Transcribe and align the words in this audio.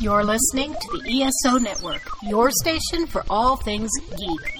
You're 0.00 0.22
listening 0.22 0.74
to 0.74 0.98
the 0.98 1.24
ESO 1.24 1.58
Network, 1.58 2.02
your 2.22 2.52
station 2.52 3.08
for 3.08 3.24
all 3.28 3.56
things 3.56 3.90
geek. 4.16 4.54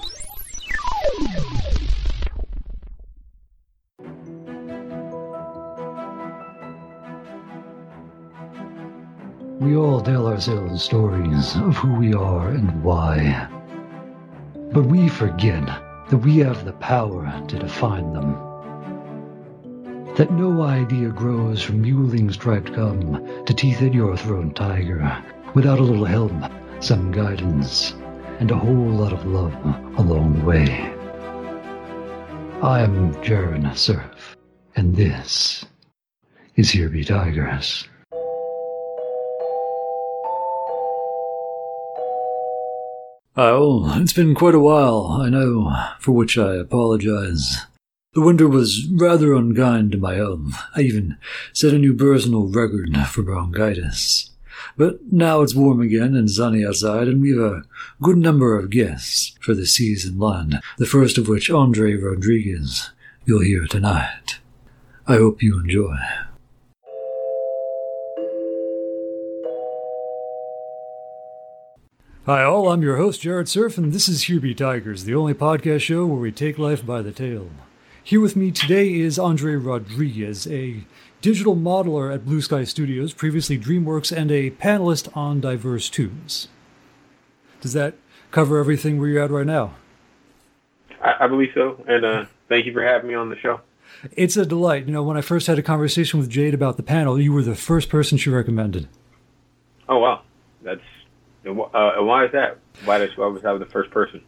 We 9.61 9.77
all 9.77 10.01
tell 10.01 10.27
ourselves 10.27 10.83
stories 10.83 11.55
of 11.55 11.77
who 11.77 11.95
we 11.95 12.13
are 12.13 12.49
and 12.49 12.83
why. 12.83 13.47
But 14.73 14.87
we 14.87 15.07
forget 15.07 15.65
that 16.09 16.17
we 16.17 16.39
have 16.39 16.65
the 16.65 16.73
power 16.73 17.45
to 17.47 17.57
define 17.57 18.11
them. 18.11 18.48
That 20.19 20.33
no 20.33 20.63
idea 20.63 21.07
grows 21.11 21.63
from 21.63 21.81
muling 21.81 22.29
striped 22.29 22.73
gum 22.73 23.25
to 23.45 23.53
teeth 23.53 23.81
at 23.81 23.93
your 23.93 24.17
throat 24.17 24.53
tiger 24.53 25.23
without 25.55 25.79
a 25.79 25.81
little 25.81 26.03
help, 26.03 26.33
some 26.81 27.09
guidance, 27.09 27.93
and 28.41 28.51
a 28.51 28.57
whole 28.57 28.89
lot 28.89 29.13
of 29.13 29.25
love 29.25 29.55
along 29.97 30.37
the 30.37 30.45
way. 30.45 30.93
I'm 32.61 33.13
Jaron 33.23 33.73
Surf, 33.77 34.35
and 34.75 34.93
this 34.93 35.63
is 36.57 36.69
Here 36.69 36.89
Be 36.89 37.05
Tigers. 37.05 37.87
Oh, 43.37 43.97
it's 44.01 44.11
been 44.11 44.35
quite 44.35 44.55
a 44.55 44.59
while, 44.59 45.21
I 45.21 45.29
know, 45.29 45.73
for 46.01 46.11
which 46.11 46.37
I 46.37 46.55
apologize. 46.55 47.68
The 48.13 48.21
winter 48.21 48.47
was 48.47 48.87
rather 48.91 49.35
unkind 49.35 49.91
to 49.91 49.99
my 49.99 50.15
health. 50.15 50.41
I 50.75 50.81
even 50.81 51.17
set 51.53 51.75
a 51.75 51.77
new 51.77 51.93
personal 51.93 52.47
record 52.47 52.97
for 53.07 53.21
bronchitis. 53.21 54.31
But 54.75 55.13
now 55.13 55.41
it's 55.41 55.53
warm 55.53 55.79
again 55.79 56.15
and 56.15 56.29
sunny 56.29 56.65
outside, 56.65 57.07
and 57.07 57.21
we've 57.21 57.37
a 57.39 57.65
good 58.01 58.17
number 58.17 58.57
of 58.57 58.71
guests 58.71 59.37
for 59.41 59.53
the 59.53 59.67
season 59.67 60.17
land, 60.17 60.59
the 60.79 60.87
first 60.87 61.19
of 61.19 61.27
which, 61.27 61.51
Andre 61.51 61.93
Rodriguez, 61.93 62.89
you'll 63.25 63.43
hear 63.43 63.67
tonight. 63.67 64.39
I 65.05 65.17
hope 65.17 65.43
you 65.43 65.59
enjoy. 65.59 65.95
Hi, 72.25 72.43
all. 72.43 72.69
I'm 72.69 72.81
your 72.81 72.97
host, 72.97 73.21
Jared 73.21 73.49
Surf, 73.49 73.77
and 73.77 73.93
this 73.93 74.09
is 74.09 74.27
Be 74.27 74.55
Tigers, 74.55 75.03
the 75.03 75.13
only 75.13 75.35
podcast 75.35 75.81
show 75.81 76.07
where 76.07 76.19
we 76.19 76.31
take 76.31 76.57
life 76.57 76.83
by 76.83 77.03
the 77.03 77.11
tail. 77.11 77.49
Here 78.09 78.19
with 78.19 78.35
me 78.35 78.49
today 78.49 78.95
is 78.95 79.19
Andre 79.19 79.53
Rodriguez, 79.53 80.47
a 80.47 80.83
digital 81.21 81.55
modeler 81.55 82.11
at 82.11 82.25
Blue 82.25 82.41
Sky 82.41 82.63
Studios, 82.63 83.13
previously 83.13 83.55
DreamWorks, 83.55 84.11
and 84.11 84.31
a 84.31 84.49
panelist 84.49 85.15
on 85.15 85.39
Diverse 85.39 85.91
Tunes. 85.91 86.47
Does 87.61 87.73
that 87.73 87.93
cover 88.31 88.57
everything 88.57 88.97
where 88.97 89.09
you're 89.09 89.21
at 89.21 89.29
right 89.29 89.45
now? 89.45 89.75
I, 90.99 91.25
I 91.25 91.27
believe 91.27 91.51
so, 91.53 91.85
and 91.87 92.03
uh, 92.03 92.25
thank 92.47 92.65
you 92.65 92.73
for 92.73 92.81
having 92.81 93.09
me 93.09 93.13
on 93.13 93.29
the 93.29 93.37
show. 93.37 93.61
It's 94.13 94.35
a 94.35 94.43
delight. 94.43 94.87
You 94.87 94.93
know, 94.93 95.03
when 95.03 95.15
I 95.15 95.21
first 95.21 95.45
had 95.45 95.59
a 95.59 95.61
conversation 95.61 96.19
with 96.19 96.31
Jade 96.31 96.55
about 96.55 96.77
the 96.77 96.81
panel, 96.81 97.21
you 97.21 97.31
were 97.31 97.43
the 97.43 97.53
first 97.53 97.89
person 97.89 98.17
she 98.17 98.31
recommended. 98.31 98.87
Oh 99.87 99.99
wow, 99.99 100.23
that's 100.63 100.81
uh, 101.45 101.51
why 101.99 102.25
is 102.25 102.31
that? 102.31 102.57
Why 102.85 102.97
does 102.97 103.15
why 103.15 103.27
was 103.27 103.45
I 103.45 103.55
the 103.59 103.67
first 103.67 103.91
person? 103.91 104.23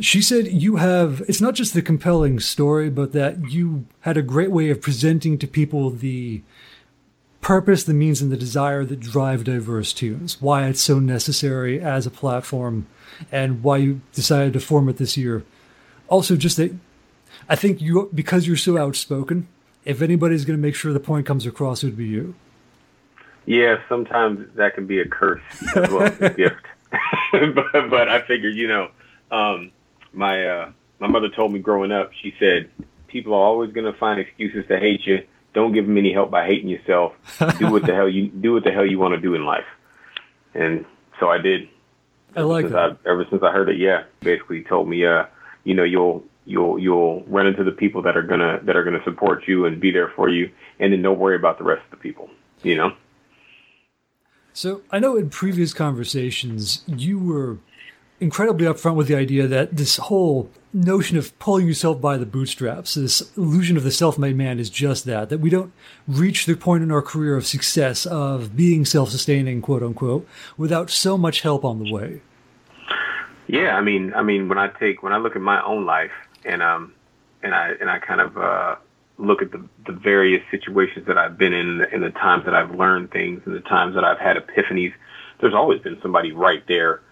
She 0.00 0.22
said 0.22 0.48
you 0.48 0.76
have 0.76 1.22
it's 1.28 1.40
not 1.40 1.54
just 1.54 1.74
the 1.74 1.82
compelling 1.82 2.40
story, 2.40 2.90
but 2.90 3.12
that 3.12 3.50
you 3.50 3.86
had 4.00 4.16
a 4.16 4.22
great 4.22 4.50
way 4.50 4.70
of 4.70 4.80
presenting 4.80 5.38
to 5.38 5.46
people 5.46 5.90
the 5.90 6.42
purpose, 7.40 7.84
the 7.84 7.94
means, 7.94 8.22
and 8.22 8.32
the 8.32 8.36
desire 8.36 8.84
that 8.84 9.00
drive 9.00 9.44
diverse 9.44 9.92
tunes. 9.92 10.40
Why 10.40 10.66
it's 10.66 10.80
so 10.80 10.98
necessary 10.98 11.80
as 11.80 12.06
a 12.06 12.10
platform, 12.10 12.86
and 13.30 13.62
why 13.62 13.78
you 13.78 14.00
decided 14.12 14.54
to 14.54 14.60
form 14.60 14.88
it 14.88 14.96
this 14.96 15.16
year. 15.16 15.44
Also, 16.08 16.36
just 16.36 16.56
that 16.56 16.74
I 17.48 17.56
think 17.56 17.80
you 17.80 18.10
because 18.14 18.46
you're 18.46 18.56
so 18.56 18.78
outspoken. 18.78 19.48
If 19.84 20.00
anybody's 20.00 20.44
going 20.44 20.56
to 20.56 20.62
make 20.62 20.76
sure 20.76 20.92
the 20.92 21.00
point 21.00 21.26
comes 21.26 21.44
across, 21.44 21.82
it 21.82 21.86
would 21.86 21.96
be 21.96 22.06
you. 22.06 22.34
Yeah, 23.46 23.80
sometimes 23.88 24.48
that 24.54 24.74
can 24.74 24.86
be 24.86 25.00
a 25.00 25.08
curse 25.08 25.42
as 25.74 25.90
well 25.90 26.02
as 26.02 26.20
a 26.20 26.30
gift. 26.36 26.64
but, 27.32 27.90
but 27.90 28.08
I 28.08 28.22
figured, 28.22 28.54
you 28.54 28.68
know, 28.68 28.90
um, 29.32 29.72
my 30.12 30.46
uh, 30.46 30.72
my 30.98 31.08
mother 31.08 31.28
told 31.28 31.52
me 31.52 31.58
growing 31.58 31.92
up. 31.92 32.10
She 32.22 32.34
said, 32.38 32.70
"People 33.08 33.34
are 33.34 33.42
always 33.42 33.72
going 33.72 33.90
to 33.90 33.98
find 33.98 34.20
excuses 34.20 34.66
to 34.68 34.78
hate 34.78 35.06
you. 35.06 35.24
Don't 35.54 35.72
give 35.72 35.86
them 35.86 35.98
any 35.98 36.12
help 36.12 36.30
by 36.30 36.46
hating 36.46 36.68
yourself. 36.68 37.12
Do 37.58 37.70
what 37.70 37.84
the 37.84 37.94
hell 37.94 38.08
you 38.08 38.28
do 38.28 38.54
what 38.54 38.64
the 38.64 38.70
hell 38.70 38.86
you 38.86 38.98
want 38.98 39.14
to 39.14 39.20
do 39.20 39.34
in 39.34 39.44
life." 39.44 39.66
And 40.54 40.84
so 41.20 41.28
I 41.28 41.38
did. 41.38 41.68
I 42.34 42.42
like 42.42 42.64
since 42.64 42.72
that. 42.72 42.98
I, 43.04 43.10
ever 43.10 43.26
since 43.30 43.42
I 43.42 43.52
heard 43.52 43.68
it, 43.68 43.78
yeah, 43.78 44.04
basically 44.20 44.64
told 44.64 44.88
me, 44.88 45.04
uh, 45.04 45.24
you 45.64 45.74
know, 45.74 45.84
you'll 45.84 46.24
you'll 46.44 46.78
you'll 46.78 47.22
run 47.24 47.46
into 47.46 47.64
the 47.64 47.72
people 47.72 48.02
that 48.02 48.16
are 48.16 48.22
gonna 48.22 48.60
that 48.64 48.76
are 48.76 48.84
gonna 48.84 49.02
support 49.04 49.46
you 49.46 49.66
and 49.66 49.80
be 49.80 49.90
there 49.90 50.12
for 50.14 50.28
you, 50.28 50.50
and 50.78 50.92
then 50.92 51.02
don't 51.02 51.18
worry 51.18 51.36
about 51.36 51.58
the 51.58 51.64
rest 51.64 51.82
of 51.84 51.90
the 51.90 51.96
people. 51.96 52.30
You 52.62 52.76
know. 52.76 52.92
So 54.54 54.82
I 54.90 54.98
know 54.98 55.16
in 55.16 55.30
previous 55.30 55.72
conversations 55.72 56.84
you 56.86 57.18
were 57.18 57.58
incredibly 58.22 58.66
upfront 58.66 58.94
with 58.94 59.08
the 59.08 59.16
idea 59.16 59.46
that 59.48 59.76
this 59.76 59.96
whole 59.96 60.48
notion 60.72 61.18
of 61.18 61.36
pulling 61.38 61.66
yourself 61.66 62.00
by 62.00 62.16
the 62.16 62.24
bootstraps, 62.24 62.94
this 62.94 63.36
illusion 63.36 63.76
of 63.76 63.82
the 63.82 63.90
self-made 63.90 64.36
man 64.36 64.58
is 64.58 64.70
just 64.70 65.04
that, 65.04 65.28
that 65.28 65.38
we 65.38 65.50
don't 65.50 65.72
reach 66.06 66.46
the 66.46 66.54
point 66.54 66.82
in 66.82 66.92
our 66.92 67.02
career 67.02 67.36
of 67.36 67.46
success 67.46 68.06
of 68.06 68.56
being 68.56 68.84
self-sustaining, 68.84 69.60
quote 69.60 69.82
unquote, 69.82 70.26
without 70.56 70.88
so 70.88 71.18
much 71.18 71.40
help 71.40 71.64
on 71.64 71.82
the 71.82 71.92
way. 71.92 72.22
Yeah, 73.48 73.76
I 73.76 73.80
mean, 73.80 74.14
I 74.14 74.22
mean, 74.22 74.48
when 74.48 74.56
I 74.56 74.68
take, 74.68 75.02
when 75.02 75.12
I 75.12 75.18
look 75.18 75.36
at 75.36 75.42
my 75.42 75.62
own 75.62 75.84
life 75.84 76.12
and, 76.44 76.62
um, 76.62 76.94
and 77.42 77.54
I, 77.54 77.72
and 77.80 77.90
I 77.90 77.98
kind 77.98 78.20
of, 78.20 78.38
uh, 78.38 78.76
look 79.18 79.42
at 79.42 79.52
the, 79.52 79.62
the 79.86 79.92
various 79.92 80.42
situations 80.50 81.06
that 81.06 81.18
I've 81.18 81.36
been 81.36 81.52
in 81.52 81.82
and 81.92 82.02
the 82.02 82.10
times 82.10 82.44
that 82.46 82.54
I've 82.54 82.74
learned 82.74 83.10
things 83.10 83.42
and 83.44 83.54
the 83.54 83.60
times 83.60 83.94
that 83.94 84.04
I've 84.04 84.18
had 84.18 84.36
epiphanies, 84.36 84.94
there's 85.40 85.54
always 85.54 85.80
been 85.80 85.98
somebody 86.00 86.32
right 86.32 86.64
there 86.66 87.02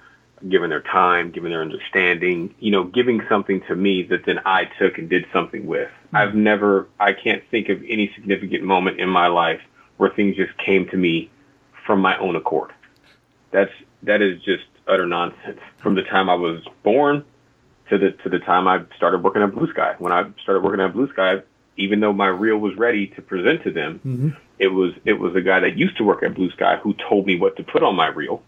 giving 0.48 0.70
their 0.70 0.82
time, 0.82 1.30
given 1.30 1.50
their 1.50 1.60
understanding, 1.60 2.54
you 2.58 2.70
know, 2.70 2.84
giving 2.84 3.20
something 3.28 3.60
to 3.68 3.74
me 3.74 4.02
that 4.04 4.24
then 4.24 4.40
I 4.44 4.64
took 4.78 4.98
and 4.98 5.08
did 5.08 5.26
something 5.32 5.66
with. 5.66 5.88
Mm-hmm. 5.88 6.16
I've 6.16 6.34
never, 6.34 6.88
I 6.98 7.12
can't 7.12 7.42
think 7.50 7.68
of 7.68 7.82
any 7.86 8.10
significant 8.14 8.62
moment 8.62 9.00
in 9.00 9.08
my 9.08 9.26
life 9.26 9.60
where 9.96 10.10
things 10.10 10.36
just 10.36 10.56
came 10.58 10.88
to 10.88 10.96
me 10.96 11.30
from 11.86 12.00
my 12.00 12.18
own 12.18 12.36
accord. 12.36 12.72
That's, 13.50 13.72
that 14.04 14.22
is 14.22 14.40
just 14.42 14.64
utter 14.86 15.06
nonsense. 15.06 15.60
From 15.82 15.94
the 15.94 16.02
time 16.02 16.30
I 16.30 16.34
was 16.34 16.62
born 16.82 17.24
to 17.90 17.98
the, 17.98 18.12
to 18.12 18.28
the 18.28 18.38
time 18.38 18.66
I 18.66 18.84
started 18.96 19.22
working 19.22 19.42
at 19.42 19.54
Blue 19.54 19.70
Sky. 19.70 19.94
When 19.98 20.12
I 20.12 20.30
started 20.42 20.62
working 20.62 20.80
at 20.80 20.92
Blue 20.92 21.10
Sky, 21.12 21.42
even 21.76 22.00
though 22.00 22.12
my 22.12 22.28
reel 22.28 22.58
was 22.58 22.76
ready 22.76 23.08
to 23.08 23.22
present 23.22 23.62
to 23.64 23.70
them, 23.70 24.00
mm-hmm. 24.04 24.28
it 24.58 24.68
was 24.68 24.92
it 25.04 25.14
was 25.14 25.34
a 25.34 25.40
guy 25.40 25.60
that 25.60 25.76
used 25.76 25.96
to 25.96 26.04
work 26.04 26.22
at 26.22 26.34
Blue 26.34 26.50
Sky 26.50 26.76
who 26.76 26.94
told 27.08 27.26
me 27.26 27.38
what 27.38 27.56
to 27.56 27.62
put 27.62 27.82
on 27.82 27.96
my 27.96 28.08
reel. 28.08 28.42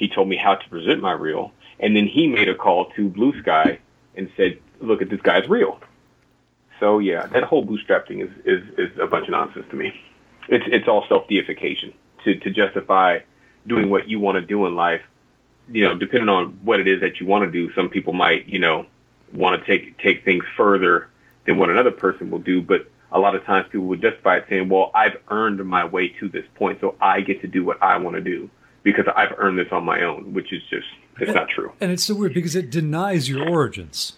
He 0.00 0.08
told 0.08 0.28
me 0.30 0.36
how 0.36 0.54
to 0.54 0.68
present 0.70 1.02
my 1.02 1.12
reel, 1.12 1.52
and 1.78 1.94
then 1.94 2.06
he 2.06 2.26
made 2.26 2.48
a 2.48 2.54
call 2.54 2.86
to 2.96 3.10
Blue 3.10 3.38
Sky 3.42 3.80
and 4.16 4.30
said, 4.34 4.58
"Look 4.80 5.02
at 5.02 5.10
this 5.10 5.20
guy's 5.20 5.46
reel." 5.46 5.78
So 6.80 7.00
yeah, 7.00 7.26
that 7.26 7.42
whole 7.42 7.62
bootstrap 7.62 8.08
thing 8.08 8.20
is 8.20 8.30
is, 8.46 8.62
is 8.78 8.98
a 8.98 9.06
bunch 9.06 9.26
of 9.26 9.32
nonsense 9.32 9.66
to 9.68 9.76
me. 9.76 9.92
It's 10.48 10.64
it's 10.68 10.88
all 10.88 11.04
self 11.06 11.28
deification 11.28 11.92
to 12.24 12.34
to 12.34 12.50
justify 12.50 13.18
doing 13.66 13.90
what 13.90 14.08
you 14.08 14.18
want 14.20 14.36
to 14.36 14.40
do 14.40 14.64
in 14.64 14.74
life. 14.74 15.02
You 15.70 15.84
know, 15.84 15.94
depending 15.94 16.30
on 16.30 16.58
what 16.64 16.80
it 16.80 16.88
is 16.88 17.02
that 17.02 17.20
you 17.20 17.26
want 17.26 17.44
to 17.44 17.50
do, 17.50 17.70
some 17.74 17.90
people 17.90 18.14
might 18.14 18.48
you 18.48 18.58
know 18.58 18.86
want 19.34 19.60
to 19.60 19.66
take 19.66 19.98
take 19.98 20.24
things 20.24 20.44
further 20.56 21.10
than 21.44 21.58
what 21.58 21.68
another 21.68 21.90
person 21.90 22.30
will 22.30 22.38
do. 22.38 22.62
But 22.62 22.90
a 23.12 23.18
lot 23.18 23.34
of 23.34 23.44
times 23.44 23.66
people 23.70 23.88
would 23.88 24.00
justify 24.00 24.38
it 24.38 24.46
saying, 24.48 24.70
well, 24.70 24.90
I've 24.94 25.18
earned 25.28 25.62
my 25.66 25.84
way 25.84 26.08
to 26.20 26.28
this 26.30 26.46
point, 26.54 26.80
so 26.80 26.94
I 27.02 27.20
get 27.20 27.42
to 27.42 27.48
do 27.48 27.66
what 27.66 27.82
I 27.82 27.98
want 27.98 28.16
to 28.16 28.22
do 28.22 28.48
because 28.82 29.06
I've 29.14 29.34
earned 29.38 29.58
this 29.58 29.68
on 29.72 29.84
my 29.84 30.02
own, 30.02 30.32
which 30.32 30.52
is 30.52 30.62
just, 30.70 30.86
it's 31.18 31.28
and, 31.28 31.34
not 31.34 31.48
true. 31.48 31.72
And 31.80 31.90
it's 31.92 32.04
so 32.04 32.14
weird 32.14 32.34
because 32.34 32.56
it 32.56 32.70
denies 32.70 33.28
your 33.28 33.48
origins. 33.48 34.14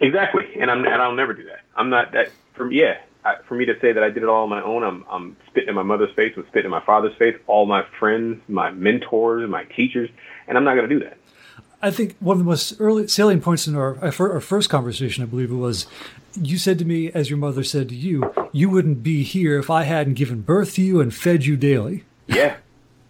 Exactly. 0.00 0.44
And 0.60 0.70
I'm, 0.70 0.84
and 0.84 1.02
I'll 1.02 1.14
never 1.14 1.34
do 1.34 1.44
that. 1.44 1.60
I'm 1.76 1.90
not 1.90 2.12
that, 2.12 2.30
for, 2.54 2.70
yeah, 2.70 2.98
I, 3.24 3.36
for 3.46 3.54
me 3.54 3.64
to 3.66 3.78
say 3.80 3.92
that 3.92 4.02
I 4.02 4.08
did 4.08 4.22
it 4.22 4.28
all 4.28 4.44
on 4.44 4.48
my 4.48 4.62
own, 4.62 4.82
I'm, 4.82 5.04
I'm 5.10 5.36
spitting 5.48 5.68
in 5.68 5.74
my 5.74 5.82
mother's 5.82 6.14
face, 6.14 6.32
I'm 6.36 6.46
spitting 6.46 6.66
in 6.66 6.70
my 6.70 6.84
father's 6.84 7.16
face, 7.16 7.36
all 7.46 7.66
my 7.66 7.84
friends, 7.98 8.40
my 8.48 8.70
mentors, 8.70 9.48
my 9.48 9.64
teachers, 9.64 10.08
and 10.46 10.56
I'm 10.56 10.64
not 10.64 10.74
going 10.74 10.88
to 10.88 10.98
do 10.98 11.04
that. 11.04 11.18
I 11.80 11.92
think 11.92 12.16
one 12.18 12.34
of 12.34 12.38
the 12.38 12.44
most 12.44 12.74
early 12.80 13.06
salient 13.06 13.44
points 13.44 13.68
in 13.68 13.76
our, 13.76 13.96
our 14.02 14.40
first 14.40 14.68
conversation, 14.68 15.22
I 15.22 15.26
believe 15.26 15.52
it 15.52 15.56
was, 15.56 15.86
you 16.40 16.58
said 16.58 16.78
to 16.80 16.84
me, 16.84 17.12
as 17.12 17.30
your 17.30 17.38
mother 17.38 17.62
said 17.62 17.88
to 17.90 17.94
you, 17.94 18.32
you 18.52 18.68
wouldn't 18.68 19.04
be 19.04 19.22
here 19.22 19.58
if 19.60 19.70
I 19.70 19.84
hadn't 19.84 20.14
given 20.14 20.40
birth 20.40 20.74
to 20.74 20.82
you 20.82 21.00
and 21.00 21.14
fed 21.14 21.44
you 21.44 21.56
daily. 21.56 22.04
Yeah, 22.26 22.56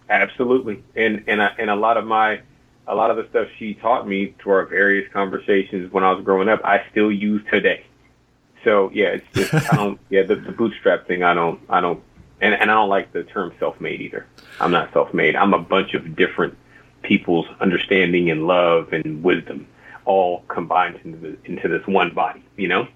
absolutely. 0.09 0.83
And 0.95 1.23
and 1.27 1.41
I, 1.41 1.53
and 1.57 1.69
a 1.69 1.75
lot 1.75 1.97
of 1.97 2.05
my 2.05 2.41
a 2.87 2.95
lot 2.95 3.11
of 3.11 3.17
the 3.17 3.27
stuff 3.29 3.47
she 3.57 3.75
taught 3.75 4.07
me 4.07 4.33
through 4.39 4.53
our 4.53 4.65
various 4.65 5.11
conversations 5.13 5.91
when 5.93 6.03
I 6.03 6.11
was 6.11 6.25
growing 6.25 6.49
up, 6.49 6.61
I 6.63 6.83
still 6.91 7.11
use 7.11 7.41
today. 7.51 7.85
So 8.63 8.89
yeah, 8.93 9.09
it's 9.09 9.25
just 9.33 9.53
I 9.71 9.75
don't 9.75 9.99
yeah 10.09 10.23
the, 10.23 10.35
the 10.35 10.51
bootstrap 10.51 11.07
thing 11.07 11.23
I 11.23 11.33
don't 11.33 11.59
I 11.69 11.81
don't 11.81 12.01
and 12.41 12.53
and 12.53 12.71
I 12.71 12.73
don't 12.73 12.89
like 12.89 13.13
the 13.13 13.23
term 13.23 13.53
self-made 13.59 14.01
either. 14.01 14.25
I'm 14.59 14.71
not 14.71 14.91
self-made. 14.93 15.35
I'm 15.35 15.53
a 15.53 15.59
bunch 15.59 15.93
of 15.93 16.15
different 16.15 16.57
people's 17.01 17.47
understanding 17.61 18.29
and 18.29 18.47
love 18.47 18.91
and 18.91 19.23
wisdom 19.23 19.67
all 20.05 20.43
combined 20.47 20.99
into 21.03 21.17
the, 21.17 21.37
into 21.45 21.67
this 21.67 21.85
one 21.87 22.13
body. 22.13 22.43
You 22.57 22.67
know. 22.67 22.87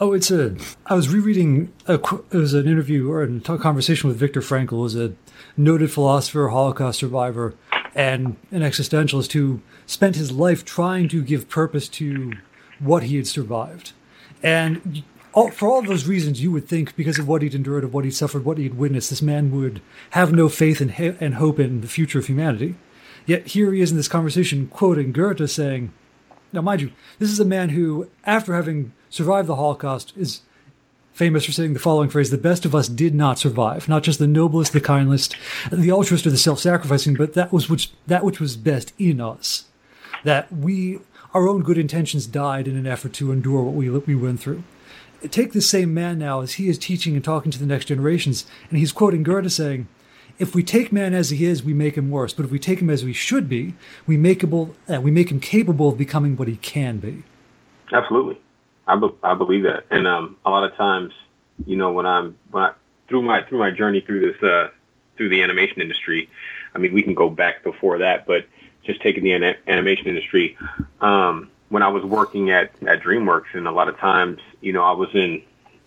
Oh, 0.00 0.12
it's 0.12 0.30
a. 0.30 0.56
I 0.86 0.94
was 0.94 1.08
rereading. 1.08 1.72
A, 1.86 1.94
it 1.94 2.34
was 2.34 2.54
an 2.54 2.68
interview 2.68 3.10
or 3.10 3.24
a 3.24 3.58
conversation 3.58 4.08
with 4.08 4.16
Viktor 4.16 4.40
Frankl, 4.40 4.70
who's 4.70 4.94
a 4.94 5.14
noted 5.56 5.90
philosopher, 5.90 6.48
Holocaust 6.48 7.00
survivor, 7.00 7.54
and 7.94 8.36
an 8.52 8.60
existentialist 8.60 9.32
who 9.32 9.60
spent 9.86 10.14
his 10.14 10.30
life 10.30 10.64
trying 10.64 11.08
to 11.08 11.22
give 11.22 11.48
purpose 11.48 11.88
to 11.88 12.32
what 12.78 13.04
he 13.04 13.16
had 13.16 13.26
survived. 13.26 13.92
And 14.40 15.02
all, 15.34 15.50
for 15.50 15.68
all 15.68 15.82
those 15.82 16.06
reasons, 16.06 16.40
you 16.40 16.52
would 16.52 16.68
think 16.68 16.94
because 16.94 17.18
of 17.18 17.26
what 17.26 17.42
he'd 17.42 17.54
endured, 17.54 17.82
of 17.82 17.92
what 17.92 18.04
he'd 18.04 18.12
suffered, 18.12 18.44
what 18.44 18.58
he'd 18.58 18.74
witnessed, 18.74 19.10
this 19.10 19.20
man 19.20 19.50
would 19.50 19.80
have 20.10 20.32
no 20.32 20.48
faith 20.48 20.80
and, 20.80 20.92
and 21.20 21.34
hope 21.34 21.58
in 21.58 21.80
the 21.80 21.88
future 21.88 22.20
of 22.20 22.26
humanity. 22.26 22.76
Yet 23.26 23.48
here 23.48 23.72
he 23.72 23.80
is 23.80 23.90
in 23.90 23.96
this 23.96 24.06
conversation 24.06 24.68
quoting 24.68 25.10
Goethe 25.10 25.50
saying, 25.50 25.92
now, 26.52 26.62
mind 26.62 26.80
you, 26.80 26.92
this 27.18 27.30
is 27.30 27.40
a 27.40 27.44
man 27.44 27.70
who, 27.70 28.08
after 28.24 28.54
having 28.54 28.92
survived 29.10 29.48
the 29.48 29.56
Holocaust, 29.56 30.12
is 30.16 30.42
famous 31.12 31.44
for 31.44 31.52
saying 31.52 31.72
the 31.72 31.80
following 31.80 32.08
phrase 32.08 32.30
The 32.30 32.38
best 32.38 32.64
of 32.64 32.74
us 32.74 32.88
did 32.88 33.14
not 33.14 33.38
survive. 33.38 33.88
Not 33.88 34.02
just 34.02 34.18
the 34.18 34.26
noblest, 34.26 34.72
the 34.72 34.80
kindest, 34.80 35.36
the 35.70 35.90
altruist, 35.90 36.26
or 36.26 36.30
the 36.30 36.38
self 36.38 36.60
sacrificing, 36.60 37.14
but 37.14 37.34
that, 37.34 37.52
was 37.52 37.68
which, 37.68 37.90
that 38.06 38.24
which 38.24 38.40
was 38.40 38.56
best 38.56 38.92
in 38.98 39.20
us. 39.20 39.64
That 40.24 40.52
we, 40.52 41.00
our 41.34 41.48
own 41.48 41.62
good 41.62 41.78
intentions 41.78 42.26
died 42.26 42.68
in 42.68 42.76
an 42.76 42.86
effort 42.86 43.12
to 43.14 43.32
endure 43.32 43.62
what 43.62 43.74
we, 43.74 43.90
we 43.90 44.14
went 44.14 44.40
through. 44.40 44.62
Take 45.30 45.52
this 45.52 45.68
same 45.68 45.92
man 45.92 46.18
now 46.18 46.40
as 46.40 46.54
he 46.54 46.68
is 46.68 46.78
teaching 46.78 47.16
and 47.16 47.24
talking 47.24 47.50
to 47.50 47.58
the 47.58 47.66
next 47.66 47.86
generations, 47.86 48.46
and 48.70 48.78
he's 48.78 48.92
quoting 48.92 49.24
Goethe 49.24 49.50
saying, 49.50 49.88
if 50.38 50.54
we 50.54 50.62
take 50.62 50.92
man 50.92 51.14
as 51.14 51.30
he 51.30 51.44
is, 51.44 51.64
we 51.64 51.74
make 51.74 51.96
him 51.96 52.10
worse. 52.10 52.32
But 52.32 52.44
if 52.44 52.52
we 52.52 52.58
take 52.60 52.80
him 52.80 52.90
as 52.90 53.04
we 53.04 53.12
should 53.12 53.48
be, 53.48 53.74
we 54.06 54.16
make, 54.16 54.44
able, 54.44 54.76
uh, 54.88 55.00
we 55.00 55.10
make 55.10 55.30
him 55.30 55.40
capable 55.40 55.88
of 55.88 55.98
becoming 55.98 56.36
what 56.36 56.48
he 56.48 56.56
can 56.56 56.98
be. 56.98 57.24
Absolutely, 57.92 58.40
I, 58.88 58.96
be- 58.96 59.14
I 59.22 59.34
believe 59.34 59.64
that. 59.64 59.84
And 59.90 60.06
um, 60.06 60.36
a 60.44 60.50
lot 60.50 60.64
of 60.64 60.74
times, 60.76 61.12
you 61.66 61.76
know, 61.76 61.92
when 61.92 62.06
I'm 62.06 62.36
when 62.50 62.64
I, 62.64 62.72
through 63.08 63.22
my 63.22 63.42
through 63.42 63.58
my 63.58 63.70
journey 63.70 64.00
through 64.00 64.32
this 64.32 64.42
uh, 64.42 64.70
through 65.16 65.28
the 65.28 65.42
animation 65.42 65.80
industry, 65.80 66.28
I 66.74 66.78
mean, 66.78 66.92
we 66.92 67.02
can 67.02 67.14
go 67.14 67.28
back 67.28 67.62
before 67.62 67.98
that, 67.98 68.26
but 68.26 68.46
just 68.84 69.00
taking 69.02 69.22
the 69.22 69.32
an- 69.32 69.56
animation 69.66 70.06
industry, 70.06 70.56
um, 71.00 71.50
when 71.68 71.82
I 71.82 71.88
was 71.88 72.04
working 72.04 72.50
at 72.50 72.72
at 72.86 73.02
DreamWorks, 73.02 73.54
and 73.54 73.68
a 73.68 73.72
lot 73.72 73.88
of 73.88 73.98
times, 73.98 74.40
you 74.60 74.72
know, 74.72 74.82
I 74.82 74.92
was 74.92 75.10
in, 75.14 75.42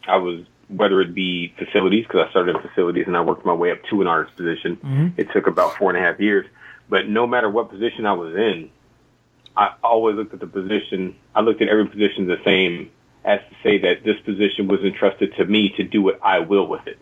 I 0.08 0.18
was 0.18 0.46
whether 0.68 1.02
it 1.02 1.14
be 1.14 1.54
facilities, 1.58 2.06
because 2.06 2.28
I 2.28 2.30
started 2.30 2.56
in 2.56 2.62
facilities 2.62 3.06
and 3.08 3.18
I 3.18 3.22
worked 3.22 3.46
my 3.46 3.54
way 3.54 3.72
up 3.72 3.84
to 3.90 4.02
an 4.02 4.08
artist 4.08 4.38
position. 4.38 4.78
Mm-hmm. 4.78 5.08
It 5.18 5.32
took 5.32 5.48
about 5.48 5.76
four 5.78 5.90
and 5.90 5.98
a 5.98 6.02
half 6.02 6.20
years. 6.20 6.46
But 6.90 7.08
no 7.08 7.28
matter 7.28 7.50
what 7.50 7.70
position 7.70 8.06
I 8.06 8.14
was 8.14 8.36
in, 8.36 8.70
I 9.56 9.74
always 9.84 10.16
looked 10.16 10.34
at 10.34 10.40
the 10.40 10.48
position, 10.48 11.16
I 11.36 11.42
looked 11.42 11.62
at 11.62 11.68
every 11.68 11.88
position 11.88 12.28
the 12.28 12.42
same 12.46 12.92
as 13.24 13.40
to 13.40 13.56
say 13.64 13.78
that 13.80 14.04
this 14.04 14.20
position 14.22 14.68
was 14.68 14.82
entrusted 14.82 15.36
to 15.36 15.46
me 15.46 15.70
to 15.78 15.84
do 15.84 16.02
what 16.02 16.20
I 16.24 16.40
will 16.40 16.68
with 16.68 16.88
it. 16.88 16.98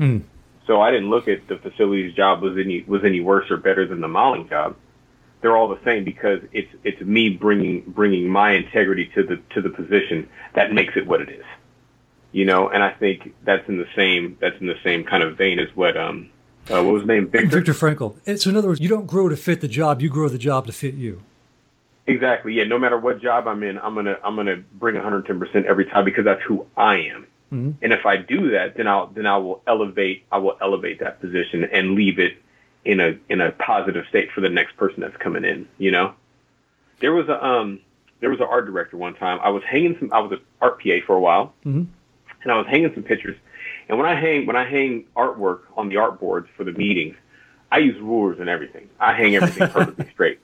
Mm. 0.00 0.22
So 0.66 0.80
I 0.80 0.90
didn't 0.90 1.10
look 1.10 1.28
at 1.28 1.46
the 1.48 1.58
facilities 1.58 2.14
job 2.14 2.42
was 2.42 2.56
any 2.56 2.82
was 2.82 3.04
any 3.04 3.20
worse 3.20 3.50
or 3.50 3.56
better 3.56 3.86
than 3.86 4.00
the 4.00 4.08
modeling 4.08 4.48
job. 4.48 4.76
They're 5.40 5.56
all 5.56 5.68
the 5.68 5.80
same 5.84 6.04
because 6.04 6.40
it's 6.52 6.72
it's 6.84 7.00
me 7.02 7.30
bringing 7.30 7.82
bringing 7.82 8.28
my 8.28 8.52
integrity 8.52 9.10
to 9.14 9.22
the 9.22 9.40
to 9.54 9.60
the 9.60 9.70
position 9.70 10.28
that 10.54 10.72
makes 10.72 10.96
it 10.96 11.06
what 11.06 11.20
it 11.20 11.30
is 11.30 11.44
you 12.32 12.46
know, 12.46 12.68
and 12.68 12.82
I 12.82 12.90
think 12.90 13.34
that's 13.44 13.68
in 13.68 13.76
the 13.76 13.86
same 13.94 14.38
that's 14.40 14.58
in 14.60 14.66
the 14.66 14.78
same 14.82 15.04
kind 15.04 15.22
of 15.22 15.36
vein 15.36 15.58
as 15.58 15.68
what 15.76 15.96
um 15.96 16.30
uh, 16.70 16.82
what 16.82 16.94
was 16.94 17.02
his 17.02 17.08
name 17.08 17.28
Viktor 17.28 17.48
Viktor 17.48 17.72
Frankl. 17.74 18.40
So 18.40 18.50
in 18.50 18.56
other 18.56 18.68
words, 18.68 18.80
you 18.80 18.88
don't 18.88 19.06
grow 19.06 19.28
to 19.28 19.36
fit 19.36 19.60
the 19.60 19.68
job; 19.68 20.00
you 20.00 20.08
grow 20.08 20.28
the 20.28 20.38
job 20.38 20.66
to 20.66 20.72
fit 20.72 20.94
you. 20.94 21.22
Exactly. 22.06 22.54
Yeah. 22.54 22.64
No 22.64 22.78
matter 22.78 22.98
what 22.98 23.20
job 23.20 23.46
I'm 23.46 23.62
in, 23.62 23.78
I'm 23.78 23.94
gonna 23.94 24.18
I'm 24.24 24.36
gonna 24.36 24.56
bring 24.74 24.94
110 24.94 25.38
percent 25.38 25.66
every 25.66 25.86
time 25.86 26.04
because 26.04 26.24
that's 26.24 26.42
who 26.42 26.66
I 26.76 26.96
am. 26.96 27.26
Mm-hmm. 27.52 27.70
And 27.82 27.92
if 27.92 28.06
I 28.06 28.16
do 28.16 28.50
that, 28.50 28.76
then 28.76 28.88
I'll 28.88 29.08
then 29.08 29.26
I 29.26 29.36
will 29.36 29.62
elevate 29.66 30.24
I 30.32 30.38
will 30.38 30.56
elevate 30.60 31.00
that 31.00 31.20
position 31.20 31.64
and 31.64 31.94
leave 31.94 32.18
it 32.18 32.38
in 32.84 33.00
a 33.00 33.18
in 33.28 33.40
a 33.40 33.52
positive 33.52 34.04
state 34.08 34.30
for 34.32 34.40
the 34.40 34.48
next 34.48 34.76
person 34.76 35.00
that's 35.00 35.16
coming 35.18 35.44
in. 35.44 35.68
You 35.78 35.92
know, 35.92 36.14
there 37.00 37.12
was 37.12 37.28
a 37.28 37.44
um 37.44 37.80
there 38.20 38.30
was 38.30 38.40
an 38.40 38.46
art 38.50 38.66
director 38.66 38.96
one 38.96 39.14
time. 39.14 39.38
I 39.42 39.50
was 39.50 39.62
hanging 39.62 39.96
some 39.98 40.12
I 40.12 40.20
was 40.20 40.32
an 40.32 40.40
art 40.60 40.82
PA 40.82 41.06
for 41.06 41.14
a 41.14 41.20
while. 41.20 41.54
Mm-hmm 41.64 41.84
and 42.42 42.52
I 42.52 42.56
was 42.56 42.66
hanging 42.66 42.92
some 42.94 43.02
pictures. 43.02 43.36
And 43.88 43.98
when 43.98 44.08
I 44.08 44.18
hang 44.18 44.46
when 44.46 44.56
I 44.56 44.68
hang 44.68 45.04
artwork 45.16 45.60
on 45.76 45.88
the 45.88 45.96
art 45.96 46.20
boards 46.20 46.48
for 46.56 46.64
the 46.64 46.72
meetings, 46.72 47.16
I 47.70 47.78
use 47.78 48.00
rulers 48.00 48.38
and 48.40 48.48
everything. 48.48 48.88
I 49.00 49.14
hang 49.14 49.36
everything 49.36 49.68
perfectly 49.72 50.10
straight. 50.12 50.40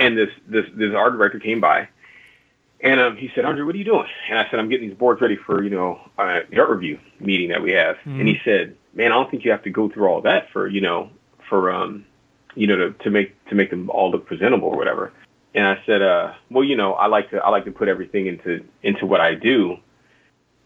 And 0.00 0.18
this 0.18 0.30
this 0.48 0.64
this 0.74 0.94
art 0.94 1.12
director 1.12 1.38
came 1.38 1.60
by, 1.60 1.88
and 2.80 2.98
um, 2.98 3.16
he 3.16 3.30
said, 3.34 3.44
"Andre, 3.44 3.62
what 3.62 3.74
are 3.74 3.78
you 3.78 3.84
doing?" 3.84 4.06
And 4.28 4.38
I 4.38 4.50
said, 4.50 4.58
"I'm 4.58 4.68
getting 4.68 4.88
these 4.88 4.98
boards 4.98 5.20
ready 5.20 5.36
for 5.36 5.62
you 5.62 5.70
know 5.70 6.00
uh, 6.18 6.40
the 6.50 6.58
art 6.58 6.70
review 6.70 6.98
meeting 7.20 7.50
that 7.50 7.62
we 7.62 7.72
have." 7.72 7.96
Mm-hmm. 7.96 8.20
And 8.20 8.28
he 8.28 8.40
said, 8.44 8.76
"Man, 8.94 9.12
I 9.12 9.14
don't 9.14 9.30
think 9.30 9.44
you 9.44 9.52
have 9.52 9.62
to 9.64 9.70
go 9.70 9.88
through 9.88 10.08
all 10.08 10.22
that 10.22 10.50
for 10.52 10.66
you 10.66 10.80
know 10.80 11.10
for 11.48 11.70
um 11.70 12.04
you 12.56 12.66
know 12.66 12.76
to 12.76 12.92
to 13.04 13.10
make 13.10 13.44
to 13.50 13.54
make 13.54 13.70
them 13.70 13.90
all 13.90 14.10
look 14.10 14.26
presentable 14.26 14.68
or 14.68 14.76
whatever." 14.76 15.12
And 15.54 15.66
I 15.66 15.82
said, 15.86 16.02
uh, 16.02 16.32
"Well, 16.50 16.64
you 16.64 16.76
know, 16.76 16.94
I 16.94 17.06
like 17.06 17.30
to 17.30 17.36
I 17.38 17.50
like 17.50 17.66
to 17.66 17.72
put 17.72 17.88
everything 17.88 18.26
into 18.26 18.64
into 18.82 19.06
what 19.06 19.20
I 19.20 19.34
do." 19.34 19.78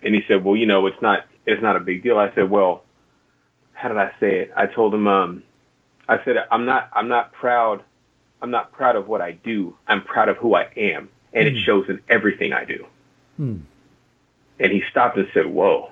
And 0.04 0.14
he 0.14 0.22
said, 0.28 0.44
well, 0.44 0.54
you 0.54 0.66
know, 0.66 0.86
it's 0.86 1.00
not, 1.00 1.24
it's 1.46 1.62
not 1.62 1.76
a 1.76 1.80
big 1.80 2.02
deal. 2.02 2.18
I 2.18 2.32
said, 2.34 2.50
well, 2.50 2.84
how 3.72 3.88
did 3.88 3.96
I 3.96 4.12
say 4.20 4.40
it? 4.40 4.52
I 4.54 4.66
told 4.66 4.94
him, 4.94 5.08
um, 5.08 5.42
I 6.06 6.22
said, 6.24 6.36
I'm 6.50 6.66
not, 6.66 6.90
I'm 6.92 7.08
not 7.08 7.32
proud. 7.32 7.82
I'm 8.44 8.50
not 8.50 8.72
proud 8.72 8.94
of 8.94 9.08
what 9.08 9.22
I 9.22 9.32
do. 9.32 9.74
I'm 9.88 10.04
proud 10.04 10.28
of 10.28 10.36
who 10.36 10.54
I 10.54 10.64
am. 10.76 11.08
And 11.32 11.48
mm. 11.48 11.52
it 11.52 11.54
hmm. 11.54 11.64
shows 11.64 11.88
in 11.88 12.02
everything 12.10 12.52
I 12.52 12.66
do. 12.66 12.84
Mm. 13.40 13.62
And 14.60 14.70
he 14.70 14.82
stopped 14.90 15.16
and 15.16 15.26
said, 15.32 15.46
whoa. 15.46 15.90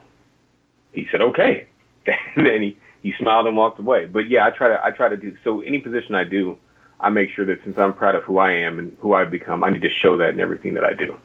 He 0.92 1.08
said, 1.10 1.22
okay. 1.22 1.66
and 2.36 2.46
then 2.46 2.60
he, 2.60 2.76
he 3.02 3.14
smiled 3.18 3.46
and 3.46 3.56
walked 3.56 3.78
away. 3.78 4.04
But 4.04 4.28
yeah, 4.28 4.44
I 4.44 4.50
try 4.50 4.68
to, 4.68 4.84
I 4.84 4.90
try 4.90 5.08
to 5.08 5.16
do, 5.16 5.34
so 5.42 5.62
any 5.62 5.78
position 5.78 6.14
I 6.14 6.24
do, 6.24 6.58
I 7.00 7.08
make 7.08 7.30
sure 7.30 7.46
that 7.46 7.64
since 7.64 7.78
I'm 7.78 7.94
proud 7.94 8.16
of 8.16 8.22
who 8.24 8.36
I 8.36 8.52
am 8.52 8.78
and 8.78 8.94
who 9.00 9.14
I've 9.14 9.30
become, 9.30 9.64
I 9.64 9.70
need 9.70 9.80
to 9.80 9.90
show 9.90 10.18
that 10.18 10.28
in 10.28 10.38
everything 10.38 10.74
that 10.74 10.84
I 10.84 10.92
do. 10.92 11.16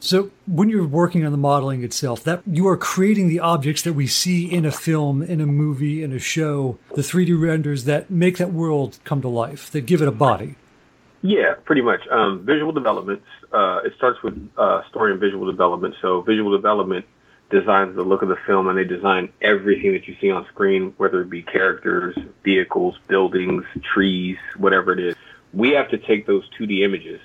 So 0.00 0.30
when 0.46 0.70
you're 0.70 0.86
working 0.86 1.26
on 1.26 1.32
the 1.32 1.38
modeling 1.38 1.84
itself, 1.84 2.24
that 2.24 2.40
you 2.46 2.66
are 2.66 2.78
creating 2.78 3.28
the 3.28 3.40
objects 3.40 3.82
that 3.82 3.92
we 3.92 4.06
see 4.06 4.50
in 4.50 4.64
a 4.64 4.72
film, 4.72 5.22
in 5.22 5.42
a 5.42 5.46
movie, 5.46 6.02
in 6.02 6.14
a 6.14 6.18
show, 6.18 6.78
the 6.94 7.02
3D 7.02 7.38
renders 7.38 7.84
that 7.84 8.10
make 8.10 8.38
that 8.38 8.54
world 8.54 8.98
come 9.04 9.20
to 9.20 9.28
life, 9.28 9.70
that 9.70 9.82
give 9.82 10.00
it 10.00 10.08
a 10.08 10.12
body. 10.12 10.56
Yeah, 11.22 11.54
pretty 11.64 11.82
much. 11.82 12.06
Um, 12.08 12.44
visual 12.44 12.72
development. 12.72 13.22
Uh, 13.52 13.80
it 13.84 13.94
starts 13.96 14.22
with 14.22 14.50
uh, 14.58 14.82
story 14.88 15.12
and 15.12 15.20
visual 15.20 15.46
development. 15.46 15.94
So 16.02 16.20
visual 16.20 16.50
development 16.50 17.06
designs 17.50 17.94
the 17.94 18.02
look 18.02 18.22
of 18.22 18.28
the 18.28 18.38
film, 18.46 18.66
and 18.68 18.76
they 18.76 18.84
design 18.84 19.32
everything 19.40 19.92
that 19.92 20.08
you 20.08 20.16
see 20.20 20.30
on 20.30 20.46
screen, 20.46 20.94
whether 20.96 21.20
it 21.20 21.30
be 21.30 21.42
characters, 21.42 22.16
vehicles, 22.42 22.98
buildings, 23.06 23.64
trees, 23.82 24.38
whatever 24.56 24.92
it 24.92 25.00
is. 25.00 25.14
We 25.52 25.70
have 25.72 25.90
to 25.90 25.98
take 25.98 26.26
those 26.26 26.48
2D 26.58 26.82
images 26.82 27.20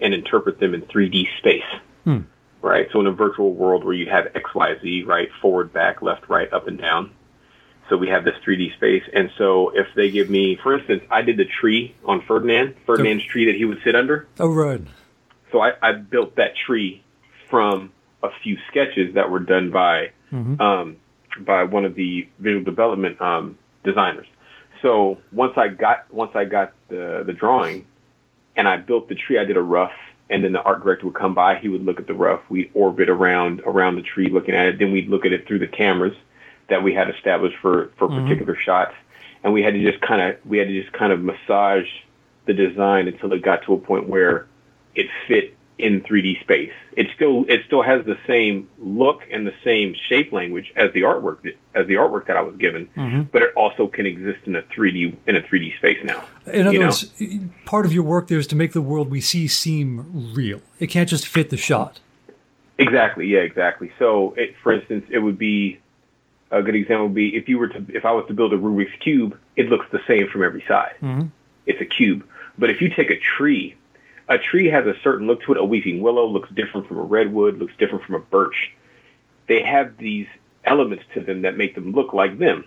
and 0.00 0.12
interpret 0.12 0.60
them 0.60 0.74
in 0.74 0.82
3D 0.82 1.28
space. 1.38 1.62
Hmm. 2.04 2.18
Right. 2.60 2.88
So 2.92 3.00
in 3.00 3.06
a 3.06 3.12
virtual 3.12 3.54
world 3.54 3.84
where 3.84 3.94
you 3.94 4.10
have 4.10 4.26
X, 4.34 4.52
Y, 4.52 4.76
Z, 4.82 5.04
right, 5.04 5.28
forward, 5.40 5.72
back, 5.72 6.02
left, 6.02 6.28
right, 6.28 6.52
up, 6.52 6.66
and 6.66 6.76
down. 6.76 7.12
So 7.88 7.96
we 7.96 8.08
have 8.08 8.24
this 8.24 8.34
3D 8.46 8.74
space. 8.74 9.02
And 9.12 9.30
so 9.38 9.70
if 9.70 9.86
they 9.94 10.10
give 10.10 10.28
me, 10.28 10.58
for 10.62 10.76
instance, 10.76 11.02
I 11.10 11.22
did 11.22 11.36
the 11.36 11.46
tree 11.46 11.94
on 12.04 12.22
Ferdinand, 12.26 12.74
Ferdinand's 12.86 13.24
tree 13.24 13.46
that 13.46 13.54
he 13.54 13.64
would 13.64 13.78
sit 13.82 13.94
under. 13.94 14.28
Oh, 14.38 14.48
right. 14.48 14.80
So 15.52 15.60
I, 15.60 15.72
I 15.80 15.92
built 15.92 16.36
that 16.36 16.52
tree 16.66 17.02
from 17.48 17.92
a 18.22 18.28
few 18.42 18.58
sketches 18.70 19.14
that 19.14 19.30
were 19.30 19.40
done 19.40 19.70
by 19.70 20.10
mm-hmm. 20.32 20.60
um, 20.60 20.96
by 21.40 21.64
one 21.64 21.84
of 21.84 21.94
the 21.94 22.28
visual 22.38 22.64
development 22.64 23.20
um, 23.20 23.56
designers. 23.84 24.26
So 24.82 25.18
once 25.32 25.54
I 25.56 25.68
got 25.68 26.12
once 26.12 26.32
I 26.34 26.44
got 26.44 26.72
the 26.88 27.22
the 27.24 27.32
drawing 27.32 27.86
and 28.56 28.68
I 28.68 28.76
built 28.76 29.08
the 29.08 29.14
tree, 29.14 29.38
I 29.38 29.44
did 29.44 29.56
a 29.56 29.62
rough 29.62 29.92
and 30.30 30.44
then 30.44 30.52
the 30.52 30.60
art 30.60 30.84
director 30.84 31.06
would 31.06 31.14
come 31.14 31.34
by. 31.34 31.58
He 31.58 31.68
would 31.68 31.84
look 31.84 31.98
at 31.98 32.06
the 32.06 32.14
rough. 32.14 32.40
We'd 32.50 32.70
orbit 32.74 33.08
around 33.08 33.60
around 33.60 33.96
the 33.96 34.02
tree, 34.02 34.28
looking 34.28 34.54
at 34.54 34.66
it. 34.66 34.78
Then 34.78 34.92
we'd 34.92 35.08
look 35.08 35.24
at 35.24 35.32
it 35.32 35.46
through 35.46 35.60
the 35.60 35.68
cameras 35.68 36.14
that 36.68 36.82
we 36.82 36.94
had 36.94 37.10
established 37.10 37.56
for 37.60 37.90
for 37.96 38.08
mm-hmm. 38.08 38.24
particular 38.24 38.56
shots, 38.56 38.94
and 39.42 39.52
we 39.52 39.62
had 39.62 39.74
to 39.74 39.82
just 39.82 40.00
kind 40.00 40.20
of 40.22 40.46
we 40.46 40.58
had 40.58 40.68
to 40.68 40.82
just 40.82 40.92
kind 40.92 41.12
of 41.12 41.20
massage 41.20 41.88
the 42.46 42.54
design 42.54 43.08
until 43.08 43.32
it 43.32 43.42
got 43.42 43.62
to 43.64 43.74
a 43.74 43.78
point 43.78 44.08
where 44.08 44.46
it 44.94 45.06
fit 45.26 45.54
in 45.78 46.00
3D 46.00 46.40
space. 46.40 46.72
It 46.96 47.06
still 47.14 47.44
it 47.48 47.62
still 47.66 47.82
has 47.82 48.04
the 48.04 48.18
same 48.26 48.68
look 48.78 49.22
and 49.30 49.46
the 49.46 49.54
same 49.62 49.94
shape 50.08 50.32
language 50.32 50.72
as 50.74 50.92
the 50.92 51.02
artwork 51.02 51.54
as 51.74 51.86
the 51.86 51.94
artwork 51.94 52.26
that 52.26 52.36
I 52.36 52.42
was 52.42 52.56
given, 52.56 52.88
mm-hmm. 52.96 53.22
but 53.32 53.42
it 53.42 53.54
also 53.54 53.86
can 53.86 54.04
exist 54.04 54.40
in 54.46 54.56
a 54.56 54.62
3D 54.62 55.16
in 55.26 55.36
a 55.36 55.40
3D 55.40 55.76
space 55.76 55.98
now. 56.02 56.24
In 56.46 56.66
other 56.66 56.80
words, 56.80 57.12
part 57.64 57.86
of 57.86 57.92
your 57.92 58.02
work 58.02 58.28
there 58.28 58.38
is 58.38 58.46
to 58.48 58.56
make 58.56 58.72
the 58.72 58.82
world 58.82 59.10
we 59.10 59.20
see 59.20 59.46
seem 59.46 60.32
real. 60.34 60.60
It 60.80 60.88
can't 60.88 61.08
just 61.08 61.26
fit 61.26 61.50
the 61.50 61.56
shot. 61.56 62.00
Exactly. 62.78 63.26
Yeah. 63.26 63.40
Exactly. 63.40 63.92
So, 63.98 64.34
it, 64.36 64.54
for 64.62 64.72
instance, 64.72 65.06
it 65.10 65.18
would 65.18 65.38
be 65.38 65.80
a 66.50 66.62
good 66.62 66.74
example 66.74 67.06
would 67.06 67.14
be 67.14 67.36
if 67.36 67.48
you 67.48 67.58
were 67.58 67.68
to 67.68 67.84
if 67.88 68.04
I 68.04 68.12
was 68.12 68.24
to 68.28 68.34
build 68.34 68.52
a 68.52 68.58
Rubik's 68.58 68.96
cube, 69.00 69.38
it 69.56 69.68
looks 69.68 69.86
the 69.92 70.00
same 70.06 70.28
from 70.28 70.42
every 70.42 70.64
side. 70.66 70.94
Mm-hmm. 71.02 71.28
It's 71.66 71.80
a 71.80 71.84
cube. 71.84 72.24
But 72.56 72.70
if 72.70 72.80
you 72.80 72.88
take 72.88 73.10
a 73.10 73.18
tree, 73.18 73.76
a 74.28 74.38
tree 74.38 74.66
has 74.68 74.86
a 74.86 74.94
certain 75.02 75.26
look 75.26 75.42
to 75.42 75.52
it. 75.52 75.58
A 75.58 75.64
weeping 75.64 76.00
willow 76.00 76.26
looks 76.26 76.50
different 76.50 76.88
from 76.88 76.98
a 76.98 77.02
redwood, 77.02 77.58
looks 77.58 77.74
different 77.78 78.04
from 78.04 78.16
a 78.16 78.20
birch. 78.20 78.72
They 79.46 79.62
have 79.62 79.96
these 79.98 80.26
elements 80.64 81.04
to 81.14 81.20
them 81.20 81.42
that 81.42 81.56
make 81.56 81.74
them 81.74 81.92
look 81.92 82.12
like 82.12 82.38
them. 82.38 82.64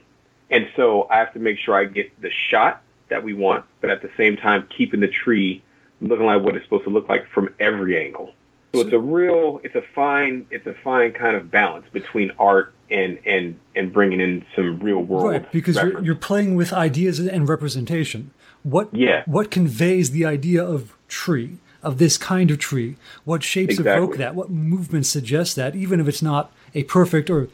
And 0.50 0.68
so 0.76 1.08
I 1.10 1.18
have 1.18 1.34
to 1.34 1.40
make 1.40 1.60
sure 1.60 1.76
I 1.76 1.86
get 1.86 2.20
the 2.22 2.32
shot 2.32 2.82
that 3.10 3.24
we 3.24 3.34
want, 3.34 3.66
but 3.80 3.90
at 3.90 4.02
the 4.02 4.10
same 4.18 4.38
time 4.38 4.68
keeping 4.76 5.00
the 5.00 5.08
tree 5.08 5.64
looking 6.02 6.26
like 6.26 6.42
what 6.42 6.56
it's 6.56 6.66
supposed 6.66 6.86
to 6.86 6.90
look 6.90 7.08
like 7.08 7.28
from 7.30 7.54
every 7.60 8.04
angle. 8.04 8.34
So 8.74 8.82
it's 8.82 8.94
a 8.94 9.00
real, 9.00 9.62
it's 9.64 9.76
a 9.76 9.84
fine, 9.94 10.48
it's 10.50 10.66
a 10.66 10.74
fine 10.74 11.12
kind 11.12 11.36
of 11.36 11.52
balance 11.52 11.86
between 11.92 12.32
art 12.40 12.74
and 12.92 13.18
and 13.26 13.60
and 13.76 13.94
bringing 13.94 14.20
in 14.20 14.46
some 14.56 14.80
real 14.80 15.00
world. 15.00 15.26
Right, 15.26 15.52
because 15.52 15.76
you're, 15.78 16.04
you're 16.04 16.16
playing 16.16 16.56
with 16.56 16.74
ideas 16.74 17.20
and 17.20 17.48
representation. 17.48 18.32
What 18.64 18.94
Yeah. 18.94 19.24
what 19.26 19.50
conveys 19.50 20.12
the 20.12 20.26
idea 20.26 20.64
of 20.64 20.94
tree, 21.08 21.58
of 21.82 21.98
this 21.98 22.18
kind 22.18 22.52
of 22.52 22.60
tree? 22.60 22.96
What 23.26 23.44
shapes 23.44 23.80
Exactly. 23.80 23.92
evoke 24.04 24.18
that? 24.18 24.36
What 24.36 24.50
movements 24.50 25.10
suggest 25.10 25.56
that? 25.56 25.76
Even 25.76 26.00
if 26.00 26.08
it's 26.08 26.22
not 26.22 26.52
a 26.76 26.84
perfect 26.84 27.30
or 27.30 27.48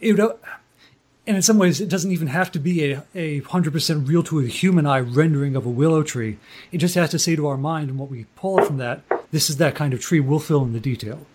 it, 0.00 0.18
and 1.26 1.36
in 1.36 1.42
some 1.42 1.58
ways, 1.58 1.80
it 1.80 1.88
doesn't 1.88 2.10
even 2.10 2.28
have 2.28 2.50
to 2.52 2.58
be 2.58 2.92
a 2.92 3.02
a 3.14 3.40
hundred 3.40 3.72
percent 3.72 4.08
real 4.08 4.22
to 4.24 4.40
a 4.40 4.46
human 4.46 4.86
eye 4.86 5.00
rendering 5.00 5.54
of 5.56 5.64
a 5.64 5.70
willow 5.70 6.02
tree. 6.02 6.38
It 6.72 6.78
just 6.78 6.94
has 6.96 7.10
to 7.10 7.18
say 7.18 7.36
to 7.36 7.46
our 7.46 7.56
mind 7.56 7.88
and 7.90 7.98
what 7.98 8.10
we 8.10 8.26
pull 8.36 8.62
from 8.64 8.78
that. 8.78 9.02
This 9.30 9.48
is 9.48 9.56
that 9.58 9.74
kind 9.74 9.94
of 9.94 10.00
tree. 10.00 10.18
We'll 10.20 10.40
fill 10.40 10.62
in 10.64 10.72
the 10.72 10.80
detail. 10.80 11.26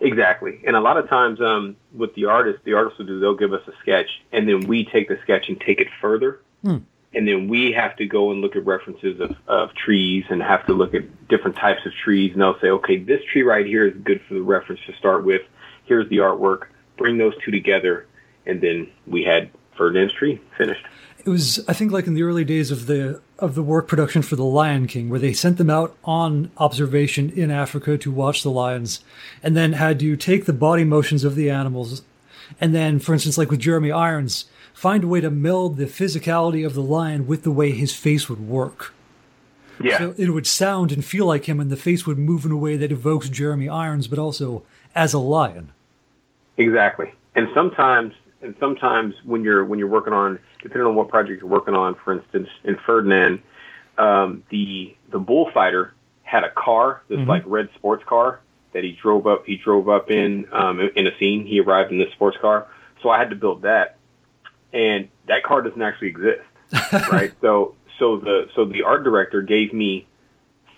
Exactly. 0.00 0.60
And 0.66 0.76
a 0.76 0.80
lot 0.80 0.96
of 0.96 1.08
times 1.08 1.40
um, 1.40 1.76
with 1.92 2.14
the 2.14 2.26
artist, 2.26 2.64
the 2.64 2.74
artist 2.74 2.98
will 2.98 3.06
do, 3.06 3.20
they'll 3.20 3.36
give 3.36 3.52
us 3.52 3.66
a 3.68 3.72
sketch, 3.80 4.22
and 4.32 4.48
then 4.48 4.60
we 4.60 4.84
take 4.84 5.08
the 5.08 5.18
sketch 5.22 5.48
and 5.48 5.60
take 5.60 5.80
it 5.80 5.88
further. 6.00 6.40
And 7.14 7.28
then 7.28 7.46
we 7.46 7.72
have 7.72 7.96
to 7.96 8.06
go 8.06 8.32
and 8.32 8.40
look 8.40 8.56
at 8.56 8.66
references 8.66 9.20
of, 9.20 9.36
of 9.46 9.74
trees 9.74 10.24
and 10.30 10.42
have 10.42 10.66
to 10.66 10.72
look 10.72 10.94
at 10.94 11.28
different 11.28 11.56
types 11.56 11.86
of 11.86 11.92
trees. 11.92 12.32
And 12.32 12.42
they'll 12.42 12.58
say, 12.58 12.70
okay, 12.70 12.96
this 12.96 13.22
tree 13.32 13.42
right 13.42 13.64
here 13.64 13.86
is 13.86 13.94
good 14.02 14.20
for 14.26 14.34
the 14.34 14.42
reference 14.42 14.80
to 14.86 14.94
start 14.94 15.24
with. 15.24 15.42
Here's 15.84 16.08
the 16.08 16.16
artwork. 16.16 16.66
Bring 16.96 17.18
those 17.18 17.34
two 17.44 17.52
together. 17.52 18.06
And 18.46 18.60
then 18.60 18.90
we 19.06 19.22
had 19.22 19.50
Ferdinand's 19.76 20.14
tree 20.14 20.40
finished. 20.58 20.84
It 21.24 21.30
was, 21.30 21.64
I 21.66 21.72
think, 21.72 21.90
like 21.90 22.06
in 22.06 22.14
the 22.14 22.22
early 22.22 22.44
days 22.44 22.70
of 22.70 22.86
the 22.86 23.20
of 23.38 23.54
the 23.54 23.62
work 23.62 23.88
production 23.88 24.22
for 24.22 24.36
The 24.36 24.44
Lion 24.44 24.86
King, 24.86 25.08
where 25.08 25.18
they 25.18 25.32
sent 25.32 25.58
them 25.58 25.70
out 25.70 25.96
on 26.04 26.50
observation 26.58 27.30
in 27.30 27.50
Africa 27.50 27.98
to 27.98 28.10
watch 28.10 28.42
the 28.42 28.50
lions, 28.50 29.00
and 29.42 29.56
then 29.56 29.72
had 29.72 29.98
to 30.00 30.16
take 30.16 30.44
the 30.44 30.52
body 30.52 30.84
motions 30.84 31.24
of 31.24 31.34
the 31.34 31.50
animals, 31.50 32.02
and 32.60 32.74
then, 32.74 32.98
for 32.98 33.14
instance, 33.14 33.38
like 33.38 33.50
with 33.50 33.60
Jeremy 33.60 33.90
Irons, 33.90 34.44
find 34.72 35.04
a 35.04 35.08
way 35.08 35.20
to 35.20 35.30
meld 35.30 35.76
the 35.76 35.86
physicality 35.86 36.64
of 36.64 36.74
the 36.74 36.82
lion 36.82 37.26
with 37.26 37.42
the 37.42 37.50
way 37.50 37.72
his 37.72 37.94
face 37.94 38.28
would 38.28 38.46
work. 38.46 38.92
Yeah. 39.82 39.98
So 39.98 40.14
it 40.16 40.30
would 40.30 40.46
sound 40.46 40.92
and 40.92 41.04
feel 41.04 41.26
like 41.26 41.46
him, 41.46 41.58
and 41.58 41.70
the 41.70 41.76
face 41.76 42.06
would 42.06 42.18
move 42.18 42.44
in 42.44 42.52
a 42.52 42.56
way 42.56 42.76
that 42.76 42.92
evokes 42.92 43.28
Jeremy 43.28 43.68
Irons, 43.68 44.08
but 44.08 44.18
also 44.18 44.62
as 44.94 45.12
a 45.12 45.18
lion. 45.18 45.72
Exactly. 46.56 47.12
And 47.34 47.48
sometimes, 47.54 48.14
and 48.44 48.54
sometimes 48.60 49.14
when 49.24 49.42
you're 49.42 49.64
when 49.64 49.78
you're 49.78 49.88
working 49.88 50.12
on, 50.12 50.38
depending 50.62 50.86
on 50.86 50.94
what 50.94 51.08
project 51.08 51.40
you're 51.40 51.50
working 51.50 51.74
on, 51.74 51.96
for 52.04 52.12
instance, 52.12 52.48
in 52.62 52.76
Ferdinand, 52.86 53.42
um, 53.98 54.44
the 54.50 54.94
the 55.10 55.18
bullfighter 55.18 55.94
had 56.22 56.44
a 56.44 56.50
car, 56.50 57.02
this 57.08 57.18
like 57.26 57.42
red 57.46 57.68
sports 57.74 58.04
car 58.06 58.40
that 58.72 58.84
he 58.84 58.92
drove 58.92 59.26
up. 59.26 59.46
He 59.46 59.56
drove 59.56 59.88
up 59.88 60.10
in 60.10 60.46
um, 60.52 60.80
in 60.94 61.06
a 61.06 61.16
scene. 61.18 61.46
He 61.46 61.60
arrived 61.60 61.90
in 61.90 61.98
this 61.98 62.12
sports 62.12 62.36
car, 62.40 62.68
so 63.02 63.08
I 63.08 63.18
had 63.18 63.30
to 63.30 63.36
build 63.36 63.62
that, 63.62 63.96
and 64.72 65.08
that 65.26 65.42
car 65.42 65.62
doesn't 65.62 65.80
actually 65.80 66.08
exist, 66.08 66.42
right? 67.10 67.32
So 67.40 67.76
so 67.98 68.18
the 68.18 68.48
so 68.54 68.66
the 68.66 68.82
art 68.82 69.04
director 69.04 69.40
gave 69.42 69.72
me 69.72 70.06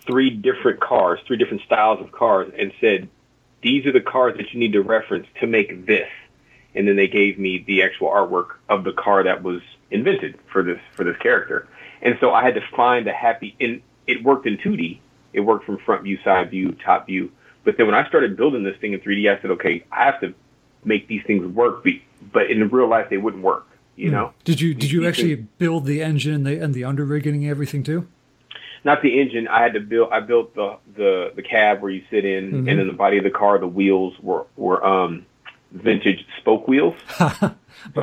three 0.05 0.29
different 0.29 0.79
cars, 0.79 1.19
three 1.27 1.37
different 1.37 1.63
styles 1.63 1.99
of 1.99 2.11
cars, 2.13 2.51
and 2.57 2.71
said, 2.79 3.09
"These 3.61 3.85
are 3.85 3.91
the 3.91 4.01
cars 4.01 4.37
that 4.37 4.53
you 4.53 4.59
need 4.59 4.73
to 4.73 4.81
reference 4.81 5.27
to 5.41 5.47
make 5.47 5.85
this." 5.85 6.07
And 6.77 6.87
then 6.87 6.95
they 6.95 7.07
gave 7.07 7.39
me 7.39 7.63
the 7.65 7.83
actual 7.83 8.09
artwork 8.09 8.49
of 8.69 8.83
the 8.83 8.91
car 8.93 9.23
that 9.23 9.41
was 9.43 9.61
invented 9.89 10.37
for 10.51 10.61
this 10.63 10.79
for 10.95 11.03
this 11.03 11.17
character. 11.17 11.67
And 12.01 12.17
so 12.19 12.31
I 12.33 12.43
had 12.43 12.53
to 12.55 12.61
find 12.75 13.07
a 13.07 13.13
happy. 13.13 13.55
And 13.59 13.81
it 14.05 14.23
worked 14.23 14.45
in 14.45 14.57
2D. 14.57 14.99
It 15.33 15.41
worked 15.41 15.65
from 15.65 15.77
front 15.79 16.03
view, 16.03 16.17
side 16.23 16.51
view, 16.51 16.71
top 16.85 17.07
view. 17.07 17.31
But 17.63 17.77
then 17.77 17.87
when 17.87 17.95
I 17.95 18.07
started 18.07 18.37
building 18.37 18.63
this 18.63 18.77
thing 18.77 18.93
in 18.93 18.99
3D, 18.99 19.27
I 19.29 19.41
said, 19.41 19.51
"Okay, 19.51 19.83
I 19.91 20.05
have 20.05 20.21
to 20.21 20.33
make 20.85 21.07
these 21.07 21.23
things 21.25 21.45
work." 21.47 21.85
But 22.31 22.49
in 22.51 22.67
real 22.69 22.87
life, 22.87 23.09
they 23.09 23.17
wouldn't 23.17 23.43
work. 23.43 23.67
You 23.95 24.11
know. 24.11 24.33
Did 24.45 24.61
you 24.61 24.73
did 24.75 24.91
you 24.91 25.07
actually 25.07 25.35
build 25.35 25.85
the 25.85 26.01
engine 26.03 26.33
and 26.35 26.45
the 26.45 26.59
and 26.63 26.73
the 26.73 26.83
under 26.83 27.03
rigging 27.03 27.35
and 27.35 27.45
everything 27.49 27.83
too? 27.83 28.07
not 28.83 29.01
the 29.01 29.19
engine. 29.19 29.47
I 29.49 29.61
had 29.61 29.73
to 29.73 29.81
build. 29.81 30.09
I 30.11 30.19
built 30.21 30.55
the 30.55 30.77
the 30.95 31.31
the 31.35 31.41
cab 31.41 31.81
where 31.81 31.91
you 31.91 32.03
sit 32.09 32.23
in, 32.23 32.51
Mhm. 32.51 32.69
and 32.69 32.79
then 32.79 32.87
the 32.87 32.93
body 32.93 33.17
of 33.17 33.23
the 33.23 33.31
car. 33.31 33.57
The 33.57 33.67
wheels 33.67 34.13
were 34.21 34.45
were 34.55 34.83
um 34.85 35.25
vintage 35.71 36.25
spoke 36.39 36.67
wheels. 36.67 36.95
so 37.17 37.23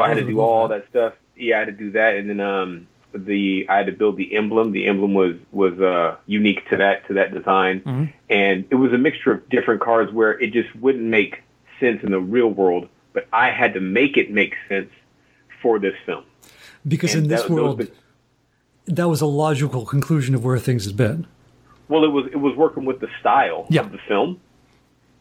I 0.01 0.09
had 0.09 0.17
to 0.19 0.25
do 0.25 0.41
all 0.41 0.69
that 0.69 0.87
stuff. 0.91 1.15
Yeah, 1.37 1.57
I 1.57 1.59
had 1.61 1.67
to 1.67 1.73
do 1.73 1.91
that, 1.93 2.17
and 2.17 2.29
then 2.31 2.41
um 2.41 2.87
the 3.15 3.67
I 3.69 3.77
had 3.79 3.87
to 3.87 3.93
build 3.93 4.17
the 4.17 4.35
emblem. 4.37 4.73
The 4.73 4.87
emblem 4.87 5.15
was 5.15 5.35
was 5.53 5.79
uh 5.81 6.17
unique 6.27 6.69
to 6.71 6.77
that 6.79 7.07
to 7.09 7.15
that 7.15 7.33
design, 7.33 7.81
Mhm. 7.81 8.13
and 8.31 8.65
it 8.71 8.75
was 8.77 8.93
a 8.93 8.99
mixture 8.99 9.33
of 9.33 9.49
different 9.49 9.81
cars 9.81 10.13
where 10.13 10.39
it 10.41 10.53
just 10.53 10.75
wouldn't 10.77 11.05
make 11.05 11.43
sense 11.81 12.03
in 12.03 12.11
the 12.13 12.21
real 12.21 12.49
world, 12.49 12.89
but 13.13 13.27
I 13.33 13.51
had 13.51 13.75
to 13.75 13.81
make 13.81 14.17
it 14.17 14.31
make 14.31 14.55
sense 14.69 14.91
for 15.63 15.79
this 15.79 15.95
film. 16.07 16.25
Because 16.87 17.15
And 17.15 17.25
in 17.25 17.31
this 17.31 17.43
that- 17.43 17.51
world, 17.51 17.79
been- 17.79 17.89
that 18.87 19.09
was 19.09 19.21
a 19.21 19.27
logical 19.27 19.85
conclusion 19.87 20.35
of 20.35 20.45
where 20.45 20.59
things 20.59 20.85
had 20.85 20.97
been. 20.97 21.27
Well, 21.89 22.05
it 22.05 22.13
was 22.13 22.27
it 22.27 22.37
was 22.41 22.55
working 22.57 22.85
with 22.85 23.01
the 23.01 23.09
style 23.21 23.67
Yeah. 23.71 23.81
of 23.83 23.93
the 23.93 23.99
film, 24.07 24.41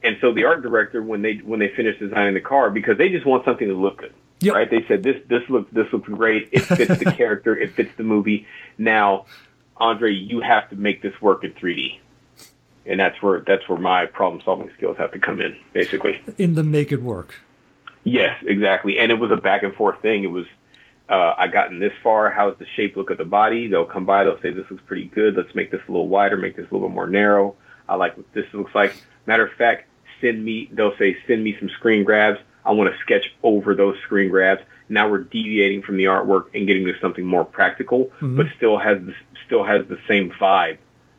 and 0.03 0.17
so 0.21 0.33
the 0.33 0.45
art 0.45 0.61
director 0.61 1.01
when 1.01 1.21
they 1.21 1.35
when 1.37 1.59
they 1.59 1.69
finished 1.69 1.99
designing 1.99 2.33
the 2.33 2.41
car 2.41 2.69
because 2.69 2.97
they 2.97 3.09
just 3.09 3.25
want 3.25 3.45
something 3.45 3.67
to 3.67 3.73
look 3.73 3.97
good, 3.99 4.13
Yep. 4.41 4.53
right? 4.55 4.69
They 4.69 4.85
said 4.87 5.03
this 5.03 5.17
this 5.27 5.41
looks 5.49 5.71
this 5.73 5.87
looks 5.93 6.07
great. 6.09 6.49
It 6.51 6.61
fits 6.61 6.97
the 6.99 7.11
character. 7.17 7.55
It 7.57 7.71
fits 7.73 7.91
the 7.97 8.03
movie. 8.03 8.45
Now, 8.77 9.25
Andre, 9.77 10.13
you 10.13 10.41
have 10.41 10.69
to 10.69 10.75
make 10.75 11.01
this 11.01 11.13
work 11.21 11.43
in 11.43 11.51
3D, 11.53 11.99
and 12.85 12.99
that's 12.99 13.21
where 13.21 13.43
that's 13.45 13.67
where 13.69 13.77
my 13.79 14.05
problem 14.05 14.41
solving 14.43 14.69
skills 14.77 14.97
have 14.97 15.11
to 15.13 15.19
come 15.19 15.41
in, 15.41 15.55
basically. 15.73 16.21
In 16.37 16.55
the 16.55 16.63
make 16.63 16.91
it 16.91 17.01
work. 17.01 17.35
Yes, 18.03 18.37
exactly. 18.45 18.99
And 18.99 19.11
it 19.11 19.15
was 19.15 19.31
a 19.31 19.37
back 19.37 19.63
and 19.63 19.73
forth 19.75 20.01
thing. 20.01 20.25
It 20.25 20.31
was, 20.31 20.45
uh, 21.07 21.35
I 21.37 21.47
gotten 21.47 21.79
this 21.79 21.93
far. 22.03 22.29
How's 22.29 22.57
the 22.57 22.65
shape 22.75 22.97
look 22.97 23.09
of 23.11 23.17
the 23.17 23.23
body? 23.23 23.67
They'll 23.67 23.85
come 23.85 24.05
by. 24.05 24.25
They'll 24.25 24.41
say, 24.41 24.51
this 24.51 24.65
looks 24.69 24.83
pretty 24.85 25.05
good. 25.05 25.37
Let's 25.37 25.55
make 25.55 25.71
this 25.71 25.79
a 25.87 25.91
little 25.91 26.09
wider, 26.09 26.35
make 26.35 26.57
this 26.57 26.69
a 26.69 26.73
little 26.73 26.89
bit 26.89 26.95
more 26.95 27.07
narrow. 27.07 27.55
I 27.87 27.95
like 27.95 28.17
what 28.17 28.25
this 28.33 28.43
looks 28.53 28.75
like. 28.75 28.93
Matter 29.25 29.45
of 29.45 29.53
fact, 29.53 29.87
send 30.23 30.43
me, 30.43 30.69
they'll 30.71 30.95
say, 30.97 31.17
send 31.27 31.43
me 31.43 31.55
some 31.59 31.69
screen 31.69 32.03
grabs. 32.03 32.39
I 32.65 32.71
want 32.71 32.91
to 32.93 32.99
sketch 33.01 33.33
over 33.43 33.75
those 33.75 33.97
screen 33.99 34.29
grabs. 34.29 34.61
Now 34.89 35.09
we're 35.09 35.19
deviating 35.19 35.81
from 35.81 35.97
the 35.97 36.05
artwork 36.05 36.45
and 36.55 36.65
getting 36.65 36.85
to 36.85 36.97
something 36.99 37.25
more 37.25 37.43
practical, 37.45 38.11
but 38.21 38.47
still 38.57 38.77
has 38.77 38.99
the, 39.05 39.13
still 39.45 39.63
has 39.63 39.85
the 39.87 39.99
same 40.07 40.31
vibe 40.31 40.77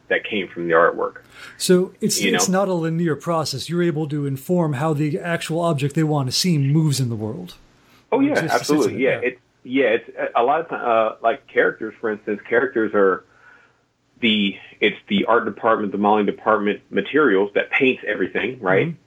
that 0.08 0.24
came 0.24 0.48
from 0.48 0.68
the 0.68 0.74
artwork. 0.74 1.16
So 1.58 1.92
it's 2.00 2.20
You 2.22 2.34
it's 2.34 2.48
know. 2.48 2.60
not 2.60 2.68
a 2.68 2.74
linear 2.74 3.16
process. 3.16 3.68
You're 3.68 3.82
able 3.82 4.08
to 4.08 4.26
inform 4.26 4.74
how 4.74 4.92
the 4.94 5.18
actual 5.18 5.60
object 5.60 5.94
they 5.94 6.02
want 6.02 6.28
to 6.28 6.32
see 6.32 6.56
moves 6.58 7.00
in 7.00 7.08
the 7.08 7.16
world. 7.16 7.54
Oh 8.12 8.20
yeah, 8.20 8.34
Just 8.34 8.40
sits 8.42 8.52
in 8.52 8.60
absolutely. 8.60 8.94
it, 8.94 9.00
Yeah, 9.00 9.10
yeah. 9.10 9.28
it's 9.28 9.40
yeah, 9.66 9.86
it's 9.96 10.10
a 10.36 10.42
lot 10.42 10.60
of 10.60 10.68
time, 10.68 10.82
uh, 10.86 11.16
like 11.22 11.46
characters, 11.46 11.94
for 12.00 12.10
instance. 12.10 12.40
Characters 12.48 12.92
are 12.94 13.24
the 14.20 14.56
it's 14.80 14.96
the 15.08 15.24
art 15.26 15.44
department, 15.44 15.92
the 15.92 15.98
modeling 15.98 16.26
department 16.26 16.80
materials 16.90 17.50
that 17.54 17.70
paints 17.70 18.02
everything, 18.06 18.60
right? 18.60 18.88
Mm-hmm. 18.88 18.98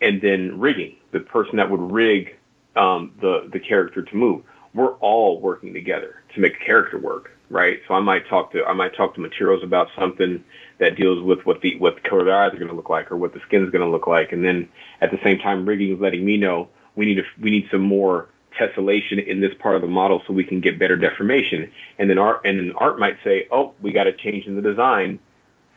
And 0.00 0.20
then 0.20 0.58
rigging, 0.58 0.96
the 1.12 1.20
person 1.20 1.56
that 1.56 1.70
would 1.70 1.92
rig 1.92 2.36
um, 2.76 3.12
the 3.20 3.48
the 3.52 3.60
character 3.60 4.02
to 4.02 4.16
move. 4.16 4.42
We're 4.74 4.94
all 4.94 5.40
working 5.40 5.74
together 5.74 6.22
to 6.34 6.40
make 6.40 6.58
the 6.58 6.64
character 6.64 6.98
work, 6.98 7.30
right? 7.50 7.80
So 7.86 7.94
I 7.94 8.00
might 8.00 8.26
talk 8.28 8.52
to 8.52 8.64
I 8.64 8.72
might 8.72 8.96
talk 8.96 9.14
to 9.14 9.20
materials 9.20 9.62
about 9.62 9.88
something 9.98 10.42
that 10.78 10.96
deals 10.96 11.22
with 11.22 11.44
what 11.44 11.60
the 11.60 11.76
what 11.78 11.96
the 11.96 12.08
color 12.08 12.20
of 12.20 12.26
their 12.26 12.42
eyes 12.42 12.52
are 12.54 12.58
going 12.58 12.70
to 12.70 12.74
look 12.74 12.88
like 12.88 13.12
or 13.12 13.16
what 13.16 13.34
the 13.34 13.40
skin 13.46 13.64
is 13.64 13.70
going 13.70 13.84
to 13.84 13.90
look 13.90 14.06
like, 14.06 14.32
and 14.32 14.44
then 14.44 14.68
at 15.00 15.10
the 15.10 15.18
same 15.22 15.38
time, 15.38 15.66
rigging 15.66 15.94
is 15.94 16.00
letting 16.00 16.24
me 16.24 16.36
know 16.36 16.68
we 16.96 17.06
need 17.06 17.16
to 17.16 17.24
we 17.40 17.50
need 17.50 17.68
some 17.70 17.82
more 17.82 18.28
tessellation 18.58 19.24
in 19.26 19.40
this 19.40 19.52
part 19.58 19.76
of 19.76 19.82
the 19.82 19.88
model 19.88 20.22
so 20.26 20.32
we 20.32 20.44
can 20.44 20.60
get 20.60 20.78
better 20.78 20.96
deformation. 20.96 21.70
And 21.98 22.08
then 22.10 22.18
art 22.18 22.42
and 22.44 22.58
then 22.58 22.72
art 22.76 22.98
might 22.98 23.16
say, 23.24 23.46
oh, 23.50 23.74
we 23.80 23.92
got 23.92 24.04
to 24.04 24.12
change 24.12 24.46
in 24.46 24.56
the 24.56 24.62
design, 24.62 25.18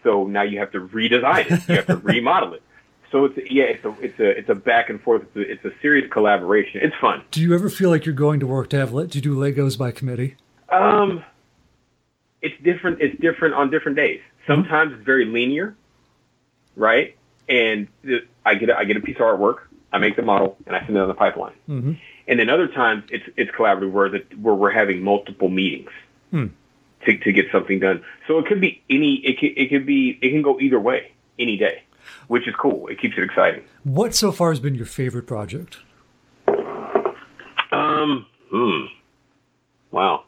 so 0.03 0.25
now 0.25 0.43
you 0.43 0.59
have 0.59 0.71
to 0.73 0.79
redesign 0.79 1.51
it, 1.51 1.67
you 1.69 1.75
have 1.75 1.87
to 1.87 1.97
remodel 2.03 2.53
it. 2.53 2.61
So 3.11 3.25
it's 3.25 3.37
yeah, 3.51 3.65
it's 3.65 3.85
a 3.85 3.95
it's 4.01 4.19
a 4.19 4.29
it's 4.37 4.49
a 4.49 4.55
back 4.55 4.89
and 4.89 5.01
forth. 5.01 5.23
It's 5.23 5.35
a, 5.35 5.51
it's 5.51 5.65
a 5.65 5.79
serious 5.81 6.11
collaboration. 6.11 6.81
It's 6.83 6.95
fun. 6.99 7.23
Do 7.31 7.41
you 7.41 7.53
ever 7.55 7.69
feel 7.69 7.89
like 7.89 8.05
you're 8.05 8.15
going 8.15 8.39
to 8.41 8.47
work 8.47 8.69
to 8.71 8.77
have 8.77 8.93
let 8.93 9.11
to 9.11 9.21
do 9.21 9.35
Legos 9.35 9.77
by 9.77 9.91
committee? 9.91 10.35
Um, 10.69 11.23
it's 12.41 12.55
different. 12.63 13.01
It's 13.01 13.19
different 13.21 13.53
on 13.53 13.69
different 13.71 13.95
days. 13.97 14.19
Sometimes 14.47 14.93
it's 14.93 15.03
very 15.03 15.25
linear, 15.25 15.75
right? 16.75 17.15
And 17.47 17.87
the- 18.03 18.25
I 18.45 18.55
get 18.55 18.69
a, 18.69 18.77
I 18.77 18.83
get 18.85 18.97
a 18.97 18.99
piece 18.99 19.15
of 19.15 19.21
artwork, 19.21 19.59
I 19.93 19.97
make 19.97 20.15
the 20.15 20.21
model, 20.21 20.57
and 20.67 20.75
I 20.75 20.79
send 20.85 20.97
it 20.97 20.99
on 20.99 21.07
the 21.07 21.13
pipeline. 21.13 21.53
Mm-hmm. 21.69 21.93
And 22.27 22.39
then 22.39 22.49
other 22.49 22.67
times 22.67 23.03
it's 23.09 23.25
it's 23.37 23.51
collaborative 23.51 23.91
where 23.91 24.09
the, 24.09 24.19
where 24.41 24.55
we're 24.55 24.71
having 24.71 25.03
multiple 25.03 25.49
meetings 25.49 25.91
Hmm. 26.31 26.47
to 27.05 27.17
to 27.19 27.31
get 27.31 27.45
something 27.51 27.79
done. 27.79 28.03
So 28.27 28.39
it 28.39 28.45
could 28.47 28.59
be 28.61 28.81
any 28.89 29.15
it 29.17 29.37
can, 29.39 29.53
it 29.55 29.69
could 29.69 29.85
be 29.85 30.17
it 30.21 30.29
can 30.31 30.41
go 30.41 30.59
either 30.59 30.79
way 30.79 31.11
any 31.37 31.55
day, 31.57 31.83
which 32.27 32.47
is 32.47 32.55
cool. 32.55 32.87
It 32.87 32.99
keeps 32.99 33.15
it 33.17 33.23
exciting. 33.23 33.63
What 33.83 34.15
so 34.15 34.31
far 34.31 34.49
has 34.49 34.59
been 34.59 34.73
your 34.75 34.85
favorite 34.87 35.27
project? 35.27 35.77
Um, 37.71 38.25
hmm. 38.51 38.85
Wow. 39.91 40.23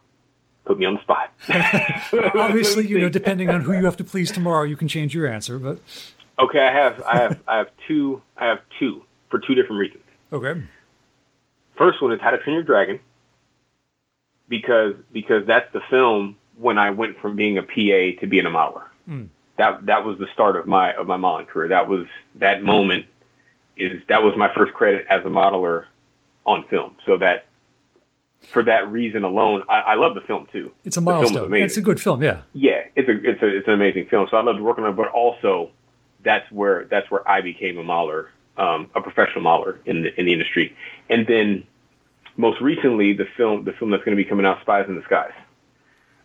Put 0.65 0.79
me 0.79 0.85
on 0.85 0.95
the 0.95 1.01
spot. 1.01 1.31
Obviously, 2.35 2.85
you 2.87 2.99
know, 2.99 3.09
depending 3.19 3.49
on 3.49 3.61
who 3.61 3.73
you 3.73 3.85
have 3.85 3.97
to 3.97 4.03
please 4.03 4.31
tomorrow, 4.31 4.63
you 4.63 4.75
can 4.75 4.87
change 4.87 5.15
your 5.15 5.27
answer. 5.27 5.57
But 5.59 5.79
Okay, 6.39 6.59
I 6.59 6.71
have 6.71 7.01
I 7.03 7.17
have 7.17 7.39
I 7.47 7.57
have 7.57 7.69
two 7.87 8.21
I 8.37 8.45
have 8.47 8.59
two 8.79 9.03
for 9.29 9.39
two 9.39 9.55
different 9.55 9.79
reasons. 9.79 10.03
okay, 10.31 10.61
First 11.77 12.01
one 12.01 12.11
is 12.11 12.19
How 12.21 12.31
to 12.31 12.37
Train 12.39 12.55
Your 12.55 12.63
Dragon 12.63 12.99
because 14.49 14.95
because 15.11 15.45
that's 15.45 15.71
the 15.73 15.81
film 15.89 16.37
when 16.57 16.77
I 16.77 16.91
went 16.91 17.19
from 17.19 17.35
being 17.35 17.57
a 17.57 17.63
PA 17.63 18.19
to 18.21 18.27
being 18.27 18.45
a 18.45 18.49
modeler. 18.49 18.85
Mm. 19.07 19.29
That 19.57 19.85
that 19.85 20.05
was 20.05 20.17
the 20.19 20.27
start 20.33 20.55
of 20.55 20.67
my 20.67 20.93
of 20.93 21.07
my 21.07 21.17
modeling 21.17 21.47
career. 21.47 21.69
That 21.69 21.87
was 21.87 22.05
that 22.35 22.63
moment 22.63 23.05
is 23.75 24.01
that 24.07 24.23
was 24.23 24.35
my 24.37 24.53
first 24.53 24.73
credit 24.73 25.05
as 25.09 25.23
a 25.23 25.29
modeler 25.29 25.85
on 26.45 26.63
film. 26.67 26.95
So 27.05 27.17
that 27.17 27.45
for 28.41 28.63
that 28.63 28.91
reason 28.91 29.23
alone, 29.23 29.63
I, 29.67 29.79
I 29.79 29.95
love 29.95 30.15
the 30.15 30.21
film 30.21 30.47
too. 30.51 30.71
it's 30.85 30.97
a 30.97 31.01
The 31.01 31.05
film 31.05 31.23
is 31.23 31.31
milestone. 31.31 31.53
It's 31.55 31.77
a 31.77 31.81
good 31.81 31.99
film. 31.99 32.23
Yeah. 32.23 32.41
Yeah, 32.53 32.83
it's 32.95 33.09
a 33.09 33.29
it's 33.29 33.41
a 33.41 33.57
it's 33.57 33.67
an 33.67 33.73
amazing 33.73 34.07
film. 34.07 34.27
So 34.29 34.37
I 34.37 34.43
loved 34.43 34.59
working 34.59 34.83
on 34.83 34.91
it, 34.91 34.95
but 34.95 35.09
also 35.09 35.71
that's 36.23 36.49
where 36.51 36.85
that's 36.85 37.09
where 37.11 37.27
I 37.29 37.41
became 37.41 37.77
a 37.77 37.83
modeler, 37.83 38.27
um, 38.57 38.89
a 38.95 39.01
professional 39.01 39.43
modeler 39.43 39.77
in 39.85 40.03
the 40.03 40.19
in 40.19 40.25
the 40.25 40.33
industry. 40.33 40.75
And 41.09 41.25
then 41.27 41.63
most 42.35 42.61
recently, 42.61 43.13
the 43.13 43.25
film 43.37 43.65
the 43.65 43.73
film 43.73 43.91
that's 43.91 44.03
going 44.03 44.15
to 44.15 44.23
be 44.23 44.27
coming 44.27 44.45
out, 44.45 44.61
Spies 44.61 44.85
in 44.87 44.95
Disguise. 44.95 45.33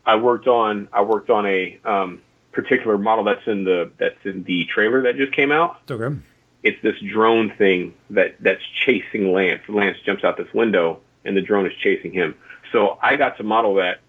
I 0.05 0.17
worked 0.17 0.47
on 0.47 0.89
I 0.93 1.03
worked 1.03 1.31
on 1.31 1.47
a 1.47 1.79
um, 1.85 2.21
particular 2.53 2.99
model 2.99 3.25
that's 3.25 3.47
in 3.47 3.65
the 3.65 3.91
that's 3.99 4.25
in 4.25 4.45
the 4.45 4.65
trailer 4.67 5.03
that 5.03 5.17
just 5.17 5.33
came 5.33 5.53
out. 5.53 5.81
Okay. 5.91 6.17
It's 6.62 6.81
this 6.83 6.95
drone 7.01 7.53
thing 7.57 7.95
that 8.11 8.37
that's 8.41 8.62
chasing 8.85 9.33
Lance. 9.33 9.62
Lance 9.69 9.99
jumps 10.05 10.23
out 10.25 10.37
this 10.37 10.53
window, 10.55 11.01
and 11.25 11.37
the 11.37 11.43
drone 11.43 11.67
is 11.67 11.73
chasing 11.83 12.12
him. 12.12 12.35
So 12.71 12.99
I 13.03 13.17
got 13.17 13.37
to 13.39 13.43
model 13.43 13.75
that 13.77 14.01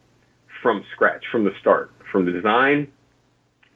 from 0.62 0.86
scratch, 0.94 1.26
from 1.32 1.44
the 1.44 1.54
start, 1.60 1.92
from 2.12 2.26
the 2.26 2.32
design 2.32 2.92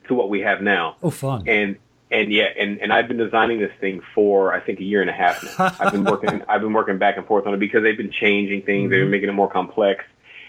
to 0.08 0.13
what 0.13 0.30
we 0.30 0.42
have 0.42 0.62
now. 0.62 0.96
Oh, 1.04 1.10
fun. 1.10 1.48
And 1.48 1.77
and 2.10 2.32
yeah, 2.32 2.48
and, 2.58 2.80
and 2.80 2.94
I've 2.94 3.08
been 3.08 3.18
designing 3.18 3.60
this 3.60 3.72
thing 3.80 4.02
for 4.16 4.54
I 4.54 4.60
think 4.60 4.80
a 4.80 4.84
year 4.84 5.02
and 5.02 5.10
a 5.10 5.14
half 5.14 5.44
now. 5.44 5.76
I've 5.80 5.92
been 5.92 6.06
working 6.06 6.44
I've 6.48 6.62
been 6.62 6.74
working 6.74 6.98
back 6.98 7.18
and 7.18 7.26
forth 7.26 7.46
on 7.46 7.54
it 7.54 7.60
because 7.60 7.84
they've 7.84 7.98
been 7.98 8.12
changing 8.12 8.64
things, 8.64 8.90
they've 8.90 9.02
been 9.02 9.12
making 9.12 9.30
it 9.30 9.34
more 9.34 9.50
complex. 9.50 10.04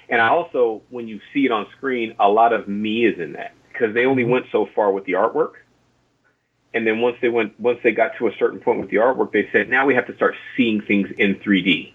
And 0.08 0.22
I 0.22 0.28
also, 0.28 0.82
when 0.88 1.06
you 1.06 1.20
see 1.34 1.44
it 1.44 1.52
on 1.52 1.66
screen, 1.76 2.14
a 2.18 2.28
lot 2.28 2.52
of 2.52 2.66
me 2.66 3.04
is 3.04 3.18
in 3.18 3.34
that 3.34 3.52
because 3.72 3.94
they 3.94 4.06
only 4.06 4.24
went 4.24 4.46
so 4.50 4.66
far 4.74 4.90
with 4.90 5.04
the 5.04 5.12
artwork. 5.12 5.52
And 6.74 6.86
then 6.86 7.00
once 7.00 7.16
they 7.20 7.28
went, 7.28 7.58
once 7.58 7.78
they 7.82 7.92
got 7.92 8.16
to 8.18 8.28
a 8.28 8.32
certain 8.38 8.60
point 8.60 8.80
with 8.80 8.90
the 8.90 8.96
artwork, 8.96 9.32
they 9.32 9.48
said, 9.52 9.68
now 9.68 9.86
we 9.86 9.94
have 9.94 10.06
to 10.06 10.14
start 10.16 10.34
seeing 10.56 10.80
things 10.80 11.08
in 11.18 11.36
3D. 11.36 11.92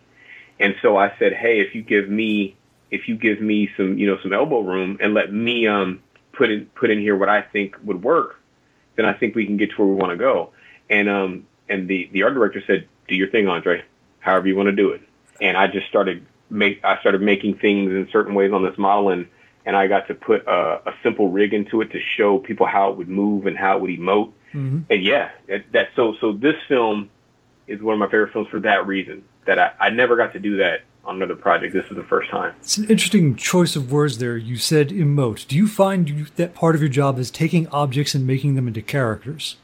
And 0.60 0.76
so 0.82 0.98
I 0.98 1.14
said, 1.20 1.34
hey, 1.34 1.60
if 1.60 1.76
you 1.76 1.82
give 1.82 2.10
me, 2.10 2.56
if 2.92 3.08
you 3.08 3.16
give 3.16 3.42
me 3.42 3.70
some, 3.76 3.98
you 3.98 4.08
know, 4.08 4.18
some 4.22 4.34
elbow 4.34 4.62
room 4.62 4.98
and 5.00 5.14
let 5.14 5.34
me 5.34 5.68
um, 5.68 6.02
put 6.32 6.52
in 6.52 6.66
put 6.68 6.90
in 6.90 7.00
here 7.00 7.16
what 7.16 7.30
I 7.30 7.42
think 7.42 7.76
would 7.84 8.04
work, 8.04 8.40
then 8.96 9.06
I 9.06 9.14
think 9.14 9.36
we 9.36 9.46
can 9.46 9.58
get 9.58 9.72
to 9.72 9.78
where 9.78 9.88
we 9.88 9.96
want 9.96 10.12
to 10.12 10.18
go. 10.18 10.52
And 10.90 11.10
um, 11.10 11.48
and 11.70 11.88
the 11.88 12.10
the 12.12 12.24
art 12.24 12.34
director 12.34 12.62
said, 12.66 12.88
do 13.08 13.16
your 13.16 13.30
thing, 13.30 13.48
Andre, 13.48 13.84
however 14.20 14.48
you 14.48 14.56
want 14.56 14.68
to 14.68 14.76
do 14.76 14.92
it. 14.92 15.02
And 15.42 15.58
I 15.58 15.68
just 15.68 15.88
started 15.88 16.26
make 16.50 16.84
I 16.84 17.00
started 17.00 17.22
making 17.22 17.58
things 17.58 17.92
in 17.92 18.08
certain 18.12 18.34
ways 18.34 18.52
on 18.52 18.64
this 18.64 18.78
model 18.78 19.10
and 19.10 19.28
and 19.66 19.76
I 19.78 19.88
got 19.88 20.08
to 20.08 20.14
put 20.14 20.46
a, 20.46 20.90
a 20.90 20.94
simple 21.04 21.30
rig 21.30 21.54
into 21.54 21.82
it 21.82 21.92
to 21.92 22.00
show 22.00 22.38
people 22.38 22.66
how 22.66 22.92
it 22.92 22.98
would 22.98 23.08
move 23.08 23.46
and 23.46 23.58
how 23.58 23.78
it 23.78 23.82
would 23.82 23.92
emote. 23.92 24.32
hmm 24.52 24.80
And 24.90 25.04
yeah, 25.04 25.32
that, 25.48 25.66
that 25.72 25.90
so 25.96 26.16
so 26.20 26.34
this 26.34 26.56
film 26.68 27.10
is 27.68 27.82
one 27.82 27.94
of 27.94 28.00
my 28.00 28.08
favorite 28.08 28.34
films 28.34 28.50
for 28.50 28.60
that 28.62 28.86
reason. 28.86 29.24
That 29.46 29.60
I, 29.60 29.72
I 29.80 29.90
never 29.90 30.16
got 30.16 30.34
to 30.34 30.40
do 30.40 30.58
that 30.58 30.82
on 31.06 31.16
another 31.18 31.36
project. 31.36 31.74
This 31.74 31.86
is 31.90 31.96
the 31.96 32.04
first 32.04 32.30
time. 32.30 32.56
It's 32.62 32.78
an 32.78 32.86
interesting 32.86 33.36
choice 33.36 33.76
of 33.76 33.92
words 33.92 34.18
there. 34.18 34.38
You 34.38 34.58
said 34.58 34.90
emote. 34.90 35.48
Do 35.48 35.56
you 35.56 35.68
find 35.68 36.10
you, 36.10 36.26
that 36.36 36.54
part 36.54 36.76
of 36.76 36.82
your 36.82 36.90
job 36.90 37.20
is 37.20 37.30
taking 37.30 37.68
objects 37.68 38.16
and 38.16 38.26
making 38.26 38.56
them 38.56 38.68
into 38.68 38.82
characters? 38.82 39.58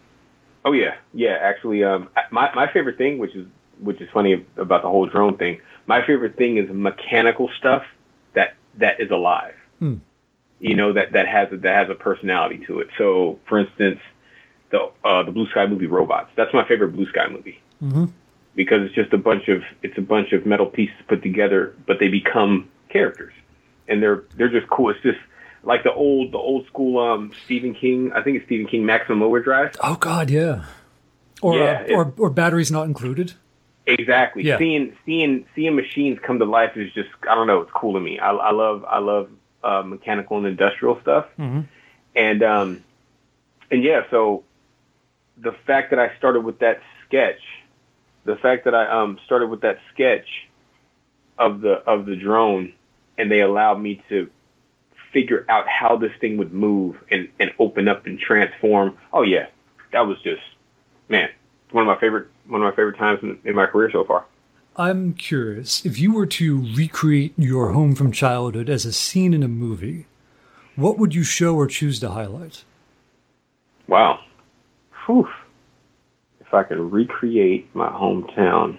Oh 0.65 0.73
yeah, 0.73 0.95
yeah. 1.13 1.37
Actually, 1.39 1.83
um, 1.83 2.09
my 2.31 2.53
my 2.53 2.71
favorite 2.71 2.97
thing, 2.97 3.17
which 3.17 3.35
is 3.35 3.47
which 3.79 4.01
is 4.01 4.09
funny 4.13 4.45
about 4.57 4.81
the 4.81 4.89
whole 4.89 5.05
drone 5.05 5.37
thing, 5.37 5.61
my 5.87 6.05
favorite 6.05 6.35
thing 6.35 6.57
is 6.57 6.69
mechanical 6.69 7.49
stuff 7.57 7.83
that 8.33 8.55
that 8.75 8.99
is 8.99 9.09
alive. 9.09 9.55
Hmm. 9.79 9.95
You 10.59 10.75
know 10.75 10.91
that 10.93 11.13
that 11.13 11.27
has 11.27 11.51
a, 11.53 11.57
that 11.57 11.75
has 11.75 11.89
a 11.89 11.95
personality 11.95 12.65
to 12.67 12.79
it. 12.81 12.89
So, 12.97 13.39
for 13.47 13.59
instance, 13.59 13.99
the 14.71 14.91
uh, 15.05 15.23
the 15.23 15.31
Blue 15.31 15.47
Sky 15.49 15.65
movie 15.65 15.87
Robots. 15.87 16.29
That's 16.35 16.53
my 16.53 16.67
favorite 16.67 16.89
Blue 16.89 17.07
Sky 17.07 17.27
movie 17.29 17.61
Mm-hmm. 17.83 18.05
Because 18.55 18.81
it's 18.83 18.95
just 18.95 19.13
a 19.13 19.17
bunch 19.17 19.47
of 19.47 19.63
it's 19.83 19.97
a 19.97 20.01
bunch 20.01 20.33
of 20.33 20.45
metal 20.45 20.65
pieces 20.65 20.95
put 21.07 21.21
together, 21.23 21.73
but 21.85 21.99
they 21.99 22.07
become 22.07 22.69
characters, 22.89 23.33
and 23.87 24.01
they're 24.01 24.23
they're 24.35 24.49
just 24.49 24.67
cool. 24.69 24.89
It's 24.89 25.01
just 25.01 25.19
like 25.63 25.83
the 25.83 25.93
old 25.93 26.31
the 26.31 26.37
old 26.37 26.65
school 26.67 26.99
um, 26.99 27.31
Stephen 27.45 27.73
King. 27.73 28.11
I 28.13 28.21
think 28.21 28.37
it's 28.37 28.45
Stephen 28.45 28.67
King 28.67 28.85
Maximum 28.85 29.21
Overdrive. 29.23 29.75
Oh 29.83 29.95
God, 29.95 30.29
yeah. 30.29 30.65
Or 31.41 31.57
Yeah, 31.57 31.85
uh, 31.89 31.93
or 31.93 32.13
or 32.17 32.29
batteries 32.29 32.71
not 32.71 32.85
included. 32.85 33.33
Exactly. 33.85 34.43
Yeah. 34.43 34.57
Seeing 34.57 34.95
seeing 35.05 35.45
seeing 35.55 35.75
machines 35.75 36.19
come 36.21 36.39
to 36.39 36.45
life 36.45 36.75
is 36.75 36.91
just 36.93 37.09
I 37.29 37.35
don't 37.35 37.47
know. 37.47 37.61
It's 37.61 37.71
cool 37.71 37.93
to 37.93 37.99
me. 37.99 38.19
I, 38.19 38.31
I 38.31 38.51
love 38.51 38.85
I 38.85 38.99
love 38.99 39.29
uh, 39.63 39.81
mechanical 39.83 40.37
and 40.37 40.45
industrial 40.45 40.99
stuff. 41.01 41.25
Mhm. 41.39 41.65
And 42.15 42.43
um 42.43 42.83
and 43.71 43.83
yeah. 43.83 44.01
So 44.11 44.43
the 45.37 45.53
fact 45.65 45.89
that 45.91 45.99
I 45.99 46.15
started 46.17 46.41
with 46.41 46.59
that 46.59 46.81
sketch, 47.07 47.41
the 48.25 48.35
fact 48.35 48.65
that 48.65 48.75
I 48.75 48.87
um 48.87 49.19
started 49.25 49.49
with 49.49 49.61
that 49.61 49.79
sketch 49.93 50.27
of 51.37 51.61
the 51.61 51.73
of 51.87 52.05
the 52.05 52.15
drone, 52.15 52.73
and 53.17 53.31
they 53.31 53.41
allowed 53.41 53.79
me 53.81 54.03
to 54.09 54.29
figure 55.11 55.45
out 55.49 55.67
how 55.67 55.97
this 55.97 56.11
thing 56.19 56.37
would 56.37 56.53
move 56.53 56.97
and 57.11 57.29
and 57.39 57.51
open 57.59 57.87
up 57.87 58.05
and 58.05 58.19
transform. 58.19 58.97
Oh 59.13 59.23
yeah, 59.23 59.47
that 59.91 60.01
was 60.01 60.21
just 60.21 60.41
man 61.07 61.29
one 61.71 61.83
of 61.83 61.87
my 61.87 61.99
favorite 61.99 62.27
one 62.47 62.61
of 62.61 62.65
my 62.65 62.75
favorite 62.75 62.97
times 62.97 63.19
in, 63.21 63.39
in 63.43 63.55
my 63.55 63.65
career 63.65 63.89
so 63.91 64.03
far. 64.03 64.25
I'm 64.75 65.13
curious 65.13 65.85
if 65.85 65.99
you 65.99 66.13
were 66.13 66.25
to 66.27 66.65
recreate 66.75 67.33
your 67.37 67.73
home 67.73 67.95
from 67.95 68.11
childhood 68.11 68.69
as 68.69 68.85
a 68.85 68.93
scene 68.93 69.33
in 69.33 69.43
a 69.43 69.47
movie, 69.47 70.05
what 70.75 70.97
would 70.97 71.13
you 71.13 71.23
show 71.23 71.55
or 71.55 71.67
choose 71.67 71.99
to 71.99 72.11
highlight? 72.11 72.63
Wow. 73.87 74.19
Whew. 75.05 75.27
If 76.49 76.53
I 76.53 76.63
could 76.63 76.79
recreate 76.79 77.73
my 77.75 77.87
hometown 77.89 78.77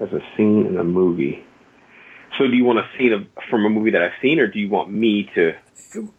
as 0.00 0.08
a 0.12 0.20
scene 0.36 0.66
in 0.66 0.78
a 0.78 0.84
movie. 0.84 1.44
So 2.38 2.46
do 2.46 2.54
you 2.56 2.64
want 2.64 2.78
a 2.78 2.88
scene 2.96 3.12
of, 3.12 3.26
from 3.50 3.64
a 3.66 3.68
movie 3.70 3.90
that 3.90 4.02
I've 4.02 4.12
seen 4.22 4.38
or 4.40 4.46
do 4.46 4.58
you 4.60 4.68
want 4.68 4.90
me 4.90 5.28
to 5.34 5.54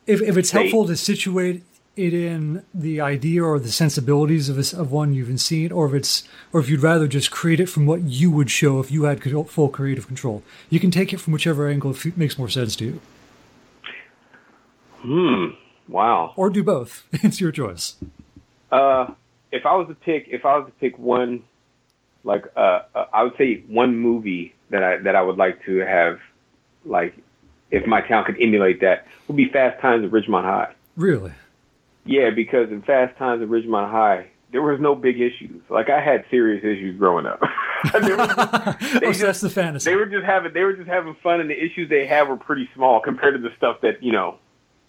If 0.06 0.22
if 0.22 0.36
it's 0.38 0.50
Say- 0.50 0.60
helpful 0.64 0.86
to 0.88 0.96
situate 0.96 1.64
it 1.96 2.14
in 2.14 2.64
the 2.76 3.02
idea 3.02 3.44
or 3.44 3.58
the 3.60 3.72
sensibilities 3.72 4.50
of 4.50 4.58
a, 4.58 4.80
of 4.82 4.92
one 4.92 5.14
you've 5.16 5.40
seen, 5.42 5.72
or 5.72 5.88
if 5.88 5.94
it's 5.96 6.24
or 6.54 6.60
if 6.60 6.70
you'd 6.70 6.84
rather 6.84 7.08
just 7.08 7.32
create 7.32 7.60
it 7.60 7.68
from 7.70 7.86
what 7.88 8.02
you 8.04 8.30
would 8.30 8.52
show 8.52 8.80
if 8.80 8.92
you 8.92 9.04
had 9.06 9.20
control- 9.22 9.46
full 9.46 9.70
creative 9.70 10.06
control, 10.06 10.44
you 10.70 10.80
can 10.80 10.92
take 10.92 11.12
it 11.12 11.20
from 11.20 11.34
whichever 11.34 11.68
angle 11.68 11.92
f- 11.96 12.16
makes 12.16 12.38
more 12.38 12.50
sense 12.50 12.76
to 12.76 12.86
you, 12.86 13.00
Hmm. 15.02 15.46
Wow. 15.88 16.34
or 16.36 16.50
do 16.50 16.64
both. 16.64 17.08
it's 17.14 17.40
your 17.42 17.52
choice. 17.52 17.96
Uh 18.72 19.08
if 19.52 19.66
I 19.66 19.76
was 19.76 19.88
to 19.88 19.96
pick 19.96 20.28
if 20.30 20.46
I 20.46 20.58
was 20.58 20.68
to 20.68 20.72
pick 20.80 20.98
one 20.98 21.44
like 22.24 22.46
uh, 22.56 22.82
uh 22.96 23.06
I 23.14 23.24
would 23.24 23.34
say 23.38 23.64
one 23.68 23.98
movie 23.98 24.54
that 24.70 24.84
I 24.84 24.98
that 24.98 25.16
I 25.16 25.22
would 25.22 25.38
like 25.38 25.64
to 25.66 25.78
have 25.80 26.20
like 26.86 27.16
if 27.72 27.86
my 27.86 28.02
town 28.02 28.24
could 28.26 28.38
emulate 28.42 28.82
that 28.82 29.06
would 29.28 29.38
be 29.38 29.50
Fast 29.50 29.82
Times 29.82 30.06
at 30.06 30.12
Ridgemont 30.12 30.44
High. 30.44 30.74
Really, 30.96 31.34
Yeah, 32.06 32.30
because 32.32 32.72
in 32.72 32.82
Fast 32.82 33.18
Times 33.18 33.42
at 33.42 33.50
Ridgemont 33.50 33.92
High, 33.92 34.28
there 34.52 34.62
was 34.62 34.80
no 34.80 34.96
big 34.96 35.20
issues. 35.20 35.62
Like 35.70 35.90
I 35.90 36.00
had 36.02 36.24
serious 36.32 36.64
issues 36.64 36.98
growing 36.98 37.26
up. 37.26 37.42
Was- 37.94 37.94
oh, 37.94 38.76
just- 39.02 39.20
so 39.20 39.26
that's 39.28 39.42
the 39.42 39.50
fantasy. 39.50 39.90
they 39.90 39.96
were 39.96 40.06
just 40.08 40.26
having 40.26 40.54
they 40.54 40.62
were 40.64 40.74
just 40.74 40.88
having 40.90 41.16
fun, 41.22 41.42
and 41.42 41.50
the 41.50 41.62
issues 41.62 41.90
they 41.90 42.08
had 42.08 42.28
were 42.28 42.38
pretty 42.38 42.70
small 42.74 43.00
compared 43.02 43.36
to 43.36 43.42
the 43.42 43.54
stuff 43.58 43.82
that 43.82 44.02
you 44.02 44.12
know 44.12 44.38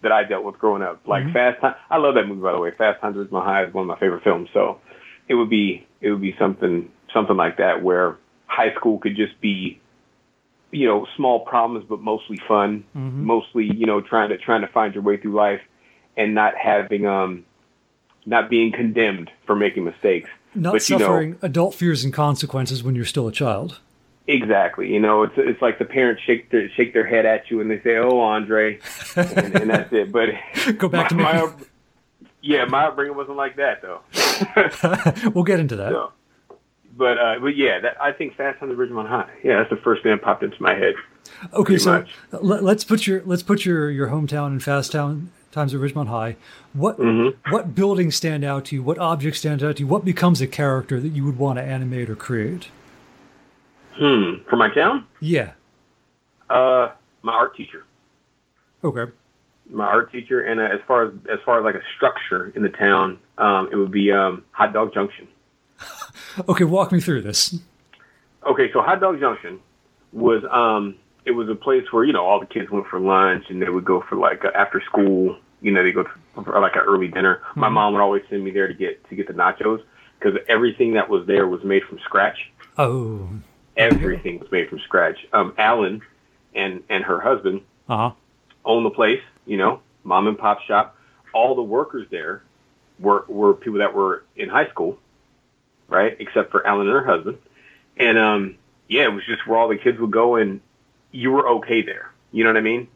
that 0.02 0.12
I 0.12 0.24
dealt 0.24 0.44
with 0.44 0.58
growing 0.58 0.82
up. 0.82 1.00
Like 1.06 1.32
Fast 1.32 1.60
Time, 1.60 1.74
I 1.90 1.96
love 1.98 2.14
that 2.14 2.26
movie 2.26 2.40
by 2.42 2.52
the 2.52 2.58
way. 2.58 2.70
Fast 2.76 3.00
Times 3.00 3.16
at 3.16 3.28
Ridgemont 3.30 3.44
High 3.44 3.64
is 3.64 3.74
one 3.74 3.82
of 3.82 3.88
my 3.88 3.98
favorite 3.98 4.22
films. 4.22 4.48
So 4.52 4.80
it 5.28 5.34
would 5.34 5.50
be 5.50 5.86
it 6.00 6.10
would 6.10 6.20
be 6.20 6.34
something 6.38 6.90
something 7.12 7.36
like 7.36 7.56
that 7.58 7.82
where 7.82 8.16
high 8.46 8.74
school 8.74 8.98
could 8.98 9.16
just 9.16 9.40
be 9.40 9.80
you 10.70 10.86
know 10.86 11.06
small 11.16 11.40
problems 11.40 11.86
but 11.88 12.00
mostly 12.00 12.38
fun, 12.46 12.84
mostly 12.94 13.64
you 13.64 13.86
know 13.86 14.00
trying 14.00 14.28
to 14.30 14.38
trying 14.38 14.60
to 14.60 14.68
find 14.68 14.94
your 14.94 15.02
way 15.02 15.16
through 15.16 15.34
life 15.34 15.60
and 16.16 16.34
not 16.34 16.54
having 16.56 17.06
um 17.06 17.44
not 18.26 18.50
being 18.50 18.72
condemned 18.72 19.30
for 19.46 19.56
making 19.56 19.84
mistakes. 19.84 20.28
Not 20.54 20.72
but, 20.74 20.88
you 20.88 20.98
know- 20.98 21.04
suffering 21.06 21.38
adult 21.42 21.74
fears 21.74 22.04
and 22.04 22.12
consequences 22.12 22.82
when 22.82 22.94
you're 22.94 23.04
still 23.04 23.26
a 23.26 23.32
child. 23.32 23.80
Exactly. 24.28 24.92
You 24.92 25.00
know, 25.00 25.22
it's 25.22 25.32
it's 25.38 25.60
like 25.62 25.78
the 25.78 25.86
parents 25.86 26.22
shake 26.22 26.50
their 26.50 26.68
shake 26.76 26.92
their 26.92 27.06
head 27.06 27.24
at 27.26 27.50
you 27.50 27.60
and 27.62 27.70
they 27.70 27.80
say, 27.80 27.96
"Oh, 27.96 28.20
Andre," 28.20 28.78
and, 29.16 29.56
and 29.56 29.70
that's 29.70 29.90
it. 29.92 30.12
But 30.12 30.28
Go 30.78 30.86
back 30.88 31.08
to 31.08 31.14
me. 31.14 31.22
my, 31.24 31.50
yeah, 32.42 32.66
my 32.66 32.84
upbringing 32.88 33.16
wasn't 33.16 33.38
like 33.38 33.56
that 33.56 33.80
though. 33.80 35.30
we'll 35.34 35.44
get 35.44 35.58
into 35.60 35.76
that. 35.76 35.92
So, 35.92 36.12
but 36.96 37.16
uh, 37.18 37.38
but 37.40 37.56
yeah, 37.56 37.80
that, 37.80 38.00
I 38.02 38.12
think 38.12 38.36
Fast 38.36 38.60
Times 38.60 38.70
at 38.70 38.76
Ridgemont 38.78 39.08
High. 39.08 39.30
Yeah, 39.42 39.56
that's 39.58 39.70
the 39.70 39.76
first 39.76 40.02
thing 40.02 40.12
that 40.12 40.20
popped 40.22 40.42
into 40.42 40.62
my 40.62 40.74
head. 40.74 40.94
Okay, 41.54 41.78
so 41.78 42.00
much. 42.00 42.10
let, 42.42 42.62
us 42.62 42.84
put 42.84 43.06
your 43.06 43.22
let's 43.24 43.42
put 43.42 43.64
your 43.64 43.90
your 43.90 44.08
hometown 44.08 44.48
and 44.48 44.62
Fast 44.62 44.92
Town 44.92 45.30
Times 45.52 45.72
at 45.74 45.80
Ridgemont 45.80 46.08
High. 46.08 46.36
What 46.74 46.98
Mm-hmm. 46.98 47.50
what 47.50 47.74
buildings 47.74 48.14
stand 48.14 48.44
out 48.44 48.66
to 48.66 48.74
you? 48.76 48.82
What 48.82 48.98
objects 48.98 49.38
stand 49.40 49.62
out 49.62 49.76
to 49.76 49.84
you? 49.84 49.86
What 49.86 50.04
becomes 50.04 50.42
a 50.42 50.46
character 50.46 51.00
that 51.00 51.08
you 51.08 51.24
would 51.24 51.38
want 51.38 51.58
to 51.58 51.62
animate 51.62 52.10
or 52.10 52.14
create? 52.16 52.68
Hmm. 53.98 54.34
For 54.48 54.56
my 54.56 54.72
town, 54.72 55.06
Yeah. 55.20 55.52
uh, 56.48 56.90
my 57.22 57.32
art 57.32 57.56
teacher. 57.56 57.84
Okay. 58.84 59.10
my 59.70 59.84
art 59.86 60.10
teacher, 60.12 60.40
and 60.42 60.60
uh, 60.60 60.64
as 60.64 60.80
far 60.86 61.04
as 61.06 61.12
as 61.30 61.38
far 61.44 61.58
as 61.58 61.64
like 61.64 61.74
a 61.74 61.84
structure 61.96 62.52
in 62.54 62.62
the 62.62 62.68
town, 62.68 63.18
um, 63.38 63.68
it 63.72 63.76
would 63.76 63.90
be 63.90 64.10
um, 64.12 64.44
Hot 64.52 64.72
Dog 64.72 64.94
Junction. 64.94 65.26
Okay, 66.48 66.62
walk 66.62 66.92
me 66.92 67.00
through 67.00 67.22
this. 67.22 67.58
Okay, 68.46 68.70
so 68.72 68.80
Hot 68.80 69.00
Dog 69.00 69.18
Junction 69.18 69.58
was 70.12 70.44
um, 70.50 70.94
it 71.24 71.32
was 71.32 71.48
a 71.48 71.54
place 71.56 71.84
where 71.92 72.04
you 72.04 72.12
know 72.12 72.24
all 72.24 72.38
the 72.38 72.46
kids 72.46 72.70
went 72.70 72.86
for 72.86 73.00
lunch, 73.00 73.46
and 73.50 73.60
they 73.60 73.68
would 73.68 73.84
go 73.84 74.02
for 74.08 74.14
like 74.16 74.44
uh, 74.44 74.50
after 74.54 74.80
school. 74.82 75.36
You 75.60 75.72
know, 75.72 75.82
they 75.82 75.90
go 75.90 76.04
for 76.34 76.60
like 76.60 76.76
an 76.76 76.82
early 76.82 77.08
dinner. 77.08 77.42
My 77.56 77.68
mom 77.68 77.92
would 77.94 78.00
always 78.00 78.22
send 78.30 78.44
me 78.44 78.52
there 78.52 78.68
to 78.68 78.74
get 78.74 79.02
to 79.08 79.16
get 79.16 79.26
the 79.26 79.32
nachos 79.34 79.82
because 80.20 80.38
everything 80.48 80.94
that 80.94 81.08
was 81.10 81.26
there 81.26 81.48
was 81.48 81.64
made 81.64 81.82
from 81.82 81.98
scratch. 82.04 82.38
Oh. 82.78 83.28
Everything 83.78 84.40
was 84.40 84.50
made 84.50 84.68
from 84.68 84.80
scratch. 84.80 85.16
Um, 85.32 85.54
Alan 85.56 86.02
and 86.54 86.82
and 86.88 87.04
her 87.04 87.20
husband 87.20 87.62
Uh 87.88 87.96
huh. 87.96 88.10
own 88.64 88.82
the 88.84 88.90
place, 88.90 89.22
you 89.46 89.56
know, 89.56 89.80
mom 90.04 90.26
and 90.26 90.36
pop 90.38 90.60
shop. 90.62 90.96
All 91.32 91.54
the 91.54 91.62
workers 91.62 92.06
there 92.10 92.42
were 92.98 93.24
were 93.28 93.54
people 93.54 93.78
that 93.78 93.94
were 93.94 94.24
in 94.36 94.48
high 94.48 94.68
school, 94.68 94.98
right? 95.88 96.16
Except 96.18 96.50
for 96.50 96.66
Alan 96.66 96.88
and 96.88 96.94
her 96.96 97.04
husband. 97.04 97.38
And 97.96 98.18
um 98.18 98.56
yeah, 98.88 99.04
it 99.04 99.12
was 99.14 99.24
just 99.26 99.46
where 99.46 99.58
all 99.58 99.68
the 99.68 99.76
kids 99.76 99.98
would 100.00 100.10
go 100.10 100.36
and 100.36 100.60
you 101.12 101.30
were 101.30 101.48
okay 101.48 101.82
there. 101.82 102.10
You 102.32 102.44
know 102.44 102.50
what 102.50 102.56
I 102.56 102.62
mean? 102.62 102.88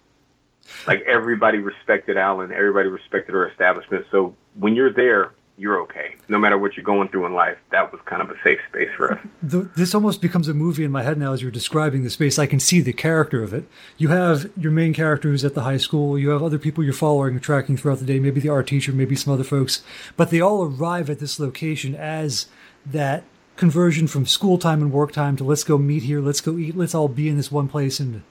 Like 0.87 1.03
everybody 1.03 1.59
respected 1.59 2.17
Alan, 2.17 2.51
everybody 2.53 2.89
respected 2.89 3.33
her 3.33 3.49
establishment. 3.49 4.07
So 4.11 4.35
when 4.59 4.75
you're 4.75 4.93
there, 4.93 5.31
you're 5.59 5.81
okay. 5.83 6.17
No 6.29 6.39
matter 6.39 6.57
what 6.59 6.77
you're 6.77 6.85
going 6.85 7.09
through 7.09 7.27
in 7.27 7.35
life, 7.35 7.59
that 7.71 7.93
was 7.93 8.01
kind 8.07 8.23
of 8.23 8.31
a 8.31 8.43
safe 8.43 8.59
space 8.69 8.89
for 8.97 9.13
us. 9.13 9.21
The, 9.43 9.71
this 9.77 9.95
almost 9.95 10.23
becomes 10.23 10.49
a 10.49 10.55
movie 10.55 10.85
in 10.85 10.91
my 10.91 11.03
head 11.03 11.19
now 11.19 11.33
as 11.33 11.43
you're 11.43 11.51
describing 11.51 12.03
the 12.03 12.11
space. 12.11 12.39
I 12.39 12.47
can 12.47 12.59
see 12.59 12.81
the 12.81 12.93
character 12.93 13.43
of 13.43 13.53
it. 13.53 13.69
You 13.99 14.09
have 14.09 14.51
your 14.57 14.73
main 14.73 14.95
character 14.95 15.29
who's 15.29 15.45
at 15.45 15.55
the 15.55 15.63
high 15.63 15.77
school. 15.77 16.19
You 16.19 16.31
have 16.31 16.43
other 16.43 16.59
people 16.59 16.83
you're 16.83 16.93
following 16.93 17.35
and 17.35 17.43
tracking 17.43 17.77
throughout 17.77 17.99
the 17.99 18.07
day. 18.07 18.19
Maybe 18.19 18.41
the 18.41 18.49
art 18.49 18.67
teacher, 18.67 18.93
maybe 18.93 19.15
some 19.15 19.33
other 19.33 19.45
folks. 19.45 19.83
But 20.17 20.31
they 20.31 20.41
all 20.41 20.65
arrive 20.65 21.11
at 21.11 21.19
this 21.19 21.39
location 21.39 21.95
as 21.95 22.47
that 22.87 23.25
conversion 23.57 24.07
from 24.07 24.27
school 24.27 24.59
time 24.59 24.81
and 24.81 24.93
work 24.93 25.13
time 25.13 25.37
to 25.37 25.45
let's 25.45 25.65
go 25.65 25.79
meet 25.79 26.03
here, 26.03 26.21
let's 26.21 26.41
go 26.41 26.57
eat, 26.57 26.77
let's 26.77 26.95
all 26.95 27.09
be 27.09 27.29
in 27.29 27.37
this 27.37 27.53
one 27.53 27.69
place 27.69 28.01
and 28.01 28.23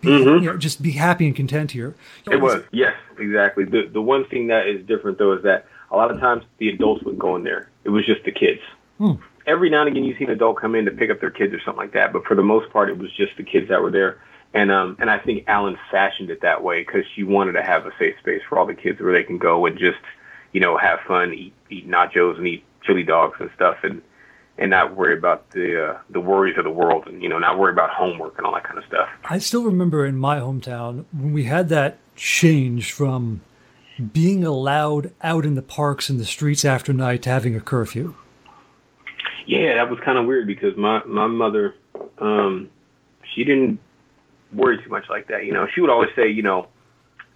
be, 0.00 0.08
mm-hmm. 0.08 0.44
you 0.44 0.52
know, 0.52 0.56
just 0.56 0.80
be 0.80 0.92
happy 0.92 1.26
and 1.26 1.34
content 1.34 1.72
here. 1.72 1.94
It 2.30 2.40
was, 2.40 2.62
yes, 2.70 2.94
exactly. 3.18 3.64
The 3.64 3.88
the 3.92 4.00
one 4.00 4.24
thing 4.26 4.46
that 4.48 4.66
is 4.66 4.86
different 4.86 5.18
though 5.18 5.32
is 5.32 5.42
that 5.42 5.66
a 5.90 5.96
lot 5.96 6.10
of 6.10 6.18
times 6.20 6.44
the 6.58 6.68
adults 6.68 7.02
would 7.04 7.18
go 7.18 7.36
in 7.36 7.44
there. 7.44 7.70
It 7.84 7.90
was 7.90 8.04
just 8.06 8.24
the 8.24 8.32
kids. 8.32 8.60
Every 9.46 9.70
now 9.70 9.82
and 9.82 9.88
again, 9.88 10.04
you 10.04 10.16
see 10.16 10.24
an 10.24 10.30
adult 10.30 10.60
come 10.60 10.74
in 10.74 10.86
to 10.86 10.90
pick 10.90 11.10
up 11.10 11.20
their 11.20 11.30
kids 11.30 11.54
or 11.54 11.60
something 11.60 11.78
like 11.78 11.92
that, 11.92 12.12
but 12.12 12.24
for 12.24 12.34
the 12.34 12.42
most 12.42 12.72
part, 12.72 12.88
it 12.88 12.98
was 12.98 13.12
just 13.12 13.36
the 13.36 13.44
kids 13.44 13.68
that 13.68 13.80
were 13.80 13.90
there. 13.90 14.20
And 14.54 14.72
um, 14.72 14.96
and 14.98 15.10
I 15.10 15.18
think 15.18 15.44
Alan 15.48 15.78
fashioned 15.90 16.30
it 16.30 16.40
that 16.40 16.62
way 16.62 16.80
because 16.80 17.04
she 17.14 17.22
wanted 17.22 17.52
to 17.52 17.62
have 17.62 17.84
a 17.86 17.92
safe 17.98 18.18
space 18.18 18.42
for 18.48 18.58
all 18.58 18.66
the 18.66 18.74
kids 18.74 19.00
where 19.00 19.12
they 19.12 19.22
can 19.22 19.38
go 19.38 19.66
and 19.66 19.78
just, 19.78 19.98
you 20.52 20.60
know, 20.60 20.78
have 20.78 21.00
fun, 21.00 21.34
eat 21.34 21.52
eat 21.68 21.88
nachos 21.88 22.38
and 22.38 22.46
eat 22.46 22.64
chili 22.82 23.02
dogs 23.02 23.36
and 23.38 23.50
stuff, 23.54 23.76
and 23.82 24.00
and 24.58 24.70
not 24.70 24.96
worry 24.96 25.16
about 25.16 25.50
the 25.50 25.90
uh, 25.90 25.98
the 26.10 26.20
worries 26.20 26.56
of 26.56 26.64
the 26.64 26.70
world, 26.70 27.06
and 27.06 27.22
you 27.22 27.28
know, 27.28 27.38
not 27.38 27.58
worry 27.58 27.72
about 27.72 27.90
homework 27.90 28.38
and 28.38 28.46
all 28.46 28.54
that 28.54 28.64
kind 28.64 28.78
of 28.78 28.84
stuff. 28.86 29.08
I 29.24 29.38
still 29.38 29.64
remember 29.64 30.06
in 30.06 30.16
my 30.16 30.38
hometown 30.38 31.04
when 31.12 31.32
we 31.32 31.44
had 31.44 31.68
that 31.68 31.98
change 32.14 32.92
from 32.92 33.42
being 34.12 34.44
allowed 34.44 35.12
out 35.22 35.44
in 35.46 35.54
the 35.54 35.62
parks 35.62 36.08
and 36.10 36.20
the 36.20 36.24
streets 36.24 36.64
after 36.64 36.92
night 36.92 37.22
to 37.22 37.30
having 37.30 37.56
a 37.56 37.60
curfew. 37.60 38.14
Yeah, 39.46 39.74
that 39.76 39.88
was 39.90 39.98
kind 40.00 40.18
of 40.18 40.26
weird 40.26 40.46
because 40.46 40.76
my 40.76 41.02
my 41.04 41.26
mother, 41.26 41.74
um, 42.18 42.68
she 43.34 43.44
didn't 43.44 43.78
worry 44.52 44.82
too 44.82 44.90
much 44.90 45.08
like 45.08 45.28
that. 45.28 45.44
You 45.44 45.52
know, 45.52 45.66
she 45.72 45.80
would 45.80 45.90
always 45.90 46.10
say, 46.16 46.28
you 46.28 46.42
know, 46.42 46.66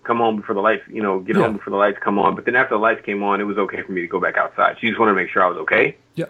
come 0.04 0.18
home 0.18 0.36
before 0.36 0.54
the 0.54 0.60
lights, 0.60 0.82
you 0.88 1.02
know, 1.02 1.20
get 1.20 1.36
Yeah. 1.36 1.42
home 1.42 1.56
before 1.56 1.70
the 1.70 1.76
lights 1.76 1.98
come 2.02 2.18
on. 2.18 2.34
But 2.34 2.44
then 2.46 2.56
after 2.56 2.74
the 2.74 2.80
lights 2.80 3.04
came 3.04 3.22
on, 3.22 3.40
it 3.40 3.44
was 3.44 3.58
okay 3.58 3.82
for 3.82 3.92
me 3.92 4.00
to 4.00 4.06
go 4.08 4.18
back 4.20 4.36
outside. 4.36 4.76
She 4.80 4.88
just 4.88 4.98
wanted 4.98 5.12
to 5.12 5.16
make 5.16 5.30
sure 5.30 5.42
I 5.44 5.48
was 5.48 5.58
okay. 5.58 5.96
Yeah. 6.14 6.26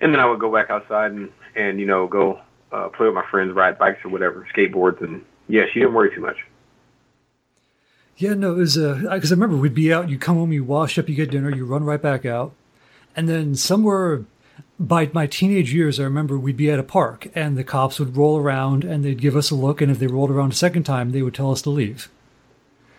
And 0.00 0.12
then 0.12 0.20
I 0.20 0.26
would 0.26 0.40
go 0.40 0.52
back 0.52 0.70
outside 0.70 1.12
and 1.12 1.30
and 1.56 1.78
you 1.80 1.86
know 1.86 2.06
go 2.06 2.40
uh, 2.72 2.88
play 2.88 3.06
with 3.06 3.14
my 3.14 3.24
friends, 3.30 3.52
ride 3.54 3.78
bikes 3.78 4.04
or 4.04 4.10
whatever, 4.10 4.46
skateboards, 4.54 5.00
and 5.02 5.24
yeah, 5.48 5.64
she 5.72 5.80
didn't 5.80 5.94
worry 5.94 6.14
too 6.14 6.20
much. 6.20 6.36
Yeah, 8.16 8.34
no, 8.34 8.52
it 8.52 8.58
was 8.58 8.76
a 8.76 9.06
I 9.10 9.16
because 9.16 9.32
I 9.32 9.34
remember 9.34 9.56
we'd 9.56 9.74
be 9.74 9.92
out, 9.92 10.08
you 10.08 10.18
come 10.18 10.36
home, 10.36 10.52
you 10.52 10.64
wash 10.64 10.98
up, 10.98 11.08
you 11.08 11.14
get 11.14 11.30
dinner, 11.30 11.54
you 11.54 11.64
run 11.64 11.84
right 11.84 12.00
back 12.00 12.24
out, 12.24 12.52
and 13.16 13.28
then 13.28 13.54
somewhere 13.54 14.24
by 14.78 15.10
my 15.12 15.26
teenage 15.26 15.72
years, 15.72 15.98
I 16.00 16.04
remember 16.04 16.38
we'd 16.38 16.56
be 16.56 16.70
at 16.70 16.78
a 16.78 16.84
park, 16.84 17.28
and 17.34 17.56
the 17.56 17.64
cops 17.64 17.98
would 17.98 18.16
roll 18.16 18.38
around 18.38 18.84
and 18.84 19.04
they'd 19.04 19.20
give 19.20 19.36
us 19.36 19.50
a 19.50 19.54
look, 19.54 19.80
and 19.80 19.90
if 19.90 19.98
they 19.98 20.06
rolled 20.06 20.30
around 20.30 20.52
a 20.52 20.56
second 20.56 20.84
time, 20.84 21.10
they 21.10 21.22
would 21.22 21.34
tell 21.34 21.50
us 21.50 21.62
to 21.62 21.70
leave. 21.70 22.08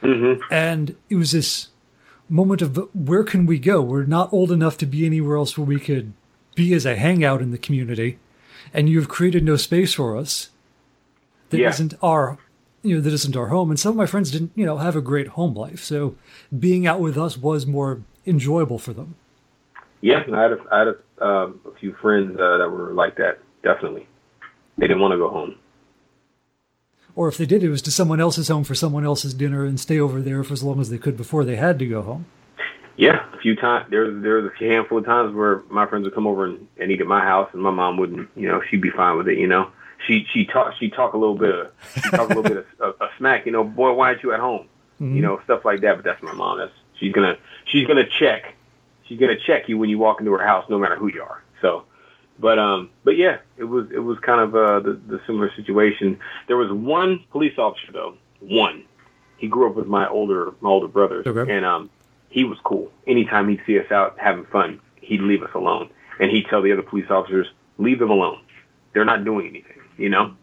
Mm-hmm. 0.02 0.42
And 0.52 0.96
it 1.10 1.16
was 1.16 1.32
this 1.32 1.70
moment 2.30 2.62
of 2.62 2.78
where 2.94 3.24
can 3.24 3.46
we 3.46 3.60
go? 3.60 3.82
We're 3.82 4.06
not 4.06 4.34
old 4.34 4.52
enough 4.52 4.78
to 4.80 4.86
be 4.86 5.06
anywhere 5.06 5.38
else 5.38 5.58
where 5.58 5.66
we 5.66 5.80
could 5.80 6.14
be 6.56 6.74
as 6.74 6.86
a 6.86 6.96
hangout 6.96 7.42
in 7.42 7.52
the 7.52 7.58
community, 7.58 8.20
and 8.74 8.90
you've 8.90 9.10
created 9.10 9.44
no 9.44 9.56
space 9.58 9.94
for 9.94 10.18
us 10.18 10.50
that 11.50 11.60
Yeah. 11.60 11.74
not 11.80 11.94
our 12.02 12.38
you 12.86 12.96
know 12.96 13.02
that 13.02 13.14
isn't 13.14 13.36
our 13.36 13.48
home 13.48 13.70
and 13.70 13.80
some 13.80 13.92
of 13.92 13.96
my 13.98 14.06
friends 14.06 14.32
didn't 14.32 14.52
you 14.56 14.66
know 14.66 14.78
have 14.78 14.96
a 14.96 15.02
great 15.02 15.28
home 15.30 15.54
life 15.54 15.84
so 15.84 16.16
being 16.58 16.86
out 16.88 17.00
with 17.00 17.18
us 17.18 17.38
was 17.38 17.66
more 17.66 18.02
enjoyable 18.26 18.80
for 18.80 18.94
them 18.94 19.16
Yeah, 20.02 20.24
I 20.34 20.42
had 20.42 20.52
a, 20.52 20.58
I 20.72 20.80
had 20.80 20.88
a, 20.90 21.26
um, 21.28 21.60
a 21.66 21.78
few 21.80 21.94
friends 22.02 22.40
uh, 22.40 22.58
that 22.58 22.70
were 22.70 22.94
like 22.94 23.16
that. 23.18 23.40
Definitely, 23.64 24.08
they 24.78 24.88
didn't 24.88 25.02
want 25.02 25.14
to 25.14 25.18
go 25.18 25.30
home. 25.30 25.56
or 27.16 27.28
if 27.28 27.38
they 27.38 27.46
did 27.46 27.64
it 27.64 27.70
was 27.70 27.82
to 27.84 27.92
someone 27.92 28.20
else's 28.20 28.48
home 28.50 28.64
for 28.64 28.76
someone 28.76 29.06
else's 29.06 29.34
dinner 29.34 29.66
and 29.66 29.80
stay 29.80 30.00
over 30.00 30.22
there 30.22 30.44
for 30.44 30.54
as 30.54 30.64
long 30.64 30.80
as 30.80 30.90
they 30.90 30.98
could 30.98 31.18
before 31.18 31.44
they 31.46 31.56
had 31.56 31.80
to 31.80 31.88
go 31.88 32.02
home 32.02 32.26
Yeah, 32.98 33.26
a 33.34 33.38
few 33.40 33.56
times. 33.56 33.88
There 33.90 34.02
was 34.06 34.22
there 34.24 34.36
was 34.42 34.52
a 34.52 34.64
handful 34.64 35.00
of 35.00 35.06
times 35.06 35.34
where 35.36 35.64
my 35.70 35.86
friends 35.88 36.04
would 36.06 36.14
come 36.14 36.28
over 36.28 36.46
and, 36.46 36.68
and 36.80 36.92
eat 36.92 37.02
at 37.02 37.08
my 37.08 37.22
house, 37.22 37.50
and 37.54 37.62
my 37.62 37.72
mom 37.72 37.98
wouldn't. 37.98 38.30
You 38.36 38.48
know, 38.50 38.62
she'd 38.70 38.82
be 38.82 38.90
fine 38.92 39.18
with 39.18 39.28
it. 39.28 39.38
You 39.38 39.48
know, 39.48 39.72
she 40.08 40.26
she 40.32 40.46
talk 40.46 40.74
she 40.80 40.90
talk 40.90 41.14
a 41.14 41.18
little 41.18 41.36
bit 41.36 41.54
of 41.54 41.72
she 41.96 42.10
talk 42.10 42.30
a 42.30 42.34
little 42.34 42.44
bit 42.44 42.58
of, 42.80 42.96
of, 43.00 43.10
smack. 43.18 43.46
You 43.46 43.52
know, 43.52 43.64
boy, 43.64 43.94
why 43.94 44.10
aren't 44.10 44.24
you 44.24 44.34
at 44.34 44.40
home? 44.40 44.68
You 45.00 45.22
know, 45.22 45.42
stuff 45.44 45.66
like 45.66 45.82
that. 45.82 45.96
But 45.98 46.06
that's 46.06 46.24
my 46.24 46.32
mom. 46.34 46.58
That's 46.58 46.72
she's 47.00 47.12
gonna 47.12 47.38
she's 47.66 47.86
gonna 47.86 48.08
check 48.08 48.56
she's 49.04 49.20
gonna 49.20 49.38
check 49.38 49.68
you 49.70 49.78
when 49.78 49.90
you 49.90 49.98
walk 49.98 50.20
into 50.20 50.32
her 50.32 50.46
house, 50.46 50.70
no 50.70 50.78
matter 50.80 50.96
who 50.96 51.08
you 51.12 51.22
are. 51.22 51.44
So, 51.62 51.84
but 52.40 52.60
um, 52.60 52.90
but 53.04 53.18
yeah, 53.18 53.40
it 53.58 53.66
was 53.66 53.92
it 53.92 54.00
was 54.00 54.18
kind 54.20 54.42
of 54.42 54.56
uh, 54.56 54.80
the 54.80 54.94
the 55.08 55.22
similar 55.26 55.52
situation. 55.56 56.20
There 56.48 56.58
was 56.58 56.72
one 56.72 57.24
police 57.32 57.58
officer 57.58 57.92
though, 57.92 58.16
one. 58.40 58.84
He 59.38 59.48
grew 59.48 59.70
up 59.70 59.76
with 59.76 59.88
my 59.88 60.08
older 60.08 60.54
my 60.62 60.70
older 60.70 60.88
brothers, 60.88 61.28
Okay. 61.28 61.54
and 61.54 61.66
um, 61.66 61.90
he 62.30 62.44
was 62.46 62.58
cool. 62.64 62.92
Anytime 63.06 63.50
he'd 63.50 63.62
see 63.66 63.78
us 63.80 63.92
out 63.92 64.16
having 64.18 64.46
fun, 64.46 64.80
he'd 65.02 65.22
leave 65.22 65.44
us 65.44 65.54
alone, 65.54 65.90
and 66.20 66.32
he'd 66.32 66.46
tell 66.48 66.62
the 66.62 66.72
other 66.72 66.82
police 66.84 67.10
officers, 67.10 67.48
"Leave 67.78 68.00
them 68.00 68.12
alone. 68.12 68.40
They're 68.94 69.06
not 69.06 69.26
doing 69.26 69.48
anything." 69.48 69.82
You 69.98 70.10
know. 70.10 70.36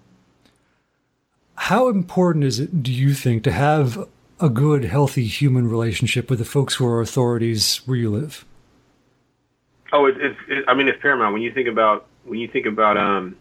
how 1.56 1.88
important 1.88 2.44
is 2.44 2.58
it 2.58 2.82
do 2.82 2.92
you 2.92 3.14
think 3.14 3.44
to 3.44 3.52
have 3.52 4.08
a 4.40 4.48
good 4.48 4.84
healthy 4.84 5.26
human 5.26 5.68
relationship 5.68 6.28
with 6.28 6.38
the 6.38 6.44
folks 6.44 6.74
who 6.74 6.86
are 6.86 7.00
authorities 7.00 7.82
where 7.86 7.96
you 7.96 8.10
live 8.10 8.44
Oh, 9.92 10.06
it, 10.06 10.16
it's. 10.18 10.38
It, 10.48 10.64
I 10.66 10.74
mean, 10.74 10.88
it's 10.88 11.00
paramount 11.00 11.34
when 11.34 11.42
you 11.42 11.52
think 11.52 11.68
about 11.68 12.06
when 12.24 12.38
you 12.38 12.48
think 12.48 12.66
about 12.66 12.96
um, 12.96 13.36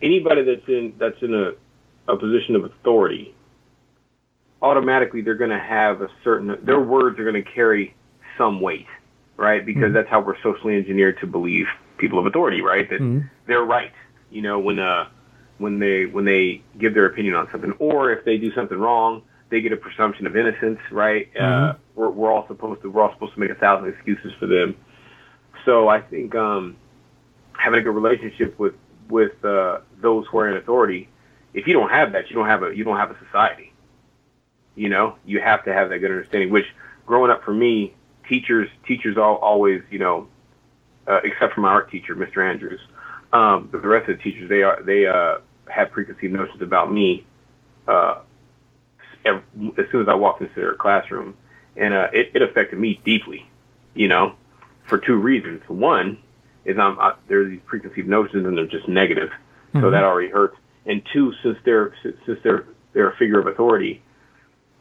anybody 0.00 0.44
that's 0.44 0.66
in 0.68 0.94
that's 0.96 1.20
in 1.20 1.34
a, 1.34 1.52
a 2.10 2.16
position 2.16 2.54
of 2.56 2.64
authority. 2.64 3.34
Automatically, 4.62 5.22
they're 5.22 5.34
going 5.34 5.50
to 5.50 5.58
have 5.58 6.02
a 6.02 6.08
certain. 6.22 6.56
Their 6.62 6.80
words 6.80 7.18
are 7.18 7.24
going 7.24 7.42
to 7.42 7.50
carry 7.50 7.96
some 8.38 8.60
weight, 8.60 8.86
right? 9.36 9.66
Because 9.66 9.92
that's 9.92 10.08
how 10.08 10.20
we're 10.20 10.40
socially 10.40 10.76
engineered 10.76 11.18
to 11.18 11.26
believe 11.26 11.66
people 11.98 12.20
of 12.20 12.26
authority, 12.26 12.62
right? 12.62 12.88
That 12.88 13.28
they're 13.48 13.64
right. 13.64 13.92
You 14.30 14.42
know, 14.42 14.60
when 14.60 14.78
uh, 14.78 15.08
when 15.62 15.78
they 15.78 16.06
when 16.06 16.24
they 16.24 16.62
give 16.78 16.92
their 16.92 17.06
opinion 17.06 17.34
on 17.34 17.48
something, 17.50 17.72
or 17.78 18.12
if 18.12 18.24
they 18.24 18.36
do 18.36 18.52
something 18.54 18.78
wrong, 18.78 19.22
they 19.48 19.60
get 19.60 19.72
a 19.72 19.76
presumption 19.76 20.26
of 20.26 20.36
innocence, 20.36 20.80
right? 20.90 21.34
Uh, 21.36 21.74
we're, 21.94 22.10
we're 22.10 22.32
all 22.32 22.46
supposed 22.48 22.82
to 22.82 22.90
we're 22.90 23.02
all 23.02 23.12
supposed 23.12 23.34
to 23.34 23.40
make 23.40 23.50
a 23.50 23.54
thousand 23.54 23.88
excuses 23.88 24.32
for 24.38 24.46
them. 24.46 24.76
So 25.64 25.88
I 25.88 26.00
think 26.00 26.34
um, 26.34 26.76
having 27.52 27.80
a 27.80 27.82
good 27.82 27.94
relationship 27.94 28.58
with 28.58 28.74
with 29.08 29.44
uh, 29.44 29.80
those 30.00 30.26
who 30.26 30.38
are 30.38 30.50
in 30.50 30.56
authority, 30.56 31.08
if 31.54 31.66
you 31.66 31.72
don't 31.74 31.90
have 31.90 32.12
that, 32.12 32.28
you 32.28 32.36
don't 32.36 32.48
have 32.48 32.62
a 32.62 32.76
you 32.76 32.84
don't 32.84 32.96
have 32.96 33.10
a 33.10 33.16
society. 33.26 33.72
You 34.74 34.88
know, 34.88 35.16
you 35.24 35.40
have 35.40 35.64
to 35.64 35.72
have 35.72 35.90
that 35.90 35.98
good 35.98 36.10
understanding. 36.10 36.50
Which, 36.50 36.66
growing 37.06 37.30
up 37.30 37.44
for 37.44 37.52
me, 37.52 37.94
teachers 38.28 38.68
teachers 38.86 39.16
all, 39.16 39.36
always 39.36 39.82
you 39.90 39.98
know, 39.98 40.28
uh, 41.06 41.20
except 41.24 41.54
for 41.54 41.60
my 41.60 41.68
art 41.68 41.90
teacher, 41.90 42.16
Mr. 42.16 42.38
Andrews, 42.38 42.80
um, 43.32 43.68
the 43.70 43.78
rest 43.78 44.08
of 44.08 44.16
the 44.16 44.22
teachers 44.22 44.48
they 44.48 44.62
are 44.62 44.82
they 44.82 45.06
uh, 45.06 45.38
have 45.68 45.90
preconceived 45.90 46.32
notions 46.32 46.62
about 46.62 46.92
me. 46.92 47.26
Uh, 47.86 48.20
as 49.24 49.40
soon 49.92 50.02
as 50.02 50.08
I 50.08 50.14
walked 50.14 50.42
into 50.42 50.54
their 50.54 50.74
classroom, 50.74 51.36
and 51.76 51.94
uh, 51.94 52.08
it, 52.12 52.32
it 52.34 52.42
affected 52.42 52.78
me 52.78 53.00
deeply. 53.04 53.48
You 53.94 54.08
know, 54.08 54.34
for 54.84 54.98
two 54.98 55.16
reasons. 55.16 55.62
One 55.68 56.18
is 56.64 56.78
I'm 56.78 56.98
I, 56.98 57.14
there 57.28 57.40
are 57.40 57.48
these 57.48 57.60
preconceived 57.66 58.08
notions 58.08 58.46
and 58.46 58.56
they're 58.56 58.66
just 58.66 58.88
negative, 58.88 59.30
mm-hmm. 59.30 59.80
so 59.80 59.90
that 59.90 60.04
already 60.04 60.30
hurts. 60.30 60.56
And 60.86 61.02
two, 61.12 61.32
since 61.42 61.58
they're 61.64 61.94
since 62.02 62.38
they're 62.42 62.66
they're 62.92 63.10
a 63.10 63.16
figure 63.16 63.38
of 63.38 63.46
authority, 63.46 64.02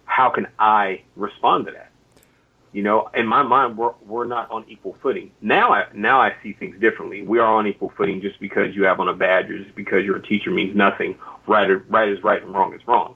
how 0.05 0.29
can 0.29 0.47
I 0.59 1.03
respond 1.15 1.67
to 1.67 1.71
that? 1.73 1.90
You 2.73 2.83
know, 2.83 3.09
in 3.13 3.27
my 3.27 3.43
mind, 3.43 3.77
we're 3.77 3.93
we're 4.05 4.25
not 4.25 4.49
on 4.49 4.65
equal 4.69 4.95
footing. 5.01 5.31
Now, 5.41 5.73
I 5.73 5.85
now 5.93 6.21
I 6.21 6.33
see 6.41 6.53
things 6.53 6.79
differently. 6.79 7.21
We 7.21 7.39
are 7.39 7.53
on 7.53 7.67
equal 7.67 7.91
footing. 7.97 8.21
Just 8.21 8.39
because 8.39 8.75
you 8.75 8.83
have 8.85 8.99
on 8.99 9.09
a 9.09 9.13
badge 9.13 9.49
or 9.49 9.57
just 9.61 9.75
because 9.75 10.05
you're 10.05 10.17
a 10.17 10.21
teacher 10.21 10.51
means 10.51 10.75
nothing. 10.75 11.17
Right, 11.47 11.67
right 11.89 12.09
is 12.09 12.23
right 12.23 12.41
and 12.41 12.53
wrong 12.53 12.73
is 12.73 12.81
wrong 12.87 13.15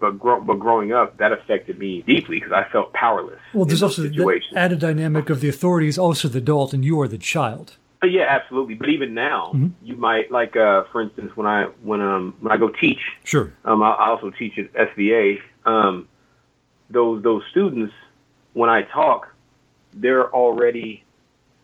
but 0.00 0.18
grow, 0.18 0.40
but 0.40 0.54
growing 0.54 0.92
up, 0.92 1.16
that 1.18 1.32
affected 1.32 1.78
me 1.78 2.02
deeply 2.02 2.38
because 2.38 2.52
I 2.52 2.70
felt 2.70 2.92
powerless. 2.92 3.40
Well, 3.54 3.64
there's 3.64 3.82
also 3.82 4.02
the 4.02 4.40
added 4.54 4.80
dynamic 4.80 5.30
of 5.30 5.40
the 5.40 5.48
authority 5.48 5.88
is 5.88 5.98
also 5.98 6.28
the 6.28 6.38
adult, 6.38 6.72
and 6.72 6.84
you 6.84 7.00
are 7.00 7.08
the 7.08 7.18
child. 7.18 7.76
Uh, 8.02 8.06
yeah, 8.06 8.26
absolutely. 8.28 8.74
But 8.74 8.90
even 8.90 9.14
now, 9.14 9.52
mm-hmm. 9.54 9.68
you 9.82 9.96
might 9.96 10.30
like, 10.30 10.56
uh, 10.56 10.84
for 10.92 11.00
instance, 11.00 11.32
when 11.34 11.46
I 11.46 11.64
when 11.82 12.00
um 12.00 12.34
when 12.40 12.52
I 12.52 12.56
go 12.56 12.68
teach, 12.68 13.00
sure. 13.24 13.52
Um, 13.64 13.82
I, 13.82 13.90
I 13.92 14.08
also 14.10 14.30
teach 14.30 14.58
at 14.58 14.72
SVA. 14.72 15.38
Um, 15.64 16.08
those 16.90 17.22
those 17.22 17.42
students, 17.50 17.92
when 18.56 18.70
I 18.70 18.82
talk, 18.82 19.28
they're 19.92 20.32
already 20.34 21.04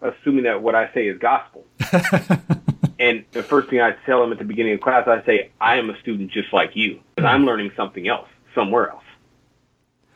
assuming 0.02 0.44
that 0.44 0.62
what 0.62 0.74
I 0.74 0.92
say 0.92 1.09
is 1.09 1.18
gospel. 1.18 1.64
And 2.98 3.24
the 3.33 3.42
first 3.42 3.68
thing 3.68 3.81
I 3.81 3.96
tell 4.07 4.20
them 4.20 4.31
at 4.31 4.38
the 4.38 4.44
beginning 4.44 4.74
of 4.74 4.81
class, 4.81 5.09
I 5.09 5.24
say, 5.26 5.50
I 5.61 5.78
am 5.78 5.90
a 5.90 5.98
student 5.98 6.31
just 6.31 6.52
like 6.52 6.76
you, 6.76 7.00
but 7.16 7.24
I'm 7.24 7.44
learning 7.44 7.72
something 7.74 8.07
else 8.07 8.28
somewhere 8.55 8.90
else 8.90 9.02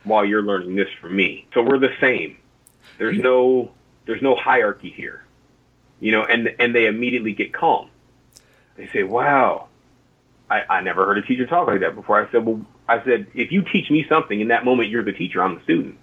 while 0.05 0.25
you're 0.25 0.43
learning 0.43 0.77
this 0.77 0.87
from 1.01 1.17
me. 1.17 1.49
So 1.53 1.63
we're 1.63 1.81
the 1.81 1.95
same. 2.01 2.37
There's 2.97 3.19
no 3.19 3.73
there's 4.05 4.23
no 4.23 4.37
hierarchy 4.37 4.91
here. 4.91 5.25
You 5.99 6.13
know, 6.13 6.23
and 6.23 6.55
and 6.61 6.73
they 6.77 6.87
immediately 6.87 7.33
get 7.33 7.53
calm. 7.53 7.91
They 8.77 8.87
say, 8.93 9.03
Wow, 9.03 9.67
I, 10.49 10.63
I 10.71 10.81
never 10.81 11.07
heard 11.07 11.19
a 11.19 11.23
teacher 11.23 11.47
talk 11.47 11.67
like 11.67 11.81
that 11.81 11.97
before. 11.97 12.25
I 12.25 12.31
said, 12.31 12.47
Well 12.47 12.65
I 12.89 13.03
said, 13.03 13.27
if 13.35 13.51
you 13.51 13.63
teach 13.63 13.91
me 13.91 14.07
something 14.09 14.41
in 14.41 14.49
that 14.49 14.65
moment 14.65 14.91
you're 14.91 15.03
the 15.03 15.13
teacher, 15.13 15.43
I'm 15.43 15.57
the 15.57 15.63
student. 15.65 15.99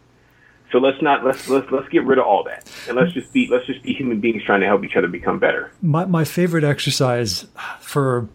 So 0.73 0.79
let's 0.79 0.99
not 1.03 1.23
let's 1.23 1.47
let's 1.47 1.71
let's 1.71 1.87
get 1.89 2.03
rid 2.03 2.17
of 2.17 2.25
all 2.25 2.43
that 2.45 2.67
and 2.87 2.97
let's 2.97 3.13
just 3.13 3.31
be 3.31 3.47
let's 3.47 3.67
just 3.67 3.83
be 3.83 3.93
human 3.93 4.19
beings 4.19 4.43
trying 4.43 4.61
to 4.61 4.65
help 4.65 4.83
each 4.83 4.95
other 4.95 5.07
become 5.07 5.37
better. 5.37 5.71
My 5.83 6.05
my 6.05 6.23
favorite 6.23 6.63
exercise 6.63 7.45
for 7.79 8.27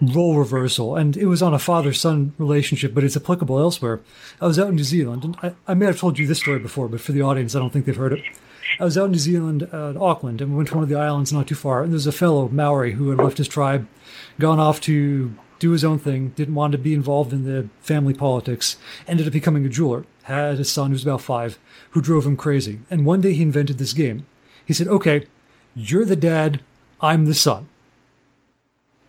role 0.00 0.36
reversal, 0.36 0.94
and 0.94 1.16
it 1.16 1.26
was 1.26 1.42
on 1.42 1.52
a 1.52 1.58
father 1.58 1.92
son 1.92 2.32
relationship, 2.38 2.94
but 2.94 3.02
it's 3.02 3.16
applicable 3.16 3.58
elsewhere. 3.58 4.00
I 4.40 4.46
was 4.46 4.56
out 4.56 4.68
in 4.68 4.76
New 4.76 4.84
Zealand, 4.84 5.24
and 5.24 5.36
I, 5.42 5.54
I 5.66 5.74
may 5.74 5.86
have 5.86 5.98
told 5.98 6.16
you 6.16 6.28
this 6.28 6.38
story 6.38 6.60
before, 6.60 6.86
but 6.86 7.00
for 7.00 7.10
the 7.10 7.22
audience, 7.22 7.56
I 7.56 7.58
don't 7.58 7.70
think 7.70 7.86
they've 7.86 7.96
heard 7.96 8.12
it. 8.12 8.24
I 8.78 8.84
was 8.84 8.96
out 8.96 9.06
in 9.06 9.10
New 9.10 9.18
Zealand, 9.18 9.68
uh, 9.72 9.94
Auckland, 10.00 10.40
and 10.40 10.52
we 10.52 10.58
went 10.58 10.68
to 10.68 10.76
one 10.76 10.84
of 10.84 10.88
the 10.88 10.98
islands 10.98 11.32
not 11.32 11.48
too 11.48 11.56
far, 11.56 11.82
and 11.82 11.92
there's 11.92 12.06
a 12.06 12.12
fellow 12.12 12.48
Maori 12.48 12.92
who 12.92 13.10
had 13.10 13.18
left 13.18 13.38
his 13.38 13.48
tribe, 13.48 13.88
gone 14.38 14.60
off 14.60 14.80
to 14.82 15.34
do 15.58 15.72
his 15.72 15.84
own 15.84 15.98
thing, 15.98 16.28
didn't 16.30 16.54
want 16.54 16.70
to 16.72 16.78
be 16.78 16.94
involved 16.94 17.32
in 17.32 17.44
the 17.44 17.68
family 17.80 18.14
politics, 18.14 18.76
ended 19.08 19.26
up 19.26 19.32
becoming 19.32 19.66
a 19.66 19.68
jeweler, 19.68 20.06
had 20.30 20.60
a 20.60 20.64
son 20.64 20.90
who 20.90 20.94
was 20.94 21.02
about 21.02 21.20
five, 21.20 21.58
who 21.90 22.00
drove 22.00 22.26
him 22.26 22.36
crazy. 22.36 22.80
And 22.90 23.04
one 23.04 23.20
day 23.20 23.32
he 23.32 23.42
invented 23.42 23.78
this 23.78 23.92
game. 23.92 24.26
He 24.64 24.72
said, 24.72 24.88
Okay, 24.88 25.26
you're 25.74 26.04
the 26.04 26.16
dad, 26.16 26.60
I'm 27.00 27.26
the 27.26 27.34
son. 27.34 27.68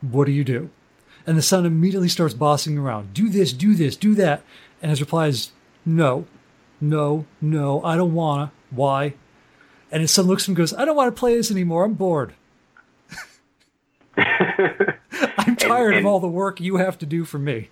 What 0.01 0.25
do 0.25 0.31
you 0.31 0.43
do? 0.43 0.69
And 1.27 1.38
the 1.38 1.43
son 1.43 1.65
immediately 1.65 2.10
starts 2.10 2.34
bossing 2.34 2.77
around. 2.77 3.13
Do 3.13 3.29
this, 3.29 3.53
do 3.53 3.75
this, 3.75 3.95
do 3.95 4.15
that. 4.15 4.43
And 4.81 4.89
his 4.89 5.01
reply 5.01 5.27
is, 5.27 5.51
No, 5.86 6.25
no, 6.79 7.25
no, 7.39 7.84
I 7.84 7.95
don't 7.95 8.13
wanna. 8.13 8.51
Why? 8.69 9.13
And 9.91 10.01
his 10.01 10.12
son 10.12 10.25
looks 10.25 10.43
at 10.43 10.47
him 10.47 10.51
and 10.51 10.57
goes, 10.57 10.73
I 10.73 10.86
don't 10.86 10.95
want 10.95 11.13
to 11.13 11.19
play 11.19 11.36
this 11.36 11.51
anymore. 11.51 11.84
I'm 11.84 11.93
bored. 11.93 12.34
I'm 14.17 15.55
tired 15.57 15.88
and, 15.89 15.97
and, 15.97 16.05
of 16.05 16.05
all 16.05 16.19
the 16.19 16.27
work 16.27 16.62
you 16.62 16.77
have 16.77 16.97
to 16.99 17.05
do 17.05 17.25
for 17.25 17.38
me. 17.38 17.69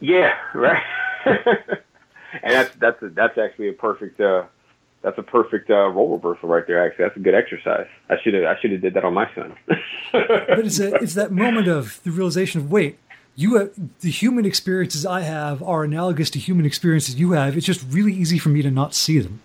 Yeah, 0.00 0.34
right. 0.52 0.82
and 2.42 2.52
that's 2.52 2.74
that's 2.76 3.02
a, 3.02 3.08
that's 3.08 3.38
actually 3.38 3.68
a 3.68 3.72
perfect 3.72 4.20
uh, 4.20 4.44
that's 5.02 5.18
a 5.18 5.22
perfect 5.22 5.70
uh, 5.70 5.88
role 5.90 6.16
reversal 6.16 6.48
right 6.48 6.66
there. 6.66 6.84
Actually, 6.84 7.04
that's 7.04 7.16
a 7.16 7.20
good 7.20 7.34
exercise. 7.34 7.86
I 8.08 8.16
should 8.22 8.34
have 8.34 8.44
I 8.44 8.60
should 8.60 8.72
have 8.72 8.80
did 8.80 8.94
that 8.94 9.04
on 9.04 9.14
my 9.14 9.28
son. 9.34 9.54
but 10.12 10.60
it's 10.60 10.80
a, 10.80 10.94
it's 10.96 11.14
that 11.14 11.30
moment 11.30 11.68
of 11.68 12.02
the 12.04 12.10
realization 12.10 12.60
of 12.62 12.70
wait, 12.70 12.98
you 13.36 13.56
have, 13.56 13.72
the 14.00 14.10
human 14.10 14.46
experiences 14.46 15.04
I 15.04 15.20
have 15.20 15.62
are 15.62 15.84
analogous 15.84 16.30
to 16.30 16.38
human 16.38 16.64
experiences 16.64 17.16
you 17.16 17.32
have. 17.32 17.56
It's 17.56 17.66
just 17.66 17.84
really 17.90 18.14
easy 18.14 18.38
for 18.38 18.48
me 18.48 18.62
to 18.62 18.70
not 18.70 18.94
see 18.94 19.18
them. 19.18 19.40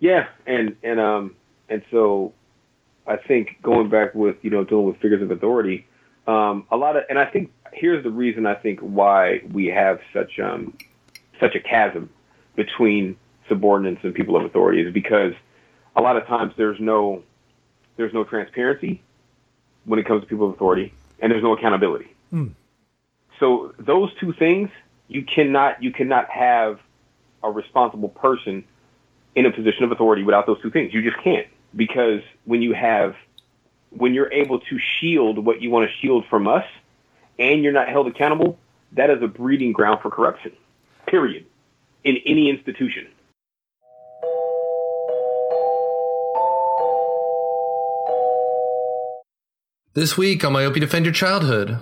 Yeah, 0.00 0.26
and 0.46 0.76
and 0.82 1.00
um 1.00 1.36
and 1.68 1.82
so 1.90 2.34
I 3.06 3.16
think 3.16 3.56
going 3.62 3.88
back 3.88 4.14
with 4.14 4.36
you 4.42 4.50
know 4.50 4.64
dealing 4.64 4.86
with 4.86 4.96
figures 4.96 5.22
of 5.22 5.30
authority, 5.30 5.86
um, 6.26 6.66
a 6.70 6.76
lot 6.76 6.96
of 6.96 7.04
and 7.08 7.18
I 7.18 7.24
think 7.24 7.52
here's 7.72 8.02
the 8.04 8.10
reason 8.10 8.46
I 8.46 8.54
think 8.54 8.80
why 8.80 9.42
we 9.50 9.66
have 9.66 10.00
such 10.12 10.38
um 10.38 10.76
such 11.40 11.54
a 11.54 11.60
chasm 11.60 12.10
between 12.54 13.16
subordinates 13.48 14.00
and 14.02 14.14
people 14.14 14.36
of 14.36 14.44
authority 14.44 14.80
is 14.80 14.92
because 14.92 15.32
a 15.94 16.00
lot 16.00 16.16
of 16.16 16.26
times 16.26 16.52
there's 16.56 16.80
no 16.80 17.22
there's 17.96 18.12
no 18.12 18.24
transparency 18.24 19.02
when 19.84 19.98
it 19.98 20.06
comes 20.06 20.22
to 20.22 20.26
people 20.26 20.48
of 20.48 20.54
authority 20.54 20.92
and 21.20 21.32
there's 21.32 21.42
no 21.42 21.54
accountability. 21.54 22.08
Mm. 22.32 22.52
So 23.40 23.74
those 23.78 24.10
two 24.20 24.32
things 24.32 24.70
you 25.08 25.24
cannot 25.24 25.82
you 25.82 25.92
cannot 25.92 26.28
have 26.30 26.80
a 27.42 27.50
responsible 27.50 28.08
person 28.08 28.64
in 29.34 29.46
a 29.46 29.52
position 29.52 29.84
of 29.84 29.92
authority 29.92 30.22
without 30.22 30.46
those 30.46 30.60
two 30.62 30.70
things. 30.70 30.92
You 30.92 31.02
just 31.02 31.22
can't 31.22 31.46
because 31.74 32.20
when 32.44 32.62
you 32.62 32.72
have 32.72 33.14
when 33.90 34.14
you're 34.14 34.32
able 34.32 34.60
to 34.60 34.78
shield 34.78 35.38
what 35.38 35.62
you 35.62 35.70
want 35.70 35.88
to 35.88 35.96
shield 35.98 36.26
from 36.28 36.48
us 36.48 36.64
and 37.38 37.62
you're 37.62 37.72
not 37.72 37.88
held 37.88 38.08
accountable, 38.08 38.58
that 38.92 39.10
is 39.10 39.22
a 39.22 39.28
breeding 39.28 39.72
ground 39.72 40.00
for 40.02 40.10
corruption 40.10 40.52
period, 41.06 41.46
in 42.04 42.16
any 42.26 42.50
institution. 42.50 43.08
This 49.94 50.18
week 50.18 50.44
on 50.44 50.52
Myopia 50.52 50.80
Defend 50.80 51.06
Your 51.06 51.14
Childhood. 51.14 51.78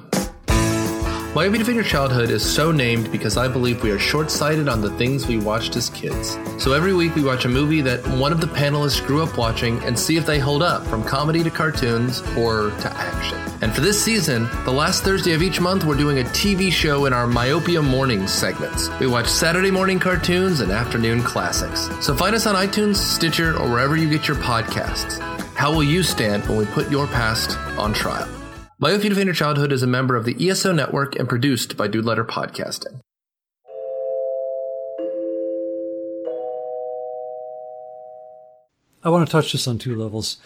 Defend 1.58 1.74
Your 1.74 1.84
Childhood 1.84 2.30
is 2.30 2.48
so 2.48 2.70
named 2.70 3.10
because 3.10 3.36
I 3.36 3.48
believe 3.48 3.82
we 3.82 3.90
are 3.90 3.98
short 3.98 4.30
sighted 4.30 4.68
on 4.68 4.80
the 4.80 4.90
things 4.90 5.26
we 5.26 5.36
watched 5.36 5.74
as 5.74 5.90
kids. 5.90 6.38
So 6.62 6.74
every 6.74 6.94
week 6.94 7.16
we 7.16 7.24
watch 7.24 7.44
a 7.44 7.48
movie 7.48 7.80
that 7.80 8.06
one 8.06 8.30
of 8.30 8.40
the 8.40 8.46
panelists 8.46 9.04
grew 9.04 9.20
up 9.20 9.36
watching 9.36 9.82
and 9.82 9.98
see 9.98 10.16
if 10.16 10.26
they 10.26 10.38
hold 10.38 10.62
up 10.62 10.86
from 10.86 11.02
comedy 11.02 11.42
to 11.42 11.50
cartoons 11.50 12.20
or 12.38 12.70
to 12.70 12.92
action. 12.96 13.36
And 13.62 13.74
for 13.74 13.80
this 13.80 14.00
season, 14.00 14.48
the 14.64 14.70
last 14.70 15.02
Thursday 15.02 15.32
of 15.32 15.42
each 15.42 15.60
month, 15.60 15.82
we're 15.82 15.96
doing 15.96 16.20
a 16.20 16.24
TV 16.26 16.70
show 16.70 17.06
in 17.06 17.12
our 17.12 17.26
Myopia 17.26 17.82
Mornings 17.82 18.32
segments. 18.32 18.88
We 19.00 19.08
watch 19.08 19.26
Saturday 19.26 19.72
morning 19.72 19.98
cartoons 19.98 20.60
and 20.60 20.70
afternoon 20.70 21.20
classics. 21.24 21.90
So 22.00 22.14
find 22.14 22.36
us 22.36 22.46
on 22.46 22.54
iTunes, 22.54 22.94
Stitcher, 22.94 23.58
or 23.58 23.68
wherever 23.68 23.96
you 23.96 24.08
get 24.08 24.28
your 24.28 24.36
podcasts. 24.36 25.18
How 25.54 25.72
will 25.72 25.82
you 25.82 26.04
stand 26.04 26.46
when 26.46 26.58
we 26.58 26.66
put 26.66 26.92
your 26.92 27.08
past 27.08 27.58
on 27.76 27.92
trial? 27.92 28.28
Myopia 28.84 29.08
Defend 29.08 29.28
Your 29.28 29.34
Childhood 29.34 29.72
is 29.72 29.82
a 29.82 29.86
member 29.86 30.14
of 30.14 30.26
the 30.26 30.36
ESO 30.38 30.70
network 30.70 31.16
and 31.16 31.26
produced 31.26 31.74
by 31.74 31.88
Dude 31.88 32.04
Letter 32.04 32.22
Podcasting. 32.22 33.00
I 39.02 39.08
want 39.08 39.26
to 39.26 39.32
touch 39.32 39.52
this 39.52 39.66
on 39.66 39.78
two 39.78 39.96
levels. 39.96 40.36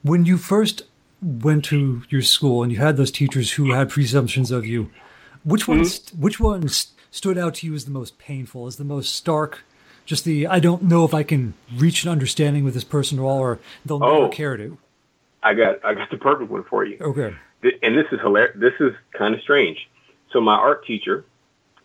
When 0.00 0.24
you 0.24 0.38
first 0.38 0.84
went 1.20 1.66
to 1.66 2.02
your 2.08 2.22
school 2.22 2.62
and 2.62 2.72
you 2.72 2.78
had 2.78 2.96
those 2.96 3.10
teachers 3.10 3.52
who 3.52 3.72
had 3.72 3.90
presumptions 3.90 4.50
of 4.50 4.64
you, 4.64 4.90
which 5.44 5.64
mm-hmm. 5.64 5.80
ones 5.80 6.10
which 6.18 6.40
ones 6.40 6.94
stood 7.10 7.36
out 7.36 7.56
to 7.56 7.66
you 7.66 7.74
as 7.74 7.84
the 7.84 7.90
most 7.90 8.16
painful, 8.16 8.66
as 8.66 8.76
the 8.76 8.84
most 8.84 9.14
stark? 9.14 9.64
Just 10.06 10.24
the 10.24 10.46
I 10.46 10.60
don't 10.60 10.84
know 10.84 11.04
if 11.04 11.12
I 11.12 11.24
can 11.24 11.52
reach 11.76 12.04
an 12.04 12.10
understanding 12.10 12.64
with 12.64 12.72
this 12.72 12.84
person 12.84 13.18
at 13.18 13.22
all, 13.22 13.38
or 13.38 13.58
they'll 13.84 14.02
oh. 14.02 14.20
never 14.22 14.32
care 14.32 14.56
to. 14.56 14.78
I 15.42 15.54
got 15.54 15.84
I 15.84 15.94
got 15.94 16.10
the 16.10 16.18
perfect 16.18 16.50
one 16.50 16.64
for 16.64 16.84
you. 16.84 16.98
Okay. 17.00 17.34
And 17.82 17.96
this 17.96 18.06
is 18.12 18.20
hilarious. 18.20 18.56
This 18.58 18.74
is 18.80 18.92
kind 19.16 19.34
of 19.34 19.40
strange. 19.40 19.88
So 20.32 20.40
my 20.40 20.54
art 20.54 20.84
teacher, 20.84 21.24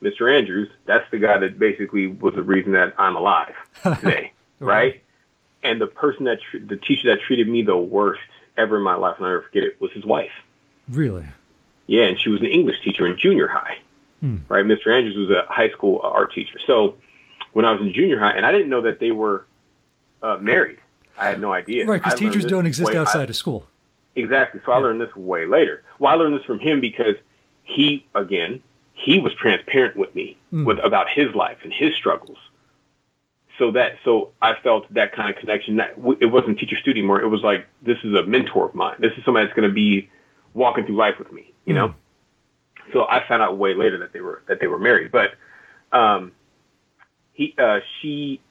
Mr. 0.02 0.36
Andrews, 0.36 0.70
that's 0.86 1.10
the 1.12 1.20
guy 1.20 1.38
that 1.38 1.60
basically 1.60 2.08
was 2.08 2.34
the 2.36 2.44
reason 2.44 2.72
that 2.72 2.94
I'm 2.98 3.16
alive 3.16 3.54
today, 3.84 4.00
okay. 4.02 4.32
right? 4.60 5.04
And 5.64 5.82
the 5.82 5.88
person 5.88 6.26
that 6.26 6.40
the 6.54 6.78
teacher 6.78 7.10
that 7.10 7.22
treated 7.22 7.48
me 7.48 7.62
the 7.62 7.78
worst 7.78 8.22
ever 8.58 8.78
in 8.78 8.84
my 8.84 8.96
life, 8.96 9.18
and 9.18 9.26
I'll 9.26 9.34
never 9.34 9.44
forget 9.44 9.64
it, 9.64 9.82
was 9.82 9.92
his 9.92 10.06
wife. 10.06 10.32
Really? 10.90 11.26
Yeah, 11.88 12.04
and 12.04 12.20
she 12.20 12.30
was 12.30 12.42
an 12.42 12.48
English 12.48 12.82
teacher 12.84 13.06
in 13.06 13.18
junior 13.18 13.48
high. 13.48 13.78
Hmm. 14.22 14.38
Right, 14.50 14.66
Mr. 14.66 14.88
Andrews 14.88 15.16
was 15.16 15.30
a 15.30 15.46
high 15.52 15.70
school 15.70 16.00
art 16.04 16.34
teacher. 16.34 16.60
So 16.66 16.96
when 17.54 17.66
I 17.66 17.72
was 17.72 17.82
in 17.82 17.94
junior 17.94 18.20
high, 18.20 18.32
and 18.32 18.46
I 18.46 18.52
didn't 18.52 18.70
know 18.70 18.82
that 18.82 19.00
they 19.00 19.12
were 19.12 19.46
uh, 20.22 20.38
married. 20.38 20.80
I 21.18 21.28
had 21.30 21.42
no 21.42 21.52
idea. 21.54 21.86
Right, 21.86 22.02
because 22.02 22.20
teachers 22.20 22.46
don't 22.46 22.66
exist 22.66 22.92
way- 22.92 22.98
outside 22.98 23.28
I- 23.28 23.30
of 23.30 23.36
school. 23.36 23.68
Exactly. 24.16 24.60
So 24.66 24.72
I 24.72 24.78
learned 24.78 25.00
this 25.00 25.16
way 25.16 25.46
later. 25.46 25.84
Well, 26.00 26.12
I 26.12 26.16
learned 26.16 26.36
this 26.36 26.44
from 26.46 26.58
him 26.58 26.82
because 26.82 27.16
he, 27.64 28.04
again, 28.16 28.64
he 28.94 29.20
was 29.20 29.32
transparent 29.36 29.96
with 29.96 30.14
me 30.16 30.38
with 30.52 30.80
about 30.80 31.08
his 31.08 31.36
life 31.36 31.58
and 31.64 31.72
his 31.72 31.94
struggles. 31.94 32.40
So 33.60 33.70
that, 33.72 33.98
so 34.04 34.32
I 34.42 34.56
felt 34.56 34.92
that 34.94 35.14
kind 35.14 35.30
of 35.30 35.36
connection. 35.36 35.76
That 35.76 35.96
w- 35.98 36.18
it 36.20 36.28
wasn't 36.28 36.58
teacher 36.58 36.76
student 36.78 36.98
anymore. 36.98 37.22
It 37.22 37.28
was 37.28 37.44
like 37.44 37.68
this 37.84 37.98
is 38.04 38.16
a 38.16 38.24
mentor 38.24 38.66
of 38.70 38.76
mine. 38.76 38.96
This 39.00 39.12
is 39.18 39.24
somebody 39.24 39.46
that's 39.46 39.56
going 39.56 39.70
to 39.70 39.74
be 39.74 40.10
walking 40.56 40.86
through 40.86 40.96
life 40.96 41.20
with 41.20 41.32
me. 41.32 41.54
You 41.66 41.76
know. 41.76 41.94
So 42.94 43.06
I 43.08 43.24
found 43.28 43.42
out 43.44 43.58
way 43.58 43.74
later 43.76 43.98
that 44.00 44.14
they 44.14 44.22
were 44.22 44.42
that 44.48 44.60
they 44.60 44.68
were 44.68 44.80
married. 44.80 45.12
But 45.12 45.32
um, 45.92 46.32
he, 47.34 47.54
uh, 47.58 47.80
she, 48.00 48.42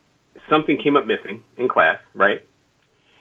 something 0.49 0.77
came 0.77 0.97
up 0.97 1.07
missing 1.07 1.43
in 1.57 1.67
class, 1.69 1.99
right? 2.15 2.47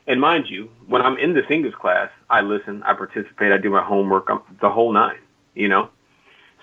And 0.08 0.22
mind 0.22 0.50
you, 0.50 0.70
when 0.88 1.02
I'm 1.02 1.18
in 1.18 1.34
this 1.34 1.46
English 1.50 1.74
class, 1.76 2.10
I 2.30 2.41
listen, 2.41 2.84
I 2.84 2.94
participate, 2.94 3.52
I 3.52 3.58
do 3.58 3.70
my 3.70 3.84
homework, 3.84 4.28
I'm, 4.30 4.41
the 4.62 4.70
whole 4.70 4.91
nine, 4.94 5.18
you 5.56 5.68
know? 5.68 5.89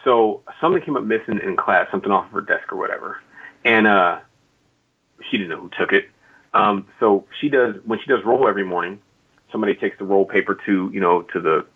So 0.05 0.43
something 0.61 0.83
came 0.83 0.97
up 0.97 1.03
missing 1.05 1.41
in 1.43 1.57
class, 1.57 1.89
something 1.91 2.11
off 2.11 2.27
of 2.27 2.33
her 2.33 2.41
desk 2.41 2.73
or 2.73 2.77
whatever. 2.77 3.21
And, 3.65 3.87
uh, 3.87 4.21
she 5.29 5.39
didn't 5.39 5.51
know 5.51 5.61
who 5.61 5.71
took 5.77 5.93
it. 5.93 6.09
Um, 6.55 6.87
so 7.01 7.25
she 7.41 7.49
does, 7.49 7.77
when 7.85 7.99
she 7.99 8.07
does 8.07 8.25
roll 8.25 8.47
every 8.49 8.65
morning, 8.65 9.01
somebody 9.51 9.75
takes 9.75 9.99
the 9.99 10.05
roll 10.05 10.25
paper 10.25 10.55
to, 10.67 10.91
you 10.93 11.01
know, 11.01 11.23
to 11.23 11.41
the, 11.41 11.67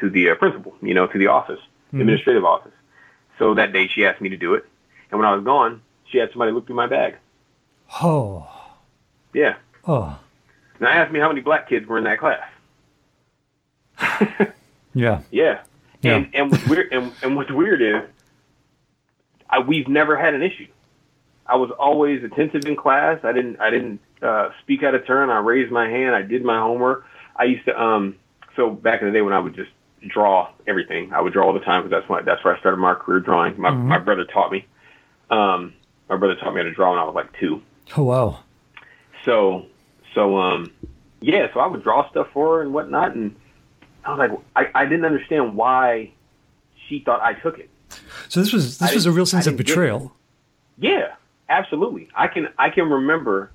to 0.00 0.10
the 0.10 0.30
uh, 0.30 0.34
principal, 0.36 0.74
you 0.82 0.94
know, 0.94 1.06
to 1.06 1.18
the 1.18 1.26
office, 1.28 1.60
administrative 1.92 2.44
office. 2.44 2.72
So 3.38 3.54
that 3.54 3.72
day 3.72 3.88
she 3.88 4.04
asked 4.06 4.20
me 4.20 4.28
to 4.28 4.36
do 4.36 4.54
it. 4.54 4.64
And 5.10 5.18
when 5.18 5.28
I 5.28 5.34
was 5.34 5.44
gone, 5.44 5.82
she 6.04 6.18
had 6.18 6.30
somebody 6.30 6.52
look 6.52 6.66
through 6.66 6.76
my 6.76 6.86
bag. 6.86 7.16
Oh, 8.02 8.48
Yeah. 9.32 9.56
oh, 9.86 10.18
And 10.80 10.88
I 10.88 10.96
asked 10.96 11.12
me 11.12 11.20
how 11.20 11.28
many 11.28 11.40
black 11.40 11.68
kids 11.68 11.86
were 11.86 11.98
in 11.98 12.04
that 12.04 12.18
class. 12.18 12.42
yeah. 14.94 15.20
Yeah. 15.30 15.60
Yeah. 16.02 16.16
And 16.16 16.34
and 16.34 16.50
what's 16.50 16.66
weird 16.66 16.92
and, 16.92 17.12
and 17.22 17.36
what's 17.36 17.52
weird 17.52 17.82
is 17.82 18.08
I 19.48 19.60
we've 19.60 19.88
never 19.88 20.16
had 20.16 20.34
an 20.34 20.42
issue. 20.42 20.66
I 21.46 21.56
was 21.56 21.70
always 21.78 22.24
attentive 22.24 22.64
in 22.64 22.76
class. 22.76 23.20
I 23.22 23.32
didn't 23.32 23.60
I 23.60 23.70
didn't 23.70 24.00
uh, 24.22 24.50
speak 24.62 24.82
out 24.82 24.94
of 24.94 25.06
turn. 25.06 25.30
I 25.30 25.38
raised 25.38 25.70
my 25.70 25.88
hand. 25.88 26.14
I 26.14 26.22
did 26.22 26.44
my 26.44 26.58
homework. 26.58 27.04
I 27.36 27.44
used 27.44 27.66
to 27.66 27.80
um 27.80 28.16
so 28.56 28.70
back 28.70 29.02
in 29.02 29.06
the 29.08 29.12
day 29.12 29.20
when 29.20 29.34
I 29.34 29.38
would 29.38 29.54
just 29.54 29.70
draw 30.08 30.50
everything. 30.66 31.12
I 31.12 31.20
would 31.20 31.34
draw 31.34 31.46
all 31.46 31.52
the 31.52 31.60
time 31.60 31.82
because 31.82 32.00
that's 32.00 32.08
when 32.08 32.24
that's 32.24 32.42
where 32.42 32.56
I 32.56 32.60
started 32.60 32.78
my 32.78 32.94
career 32.94 33.20
drawing. 33.20 33.60
My 33.60 33.70
my 33.70 33.98
brother 33.98 34.24
taught 34.24 34.50
me. 34.50 34.64
Um 35.28 35.74
my 36.10 36.16
brother 36.16 36.34
taught 36.34 36.52
me 36.54 36.60
how 36.60 36.64
to 36.64 36.72
draw 36.74 36.90
when 36.90 36.98
I 36.98 37.04
was 37.04 37.14
like 37.14 37.32
2. 37.38 37.62
Oh, 37.96 38.02
wow. 38.02 38.40
So, 39.24 39.66
so, 40.14 40.38
um, 40.38 40.72
yeah, 41.20 41.52
so 41.52 41.60
I 41.60 41.66
would 41.66 41.82
draw 41.82 42.08
stuff 42.10 42.28
for 42.32 42.56
her 42.56 42.62
and 42.62 42.72
whatnot. 42.72 43.14
And 43.14 43.34
I 44.04 44.14
was 44.14 44.18
like, 44.18 44.40
I, 44.56 44.82
I 44.82 44.84
didn't 44.86 45.04
understand 45.04 45.54
why 45.54 46.12
she 46.88 47.00
thought 47.00 47.20
I 47.20 47.34
took 47.34 47.58
it. 47.58 47.70
So 48.28 48.40
this 48.40 48.52
was 48.52 48.78
this 48.78 48.90
I 48.90 48.94
was 48.94 49.06
a 49.06 49.12
real 49.12 49.26
sense 49.26 49.46
of 49.46 49.56
didn't 49.56 49.66
get 49.66 49.72
it. 49.72 49.74
betrayal. 49.74 50.12
Yeah, 50.78 51.14
absolutely. 51.48 52.08
I 52.14 52.28
can, 52.28 52.48
I 52.58 52.70
can 52.70 52.88
remember 52.88 53.50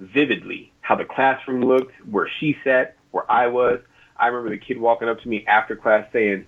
vividly 0.00 0.72
how 0.80 0.96
the 0.96 1.04
classroom 1.04 1.62
looked, 1.62 1.94
where 2.10 2.28
she 2.40 2.56
sat, 2.64 2.96
where 3.10 3.30
I 3.30 3.46
was. 3.48 3.80
I 4.16 4.28
remember 4.28 4.50
the 4.50 4.58
kid 4.58 4.78
walking 4.80 5.08
up 5.08 5.20
to 5.20 5.28
me 5.28 5.44
after 5.46 5.76
class 5.76 6.06
saying, 6.12 6.46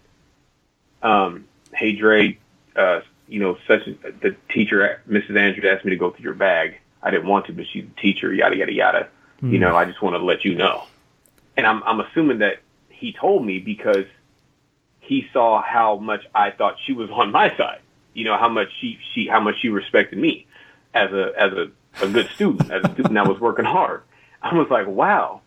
um, 1.03 1.45
hey, 1.73 1.93
Dre, 1.93 2.39
uh, 2.77 3.01
you 3.29 3.41
know, 3.41 3.57
such 3.67 3.85
the 3.85 4.37
teacher, 4.53 5.01
Mrs. 5.09 5.37
Andrews 5.37 5.67
asked 5.71 5.85
me 5.85 5.91
to 5.91 5.97
go 5.97 6.11
through 6.11 6.25
your 6.25 6.35
bag. 6.35 6.79
I 7.03 7.11
didn't 7.11 7.27
want 7.27 7.47
to, 7.47 7.53
but 7.53 7.67
she's 7.71 7.85
the 7.85 8.01
teacher, 8.01 8.33
yada, 8.33 8.57
yada, 8.57 8.73
yada. 8.73 9.09
You 9.43 9.59
know, 9.59 9.71
hmm. 9.71 9.77
I 9.77 9.85
just 9.85 10.01
want 10.01 10.15
to 10.17 10.25
let 10.25 10.45
you 10.45 10.55
know. 10.55 10.85
And 11.57 11.67
I'm, 11.67 11.83
I'm 11.85 12.01
assuming 12.01 12.39
that 12.39 12.61
he 12.89 13.13
told 13.13 13.45
me 13.45 13.59
because 13.59 14.07
he 15.01 15.27
saw 15.33 15.63
how 15.63 15.97
much 15.97 16.23
I 16.35 16.51
thought 16.51 16.77
she 16.85 16.93
was 16.93 17.11
on 17.11 17.31
my 17.31 17.55
side. 17.57 17.81
You 18.15 18.25
know, 18.25 18.39
how 18.39 18.49
much 18.49 18.69
she, 18.81 18.99
she, 19.13 19.27
how 19.27 19.41
much 19.41 19.57
she 19.61 19.69
respected 19.69 20.19
me 20.19 20.47
as 20.95 21.13
a, 21.13 21.33
as 21.37 21.53
a, 21.53 21.71
a 22.03 22.09
good 22.09 22.29
student, 22.31 22.71
as 22.71 22.85
a 22.85 22.93
student 22.93 23.15
that 23.15 23.29
was 23.29 23.41
working 23.41 23.65
hard. 23.65 24.03
I 24.41 24.55
was 24.55 24.69
like, 24.71 24.87
wow, 24.87 25.41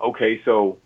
okay, 0.00 0.40
so 0.44 0.78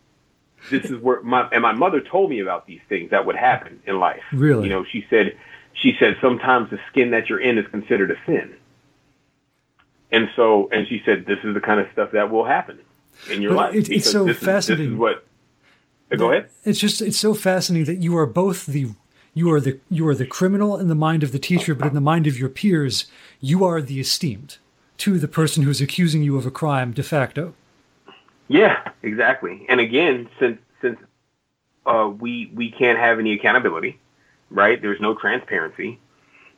this 0.71 0.85
is 0.85 1.01
where 1.01 1.21
my, 1.23 1.49
and 1.51 1.63
my 1.63 1.73
mother 1.73 2.01
told 2.01 2.31
me 2.31 2.41
about 2.41 2.67
these 2.67 2.81
things 2.89 3.11
that 3.11 3.27
would 3.27 3.37
happen 3.37 3.81
in 3.87 3.99
life. 3.99 4.23
Really? 4.33 4.65
You 4.65 4.71
know, 4.71 4.85
she 4.85 5.07
said, 5.11 5.37
she 5.73 5.97
said 5.99 6.17
sometimes 6.21 6.71
the 6.71 6.79
skin 6.91 7.11
that 7.11 7.29
you're 7.29 7.41
in 7.41 7.59
is 7.59 7.67
considered 7.69 8.11
a 8.11 8.17
sin. 8.27 8.55
And 10.15 10.29
so, 10.37 10.69
and 10.73 10.87
she 10.89 11.03
said, 11.05 11.27
this 11.27 11.39
is 11.45 11.55
the 11.55 11.61
kind 11.61 11.81
of 11.81 11.87
stuff 11.93 12.11
that 12.13 12.31
will 12.31 12.45
happen 12.45 12.79
in 13.31 13.43
your 13.43 13.51
But 13.55 13.57
life. 13.57 13.75
it- 13.75 13.91
it's 13.97 14.11
so 14.11 14.25
this 14.25 14.37
Is, 14.37 14.41
this 14.41 14.49
fascinating. 14.49 14.93
is 14.95 14.99
what, 14.99 15.17
Uh, 16.13 16.17
go 16.17 16.31
ahead. 16.31 16.51
It's 16.65 16.79
just 16.79 17.01
it's 17.03 17.19
so 17.19 17.35
fascinating 17.35 17.87
that 17.93 18.03
you 18.03 18.17
are 18.17 18.27
both 18.27 18.67
the 18.67 18.85
you 19.35 19.51
are 19.53 19.61
the 19.61 19.81
you 19.91 20.07
are 20.07 20.15
the 20.15 20.27
criminal 20.39 20.79
in 20.79 20.89
the 20.89 20.95
mind 21.09 21.23
of 21.25 21.33
the 21.33 21.39
teacher, 21.51 21.75
but 21.75 21.89
in 21.89 21.95
the 21.95 22.01
mind 22.13 22.27
of 22.27 22.39
your 22.39 22.49
peers, 22.61 23.11
you 23.41 23.65
are 23.65 23.81
the 23.83 23.99
esteemed 23.99 24.59
to 24.99 25.19
the 25.19 25.27
person 25.27 25.65
who's 25.65 25.81
accusing 25.81 26.23
you 26.23 26.37
of 26.37 26.47
a 26.47 26.51
crime 26.53 26.93
de 26.93 27.03
facto. 27.03 27.55
Yeah, 28.49 28.77
exactly. 29.03 29.65
And 29.69 29.81
again, 29.81 30.29
since 30.39 30.59
since 30.83 30.99
uh, 31.87 32.09
we 32.25 32.51
we 32.55 32.71
can't 32.71 32.99
have 32.99 33.19
any 33.19 33.33
accountability, 33.33 33.99
right? 34.51 34.81
There's 34.81 35.01
no 35.01 35.15
transparency, 35.15 35.99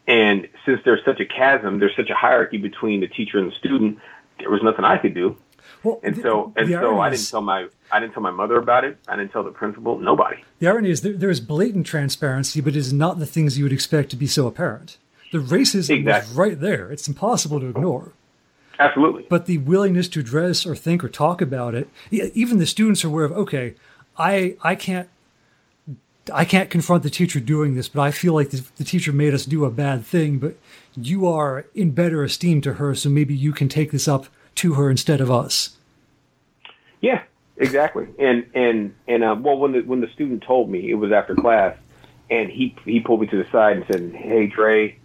and 0.06 0.48
since 0.64 0.80
there's 0.84 1.04
such 1.04 1.20
a 1.20 1.24
chasm, 1.26 1.78
there's 1.80 1.96
such 1.96 2.10
a 2.10 2.14
hierarchy 2.14 2.58
between 2.58 3.00
the 3.00 3.08
teacher 3.08 3.38
and 3.38 3.50
the 3.50 3.54
student. 3.56 3.98
There 4.38 4.50
was 4.50 4.62
nothing 4.62 4.84
I 4.84 4.98
could 4.98 5.14
do, 5.14 5.36
Well, 5.82 6.00
and 6.02 6.14
the- 6.16 6.22
so 6.22 6.52
and 6.56 6.68
so 6.68 7.00
I 7.00 7.08
didn't 7.10 7.20
is- 7.20 7.30
tell 7.30 7.40
my 7.42 7.66
I 7.90 8.00
didn't 8.00 8.14
tell 8.14 8.22
my 8.22 8.30
mother 8.32 8.56
about 8.58 8.84
it. 8.84 8.98
I 9.08 9.16
didn't 9.16 9.32
tell 9.32 9.42
the 9.44 9.50
principal. 9.50 9.98
Nobody. 9.98 10.38
The 10.58 10.66
irony 10.68 10.90
is 10.90 11.02
there, 11.02 11.12
there 11.12 11.30
is 11.30 11.40
blatant 11.40 11.86
transparency, 11.86 12.60
but 12.60 12.74
it 12.74 12.78
is 12.78 12.92
not 12.92 13.18
the 13.18 13.26
things 13.26 13.56
you 13.58 13.64
would 13.64 13.72
expect 13.72 14.10
to 14.10 14.16
be 14.16 14.26
so 14.26 14.46
apparent. 14.46 14.98
The 15.32 15.38
racism 15.38 15.98
Exactly. 15.98 16.04
was 16.30 16.32
right 16.36 16.60
there. 16.60 16.90
It's 16.90 17.06
impossible 17.08 17.60
to 17.60 17.68
ignore. 17.68 18.12
Absolutely. 18.78 19.24
But 19.30 19.46
the 19.46 19.58
willingness 19.58 20.08
to 20.08 20.20
address 20.20 20.66
or 20.66 20.76
think 20.76 21.02
or 21.02 21.08
talk 21.08 21.40
about 21.40 21.74
it, 21.74 21.88
even 22.10 22.58
the 22.58 22.66
students 22.66 23.04
are 23.04 23.08
aware 23.08 23.24
of, 23.24 23.32
okay, 23.32 23.74
I, 24.18 24.56
I 24.62 24.74
can't 24.74 25.08
I 26.32 26.44
can't 26.44 26.70
confront 26.70 27.02
the 27.02 27.10
teacher 27.10 27.40
doing 27.40 27.74
this, 27.74 27.88
but 27.88 28.02
I 28.02 28.10
feel 28.10 28.34
like 28.34 28.50
the, 28.50 28.64
the 28.76 28.84
teacher 28.84 29.12
made 29.12 29.34
us 29.34 29.44
do 29.44 29.64
a 29.64 29.70
bad 29.70 30.04
thing, 30.04 30.38
but 30.38 30.56
you 30.96 31.26
are 31.28 31.66
in 31.74 31.90
better 31.92 32.24
esteem 32.24 32.60
to 32.62 32.74
her, 32.74 32.94
so 32.94 33.08
maybe 33.08 33.34
you 33.34 33.52
can 33.52 33.68
take 33.68 33.92
this 33.92 34.08
up 34.08 34.26
to 34.56 34.74
her 34.74 34.90
instead 34.90 35.20
of 35.20 35.30
us. 35.30 35.76
Yeah, 37.00 37.22
exactly. 37.56 38.08
And 38.18 38.46
and 38.54 38.94
and 39.06 39.22
uh, 39.22 39.36
well, 39.38 39.58
when 39.58 39.72
the 39.72 39.82
when 39.82 40.00
the 40.00 40.08
student 40.08 40.42
told 40.42 40.70
me, 40.70 40.90
it 40.90 40.94
was 40.94 41.12
after 41.12 41.34
class, 41.34 41.76
and 42.30 42.50
he 42.50 42.74
he 42.84 43.00
pulled 43.00 43.20
me 43.20 43.26
to 43.28 43.42
the 43.42 43.48
side 43.50 43.76
and 43.76 43.86
said, 43.86 44.12
"Hey, 44.14 44.46
Dre, 44.46 44.96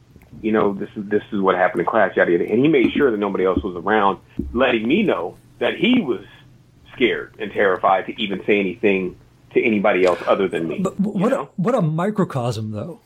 you 0.41 0.51
know 0.51 0.73
this 0.73 0.89
is 0.95 1.05
this 1.07 1.23
is 1.31 1.41
what 1.41 1.55
happened 1.55 1.81
in 1.81 1.85
class, 1.85 2.15
yada 2.15 2.31
yada." 2.31 2.49
And 2.49 2.59
he 2.59 2.67
made 2.67 2.91
sure 2.93 3.11
that 3.11 3.17
nobody 3.17 3.45
else 3.45 3.61
was 3.61 3.75
around, 3.75 4.19
letting 4.53 4.87
me 4.87 5.03
know 5.03 5.37
that 5.59 5.75
he 5.75 5.99
was 6.01 6.25
scared 6.93 7.35
and 7.39 7.51
terrified 7.51 8.05
to 8.07 8.21
even 8.21 8.43
say 8.45 8.59
anything 8.59 9.17
to 9.53 9.63
anybody 9.63 10.05
else 10.05 10.19
other 10.27 10.47
than 10.47 10.67
me. 10.67 10.79
But 10.79 10.99
what 10.99 11.33
a, 11.33 11.43
what 11.55 11.75
a 11.75 11.81
microcosm, 11.81 12.71
though. 12.71 12.99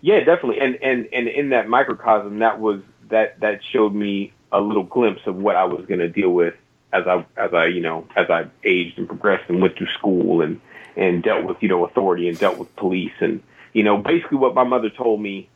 Yeah, 0.00 0.20
definitely. 0.20 0.60
And 0.60 0.76
and 0.82 1.08
and 1.12 1.28
in 1.28 1.50
that 1.50 1.68
microcosm, 1.68 2.38
that 2.40 2.60
was 2.60 2.80
that 3.08 3.40
that 3.40 3.60
showed 3.72 3.94
me 3.94 4.32
a 4.52 4.60
little 4.60 4.84
glimpse 4.84 5.22
of 5.26 5.36
what 5.36 5.56
I 5.56 5.64
was 5.64 5.84
going 5.86 6.00
to 6.00 6.08
deal 6.08 6.30
with 6.30 6.54
as 6.92 7.06
I 7.06 7.24
as 7.36 7.52
I 7.52 7.66
you 7.66 7.80
know 7.80 8.06
as 8.16 8.30
I 8.30 8.46
aged 8.64 8.98
and 8.98 9.08
progressed 9.08 9.44
and 9.48 9.60
went 9.60 9.76
through 9.76 9.88
school 9.98 10.42
and 10.42 10.60
and 10.96 11.22
dealt 11.22 11.44
with 11.44 11.56
you 11.60 11.68
know 11.68 11.84
authority 11.84 12.28
and 12.28 12.38
dealt 12.38 12.58
with 12.58 12.74
police 12.76 13.12
and 13.20 13.42
you 13.72 13.82
know 13.82 13.98
basically 13.98 14.38
what 14.38 14.54
my 14.54 14.64
mother 14.64 14.90
told 14.90 15.20
me 15.20 15.48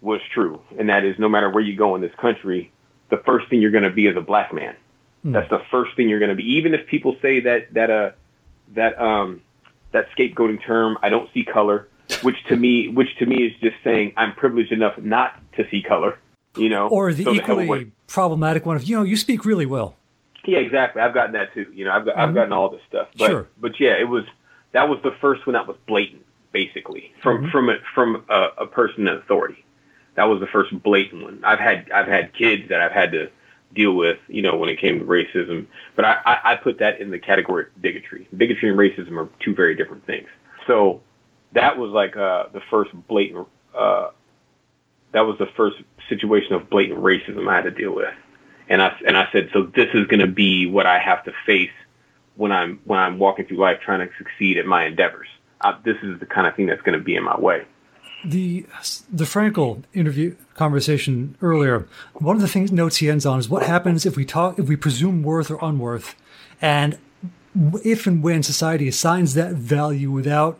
was 0.00 0.20
true, 0.32 0.60
and 0.78 0.88
that 0.88 1.04
is 1.04 1.18
no 1.18 1.28
matter 1.28 1.50
where 1.50 1.62
you 1.62 1.76
go 1.76 1.94
in 1.94 2.02
this 2.02 2.14
country, 2.20 2.70
the 3.10 3.16
first 3.26 3.48
thing 3.48 3.60
you're 3.60 3.70
going 3.70 3.84
to 3.84 3.90
be 3.90 4.06
is 4.06 4.16
a 4.16 4.20
black 4.20 4.52
man. 4.52 4.76
That's 5.24 5.50
the 5.50 5.62
first 5.72 5.96
thing 5.96 6.08
you're 6.08 6.20
going 6.20 6.30
to 6.30 6.36
be. 6.36 6.52
Even 6.52 6.72
if 6.72 6.86
people 6.86 7.16
say 7.20 7.40
that 7.40 7.74
that 7.74 7.90
uh 7.90 8.10
that 8.74 9.00
um 9.00 9.40
that 9.92 10.06
scapegoating 10.16 10.62
term, 10.64 10.98
I 11.02 11.08
don't 11.08 11.28
see 11.32 11.44
color, 11.44 11.88
which 12.22 12.36
to 12.48 12.56
me 12.56 12.88
which 12.88 13.16
to 13.18 13.26
me 13.26 13.44
is 13.44 13.52
just 13.60 13.76
saying 13.84 14.12
I'm 14.16 14.34
privileged 14.34 14.72
enough 14.72 14.98
not 14.98 15.40
to 15.56 15.66
see 15.70 15.82
color. 15.82 16.18
You 16.56 16.70
know, 16.70 16.88
Or 16.88 17.12
the 17.12 17.24
So 17.24 17.32
equally 17.34 17.66
what- 17.68 17.82
problematic 18.06 18.64
one 18.64 18.76
of, 18.76 18.84
you 18.84 18.96
know, 18.96 19.02
you 19.02 19.16
speak 19.16 19.44
really 19.44 19.66
well. 19.66 19.94
yeah, 20.46 20.58
exactly. 20.58 21.02
I've 21.02 21.12
gotten 21.12 21.32
that 21.32 21.52
too. 21.52 21.66
You 21.74 21.84
know, 21.84 21.90
I've 21.92 22.04
got, 22.06 22.16
I've 22.16 22.34
gotten 22.34 22.52
all 22.52 22.70
this 22.70 22.80
stuff. 22.88 23.08
But, 23.18 23.26
Sure. 23.30 23.46
But 23.60 23.78
yeah, 23.80 23.94
it 23.98 24.08
was 24.08 24.24
that 24.72 24.88
was 24.88 24.98
the 25.02 25.12
first 25.20 25.46
one 25.46 25.54
that 25.54 25.66
was 25.66 25.76
blatant, 25.86 26.24
basically 26.52 27.12
from 27.22 27.50
from 27.50 27.68
a, 27.68 27.76
from 27.94 28.24
a, 28.28 28.48
a 28.58 28.66
person 28.66 29.06
in 29.08 29.14
authority. 29.16 29.64
That 30.14 30.24
was 30.24 30.40
the 30.40 30.46
first 30.46 30.70
blatant 30.82 31.22
one. 31.24 31.40
I've 31.44 31.58
had 31.58 31.90
I've 31.90 32.06
had 32.06 32.32
kids 32.32 32.68
that 32.70 32.80
I've 32.80 32.92
had 32.92 33.12
to 33.12 33.28
deal 33.74 33.92
with, 33.92 34.18
you 34.28 34.42
know, 34.42 34.56
when 34.56 34.68
it 34.68 34.80
came 34.80 34.98
to 34.98 35.04
racism. 35.04 35.66
But 35.94 36.04
I, 36.04 36.16
I, 36.24 36.52
I 36.52 36.56
put 36.56 36.78
that 36.78 37.00
in 37.00 37.10
the 37.10 37.18
category 37.18 37.64
of 37.64 37.82
bigotry. 37.82 38.28
Bigotry 38.36 38.70
and 38.70 38.78
racism 38.78 39.16
are 39.18 39.28
two 39.40 39.54
very 39.54 39.74
different 39.74 40.06
things. 40.06 40.28
So 40.66 41.02
that 41.52 41.78
was 41.78 41.90
like 41.90 42.16
uh, 42.16 42.46
the 42.52 42.60
first 42.70 42.90
blatant. 43.08 43.46
Uh, 43.76 44.10
that 45.12 45.20
was 45.20 45.38
the 45.38 45.46
first 45.56 45.76
situation 46.08 46.54
of 46.54 46.68
blatant 46.68 47.00
racism 47.00 47.48
I 47.48 47.56
had 47.56 47.64
to 47.64 47.70
deal 47.70 47.94
with, 47.94 48.14
and 48.68 48.82
I 48.82 48.96
and 49.06 49.16
I 49.16 49.28
said, 49.32 49.50
so 49.52 49.62
this 49.62 49.88
is 49.94 50.06
going 50.06 50.20
to 50.20 50.26
be 50.26 50.66
what 50.66 50.86
I 50.86 50.98
have 50.98 51.24
to 51.24 51.32
face 51.44 51.70
when 52.36 52.52
I'm 52.52 52.80
when 52.84 52.98
I'm 52.98 53.18
walking 53.18 53.46
through 53.46 53.58
life 53.58 53.80
trying 53.80 54.06
to 54.06 54.12
succeed 54.18 54.58
at 54.58 54.66
my 54.66 54.84
endeavors. 54.84 55.28
Uh, 55.60 55.74
this 55.84 55.96
is 56.02 56.20
the 56.20 56.26
kind 56.26 56.46
of 56.46 56.54
thing 56.54 56.66
that's 56.66 56.82
going 56.82 56.98
to 56.98 57.04
be 57.04 57.16
in 57.16 57.24
my 57.24 57.38
way. 57.38 57.64
The 58.30 58.66
the 59.12 59.24
Frankel 59.24 59.82
interview 59.94 60.34
conversation 60.54 61.36
earlier. 61.40 61.86
One 62.14 62.36
of 62.36 62.42
the 62.42 62.48
things 62.48 62.72
notes 62.72 62.96
he 62.96 63.08
ends 63.08 63.24
on 63.24 63.38
is 63.38 63.48
what 63.48 63.62
happens 63.64 64.04
if 64.04 64.16
we 64.16 64.24
talk 64.24 64.58
if 64.58 64.68
we 64.68 64.76
presume 64.76 65.22
worth 65.22 65.50
or 65.50 65.58
unworth, 65.62 66.14
and 66.60 66.98
if 67.84 68.06
and 68.06 68.22
when 68.22 68.42
society 68.42 68.88
assigns 68.88 69.34
that 69.34 69.52
value 69.54 70.10
without 70.10 70.58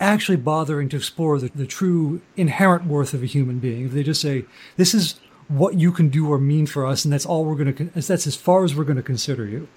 actually 0.00 0.36
bothering 0.36 0.88
to 0.90 0.96
explore 0.96 1.38
the, 1.38 1.48
the 1.54 1.66
true 1.66 2.20
inherent 2.36 2.86
worth 2.86 3.14
of 3.14 3.22
a 3.22 3.26
human 3.26 3.58
being. 3.58 3.86
If 3.86 3.92
they 3.92 4.02
just 4.02 4.20
say 4.20 4.44
this 4.76 4.92
is 4.94 5.18
what 5.48 5.74
you 5.74 5.92
can 5.92 6.08
do 6.08 6.28
or 6.30 6.38
mean 6.38 6.66
for 6.66 6.84
us, 6.86 7.04
and 7.04 7.12
that's 7.12 7.24
all 7.24 7.44
we're 7.44 7.54
going 7.54 7.74
to 7.74 7.84
that's 8.00 8.26
as 8.26 8.36
far 8.36 8.64
as 8.64 8.74
we're 8.74 8.84
going 8.84 8.96
to 8.96 9.02
consider 9.02 9.46
you. 9.46 9.68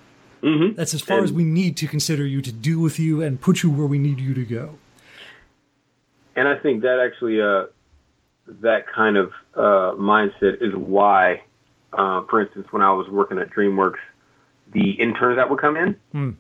Mm-hmm. 0.41 0.76
That's 0.76 0.93
as 0.93 1.02
far 1.02 1.18
And- 1.18 1.26
as 1.26 1.32
we 1.34 1.43
need 1.43 1.78
to 1.78 1.88
consider 1.88 2.26
you 2.26 2.41
to 2.41 2.52
deal 2.52 2.80
with 2.80 2.97
you 2.97 3.22
and 3.22 3.39
put 3.39 3.62
you 3.62 3.70
where 3.70 3.88
we 3.88 4.00
need 4.00 4.20
you 4.20 4.34
to 4.34 4.45
go. 4.45 4.78
And 6.36 6.48
I 6.48 6.58
think 6.58 6.84
that 6.84 7.00
actually, 7.00 7.42
uh, 7.42 7.66
that 8.62 8.88
kind 8.88 9.18
of 9.18 9.32
uh, 9.56 9.96
mindset 9.98 10.62
is 10.62 10.76
why, 10.76 11.44
uh, 11.94 12.24
for 12.30 12.42
instance, 12.42 12.68
when 12.72 12.82
I 12.82 12.92
was 12.92 13.08
working 13.10 13.40
at 13.40 13.50
DreamWorks, 13.52 14.00
the 14.72 14.92
interns 14.92 15.38
that 15.38 15.50
would 15.50 15.60
come 15.60 15.78
in, 15.78 15.96
Hmm. 16.12 16.32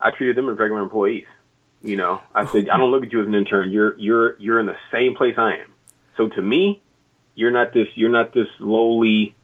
I 0.00 0.10
treated 0.10 0.36
them 0.36 0.48
as 0.50 0.58
regular 0.58 0.82
employees. 0.82 1.24
You 1.82 1.96
know, 1.96 2.20
I 2.34 2.46
said, 2.46 2.68
I 2.68 2.76
don't 2.76 2.90
look 2.90 3.04
at 3.04 3.12
you 3.12 3.20
as 3.20 3.26
an 3.26 3.34
intern. 3.34 3.70
You're 3.70 3.98
you're 3.98 4.38
you're 4.38 4.60
in 4.60 4.66
the 4.66 4.76
same 4.90 5.14
place 5.14 5.34
I 5.36 5.56
am. 5.56 5.72
So 6.16 6.28
to 6.28 6.42
me, 6.42 6.82
you're 7.34 7.50
not 7.50 7.72
this 7.72 7.88
you're 7.94 8.10
not 8.10 8.32
this 8.32 8.48
lowly 8.58 9.34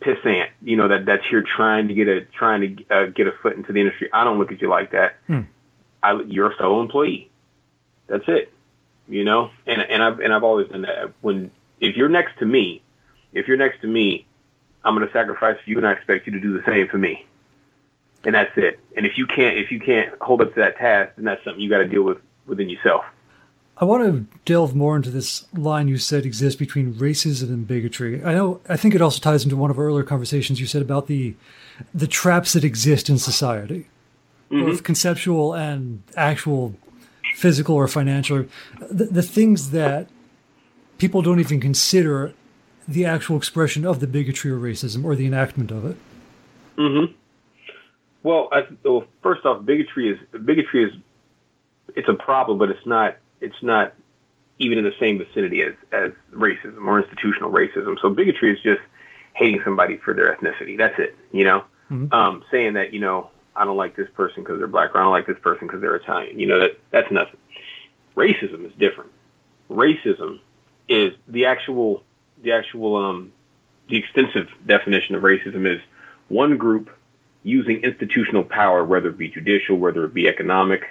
pissant. 0.00 0.48
You 0.62 0.76
know 0.76 0.88
that 0.88 1.04
that's 1.04 1.24
here 1.28 1.42
trying 1.42 1.88
to 1.88 1.94
get 1.94 2.08
a 2.08 2.22
trying 2.22 2.76
to 2.76 2.94
uh, 2.94 3.06
get 3.06 3.26
a 3.26 3.32
foot 3.42 3.56
into 3.56 3.72
the 3.72 3.80
industry. 3.80 4.08
I 4.12 4.24
don't 4.24 4.38
look 4.38 4.50
at 4.50 4.62
you 4.62 4.68
like 4.68 4.92
that. 4.92 5.16
Hmm. 5.26 5.42
I, 6.02 6.20
you're 6.26 6.52
a 6.52 6.56
fellow 6.56 6.80
employee. 6.80 7.30
That's 8.06 8.24
it 8.28 8.52
you 9.08 9.24
know? 9.24 9.50
And 9.66 9.82
and 9.82 10.02
i've 10.02 10.20
and 10.20 10.32
i've 10.32 10.44
always 10.44 10.68
done 10.68 10.82
that. 10.82 11.12
When 11.20 11.50
if 11.80 11.96
you're 11.96 12.08
next 12.08 12.38
to 12.38 12.46
me 12.46 12.82
if 13.32 13.46
you're 13.48 13.56
next 13.56 13.80
to 13.82 13.86
me 13.86 14.26
i'm 14.84 14.94
going 14.94 15.06
to 15.06 15.12
sacrifice 15.12 15.56
for 15.62 15.70
you 15.70 15.76
and 15.76 15.86
i 15.86 15.92
expect 15.92 16.26
you 16.26 16.32
to 16.32 16.40
do 16.40 16.52
the 16.52 16.64
same 16.64 16.88
for 16.88 16.98
me. 16.98 17.24
And 18.24 18.34
that's 18.34 18.56
it. 18.56 18.80
And 18.96 19.06
if 19.06 19.16
you 19.16 19.26
can't 19.26 19.56
if 19.58 19.70
you 19.70 19.80
can't 19.80 20.12
hold 20.20 20.40
up 20.40 20.54
to 20.54 20.60
that 20.60 20.76
task 20.76 21.12
then 21.16 21.24
that's 21.24 21.42
something 21.44 21.60
you 21.60 21.70
got 21.70 21.78
to 21.78 21.88
deal 21.88 22.02
with 22.02 22.18
within 22.46 22.68
yourself. 22.68 23.04
I 23.80 23.84
want 23.84 24.04
to 24.04 24.38
delve 24.44 24.74
more 24.74 24.96
into 24.96 25.10
this 25.10 25.46
line 25.54 25.86
you 25.86 25.98
said 25.98 26.26
exists 26.26 26.58
between 26.58 26.94
racism 26.94 27.48
and 27.48 27.66
bigotry. 27.66 28.22
I 28.24 28.34
know. 28.34 28.60
I 28.68 28.76
think 28.76 28.94
it 28.94 29.00
also 29.00 29.20
ties 29.20 29.44
into 29.44 29.56
one 29.56 29.70
of 29.70 29.78
our 29.78 29.84
earlier 29.84 30.02
conversations 30.02 30.60
you 30.60 30.66
said 30.66 30.82
about 30.82 31.06
the 31.06 31.36
the 31.94 32.08
traps 32.08 32.54
that 32.54 32.64
exist 32.64 33.08
in 33.08 33.18
society, 33.18 33.88
mm-hmm. 34.50 34.66
both 34.66 34.82
conceptual 34.82 35.54
and 35.54 36.02
actual, 36.16 36.74
physical 37.38 37.76
or 37.76 37.86
financial. 37.86 38.46
The, 38.90 39.04
the 39.04 39.22
things 39.22 39.70
that 39.70 40.08
people 40.98 41.22
don't 41.22 41.38
even 41.38 41.60
consider 41.60 42.34
the 42.88 43.04
actual 43.04 43.36
expression 43.36 43.86
of 43.86 44.00
the 44.00 44.08
bigotry 44.08 44.50
or 44.50 44.58
racism 44.58 45.04
or 45.04 45.14
the 45.14 45.24
enactment 45.26 45.70
of 45.70 45.84
it. 45.84 45.96
Well, 48.24 48.48
I, 48.50 48.66
well, 48.82 49.04
first 49.22 49.46
off, 49.46 49.64
bigotry 49.64 50.10
is 50.10 50.18
bigotry 50.44 50.84
is 50.84 50.92
it's 51.94 52.08
a 52.08 52.14
problem, 52.14 52.58
but 52.58 52.70
it's 52.70 52.86
not 52.86 53.18
it's 53.40 53.62
not 53.62 53.94
even 54.58 54.78
in 54.78 54.84
the 54.84 54.94
same 54.98 55.18
vicinity 55.18 55.62
as 55.62 55.74
as 55.92 56.10
racism 56.32 56.84
or 56.86 57.00
institutional 57.00 57.52
racism. 57.52 57.96
So 58.02 58.10
bigotry 58.10 58.50
is 58.50 58.60
just 58.60 58.80
hating 59.34 59.60
somebody 59.64 59.96
for 59.98 60.12
their 60.12 60.34
ethnicity. 60.34 60.76
That's 60.76 60.98
it. 60.98 61.14
You 61.30 61.44
know, 61.44 61.64
um, 62.12 62.44
saying 62.50 62.72
that 62.74 62.92
you 62.92 62.98
know 62.98 63.30
I 63.58 63.64
don't 63.64 63.76
like 63.76 63.96
this 63.96 64.08
person 64.14 64.42
because 64.42 64.58
they're 64.58 64.68
black, 64.68 64.94
or 64.94 64.98
I 64.98 65.02
don't 65.02 65.12
like 65.12 65.26
this 65.26 65.38
person 65.42 65.66
because 65.66 65.80
they're 65.80 65.96
Italian. 65.96 66.38
You 66.38 66.46
know 66.46 66.60
that 66.60 66.78
that's 66.90 67.10
nothing. 67.10 67.38
Racism 68.16 68.64
is 68.64 68.72
different. 68.78 69.10
Racism 69.68 70.40
is 70.88 71.12
the 71.26 71.46
actual 71.46 72.04
the 72.42 72.52
actual 72.52 72.96
um 72.96 73.32
the 73.88 73.96
extensive 73.96 74.48
definition 74.66 75.14
of 75.14 75.22
racism 75.22 75.66
is 75.66 75.80
one 76.28 76.56
group 76.56 76.90
using 77.42 77.82
institutional 77.82 78.44
power, 78.44 78.84
whether 78.84 79.08
it 79.08 79.18
be 79.18 79.28
judicial, 79.28 79.76
whether 79.76 80.04
it 80.04 80.14
be 80.14 80.28
economic, 80.28 80.84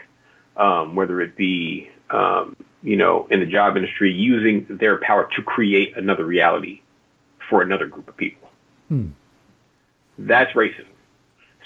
um, 0.56 0.96
whether 0.96 1.22
it 1.22 1.36
be 1.36 1.90
um, 2.10 2.56
you 2.84 2.98
know 2.98 3.28
in 3.30 3.40
the 3.40 3.46
job 3.46 3.78
industry, 3.78 4.12
using 4.12 4.66
their 4.70 4.98
power 4.98 5.30
to 5.36 5.42
create 5.42 5.96
another 5.98 6.26
reality 6.26 6.82
for 7.50 7.62
another 7.62 7.86
group 7.86 8.08
of 8.08 8.18
people. 8.18 8.50
That's 10.18 10.52
racism. 10.54 10.86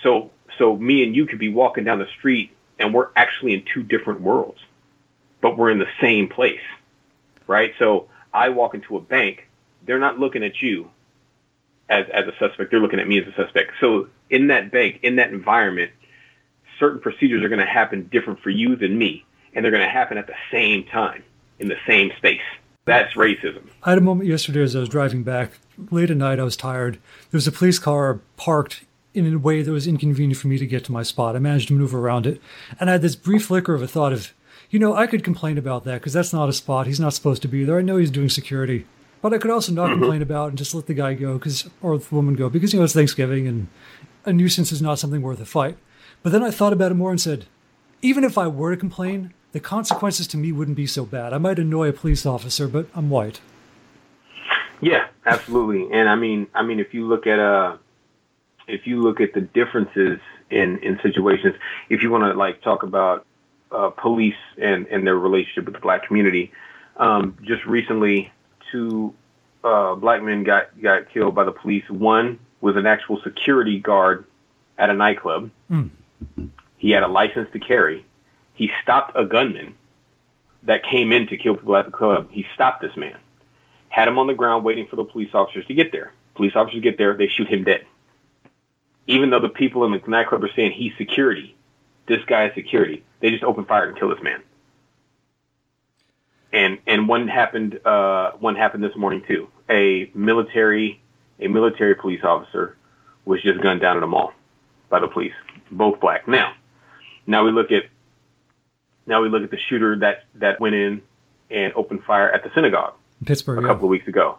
So 0.04 0.32
so 0.62 0.78
me 0.78 1.04
and 1.04 1.16
you 1.16 1.26
could 1.26 1.40
be 1.40 1.50
walking 1.50 1.84
down 1.84 1.98
the 1.98 2.08
street 2.20 2.52
and 2.78 2.94
we're 2.94 3.08
actually 3.16 3.56
in 3.56 3.64
two 3.74 3.82
different 3.82 4.22
worlds, 4.22 4.60
but 5.42 5.58
we're 5.58 5.72
in 5.72 5.80
the 5.80 5.90
same 6.00 6.28
place, 6.30 6.62
right? 7.48 7.74
So 7.80 8.10
I 8.32 8.50
walk 8.50 8.76
into 8.76 8.96
a 8.96 9.02
bank, 9.02 9.48
they're 9.88 9.98
not 9.98 10.20
looking 10.20 10.44
at 10.44 10.62
you 10.62 10.92
as 11.90 12.06
as 12.14 12.28
a 12.28 12.34
suspect. 12.38 12.70
They're 12.70 12.80
looking 12.80 13.00
at 13.00 13.08
me 13.08 13.20
as 13.20 13.28
a 13.28 13.34
suspect. 13.34 13.72
So 13.80 14.08
in 14.30 14.48
that 14.48 14.72
bank, 14.72 15.00
in 15.02 15.16
that 15.16 15.32
environment, 15.32 15.92
certain 16.80 17.02
procedures 17.02 17.44
are 17.44 17.50
going 17.50 17.60
to 17.60 17.66
happen 17.66 18.08
different 18.12 18.40
for 18.42 18.52
you 18.52 18.76
than 18.76 18.96
me, 18.96 19.26
and 19.56 19.66
they're 19.66 19.72
going 19.72 19.84
to 19.84 19.90
happen 19.90 20.20
at 20.20 20.28
the 20.28 20.36
same 20.52 20.84
time 20.84 21.24
in 21.58 21.70
the 21.70 21.78
same 21.88 22.12
space. 22.18 22.42
That's 22.86 23.16
racism. 23.16 23.64
I 23.82 23.90
had 23.90 23.98
a 23.98 24.02
moment 24.02 24.30
yesterday 24.30 24.62
as 24.62 24.76
I 24.76 24.80
was 24.80 24.90
driving 24.90 25.24
back 25.24 25.54
late 25.90 26.12
at 26.12 26.18
night. 26.18 26.40
I 26.40 26.44
was 26.44 26.56
tired. 26.56 27.00
There 27.32 27.38
was 27.38 27.48
a 27.48 27.52
police 27.52 27.80
car 27.80 28.22
parked 28.38 28.86
in 29.14 29.34
a 29.34 29.38
way 29.38 29.62
that 29.62 29.72
was 29.72 29.88
inconvenient 29.88 30.38
for 30.38 30.48
me 30.48 30.58
to 30.58 30.66
get 30.66 30.86
to 30.86 30.92
my 30.92 31.04
spot. 31.04 31.36
I 31.36 31.40
managed 31.40 31.68
to 31.68 31.74
maneuver 31.74 32.00
around 32.00 32.26
it, 32.26 32.42
and 32.80 32.90
I 32.90 32.94
had 32.94 33.02
this 33.02 33.16
brief 33.16 33.46
flicker 33.46 33.74
of 33.74 33.82
a 33.82 33.88
thought 33.88 34.14
of, 34.14 34.34
you 34.70 34.80
know, 34.80 34.94
I 34.94 35.08
could 35.08 35.24
complain 35.24 35.58
about 35.58 35.84
that 35.84 35.96
because 35.96 36.14
that's 36.14 36.34
not 36.34 36.50
a 36.50 36.54
spot. 36.54 36.88
He's 36.88 37.00
not 37.00 37.14
supposed 37.14 37.42
to 37.42 37.48
be 37.48 37.64
there. 37.64 37.78
I 37.78 37.82
know 37.82 37.98
he's 37.98 38.12
doing 38.12 38.30
security, 38.30 38.86
but 39.22 39.34
I 39.34 39.38
could 39.38 39.52
also 39.52 39.72
not 39.74 39.90
complain 39.90 40.22
about 40.22 40.50
and 40.50 40.58
just 40.58 40.74
let 40.74 40.88
the 40.88 40.94
guy 40.94 41.14
go 41.14 41.38
because 41.38 41.70
or 41.82 41.98
the 41.98 42.16
woman 42.16 42.36
go 42.36 42.50
because 42.50 42.72
you 42.74 42.80
know 42.80 42.86
it's 42.86 42.94
Thanksgiving 42.94 43.48
and 43.48 43.68
a 44.26 44.32
nuisance 44.32 44.72
is 44.72 44.82
not 44.82 45.00
something 45.00 45.22
worth 45.22 45.42
a 45.42 45.46
fight. 45.46 45.78
But 46.24 46.32
then 46.32 46.44
I 46.44 46.52
thought 46.52 46.74
about 46.74 46.92
it 46.92 46.96
more 46.96 47.12
and 47.12 47.20
said, 47.20 47.46
even 48.02 48.24
if 48.24 48.38
I 48.38 48.48
were 48.48 48.72
to 48.72 48.78
complain, 48.78 49.34
the 49.52 49.60
consequences 49.60 50.28
to 50.28 50.38
me 50.38 50.52
wouldn't 50.52 50.78
be 50.78 50.88
so 50.88 51.06
bad. 51.06 51.34
I 51.34 51.38
might 51.38 51.60
annoy 51.60 51.90
a 51.90 51.94
police 51.94 52.26
officer, 52.26 52.68
but 52.68 52.88
I'm 52.96 53.10
white. 53.10 53.42
Yeah, 54.80 55.08
absolutely. 55.26 55.92
And 55.92 56.10
I 56.10 56.16
mean, 56.16 56.48
I 56.54 56.64
mean, 56.64 56.80
if 56.80 56.94
you 56.94 57.08
look 57.08 57.28
at 57.28 57.40
uh, 57.40 57.78
if 58.68 58.88
you 58.88 59.02
look 59.02 59.22
at 59.22 59.34
the 59.34 59.42
differences 59.42 60.20
in 60.50 60.78
in 60.80 61.00
situations, 61.02 61.56
if 61.90 62.04
you 62.04 62.12
want 62.12 62.24
to 62.24 62.38
like 62.38 62.62
talk 62.62 62.84
about 62.84 63.26
uh, 63.72 63.90
police 63.90 64.36
and 64.58 64.88
and 64.88 65.06
their 65.06 65.18
relationship 65.18 65.66
with 65.66 65.74
the 65.74 65.80
black 65.80 66.08
community, 66.08 66.52
um, 66.98 67.38
just 67.44 67.66
recently, 67.66 68.32
two 68.72 69.14
uh, 69.64 69.96
black 69.96 70.24
men 70.24 70.44
got 70.44 70.80
got 70.82 71.10
killed 71.14 71.36
by 71.36 71.44
the 71.44 71.52
police. 71.52 71.88
One 71.90 72.40
was 72.62 72.76
an 72.76 72.86
actual 72.86 73.22
security 73.22 73.80
guard 73.80 74.26
at 74.78 74.90
a 74.90 74.94
nightclub. 74.94 75.52
He 76.78 76.92
had 76.92 77.04
a 77.04 77.08
license 77.08 77.50
to 77.54 77.60
carry. 77.60 78.06
He 78.54 78.72
stopped 78.84 79.14
a 79.16 79.26
gunman 79.26 79.76
that 80.64 80.84
came 80.84 81.12
in 81.12 81.28
to 81.28 81.38
kill 81.38 81.56
people 81.56 81.76
at 81.76 81.86
the 81.86 81.92
club. 81.92 82.30
He 82.32 82.46
stopped 82.54 82.82
this 82.82 82.96
man 82.96 83.18
had 83.92 84.08
him 84.08 84.18
on 84.18 84.26
the 84.26 84.34
ground 84.34 84.64
waiting 84.64 84.88
for 84.88 84.96
the 84.96 85.04
police 85.04 85.30
officers 85.34 85.66
to 85.68 85.74
get 85.74 85.92
there. 85.92 86.14
Police 86.36 86.54
officers 86.56 86.82
get 86.82 86.98
there, 86.98 87.14
they 87.14 87.28
shoot 87.28 87.48
him 87.48 87.66
dead. 87.66 87.86
Even 89.08 89.30
though 89.30 89.40
the 89.40 89.50
people 89.50 89.84
in 89.86 89.92
the 89.92 90.02
nightclub 90.08 90.44
are 90.44 90.52
saying 90.56 90.72
he's 90.72 90.94
security, 90.98 91.56
this 92.08 92.24
guy 92.26 92.48
is 92.48 92.56
security, 92.56 93.04
they 93.20 93.30
just 93.32 93.44
open 93.44 93.66
fire 93.66 93.88
and 93.90 93.98
kill 93.98 94.10
this 94.10 94.22
man. 94.22 94.42
And 96.54 96.80
and 96.86 97.08
one 97.08 97.28
happened 97.28 97.80
uh, 97.86 98.32
one 98.40 98.56
happened 98.56 98.84
this 98.84 98.96
morning 98.96 99.24
too. 99.28 99.48
A 99.70 100.12
military 100.14 101.02
a 101.40 101.48
military 101.48 101.96
police 101.96 102.24
officer 102.24 102.76
was 103.26 103.42
just 103.42 103.62
gunned 103.62 103.82
down 103.82 103.98
at 103.98 104.04
a 104.04 104.08
mall 104.08 104.34
by 104.90 105.00
the 105.00 105.08
police, 105.08 105.34
both 105.72 106.00
black. 106.00 106.28
Now, 106.28 106.54
now 107.26 107.46
we 107.46 107.52
look 107.52 107.72
at 107.72 107.84
now 109.08 109.22
we 109.22 109.30
look 109.30 109.44
at 109.44 109.52
the 109.52 109.58
shooter 109.58 109.98
that 110.00 110.26
that 110.36 110.60
went 110.60 110.76
in 110.76 111.02
and 111.50 111.74
opened 111.74 112.04
fire 112.04 112.30
at 112.32 112.44
the 112.44 112.52
synagogue 112.54 112.94
In 113.22 113.26
Pittsburgh, 113.28 113.60
a 113.60 113.62
yeah. 113.62 113.68
couple 113.68 113.86
of 113.86 113.90
weeks 113.90 114.08
ago, 114.08 114.38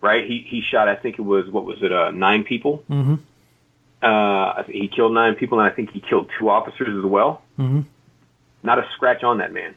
right? 0.00 0.26
He 0.26 0.44
he 0.48 0.60
shot. 0.60 0.88
I 0.88 0.96
think 0.96 1.18
it 1.20 1.22
was 1.22 1.48
what 1.48 1.64
was 1.64 1.82
it? 1.82 1.92
Uh, 1.92 2.10
nine 2.10 2.42
people. 2.42 2.82
Mhm. 2.90 3.20
Uh, 4.04 4.62
he 4.64 4.86
killed 4.88 5.14
nine 5.14 5.34
people, 5.34 5.58
and 5.58 5.70
I 5.70 5.74
think 5.74 5.90
he 5.90 6.00
killed 6.00 6.30
two 6.38 6.50
officers 6.50 6.88
as 6.88 7.04
well. 7.04 7.42
Mhm. 7.58 7.84
Not 8.62 8.78
a 8.78 8.86
scratch 8.94 9.24
on 9.24 9.38
that 9.38 9.52
man. 9.52 9.74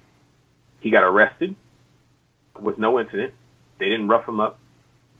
He 0.82 0.89
got 0.89 1.03
arrested 1.03 1.55
with 2.59 2.78
no 2.78 2.99
incident. 2.99 3.34
They 3.78 3.88
didn't 3.89 4.09
rough 4.09 4.28
him 4.28 4.39
up. 4.39 4.59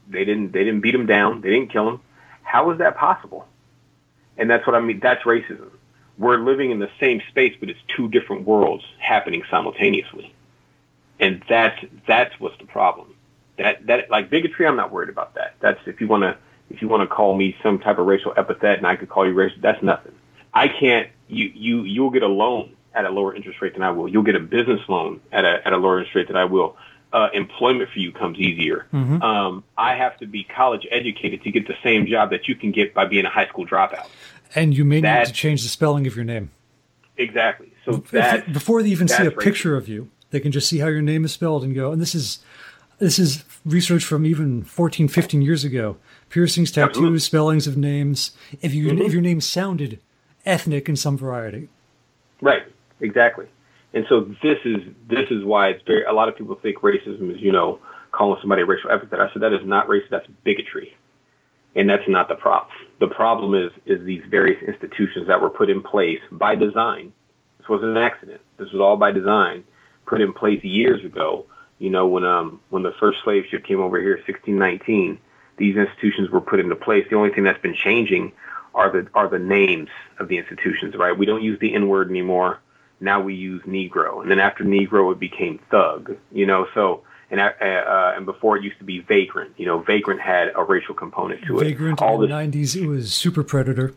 They 0.08 0.24
didn't. 0.24 0.52
They 0.52 0.62
didn't 0.62 0.80
beat 0.80 0.94
him 0.94 1.06
down. 1.06 1.40
They 1.40 1.50
didn't 1.50 1.70
kill 1.70 1.88
him. 1.88 2.00
How 2.42 2.70
is 2.70 2.78
that 2.78 2.96
possible? 2.96 3.48
And 4.36 4.50
that's 4.50 4.66
what 4.66 4.76
I 4.76 4.80
mean. 4.80 5.00
That's 5.00 5.22
racism. 5.24 5.70
We're 6.18 6.38
living 6.38 6.70
in 6.70 6.78
the 6.78 6.90
same 7.00 7.22
space, 7.28 7.54
but 7.58 7.70
it's 7.70 7.80
two 7.96 8.08
different 8.08 8.46
worlds 8.46 8.84
happening 8.98 9.42
simultaneously. 9.50 10.34
And 11.18 11.42
that's 11.48 11.82
that's 12.06 12.38
what's 12.40 12.58
the 12.58 12.66
problem. 12.66 13.14
That 13.56 13.86
that 13.86 14.10
like 14.10 14.28
bigotry, 14.28 14.66
I'm 14.66 14.76
not 14.76 14.92
worried 14.92 15.08
about 15.08 15.34
that. 15.34 15.54
That's 15.60 15.80
if 15.86 16.00
you 16.00 16.08
want 16.08 16.24
to 16.24 16.36
if 16.70 16.82
you 16.82 16.88
want 16.88 17.08
to 17.08 17.14
call 17.14 17.36
me 17.36 17.56
some 17.62 17.78
type 17.78 17.98
of 17.98 18.06
racial 18.06 18.32
epithet 18.36 18.78
and 18.78 18.86
I 18.86 18.96
could 18.96 19.08
call 19.08 19.26
you 19.26 19.34
racist, 19.34 19.60
that's 19.60 19.82
nothing. 19.82 20.12
I 20.52 20.68
can't. 20.68 21.08
You 21.28 21.50
you 21.54 21.82
you'll 21.82 22.10
get 22.10 22.22
a 22.22 22.28
loan 22.28 22.74
at 22.94 23.04
a 23.04 23.10
lower 23.10 23.34
interest 23.34 23.60
rate 23.60 23.74
than 23.74 23.82
I 23.82 23.90
will. 23.90 24.08
You'll 24.08 24.22
get 24.22 24.34
a 24.34 24.40
business 24.40 24.80
loan 24.88 25.20
at 25.30 25.44
a 25.44 25.66
at 25.66 25.72
a 25.72 25.76
lower 25.76 25.98
interest 25.98 26.14
rate 26.14 26.26
than 26.28 26.36
I 26.36 26.44
will. 26.44 26.76
Uh, 27.10 27.28
employment 27.32 27.88
for 27.90 28.00
you 28.00 28.12
comes 28.12 28.38
easier. 28.38 28.86
Mm-hmm. 28.92 29.22
Um, 29.22 29.64
I 29.78 29.94
have 29.94 30.18
to 30.18 30.26
be 30.26 30.44
college 30.44 30.86
educated 30.90 31.42
to 31.44 31.50
get 31.50 31.66
the 31.66 31.76
same 31.82 32.06
job 32.06 32.30
that 32.30 32.48
you 32.48 32.54
can 32.54 32.70
get 32.70 32.92
by 32.92 33.06
being 33.06 33.24
a 33.24 33.30
high 33.30 33.46
school 33.46 33.66
dropout. 33.66 34.06
And 34.54 34.76
you 34.76 34.84
may 34.84 35.00
need 35.00 35.26
to 35.26 35.32
change 35.32 35.62
the 35.62 35.68
spelling 35.68 36.06
of 36.06 36.16
your 36.16 36.26
name. 36.26 36.50
Exactly. 37.16 37.72
So 37.84 38.04
If- 38.12 38.52
before 38.52 38.82
they 38.82 38.90
even 38.90 39.08
see 39.08 39.22
a 39.24 39.30
racist. 39.30 39.40
picture 39.40 39.76
of 39.76 39.88
you, 39.88 40.10
they 40.30 40.40
can 40.40 40.52
just 40.52 40.68
see 40.68 40.78
how 40.78 40.88
your 40.88 41.00
name 41.00 41.24
is 41.24 41.32
spelled 41.32 41.64
and 41.64 41.74
go, 41.74 41.92
and 41.92 42.00
this 42.00 42.14
is 42.14 42.40
this 42.98 43.18
is 43.18 43.44
research 43.64 44.04
from 44.04 44.26
even 44.26 44.62
14, 44.64 45.08
15 45.08 45.42
years 45.42 45.64
ago. 45.64 45.96
Piercings, 46.30 46.70
tattoos, 46.70 46.88
Absolutely. 46.90 47.18
spellings 47.20 47.66
of 47.66 47.76
names. 47.76 48.36
If 48.60 48.74
you 48.74 48.88
Mhm. 48.88 49.00
if 49.06 49.12
your 49.12 49.22
name 49.22 49.40
sounded 49.40 49.98
ethnic 50.44 50.88
in 50.88 50.96
some 50.96 51.16
variety. 51.16 51.68
Right. 52.40 52.62
Exactly. 53.00 53.46
And 53.94 54.04
so 54.08 54.20
this 54.42 54.58
is 54.64 54.82
this 55.08 55.30
is 55.30 55.44
why 55.44 55.68
it's 55.68 55.82
very. 55.86 56.04
A 56.04 56.12
lot 56.12 56.28
of 56.28 56.36
people 56.36 56.54
think 56.56 56.78
racism 56.78 57.34
is 57.34 57.40
you 57.40 57.52
know 57.52 57.78
calling 58.12 58.38
somebody 58.40 58.62
a 58.62 58.66
racial 58.66 58.90
epithet. 58.90 59.20
I 59.20 59.30
said 59.32 59.42
that 59.42 59.52
is 59.52 59.64
not 59.64 59.88
racist. 59.88 60.10
That's 60.10 60.26
bigotry, 60.44 60.94
and 61.74 61.88
that's 61.88 62.06
not 62.08 62.28
the 62.28 62.34
problem. 62.34 62.70
The 63.00 63.08
problem 63.08 63.54
is 63.54 63.70
is 63.86 64.04
these 64.04 64.22
various 64.30 64.62
institutions 64.62 65.26
that 65.28 65.40
were 65.40 65.50
put 65.50 65.70
in 65.70 65.82
place 65.82 66.20
by 66.32 66.54
design. 66.54 67.12
This 67.58 67.68
wasn't 67.68 67.92
an 67.92 67.96
accident. 67.98 68.40
This 68.58 68.70
was 68.72 68.80
all 68.80 68.96
by 68.96 69.10
design, 69.12 69.64
put 70.06 70.20
in 70.20 70.32
place 70.32 70.62
years 70.64 71.02
ago. 71.04 71.46
You 71.78 71.90
know 71.90 72.06
when 72.06 72.24
um 72.24 72.60
when 72.70 72.82
the 72.82 72.92
first 72.98 73.18
slave 73.24 73.44
ship 73.50 73.64
came 73.64 73.80
over 73.80 74.00
here, 74.00 74.16
1619. 74.16 75.18
These 75.56 75.76
institutions 75.76 76.30
were 76.30 76.40
put 76.40 76.60
into 76.60 76.76
place. 76.76 77.04
The 77.10 77.16
only 77.16 77.30
thing 77.30 77.42
that's 77.42 77.60
been 77.60 77.74
changing 77.74 78.32
are 78.74 78.90
the 78.90 79.08
are 79.14 79.28
the 79.28 79.40
names 79.40 79.88
of 80.20 80.28
the 80.28 80.38
institutions, 80.38 80.94
right? 80.96 81.16
We 81.16 81.26
don't 81.26 81.42
use 81.42 81.58
the 81.58 81.74
N 81.74 81.88
word 81.88 82.10
anymore. 82.10 82.60
Now 83.00 83.20
we 83.20 83.34
use 83.34 83.62
Negro, 83.62 84.22
and 84.22 84.30
then 84.30 84.38
after 84.38 84.64
Negro, 84.64 85.12
it 85.12 85.18
became 85.18 85.58
Thug. 85.70 86.16
You 86.32 86.46
know, 86.46 86.66
so 86.74 87.02
and 87.30 87.40
uh, 87.40 87.52
uh, 87.60 88.14
and 88.16 88.24
before 88.24 88.56
it 88.56 88.64
used 88.64 88.78
to 88.78 88.84
be 88.84 89.00
Vagrant. 89.00 89.52
You 89.56 89.66
know, 89.66 89.80
Vagrant 89.80 90.20
had 90.20 90.52
a 90.54 90.64
racial 90.64 90.94
component 90.94 91.44
to 91.46 91.58
it. 91.58 91.64
Vagrant 91.64 92.00
all 92.00 92.22
in 92.22 92.30
the 92.30 92.34
90s, 92.34 92.80
it 92.80 92.86
was 92.86 93.12
Super 93.12 93.42
Predator. 93.42 93.94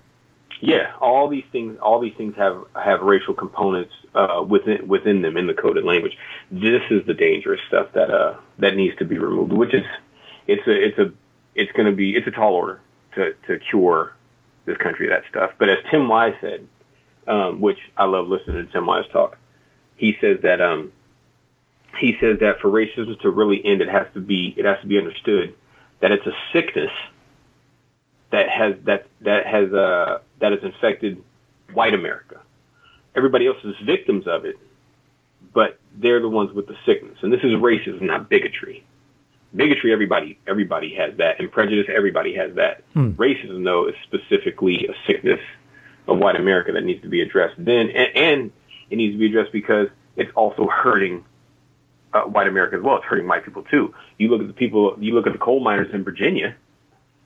Yeah, 0.62 0.94
all 1.02 1.28
these 1.28 1.44
things, 1.52 1.80
all 1.82 2.00
these 2.00 2.14
things 2.16 2.36
have 2.38 2.64
have 2.76 3.02
racial 3.02 3.34
components 3.34 3.94
uh, 4.14 4.46
within 4.48 4.88
within 4.88 5.24
them 5.24 5.36
in 5.36 5.48
the 5.48 5.56
coded 5.56 5.84
language. 5.84 6.16
This 6.52 6.84
is 6.92 7.06
the 7.08 7.16
dangerous 7.16 7.60
stuff 7.68 7.88
that 7.94 8.12
uh 8.12 8.36
that 8.60 8.76
needs 8.76 8.96
to 8.98 9.06
be 9.06 9.18
removed. 9.18 9.52
Which 9.52 9.74
is, 9.74 9.84
it's 10.46 10.66
a 10.68 10.72
it's 10.72 10.98
a 11.00 11.12
it's 11.56 11.72
going 11.72 11.88
to 11.88 11.96
be 11.96 12.16
it's 12.16 12.28
a 12.28 12.32
tall 12.32 12.54
order 12.54 12.80
to 13.16 13.34
to 13.48 13.58
cure 13.58 14.16
this 14.66 14.78
country 14.78 15.10
that 15.10 15.24
stuff. 15.30 15.52
But 15.58 15.70
as 15.70 15.80
Tim 15.90 16.08
Wise 16.08 16.36
said, 16.40 16.68
um, 17.28 17.60
which 17.60 17.80
I 17.98 18.06
love 18.06 18.28
listening 18.28 18.64
to 18.66 18.72
Tim 18.72 18.86
Wise 18.86 19.06
talk, 19.12 19.40
he 19.96 20.16
says 20.22 20.38
that 20.44 20.62
um 20.62 20.92
he 21.98 22.18
says 22.22 22.38
that 22.42 22.60
for 22.62 22.70
racism 22.70 23.20
to 23.22 23.32
really 23.32 23.66
end, 23.66 23.82
it 23.82 23.90
has 23.90 24.06
to 24.14 24.22
be 24.22 24.54
it 24.56 24.66
has 24.66 24.80
to 24.82 24.88
be 24.88 25.00
understood 25.00 25.56
that 26.02 26.12
it's 26.12 26.26
a 26.28 26.34
sickness 26.54 26.92
that 28.32 28.50
has 28.50 28.76
that 28.86 29.08
that 29.22 29.46
has 29.46 29.72
uh 29.74 30.20
that 30.40 30.52
has 30.52 30.64
infected 30.64 31.24
white 31.74 31.94
America. 31.94 32.40
Everybody 33.16 33.48
else 33.48 33.58
is 33.64 33.76
victims 33.86 34.26
of 34.28 34.46
it, 34.46 34.58
but 35.54 35.78
they're 35.96 36.22
the 36.22 36.30
ones 36.30 36.54
with 36.54 36.68
the 36.68 36.76
sickness. 36.86 37.18
And 37.22 37.32
this 37.32 37.42
is 37.44 37.52
racism, 37.52 38.02
not 38.02 38.30
bigotry. 38.30 38.84
Bigotry, 39.56 39.92
everybody 39.92 40.40
everybody 40.48 40.96
has 40.96 41.18
that, 41.18 41.40
and 41.40 41.52
prejudice, 41.52 41.88
everybody 41.94 42.34
has 42.36 42.56
that. 42.56 42.84
Hmm. 42.94 43.10
Racism, 43.12 43.64
though, 43.66 43.88
is 43.90 43.96
specifically 44.04 44.88
a 44.88 44.94
sickness 45.06 45.42
of 46.08 46.18
white 46.18 46.38
America 46.38 46.72
that 46.72 46.84
needs 46.84 47.02
to 47.02 47.10
be 47.10 47.22
addressed. 47.22 47.56
Then, 47.58 47.90
and, 47.90 48.16
and 48.16 48.52
it 48.90 48.96
needs 48.96 49.14
to 49.14 49.20
be 49.20 49.26
addressed 49.28 49.52
because 49.52 49.88
it's 50.16 50.32
also 50.36 50.68
hurting 50.68 51.26
uh, 52.14 52.22
white 52.22 52.48
America 52.48 52.78
as 52.78 52.82
well. 52.82 52.96
It's 52.96 53.06
hurting 53.06 53.28
white 53.28 53.44
people 53.44 53.64
too. 53.64 53.94
You 54.18 54.30
look 54.30 54.40
at 54.40 54.48
the 54.48 54.54
people. 54.54 54.96
You 55.00 55.14
look 55.14 55.28
at 55.28 55.34
the 55.34 55.40
coal 55.40 55.60
miners 55.60 55.94
in 55.94 56.06
Virginia 56.06 56.56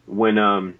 when 0.07 0.37
um 0.37 0.75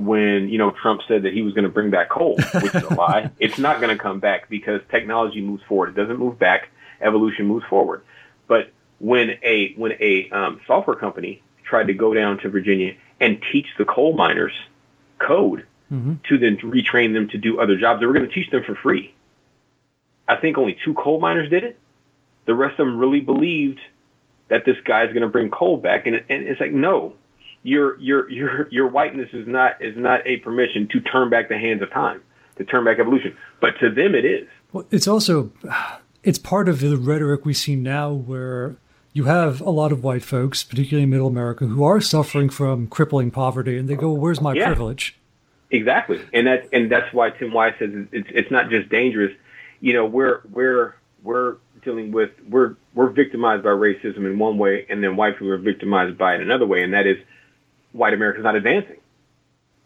when 0.00 0.48
you 0.48 0.58
know 0.58 0.70
Trump 0.70 1.02
said 1.06 1.22
that 1.24 1.32
he 1.32 1.42
was 1.42 1.54
going 1.54 1.64
to 1.64 1.70
bring 1.70 1.90
back 1.90 2.08
coal, 2.08 2.36
which 2.36 2.74
is 2.74 2.82
a 2.82 2.94
lie. 2.94 3.30
It's 3.38 3.58
not 3.58 3.80
going 3.80 3.96
to 3.96 4.02
come 4.02 4.20
back 4.20 4.48
because 4.48 4.80
technology 4.90 5.40
moves 5.40 5.62
forward. 5.64 5.90
It 5.90 5.94
doesn't 6.00 6.18
move 6.18 6.38
back. 6.38 6.68
Evolution 7.00 7.46
moves 7.46 7.64
forward. 7.66 8.02
But 8.46 8.70
when 8.98 9.38
a 9.42 9.72
when 9.74 9.92
a 10.00 10.30
um, 10.30 10.60
software 10.66 10.96
company 10.96 11.42
tried 11.64 11.86
to 11.86 11.94
go 11.94 12.14
down 12.14 12.38
to 12.38 12.48
Virginia 12.48 12.94
and 13.20 13.42
teach 13.52 13.66
the 13.78 13.84
coal 13.84 14.14
miners 14.16 14.52
code 15.18 15.66
Mhm. 15.92 16.22
to 16.28 16.38
then 16.38 16.56
retrain 16.58 17.14
them 17.14 17.28
to 17.30 17.38
do 17.38 17.60
other 17.60 17.76
jobs, 17.76 17.98
they 17.98 18.06
were 18.06 18.12
going 18.12 18.28
to 18.28 18.32
teach 18.32 18.48
them 18.50 18.62
for 18.62 18.76
free. 18.76 19.12
I 20.28 20.36
think 20.36 20.56
only 20.56 20.78
two 20.84 20.94
coal 20.94 21.18
miners 21.18 21.50
did 21.50 21.64
it. 21.64 21.78
The 22.44 22.54
rest 22.54 22.78
of 22.78 22.86
them 22.86 22.96
really 22.98 23.20
believed 23.20 23.80
that 24.48 24.64
this 24.64 24.76
guy 24.84 25.04
guy's 25.04 25.12
going 25.12 25.22
to 25.22 25.28
bring 25.28 25.50
coal 25.50 25.76
back, 25.76 26.06
and, 26.06 26.16
and 26.28 26.46
it's 26.46 26.60
like 26.60 26.72
no, 26.72 27.14
your 27.62 27.98
your 27.98 28.30
your 28.30 28.68
your 28.70 28.88
whiteness 28.88 29.28
is 29.32 29.46
not 29.46 29.80
is 29.82 29.96
not 29.96 30.26
a 30.26 30.38
permission 30.38 30.88
to 30.92 31.00
turn 31.00 31.30
back 31.30 31.48
the 31.48 31.58
hands 31.58 31.82
of 31.82 31.90
time, 31.90 32.22
to 32.56 32.64
turn 32.64 32.84
back 32.84 32.98
evolution. 32.98 33.36
But 33.60 33.78
to 33.80 33.90
them, 33.90 34.14
it 34.14 34.24
is. 34.24 34.48
Well, 34.72 34.86
it's 34.90 35.08
also 35.08 35.52
it's 36.22 36.38
part 36.38 36.68
of 36.68 36.80
the 36.80 36.96
rhetoric 36.96 37.44
we 37.44 37.54
see 37.54 37.76
now 37.76 38.12
where 38.12 38.76
you 39.12 39.24
have 39.24 39.60
a 39.60 39.70
lot 39.70 39.90
of 39.92 40.04
white 40.04 40.22
folks, 40.22 40.62
particularly 40.62 41.02
in 41.04 41.10
middle 41.10 41.26
America, 41.26 41.66
who 41.66 41.82
are 41.84 42.00
suffering 42.00 42.48
from 42.48 42.86
crippling 42.86 43.30
poverty 43.30 43.76
and 43.76 43.88
they 43.88 43.96
go, 43.96 44.12
Where's 44.12 44.40
my 44.40 44.54
Yeah. 44.54 44.66
privilege? 44.66 45.16
Exactly, 45.72 46.20
and 46.32 46.46
that's 46.48 46.66
and 46.72 46.90
that's 46.90 47.12
why 47.14 47.30
Tim 47.30 47.52
Wise 47.52 47.74
says 47.78 47.90
it's 48.10 48.28
it's 48.32 48.50
not 48.50 48.70
just 48.70 48.88
dangerous. 48.88 49.32
You 49.80 49.92
know, 49.92 50.04
we're 50.04 50.40
we're 50.50 50.94
we're 51.22 51.56
dealing 51.84 52.10
with 52.10 52.30
we're 52.48 52.74
we're 52.94 53.10
victimized 53.10 53.62
by 53.62 53.70
racism 53.70 54.18
in 54.26 54.36
one 54.38 54.58
way, 54.58 54.84
and 54.88 55.02
then 55.04 55.14
white 55.16 55.34
people 55.34 55.52
are 55.52 55.58
victimized 55.58 56.18
by 56.18 56.34
it 56.34 56.40
another 56.40 56.66
way, 56.66 56.82
and 56.82 56.92
that 56.94 57.06
is 57.06 57.18
white 57.92 58.14
America's 58.14 58.44
not 58.44 58.54
advancing 58.56 58.96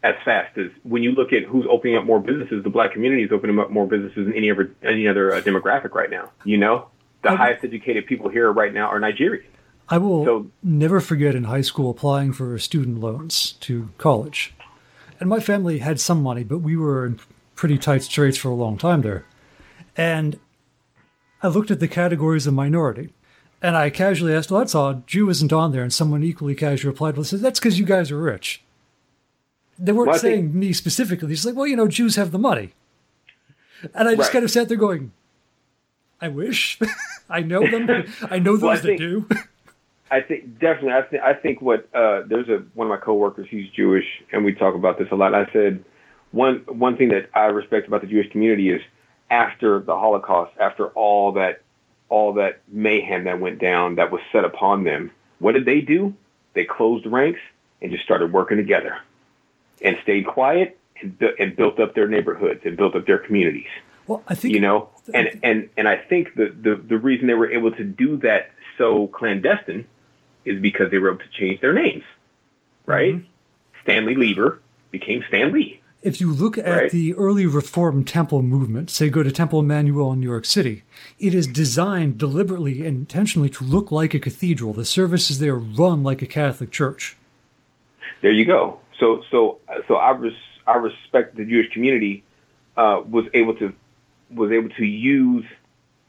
as 0.03 0.15
fast 0.25 0.57
as 0.59 0.67
when 0.83 1.03
you 1.03 1.13
look 1.13 1.33
at 1.33 1.45
who's 1.45 1.65
opening 1.71 1.97
up 1.97 2.05
more 2.05 2.21
businesses. 2.21 2.63
The 2.63 2.71
black 2.71 2.93
community 2.93 3.23
is 3.23 3.33
opening 3.33 3.59
up 3.59 3.71
more 3.71 3.87
businesses 3.87 4.27
than 4.27 4.35
any 4.35 4.51
other 4.51 4.75
any 4.83 5.09
other 5.09 5.33
uh, 5.35 5.41
demographic 5.41 5.93
right 5.95 6.11
now. 6.11 6.31
You 6.45 6.59
know, 6.59 6.89
the 7.23 7.35
highest 7.37 7.65
educated 7.65 8.07
people 8.07 8.29
here 8.29 8.53
right 8.53 8.73
now 8.73 8.89
are 8.89 9.01
Nigerians. 9.01 9.45
I 9.89 9.99
will 9.99 10.25
So- 10.25 10.51
never 10.63 11.01
forget 11.01 11.35
in 11.35 11.45
high 11.45 11.61
school 11.63 11.91
applying 11.91 12.33
for 12.33 12.59
student 12.59 13.01
loans 13.01 13.53
to 13.61 13.91
college. 13.99 14.55
And 15.21 15.29
my 15.29 15.41
family 15.41 15.79
had 15.79 16.01
some 16.01 16.23
money, 16.23 16.43
but 16.45 16.59
we 16.59 16.77
were 16.77 17.07
in 17.07 17.21
pretty 17.55 17.79
tight 17.79 18.03
straits 18.03 18.37
for 18.37 18.49
a 18.49 18.55
long 18.55 18.77
time 18.77 19.03
there. 19.03 19.25
And 19.97 20.39
I 21.43 21.49
looked 21.49 21.71
at 21.71 21.81
the 21.81 21.89
categories 21.89 22.47
of 22.47 22.55
minority. 22.55 23.11
And 23.65 23.79
I 23.79 23.89
casually 23.89 24.35
asked, 24.35 24.51
well, 24.51 24.61
that's 24.61 24.75
odd. 24.75 25.07
Jew 25.07 25.31
isn't 25.31 25.51
on 25.51 25.73
there. 25.73 25.83
And 25.83 25.91
someone 25.91 26.23
equally 26.23 26.55
casually 26.55 26.91
replied, 26.93 27.17
well, 27.17 27.25
said, 27.25 27.41
that's 27.41 27.59
because 27.59 27.79
you 27.79 27.87
guys 27.87 28.11
are 28.11 28.19
rich. 28.19 28.63
They 29.79 29.91
weren't 29.91 30.11
Well, 30.11 30.19
saying 30.19 30.43
think- 30.51 30.55
me 30.55 30.75
specifically. 30.75 31.33
It's 31.33 31.47
like, 31.47 31.55
well, 31.55 31.67
you 31.67 31.75
know, 31.75 31.89
Jews 31.89 32.17
have 32.17 32.31
the 32.31 32.39
money. 32.39 32.75
And 33.95 34.07
I 34.07 34.17
just 34.17 34.29
Right. 34.29 34.33
kind 34.35 34.45
of 34.45 34.51
sat 34.51 34.69
there 34.69 34.77
going, 34.77 35.13
I 36.21 36.29
wish. 36.29 36.79
I 37.31 37.41
know 37.41 37.67
them. 37.67 38.05
I 38.31 38.39
know 38.39 38.53
those 38.59 38.63
Well, 38.63 38.73
I 38.73 38.77
that 38.81 38.99
do. 38.99 39.27
I 40.11 40.21
think 40.21 40.59
definitely. 40.59 40.93
I 40.93 41.03
think 41.03 41.23
I 41.23 41.33
think 41.35 41.63
what 41.63 41.89
uh, 41.95 42.23
there's 42.27 42.49
a 42.51 42.63
one 42.75 42.87
of 42.87 42.91
my 42.91 42.99
coworkers. 42.99 43.47
He's 43.51 43.69
Jewish, 43.71 44.05
and 44.31 44.45
we 44.45 44.53
talk 44.55 44.75
about 44.75 44.99
this 44.99 45.09
a 45.11 45.15
lot. 45.17 45.35
I 45.35 45.47
said 45.53 45.83
one 46.33 46.59
one 46.69 46.97
thing 46.99 47.09
that 47.09 47.31
I 47.35 47.47
respect 47.47 47.89
about 47.89 48.03
the 48.03 48.07
Jewish 48.07 48.31
community 48.31 48.71
is 48.71 48.81
after 49.31 49.81
the 49.81 49.97
Holocaust, 49.97 50.53
after 50.61 50.89
all 50.89 51.33
that 51.33 51.63
all 52.15 52.35
that 52.35 52.61
mayhem 52.69 53.25
that 53.25 53.41
went 53.41 53.59
down 53.59 53.97
that 53.97 54.13
was 54.13 54.21
set 54.31 54.45
upon 54.45 54.85
them, 54.85 55.11
what 55.41 55.53
did 55.53 55.65
they 55.65 55.81
do? 55.81 56.15
They 56.55 56.65
closed 56.65 57.07
ranks 57.07 57.41
and 57.83 57.91
just 57.91 58.05
started 58.05 58.33
working 58.33 58.57
together, 58.57 58.99
and 59.83 59.97
stayed 60.05 60.27
quiet 60.27 60.79
and, 61.01 61.21
and 61.41 61.57
built 61.57 61.81
up 61.81 61.95
their 61.95 62.07
neighborhoods 62.07 62.61
and 62.65 62.77
built 62.77 62.95
up 62.95 63.05
their 63.07 63.19
communities. 63.19 63.73
Well, 64.07 64.23
I 64.29 64.35
think 64.37 64.55
you 64.55 64.61
know? 64.61 64.91
and 65.13 65.41
and 65.43 65.69
and 65.77 65.89
i 65.89 65.97
think 65.97 66.35
the, 66.35 66.55
the 66.63 66.77
the 66.77 66.97
reason 66.97 67.27
they 67.27 67.35
were 67.35 67.51
able 67.51 67.73
to 67.73 67.85
do 67.85 68.17
that 68.19 68.51
so 68.79 69.09
clandestine 69.09 69.87
is 70.45 70.61
because 70.61 70.91
they 70.91 70.99
were 70.99 71.11
able 71.11 71.19
to 71.19 71.31
change 71.39 71.61
their 71.61 71.75
names 71.75 72.05
right? 72.87 73.17
Mm-hmm. 73.17 73.27
Stanley 73.83 74.15
lieber 74.15 74.61
became 74.91 75.25
stan 75.29 75.53
lee 75.53 75.81
if 76.05 76.21
you 76.21 76.33
look 76.33 76.57
at 76.59 76.67
Right. 76.67 76.91
the 76.91 77.15
early 77.15 77.47
Reform 77.47 78.05
Temple 78.05 78.43
movement, 78.43 78.91
say 78.91 79.09
go 79.09 79.23
to 79.23 79.33
Temple 79.33 79.63
Emanu-El 79.63 80.13
in 80.13 80.21
New 80.21 80.29
York 80.31 80.45
City, 80.45 80.83
it 81.19 81.35
is 81.35 81.47
designed 81.47 82.19
deliberately 82.19 82.87
and 82.87 82.97
intentionally 82.99 83.49
to 83.51 83.65
look 83.65 83.91
like 83.91 84.15
a 84.15 84.21
cathedral. 84.21 84.73
The 84.73 84.85
services 84.85 85.39
there 85.41 85.57
run 85.57 86.03
like 86.05 86.23
a 86.23 86.27
Catholic 86.27 86.71
church. 86.71 87.17
there 88.23 88.33
you 88.33 88.45
go 88.45 88.79
so 89.01 89.23
so 89.31 89.59
so 89.69 89.83
so 89.89 89.95
I 89.97 90.11
res, 90.13 90.33
I 90.67 90.77
respect 90.77 91.37
the 91.37 91.45
Jewish 91.45 91.71
community 91.73 92.23
uh, 92.77 93.03
was 93.09 93.25
able 93.35 93.55
to 93.57 93.73
was 94.31 94.51
able 94.53 94.71
to 94.71 94.85
use 94.85 95.45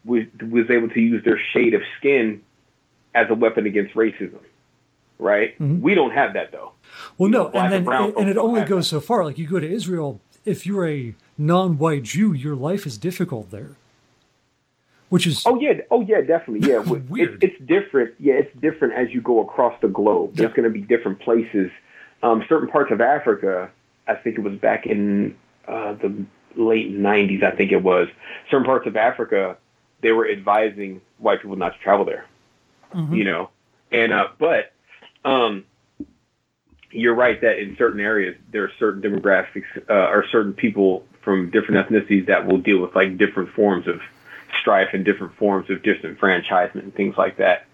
was 0.05 0.23
was 0.41 0.69
able 0.69 0.89
to 0.89 0.99
use 0.99 1.23
their 1.25 1.39
shade 1.53 1.73
of 1.73 1.81
skin 1.97 2.41
as 3.13 3.27
a 3.29 3.33
weapon 3.33 3.65
against 3.65 3.95
racism. 3.95 4.39
Right? 5.17 5.53
Mm-hmm. 5.59 5.81
We 5.81 5.95
don't 5.95 6.11
have 6.11 6.33
that 6.33 6.51
though. 6.51 6.73
Well, 7.17 7.29
no, 7.29 7.49
and 7.49 7.71
then 7.71 7.87
and 8.17 8.29
it 8.29 8.37
only 8.37 8.63
goes 8.63 8.85
that. 8.89 8.95
so 8.97 8.99
far. 9.01 9.23
Like 9.25 9.37
you 9.37 9.47
go 9.47 9.59
to 9.59 9.69
Israel, 9.69 10.19
if 10.45 10.65
you're 10.65 10.87
a 10.87 11.15
non-white 11.37 12.03
Jew, 12.03 12.33
your 12.33 12.55
life 12.55 12.85
is 12.85 12.97
difficult 12.97 13.51
there, 13.51 13.71
which 15.09 15.25
is 15.27 15.43
Oh 15.45 15.59
yeah, 15.59 15.73
oh 15.91 16.01
yeah, 16.01 16.21
definitely. 16.21 16.67
Yeah, 16.69 16.79
It's- 16.81 17.09
Weird. 17.09 17.43
It's, 17.43 17.59
different. 17.65 18.13
Yeah, 18.19 18.35
it's 18.35 18.55
different 18.59 18.93
as 18.95 19.13
you 19.13 19.21
go 19.21 19.41
across 19.41 19.79
the 19.81 19.87
globe. 19.87 20.35
There's 20.35 20.49
Yeah. 20.51 20.55
going 20.55 20.71
to 20.71 20.79
be 20.79 20.81
different 20.85 21.19
places. 21.19 21.71
Um, 22.23 22.43
certain 22.49 22.67
parts 22.69 22.91
of 22.91 23.01
Africa, 23.01 23.69
I 24.07 24.15
think 24.15 24.37
it 24.37 24.41
was 24.41 24.53
back 24.59 24.85
in 24.85 25.35
uh, 25.67 25.93
the 25.93 26.25
late 26.55 26.91
'90s. 26.91 27.43
I 27.43 27.51
think 27.51 27.71
it 27.71 27.83
was 27.83 28.07
certain 28.49 28.65
parts 28.65 28.87
of 28.87 28.95
Africa. 28.95 29.57
They 30.01 30.11
were 30.11 30.29
advising 30.29 31.01
white 31.19 31.41
people 31.41 31.55
not 31.57 31.73
to 31.73 31.79
travel 31.79 32.05
there. 32.05 32.25
You 33.11 33.25
know, 33.25 33.49
and 33.91 34.13
uh, 34.13 34.27
but 34.39 34.71
um, 35.25 35.65
you're 36.91 37.15
right 37.15 37.41
that 37.41 37.59
in 37.59 37.75
certain 37.77 37.99
areas 37.99 38.37
there 38.51 38.63
are 38.63 38.71
certain 38.79 39.01
demographics 39.01 39.65
uh, 39.89 39.93
or 39.93 40.25
certain 40.31 40.53
people 40.53 41.05
from 41.21 41.49
different 41.49 41.85
ethnicities 41.85 42.27
that 42.27 42.47
will 42.47 42.59
deal 42.59 42.79
with 42.79 42.95
like 42.95 43.17
different 43.17 43.49
forms 43.49 43.87
of 43.87 43.99
strife 44.61 44.89
and 44.93 45.03
different 45.03 45.35
forms 45.35 45.69
of 45.69 45.81
disenfranchisement 45.81 46.83
and 46.83 46.95
things 46.95 47.17
like 47.17 47.37
that. 47.37 47.65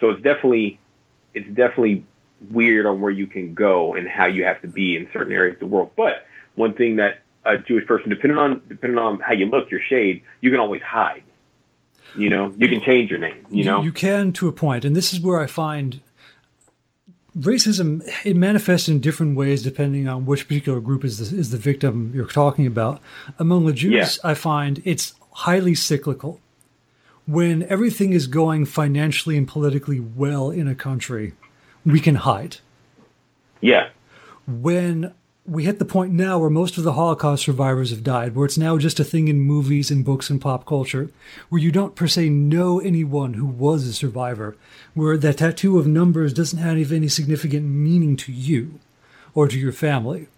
So 0.00 0.10
it's 0.10 0.22
definitely 0.22 0.80
it's 1.34 1.48
definitely 1.48 2.04
weird 2.50 2.86
on 2.86 3.00
where 3.00 3.10
you 3.10 3.26
can 3.26 3.54
go 3.54 3.94
and 3.94 4.08
how 4.08 4.26
you 4.26 4.44
have 4.44 4.60
to 4.62 4.68
be 4.68 4.96
in 4.96 5.08
certain 5.12 5.32
areas 5.32 5.54
of 5.54 5.60
the 5.60 5.66
world. 5.66 5.90
But 5.96 6.26
one 6.54 6.74
thing 6.74 6.96
that 6.96 7.20
a 7.44 7.58
Jewish 7.58 7.86
person, 7.86 8.10
depending 8.10 8.38
on 8.38 8.62
depending 8.68 8.98
on 8.98 9.20
how 9.20 9.34
you 9.34 9.46
look, 9.46 9.70
your 9.70 9.80
shade, 9.80 10.22
you 10.40 10.50
can 10.50 10.58
always 10.58 10.82
hide. 10.82 11.22
You 12.16 12.30
know, 12.30 12.54
you 12.56 12.68
can 12.68 12.80
change 12.80 13.10
your 13.10 13.18
name. 13.18 13.44
You 13.50 13.64
know, 13.64 13.82
you 13.82 13.92
can 13.92 14.32
to 14.34 14.48
a 14.48 14.52
point. 14.52 14.60
point, 14.60 14.84
and 14.86 14.96
this 14.96 15.12
is 15.12 15.20
where 15.20 15.40
I 15.40 15.46
find 15.46 16.00
racism 17.38 18.02
it 18.24 18.36
manifests 18.36 18.88
in 18.88 19.00
different 19.00 19.36
ways 19.36 19.62
depending 19.62 20.08
on 20.08 20.26
which 20.26 20.48
particular 20.48 20.80
group 20.80 21.04
is 21.04 21.18
the, 21.30 21.36
is 21.38 21.50
the 21.50 21.56
victim 21.58 22.12
you're 22.14 22.26
talking 22.26 22.66
about. 22.66 23.00
Among 23.38 23.66
the 23.66 23.72
Jews, 23.72 24.18
Yeah. 24.22 24.30
I 24.30 24.34
find 24.34 24.82
it's 24.84 25.14
highly 25.32 25.74
cyclical. 25.74 26.40
When 27.26 27.62
everything 27.64 28.12
is 28.12 28.26
going 28.26 28.64
financially 28.64 29.36
and 29.36 29.46
politically 29.46 30.00
well 30.00 30.50
in 30.50 30.66
a 30.66 30.74
country, 30.74 31.34
we 31.84 32.00
can 32.00 32.14
hide. 32.16 32.56
yeah, 33.60 33.88
when 34.46 35.12
we 35.48 35.64
hit 35.64 35.78
the 35.78 35.84
point 35.84 36.12
now 36.12 36.38
where 36.38 36.50
most 36.50 36.76
of 36.76 36.84
the 36.84 36.92
Holocaust 36.92 37.44
survivors 37.44 37.90
have 37.90 38.04
died, 38.04 38.34
where 38.34 38.44
it's 38.44 38.58
now 38.58 38.76
just 38.76 39.00
a 39.00 39.04
thing 39.04 39.28
in 39.28 39.40
movies 39.40 39.90
and 39.90 40.04
books 40.04 40.28
and 40.28 40.40
pop 40.40 40.66
culture, 40.66 41.10
where 41.48 41.60
you 41.60 41.72
don't 41.72 41.96
per 41.96 42.06
se 42.06 42.28
know 42.28 42.78
anyone 42.80 43.34
who 43.34 43.46
was 43.46 43.86
a 43.86 43.94
survivor, 43.94 44.56
where 44.92 45.16
that 45.16 45.38
tattoo 45.38 45.78
of 45.78 45.86
numbers 45.86 46.34
doesn't 46.34 46.58
have 46.58 46.92
any 46.92 47.08
significant 47.08 47.64
meaning 47.64 48.14
to 48.16 48.30
you 48.30 48.78
or 49.34 49.48
to 49.48 49.58
your 49.58 49.72
family, 49.72 50.28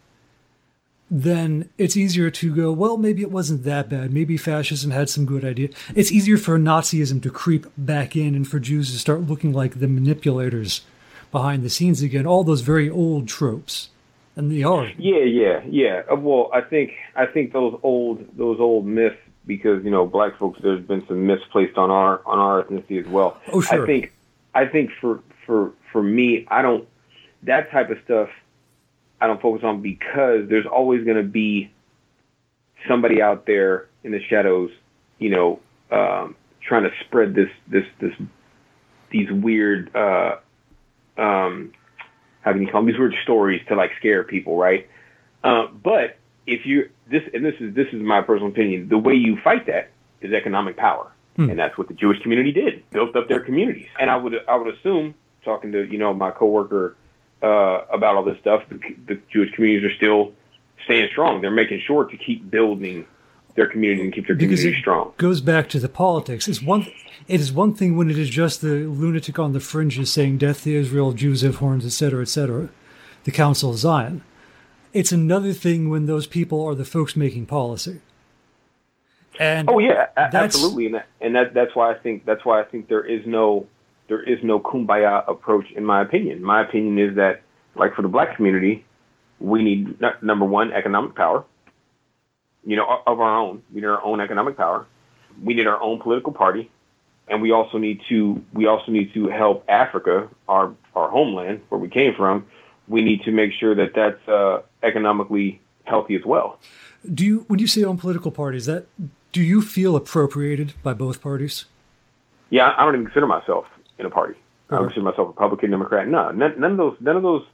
then 1.10 1.68
it's 1.76 1.96
easier 1.96 2.30
to 2.30 2.54
go, 2.54 2.70
well, 2.70 2.96
maybe 2.96 3.22
it 3.22 3.32
wasn't 3.32 3.64
that 3.64 3.88
bad. 3.88 4.12
Maybe 4.12 4.36
fascism 4.36 4.92
had 4.92 5.10
some 5.10 5.26
good 5.26 5.44
idea. 5.44 5.70
It's 5.96 6.12
easier 6.12 6.36
for 6.36 6.56
Nazism 6.56 7.20
to 7.22 7.30
creep 7.30 7.66
back 7.76 8.14
in 8.14 8.36
and 8.36 8.46
for 8.46 8.60
Jews 8.60 8.92
to 8.92 8.98
start 8.98 9.22
looking 9.22 9.52
like 9.52 9.80
the 9.80 9.88
manipulators 9.88 10.82
behind 11.32 11.64
the 11.64 11.70
scenes 11.70 12.00
again. 12.00 12.26
All 12.26 12.44
those 12.44 12.60
very 12.60 12.88
old 12.88 13.26
tropes. 13.26 13.88
And 14.36 14.50
they 14.50 14.62
are. 14.62 14.86
Yeah, 14.96 15.24
yeah, 15.24 15.62
yeah. 15.68 16.02
Uh, 16.10 16.16
Well, 16.16 16.50
I 16.52 16.60
think 16.60 16.92
I 17.16 17.26
think 17.26 17.52
those 17.52 17.78
old 17.82 18.24
those 18.36 18.58
old 18.60 18.86
myths 18.86 19.16
because 19.46 19.84
you 19.84 19.90
know 19.90 20.06
black 20.06 20.38
folks 20.38 20.60
there's 20.62 20.84
been 20.84 21.04
some 21.08 21.26
myths 21.26 21.42
placed 21.50 21.76
on 21.76 21.90
our 21.90 22.20
on 22.26 22.38
our 22.38 22.64
ethnicity 22.64 23.00
as 23.04 23.06
well. 23.10 23.40
Oh, 23.52 23.60
sure. 23.60 23.82
I 23.82 23.86
think 23.86 24.12
I 24.54 24.66
think 24.66 24.90
for 25.00 25.20
for 25.46 25.72
for 25.92 26.02
me 26.02 26.46
I 26.48 26.62
don't 26.62 26.86
that 27.42 27.70
type 27.70 27.90
of 27.90 27.98
stuff 28.04 28.28
I 29.20 29.26
don't 29.26 29.40
focus 29.40 29.62
on 29.64 29.82
because 29.82 30.48
there's 30.48 30.66
always 30.66 31.04
going 31.04 31.16
to 31.16 31.22
be 31.22 31.70
somebody 32.88 33.20
out 33.20 33.46
there 33.46 33.88
in 34.02 34.12
the 34.12 34.20
shadows, 34.28 34.70
you 35.18 35.28
know, 35.28 35.60
um, 35.90 36.34
trying 36.66 36.84
to 36.84 36.90
spread 37.04 37.34
this 37.34 37.50
this 37.68 37.84
this 38.00 38.14
these 39.10 39.30
weird 39.30 39.94
uh, 39.94 40.36
um, 41.18 41.72
how 42.42 42.52
can 42.52 42.62
you 42.62 42.68
call 42.68 42.80
them 42.80 42.86
these 42.90 42.98
weird 42.98 43.14
stories 43.22 43.60
to 43.68 43.74
like 43.74 43.90
scare 43.98 44.24
people, 44.24 44.56
right? 44.56 44.88
Uh, 45.44 45.66
but 45.66 46.16
if 46.46 46.66
you 46.66 46.90
this 47.10 47.22
and 47.34 47.44
this 47.44 47.54
is 47.60 47.74
this 47.74 47.86
is 47.92 48.00
my 48.00 48.22
personal 48.22 48.50
opinion, 48.50 48.88
the 48.88 48.98
way 48.98 49.14
you 49.14 49.38
fight 49.42 49.66
that 49.66 49.90
is 50.20 50.32
economic 50.32 50.76
power, 50.76 51.10
and 51.50 51.58
that's 51.58 51.76
what 51.78 51.88
the 51.88 51.94
Jewish 51.94 52.20
community 52.22 52.52
did, 52.52 52.88
built 52.90 53.16
up 53.16 53.28
their 53.28 53.40
communities. 53.40 53.88
And 53.98 54.10
I 54.10 54.16
would 54.16 54.34
I 54.48 54.56
would 54.56 54.74
assume, 54.74 55.14
talking 55.44 55.72
to 55.72 55.84
you 55.84 55.98
know 55.98 56.12
my 56.12 56.30
coworker 56.30 56.96
uh, 57.42 57.84
about 57.90 58.16
all 58.16 58.24
this 58.24 58.38
stuff, 58.40 58.62
the, 58.68 58.78
the 59.06 59.20
Jewish 59.32 59.52
communities 59.54 59.90
are 59.90 59.94
still 59.96 60.32
staying 60.84 61.08
strong. 61.12 61.40
They're 61.40 61.50
making 61.50 61.80
sure 61.86 62.04
to 62.04 62.16
keep 62.16 62.50
building 62.50 63.06
their 63.54 63.66
community 63.68 64.02
and 64.02 64.12
keep 64.12 64.26
their 64.26 64.36
Because 64.36 64.60
communities 64.60 64.78
it 64.78 64.82
strong. 64.82 65.12
goes 65.16 65.40
back 65.40 65.68
to 65.70 65.78
the 65.80 65.88
politics. 65.88 66.48
It's 66.48 66.62
one. 66.62 66.86
It 67.28 67.40
is 67.40 67.52
one 67.52 67.74
thing 67.74 67.96
when 67.96 68.10
it 68.10 68.18
is 68.18 68.28
just 68.30 68.60
the 68.60 68.86
lunatic 68.88 69.38
on 69.38 69.52
the 69.52 69.60
fringes 69.60 70.12
saying 70.12 70.38
"Death 70.38 70.64
to 70.64 70.74
Israel, 70.74 71.12
Jews 71.12 71.42
have 71.42 71.56
horns," 71.56 71.84
etc., 71.84 72.22
etc. 72.22 72.68
The 73.24 73.30
Council 73.30 73.70
of 73.70 73.76
Zion. 73.78 74.22
It's 74.92 75.12
another 75.12 75.52
thing 75.52 75.88
when 75.90 76.06
those 76.06 76.26
people 76.26 76.64
are 76.64 76.74
the 76.74 76.84
folks 76.84 77.14
making 77.14 77.46
policy. 77.46 78.00
And 79.38 79.70
Oh 79.70 79.78
yeah, 79.78 80.06
absolutely, 80.16 80.86
and 80.86 80.94
that, 80.96 81.06
and 81.20 81.34
that 81.36 81.54
that's 81.54 81.74
why 81.76 81.92
I 81.92 81.94
think 81.94 82.24
that's 82.26 82.44
why 82.44 82.60
I 82.60 82.64
think 82.64 82.88
there 82.88 83.04
is 83.04 83.24
no 83.26 83.66
there 84.08 84.22
is 84.22 84.38
no 84.42 84.58
kumbaya 84.58 85.26
approach 85.28 85.70
in 85.76 85.84
my 85.84 86.02
opinion. 86.02 86.42
My 86.42 86.62
opinion 86.62 86.98
is 86.98 87.16
that 87.16 87.42
like 87.76 87.94
for 87.94 88.02
the 88.02 88.08
black 88.08 88.36
community, 88.36 88.84
we 89.38 89.62
need 89.62 90.02
n- 90.02 90.10
number 90.20 90.44
one 90.44 90.72
economic 90.72 91.14
power. 91.14 91.44
You 92.64 92.76
know, 92.76 93.02
of 93.06 93.20
our 93.20 93.36
own. 93.38 93.62
We 93.72 93.80
need 93.80 93.86
our 93.86 94.02
own 94.02 94.20
economic 94.20 94.56
power. 94.56 94.86
We 95.42 95.54
need 95.54 95.66
our 95.66 95.80
own 95.80 96.00
political 96.00 96.32
party, 96.32 96.70
and 97.28 97.40
we 97.40 97.52
also 97.52 97.78
need 97.78 98.02
to 98.08 98.42
we 98.52 98.66
also 98.66 98.92
need 98.92 99.14
to 99.14 99.28
help 99.28 99.64
Africa, 99.68 100.28
our 100.48 100.74
our 100.94 101.08
homeland 101.08 101.62
where 101.68 101.80
we 101.80 101.88
came 101.88 102.14
from. 102.14 102.46
We 102.88 103.02
need 103.02 103.22
to 103.22 103.30
make 103.30 103.52
sure 103.52 103.74
that 103.74 103.94
that's 103.94 104.28
uh, 104.28 104.62
economically 104.82 105.60
healthy 105.84 106.16
as 106.16 106.24
well. 106.24 106.58
do 107.12 107.24
you, 107.24 107.44
when 107.48 107.58
you 107.58 107.66
say 107.66 107.82
on 107.82 107.96
political 107.96 108.30
parties, 108.30 108.66
that 108.66 108.86
do 109.32 109.42
you 109.42 109.62
feel 109.62 109.96
appropriated 109.96 110.74
by 110.82 110.92
both 110.92 111.22
parties? 111.22 111.64
Yeah, 112.50 112.74
I 112.76 112.84
don't 112.84 112.94
even 112.94 113.06
consider 113.06 113.26
myself 113.26 113.66
in 113.98 114.06
a 114.06 114.10
party. 114.10 114.34
I 114.70 114.76
don't 114.76 114.84
consider 114.84 115.02
myself 115.02 115.28
Republican, 115.28 115.70
Democrat. 115.70 116.08
No, 116.08 116.30
none, 116.30 116.58
none 116.60 116.72
of 116.72 116.76
those. 116.76 116.96
None 117.00 117.16
of 117.16 117.22
those. 117.22 117.44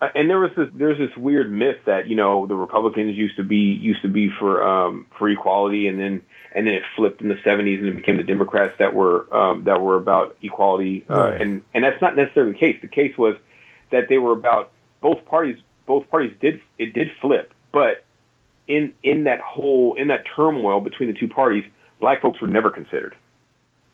Uh, 0.00 0.08
and 0.14 0.30
there 0.30 0.38
was 0.38 0.50
this. 0.56 0.68
There's 0.72 0.98
this 0.98 1.14
weird 1.16 1.52
myth 1.52 1.78
that 1.84 2.06
you 2.08 2.16
know 2.16 2.46
the 2.46 2.54
Republicans 2.54 3.16
used 3.16 3.36
to 3.36 3.44
be 3.44 3.56
used 3.56 4.02
to 4.02 4.08
be 4.08 4.30
for 4.30 4.66
um, 4.66 5.06
for 5.18 5.28
equality, 5.28 5.88
and 5.88 6.00
then 6.00 6.22
and 6.54 6.66
then 6.66 6.74
it 6.74 6.82
flipped 6.96 7.20
in 7.20 7.28
the 7.28 7.34
70s, 7.36 7.78
and 7.78 7.88
it 7.88 7.96
became 7.96 8.16
the 8.16 8.22
Democrats 8.22 8.74
that 8.78 8.94
were 8.94 9.32
um, 9.34 9.64
that 9.64 9.80
were 9.80 9.96
about 9.96 10.36
equality. 10.42 11.04
Uh, 11.08 11.14
Right. 11.14 11.40
And 11.40 11.62
and 11.74 11.84
that's 11.84 12.00
not 12.00 12.16
necessarily 12.16 12.52
the 12.52 12.58
case. 12.58 12.78
The 12.80 12.88
case 12.88 13.16
was 13.18 13.36
that 13.90 14.08
they 14.08 14.18
were 14.18 14.32
about 14.32 14.72
both 15.00 15.24
parties. 15.26 15.58
Both 15.86 16.08
parties 16.10 16.34
did 16.40 16.60
it 16.78 16.94
did 16.94 17.10
flip, 17.20 17.52
but 17.72 18.04
in 18.66 18.94
in 19.02 19.24
that 19.24 19.40
whole 19.40 19.94
in 19.94 20.08
that 20.08 20.24
turmoil 20.34 20.80
between 20.80 21.12
the 21.12 21.18
two 21.18 21.28
parties, 21.28 21.64
black 22.00 22.22
folks 22.22 22.40
were 22.40 22.48
never 22.48 22.70
considered. 22.70 23.14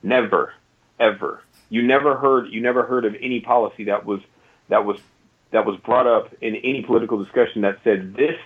Never, 0.03 0.53
ever. 1.01 1.43
You 1.69 1.83
never 1.83 2.17
heard 2.17 2.53
you 2.53 2.61
never 2.61 2.85
heard 2.85 3.05
of 3.05 3.17
any 3.21 3.41
policy 3.41 3.85
that 3.85 4.05
was 4.05 4.21
that 4.69 4.85
was 4.85 4.99
that 5.57 5.65
was 5.65 5.79
brought 5.81 6.07
up 6.07 6.35
in 6.43 6.55
any 6.57 6.83
political 6.83 7.17
discussion 7.25 7.63
that 7.63 7.79
said 7.83 8.15
this 8.15 8.37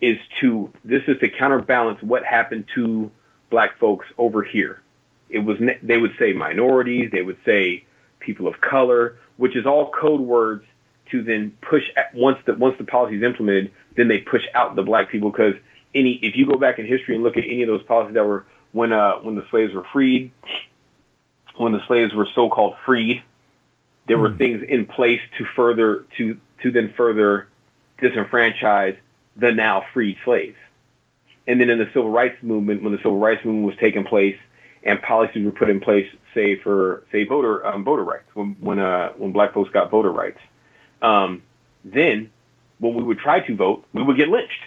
is 0.00 0.16
to 0.40 0.72
this 0.84 1.02
is 1.08 1.18
to 1.18 1.28
counterbalance 1.28 2.00
what 2.04 2.24
happened 2.24 2.66
to 2.72 3.10
black 3.50 3.76
folks 3.80 4.06
over 4.16 4.44
here. 4.44 4.80
It 5.28 5.40
was 5.40 5.58
they 5.82 5.98
would 5.98 6.12
say 6.20 6.32
minorities, 6.32 7.10
they 7.10 7.22
would 7.22 7.38
say 7.44 7.84
people 8.20 8.46
of 8.46 8.60
color, 8.60 9.18
which 9.38 9.56
is 9.56 9.66
all 9.66 9.90
code 9.90 10.20
words 10.20 10.64
to 11.10 11.24
then 11.24 11.52
push 11.62 11.82
at, 11.96 12.14
once 12.14 12.38
the 12.46 12.54
once 12.54 12.78
the 12.78 12.84
policy 12.84 13.16
is 13.16 13.24
implemented, 13.24 13.72
then 13.96 14.06
they 14.06 14.18
push 14.18 14.46
out 14.54 14.76
the 14.76 14.84
black 14.84 15.10
people 15.10 15.32
because 15.32 15.54
any 15.96 16.12
if 16.22 16.36
you 16.36 16.46
go 16.46 16.54
back 16.54 16.78
in 16.78 16.86
history 16.86 17.16
and 17.16 17.24
look 17.24 17.36
at 17.36 17.42
any 17.42 17.62
of 17.62 17.68
those 17.68 17.82
policies 17.82 18.14
that 18.14 18.24
were 18.24 18.46
when 18.70 18.92
uh 18.92 19.14
when 19.16 19.34
the 19.34 19.44
slaves 19.50 19.74
were 19.74 19.84
freed, 19.92 20.30
when 21.56 21.72
the 21.72 21.84
slaves 21.88 22.14
were 22.14 22.28
so 22.36 22.48
called 22.48 22.76
freed, 22.86 23.20
there 24.06 24.18
were 24.18 24.32
things 24.36 24.62
in 24.68 24.86
place 24.86 25.20
to 25.38 25.44
further 25.56 26.04
to 26.16 26.38
to 26.62 26.70
then 26.70 26.92
further 26.96 27.48
disenfranchise 28.00 28.96
the 29.36 29.52
now 29.52 29.84
freed 29.92 30.18
slaves. 30.24 30.56
And 31.46 31.60
then 31.60 31.70
in 31.70 31.78
the 31.78 31.86
civil 31.86 32.10
rights 32.10 32.36
movement, 32.42 32.82
when 32.82 32.92
the 32.92 32.98
civil 32.98 33.18
rights 33.18 33.44
movement 33.44 33.66
was 33.66 33.76
taking 33.78 34.04
place 34.04 34.36
and 34.84 35.00
policies 35.02 35.44
were 35.44 35.52
put 35.52 35.70
in 35.70 35.80
place, 35.80 36.08
say 36.34 36.56
for 36.56 37.04
say 37.12 37.24
voter 37.24 37.64
um, 37.66 37.84
voter 37.84 38.04
rights, 38.04 38.24
when 38.34 38.56
when 38.60 38.78
uh 38.78 39.12
when 39.16 39.32
black 39.32 39.54
folks 39.54 39.70
got 39.70 39.90
voter 39.90 40.10
rights, 40.10 40.38
um, 41.00 41.42
then 41.84 42.30
when 42.78 42.94
we 42.94 43.02
would 43.02 43.18
try 43.18 43.40
to 43.40 43.56
vote, 43.56 43.84
we 43.92 44.02
would 44.02 44.16
get 44.16 44.28
lynched, 44.28 44.62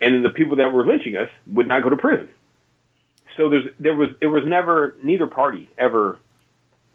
and 0.00 0.14
then 0.14 0.22
the 0.22 0.30
people 0.30 0.56
that 0.56 0.72
were 0.72 0.86
lynching 0.86 1.16
us 1.16 1.30
would 1.46 1.66
not 1.66 1.82
go 1.82 1.90
to 1.90 1.96
prison. 1.96 2.28
So 3.36 3.48
there's 3.48 3.66
there 3.78 3.94
was 3.94 4.10
it 4.20 4.26
was 4.26 4.44
never 4.46 4.96
neither 5.02 5.26
party 5.26 5.68
ever 5.78 6.18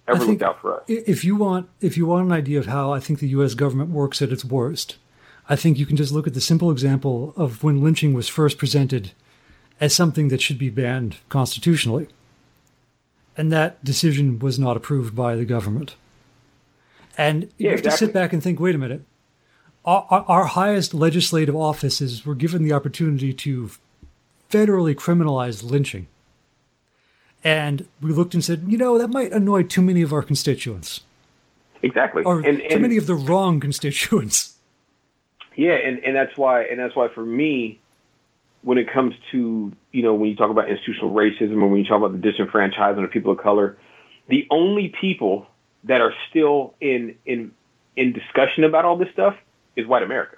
ever 0.07 0.19
think 0.19 0.29
looked 0.29 0.43
out 0.43 0.61
for 0.61 0.79
us. 0.79 0.83
If 0.87 1.23
you 1.23 1.35
want, 1.35 1.69
if 1.81 1.97
you 1.97 2.05
want 2.05 2.25
an 2.25 2.31
idea 2.31 2.59
of 2.59 2.67
how 2.67 2.93
I 2.93 2.99
think 2.99 3.19
the 3.19 3.29
U.S. 3.29 3.53
government 3.53 3.89
works 3.89 4.21
at 4.21 4.31
its 4.31 4.45
worst, 4.45 4.97
I 5.49 5.55
think 5.55 5.77
you 5.77 5.85
can 5.85 5.97
just 5.97 6.11
look 6.11 6.27
at 6.27 6.33
the 6.33 6.41
simple 6.41 6.71
example 6.71 7.33
of 7.35 7.63
when 7.63 7.81
lynching 7.81 8.13
was 8.13 8.27
first 8.27 8.57
presented 8.57 9.11
as 9.79 9.93
something 9.93 10.29
that 10.29 10.41
should 10.41 10.57
be 10.57 10.69
banned 10.69 11.17
constitutionally, 11.29 12.07
and 13.37 13.51
that 13.51 13.83
decision 13.83 14.39
was 14.39 14.57
not 14.57 14.77
approved 14.77 15.15
by 15.15 15.35
the 15.35 15.45
government. 15.45 15.95
And 17.17 17.43
you 17.57 17.67
Yeah, 17.67 17.71
have 17.71 17.81
to 17.83 17.91
sit 17.91 18.13
back 18.13 18.33
and 18.33 18.41
think: 18.41 18.59
wait 18.59 18.75
a 18.75 18.77
minute. 18.79 19.03
Our, 19.83 20.25
our 20.27 20.45
highest 20.45 20.95
legislative 20.95 21.55
offices 21.55 22.25
were 22.25 22.33
given 22.33 22.63
the 22.63 22.73
opportunity 22.73 23.33
to 23.33 23.69
federally 24.49 24.95
criminalize 24.95 25.63
lynching. 25.63 26.07
And 27.45 27.87
we 28.01 28.11
looked 28.11 28.33
and 28.33 28.43
said, 28.43 28.65
you 28.67 28.75
know, 28.75 28.97
that 28.97 29.09
might 29.09 29.31
annoy 29.31 29.63
too 29.63 29.83
many 29.83 30.01
of 30.01 30.11
our 30.11 30.23
constituents, 30.23 31.01
Exactly, 31.83 32.23
or 32.23 32.39
and, 32.39 32.59
too 32.67 32.79
many 32.79 32.97
of 32.97 33.05
the 33.05 33.13
wrong 33.13 33.59
constituents. 33.59 34.55
Yeah, 35.55 35.73
and, 35.73 36.03
and 36.03 36.15
that's 36.15 36.35
why 36.35 36.63
and 36.63 36.79
that's 36.79 36.95
why 36.95 37.07
for 37.07 37.23
me, 37.23 37.79
when 38.63 38.79
it 38.79 38.91
comes 38.91 39.13
to 39.31 39.71
you 39.91 40.01
know 40.01 40.15
when 40.15 40.31
you 40.31 40.35
talk 40.35 40.49
about 40.49 40.69
institutional 40.69 41.13
racism 41.13 41.61
or 41.61 41.67
when 41.67 41.79
you 41.79 41.85
talk 41.85 41.97
about 41.97 42.19
the 42.19 42.27
disenfranchisement 42.27 43.03
of 43.03 43.11
people 43.11 43.33
of 43.33 43.37
color, 43.37 43.77
the 44.27 44.47
only 44.49 44.91
people 44.99 45.45
that 45.83 46.01
are 46.01 46.15
still 46.29 46.73
in 46.81 47.15
in 47.27 47.51
in 47.95 48.11
discussion 48.11 48.63
about 48.63 48.85
all 48.85 48.97
this 48.97 49.09
stuff 49.13 49.35
is 49.75 49.85
white 49.85 50.01
America. 50.01 50.37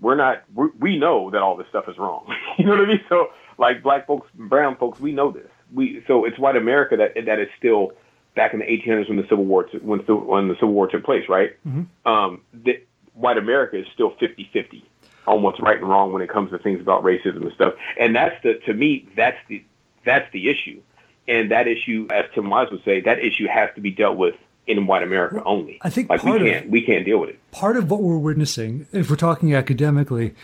We're 0.00 0.16
not 0.16 0.44
we 0.54 0.68
we 0.78 0.98
know 0.98 1.30
that 1.30 1.40
all 1.40 1.56
this 1.56 1.66
stuff 1.70 1.88
is 1.88 1.96
wrong. 1.96 2.26
you 2.58 2.66
know 2.66 2.72
what 2.72 2.80
I 2.80 2.86
mean? 2.86 3.00
So 3.08 3.30
like 3.58 3.82
black 3.82 4.06
folks, 4.06 4.28
brown 4.34 4.76
folks, 4.76 5.00
we 5.00 5.12
know 5.12 5.30
this. 5.30 5.48
We 5.74 6.02
so 6.06 6.24
it's 6.24 6.38
white 6.38 6.56
America 6.56 6.96
that 6.96 7.14
that 7.26 7.38
is 7.38 7.48
still 7.58 7.92
back 8.34 8.52
in 8.52 8.60
the 8.60 8.66
1800s 8.66 9.08
when 9.08 9.16
the 9.16 9.24
Civil 9.28 9.44
War 9.44 9.66
when, 9.82 10.04
the- 10.06 10.14
when 10.14 10.48
the 10.48 10.54
Civil 10.54 10.72
War 10.72 10.86
took 10.88 11.04
place, 11.04 11.28
right? 11.28 11.56
Um, 12.04 12.42
the, 12.52 12.82
white 13.14 13.38
America 13.38 13.78
is 13.78 13.86
still 13.94 14.10
50-50 14.10 14.82
on 15.26 15.42
what's 15.42 15.58
right 15.60 15.78
and 15.78 15.88
wrong 15.88 16.12
when 16.12 16.20
it 16.22 16.28
comes 16.28 16.50
to 16.50 16.58
things 16.58 16.80
about 16.80 17.02
racism 17.02 17.42
and 17.42 17.52
stuff. 17.54 17.74
And 17.98 18.14
that's 18.14 18.40
the 18.42 18.54
to 18.66 18.74
me 18.74 19.08
that's 19.16 19.38
the 19.48 19.64
that's 20.04 20.30
the 20.32 20.48
issue. 20.50 20.80
And 21.28 21.50
that 21.50 21.66
issue, 21.66 22.06
as 22.10 22.26
Tim 22.34 22.48
Wise 22.50 22.70
would 22.70 22.84
say, 22.84 23.00
that 23.00 23.18
issue 23.18 23.48
has 23.48 23.70
to 23.74 23.80
be 23.80 23.90
dealt 23.90 24.16
with 24.16 24.36
in 24.68 24.86
white 24.86 25.02
America 25.02 25.42
only. 25.44 25.78
I 25.82 25.90
think 25.90 26.08
like 26.10 26.22
we 26.22 26.30
part 26.30 26.42
of- 26.42 26.46
can't 26.48 26.70
we 26.70 26.82
can't 26.82 27.04
deal 27.04 27.18
with 27.18 27.30
it. 27.30 27.40
Part 27.50 27.76
of 27.76 27.90
what 27.90 28.02
we're 28.02 28.18
witnessing, 28.18 28.86
if 28.92 29.08
we're 29.10 29.16
talking 29.16 29.54
academically, 29.54 30.34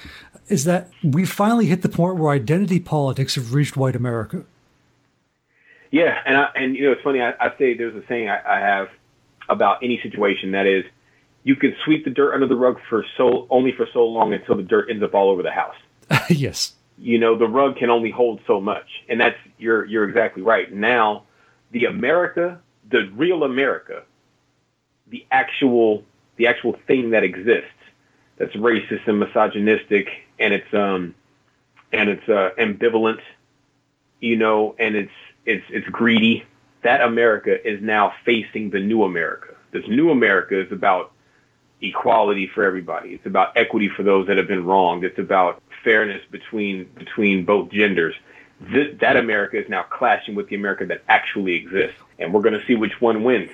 is 0.52 0.64
that 0.64 0.90
we 1.02 1.24
finally 1.24 1.66
hit 1.66 1.80
the 1.80 1.88
point 1.88 2.16
where 2.16 2.30
identity 2.30 2.78
politics 2.78 3.36
have 3.36 3.54
reached 3.54 3.74
white 3.74 3.96
America. 3.96 4.44
Yeah, 5.90 6.18
and 6.26 6.36
I, 6.36 6.50
and 6.54 6.76
you 6.76 6.84
know 6.84 6.92
it's 6.92 7.02
funny. 7.02 7.22
I, 7.22 7.32
I 7.40 7.56
say 7.58 7.74
there's 7.74 7.96
a 7.96 8.06
saying 8.06 8.28
I, 8.28 8.40
I 8.46 8.60
have 8.60 8.88
about 9.48 9.82
any 9.82 9.98
situation 10.02 10.52
that 10.52 10.66
is, 10.66 10.84
you 11.42 11.56
can 11.56 11.74
sweep 11.84 12.04
the 12.04 12.10
dirt 12.10 12.34
under 12.34 12.46
the 12.46 12.54
rug 12.54 12.78
for 12.88 13.04
so 13.16 13.46
only 13.50 13.72
for 13.72 13.86
so 13.92 14.04
long 14.04 14.32
until 14.32 14.56
the 14.56 14.62
dirt 14.62 14.90
ends 14.90 15.02
up 15.02 15.14
all 15.14 15.30
over 15.30 15.42
the 15.42 15.50
house. 15.50 15.74
yes. 16.28 16.74
You 16.98 17.18
know 17.18 17.36
the 17.36 17.48
rug 17.48 17.76
can 17.76 17.90
only 17.90 18.10
hold 18.10 18.40
so 18.46 18.60
much, 18.60 18.86
and 19.08 19.20
that's 19.20 19.36
you're 19.58 19.86
you're 19.86 20.08
exactly 20.08 20.42
right. 20.42 20.72
Now, 20.72 21.24
the 21.72 21.86
America, 21.86 22.60
the 22.90 23.10
real 23.14 23.42
America, 23.42 24.02
the 25.08 25.26
actual 25.30 26.04
the 26.36 26.46
actual 26.46 26.78
thing 26.86 27.10
that 27.10 27.24
exists 27.24 27.70
that's 28.42 28.56
racist 28.56 29.06
and 29.06 29.20
misogynistic, 29.20 30.08
and 30.40 30.52
it's 30.52 30.74
um 30.74 31.14
and 31.92 32.10
it's 32.10 32.28
uh, 32.28 32.50
ambivalent, 32.58 33.20
you 34.18 34.34
know, 34.34 34.74
and 34.80 34.96
it's 34.96 35.12
it's 35.46 35.64
it's 35.70 35.88
greedy. 35.88 36.44
That 36.82 37.02
America 37.02 37.64
is 37.64 37.80
now 37.80 38.12
facing 38.24 38.70
the 38.70 38.80
new 38.80 39.04
America. 39.04 39.54
This 39.70 39.86
new 39.86 40.10
America 40.10 40.60
is 40.60 40.72
about 40.72 41.12
equality 41.80 42.48
for 42.52 42.64
everybody. 42.64 43.10
It's 43.10 43.26
about 43.26 43.56
equity 43.56 43.88
for 43.88 44.02
those 44.02 44.26
that 44.26 44.36
have 44.38 44.48
been 44.48 44.66
wronged. 44.66 45.04
It's 45.04 45.20
about 45.20 45.62
fairness 45.84 46.22
between 46.32 46.90
between 46.98 47.44
both 47.44 47.70
genders. 47.70 48.16
This, 48.60 48.88
that 48.98 49.16
America 49.16 49.56
is 49.56 49.68
now 49.68 49.84
clashing 49.84 50.34
with 50.34 50.48
the 50.48 50.56
America 50.56 50.84
that 50.86 51.04
actually 51.08 51.54
exists, 51.54 52.00
and 52.18 52.34
we're 52.34 52.42
going 52.42 52.58
to 52.58 52.66
see 52.66 52.74
which 52.74 53.00
one 53.00 53.22
wins. 53.22 53.52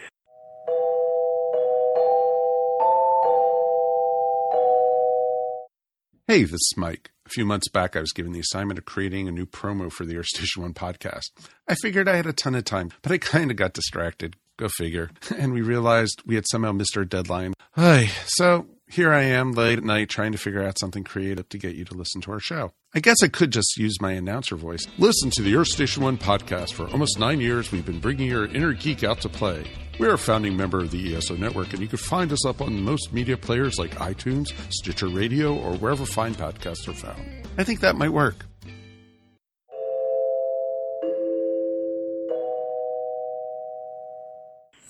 Hey, 6.29 6.43
this 6.43 6.53
is 6.57 6.75
Mike. 6.77 7.11
A 7.25 7.31
few 7.31 7.47
months 7.47 7.71
back, 7.71 7.97
I 7.97 8.01
was 8.01 8.13
given 8.13 8.33
the 8.33 8.41
assignment 8.41 8.79
of 8.79 8.85
creating 8.85 9.29
a 9.29 9.33
new 9.33 9.47
promo 9.47 9.91
for 9.91 10.05
the 10.05 10.19
Earth 10.19 10.27
Station 10.27 10.61
One 10.61 10.75
podcast. 10.75 11.31
I 11.67 11.75
figured 11.75 12.07
I 12.07 12.17
had 12.17 12.27
a 12.27 12.35
ton 12.35 12.55
of 12.55 12.67
time, 12.67 12.91
but 13.01 13.11
I 13.13 13.17
kind 13.17 13.51
of 13.51 13.57
got 13.57 13.73
distracted. 13.73 14.37
Go 14.59 14.69
figure. 14.69 15.11
And 15.39 15.55
we 15.55 15.63
realized 15.63 16.23
we 16.27 16.35
had 16.35 16.45
somehow 16.51 16.73
missed 16.73 16.99
our 16.99 17.07
deadline. 17.07 17.55
Ay, 17.79 18.11
so 18.27 18.67
here 18.91 19.13
I 19.13 19.23
am 19.23 19.53
late 19.53 19.79
at 19.79 19.85
night 19.85 20.09
trying 20.09 20.33
to 20.33 20.39
figure 20.39 20.63
out 20.63 20.79
something 20.79 21.05
creative 21.05 21.49
to 21.51 21.59
get 21.59 21.75
you 21.75 21.85
to 21.85 21.95
listen 21.95 22.21
to 22.23 22.33
our 22.33 22.41
show. 22.41 22.73
I 22.95 23.01
guess 23.01 23.23
I 23.23 23.29
could 23.29 23.51
just 23.51 23.77
use 23.77 24.01
my 24.01 24.13
announcer 24.13 24.57
voice. 24.57 24.87
Listen 24.97 25.31
to 25.33 25.43
the 25.43 25.55
Earth 25.57 25.69
Station 25.69 26.03
One 26.03 26.17
podcast. 26.17 26.73
For 26.73 26.89
almost 26.89 27.19
nine 27.19 27.41
years, 27.41 27.71
we've 27.71 27.85
been 27.85 28.01
bringing 28.01 28.29
your 28.29 28.47
inner 28.47 28.73
geek 28.73 29.05
out 29.05 29.21
to 29.21 29.29
play. 29.29 29.65
We're 29.99 30.15
a 30.15 30.19
founding 30.19 30.57
member 30.57 30.79
of 30.79 30.91
the 30.91 31.17
ESO 31.17 31.37
network, 31.37 31.73
and 31.73 31.81
you 31.83 31.89
can 31.89 31.99
find 31.99 32.33
us 32.33 32.47
up 32.47 32.61
on 32.61 32.83
most 32.83 33.13
media 33.13 33.37
players 33.37 33.79
like 33.79 33.91
iTunes, 33.97 34.53
Stitcher 34.73 35.09
Radio, 35.09 35.55
or 35.55 35.75
wherever 35.77 36.07
fine 36.07 36.35
podcasts 36.35 36.89
are 36.89 36.95
found. 36.95 37.21
I 37.59 37.65
think 37.65 37.81
that 37.81 37.97
might 37.97 38.13
work. 38.13 38.47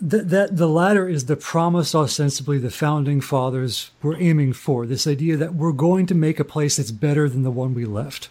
That, 0.01 0.28
that 0.28 0.57
the 0.57 0.68
latter 0.68 1.09
is 1.09 1.26
the 1.26 1.36
promise 1.36 1.94
ostensibly 1.94 2.59
the 2.59 2.70
founding 2.70 3.20
fathers 3.20 3.90
were 4.01 4.16
aiming 4.16 4.53
for 4.53 4.86
this 4.86 5.07
idea 5.07 5.36
that 5.36 5.55
we're 5.55 5.72
going 5.72 6.07
to 6.07 6.14
make 6.14 6.38
a 6.38 6.44
place 6.44 6.76
that's 6.76 6.92
better 6.92 7.28
than 7.28 7.42
the 7.42 7.51
one 7.51 7.74
we 7.74 7.84
left. 7.84 8.28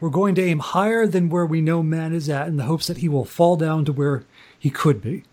We're 0.00 0.10
going 0.10 0.34
to 0.34 0.42
aim 0.42 0.58
higher 0.58 1.06
than 1.06 1.28
where 1.28 1.46
we 1.46 1.60
know 1.60 1.82
man 1.82 2.12
is 2.12 2.28
at 2.28 2.48
in 2.48 2.56
the 2.56 2.64
hopes 2.64 2.88
that 2.88 2.98
he 2.98 3.08
will 3.08 3.24
fall 3.24 3.56
down 3.56 3.84
to 3.84 3.92
where 3.92 4.24
he 4.58 4.70
could 4.70 5.00
be. 5.00 5.24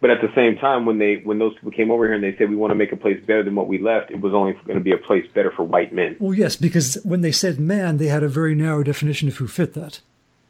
But 0.00 0.10
at 0.10 0.20
the 0.20 0.32
same 0.34 0.56
time, 0.56 0.84
when 0.84 0.98
they 0.98 1.22
when 1.22 1.38
those 1.38 1.54
people 1.54 1.70
came 1.70 1.92
over 1.92 2.04
here 2.04 2.14
and 2.14 2.24
they 2.24 2.36
said 2.36 2.50
we 2.50 2.56
want 2.56 2.72
to 2.72 2.74
make 2.74 2.90
a 2.90 2.96
place 2.96 3.24
better 3.24 3.44
than 3.44 3.54
what 3.54 3.68
we 3.68 3.78
left, 3.78 4.10
it 4.10 4.20
was 4.20 4.34
only 4.34 4.54
going 4.66 4.76
to 4.76 4.82
be 4.82 4.90
a 4.90 4.98
place 4.98 5.24
better 5.32 5.52
for 5.52 5.62
white 5.62 5.92
men. 5.92 6.16
Well, 6.18 6.34
yes, 6.34 6.56
because 6.56 6.98
when 7.04 7.20
they 7.20 7.30
said 7.30 7.60
man, 7.60 7.98
they 7.98 8.08
had 8.08 8.24
a 8.24 8.28
very 8.28 8.56
narrow 8.56 8.82
definition 8.82 9.28
of 9.28 9.36
who 9.36 9.46
fit 9.46 9.74
that. 9.74 10.00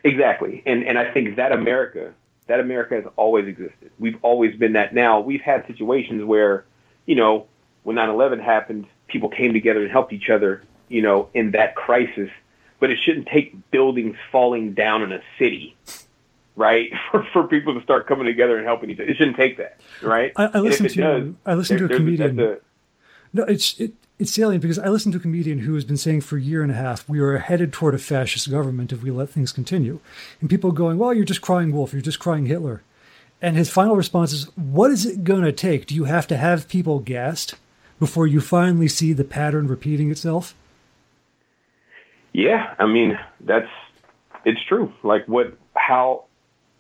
Exactly, 0.05 0.63
and 0.65 0.83
and 0.85 0.99
I 0.99 1.13
think 1.13 1.37
that 1.37 1.53
America, 1.53 2.15
that 2.47 2.61
America 2.61 2.95
has 2.97 3.05
always 3.17 3.47
existed. 3.47 3.91
We've 3.99 4.19
always 4.23 4.57
been 4.57 4.73
that. 4.75 4.95
Now 4.95 5.21
we've 5.21 5.41
had 5.41 5.67
situations 5.67 6.25
where, 6.25 6.65
you 7.07 7.15
know, 7.15 7.47
when 7.85 7.97
9/11 7.97 8.41
happened, 8.43 8.87
people 9.09 9.29
came 9.29 9.53
together 9.53 9.83
and 9.83 9.91
helped 9.91 10.13
each 10.13 10.29
other, 10.31 10.63
you 10.89 11.03
know, 11.03 11.29
in 11.35 11.53
that 11.53 11.75
crisis. 11.75 12.31
But 12.81 12.91
it 12.91 12.99
shouldn't 12.99 13.27
take 13.27 13.55
buildings 13.71 14.17
falling 14.33 14.75
down 14.75 15.03
in 15.03 15.13
a 15.13 15.21
city, 15.39 15.77
right, 16.57 16.91
for, 17.11 17.25
for 17.33 17.47
people 17.47 17.75
to 17.75 17.83
start 17.83 18.07
coming 18.09 18.27
together 18.27 18.57
and 18.57 18.67
helping 18.67 18.91
each 18.91 18.99
other. 18.99 19.09
It 19.09 19.17
shouldn't 19.17 19.37
take 19.37 19.59
that, 19.59 19.81
right? 20.03 20.33
I- 20.37 20.51
I 20.55 20.59
listened 20.59 20.91
to- 20.91 21.01
does, 21.01 21.29
I 21.47 21.55
listened 21.55 21.79
to 21.79 21.85
a 21.85 21.89
comedian- 21.97 22.41
a- 22.41 22.57
No, 23.33 23.45
it's 23.45 23.79
it, 23.81 23.93
it's 24.23 24.33
salient 24.33 24.63
because 24.63 24.79
I 24.79 24.89
listened 24.89 25.13
to 25.13 25.19
a 25.19 25.23
comedian 25.23 25.61
who 25.61 25.75
has 25.75 25.85
been 25.85 25.97
saying 25.97 26.23
for 26.23 26.37
a 26.37 26.41
year 26.41 26.63
and 26.63 26.73
a 26.73 26.77
half 26.77 27.09
we 27.09 27.21
are 27.21 27.39
headed 27.39 27.73
toward 27.73 27.95
a 27.95 27.99
fascist 27.99 28.51
government 28.51 28.93
if 28.93 29.03
we 29.03 29.11
let 29.11 29.29
things 29.29 29.53
continue, 29.53 30.01
and 30.41 30.49
people 30.49 30.73
going, 30.73 30.99
"Well, 30.99 31.13
you're 31.13 31.25
just 31.25 31.43
crying 31.43 31.73
wolf, 31.73 31.93
you're 31.93 32.03
just 32.03 32.19
crying 32.19 32.47
Hitler," 32.47 32.83
and 33.41 33.57
his 33.57 33.69
final 33.69 33.97
response 33.97 34.33
is, 34.33 34.45
"What 34.57 34.91
is 34.91 35.05
it 35.05 35.25
going 35.25 35.43
to 35.43 35.53
take? 35.53 35.87
Do 35.87 35.95
you 35.95 36.05
have 36.05 36.27
to 36.29 36.37
have 36.37 36.69
people 36.69 37.01
gassed 37.01 37.57
before 37.99 38.27
you 38.27 38.41
finally 38.41 38.89
see 38.89 39.13
the 39.13 39.25
pattern 39.25 39.67
repeating 39.69 40.11
itself?" 40.11 40.55
Yeah, 42.33 42.75
I 42.79 42.87
mean 42.87 43.19
that's 43.41 43.69
it's 44.45 44.63
true. 44.65 44.93
Like 45.03 45.27
what 45.27 45.57
how 45.75 46.25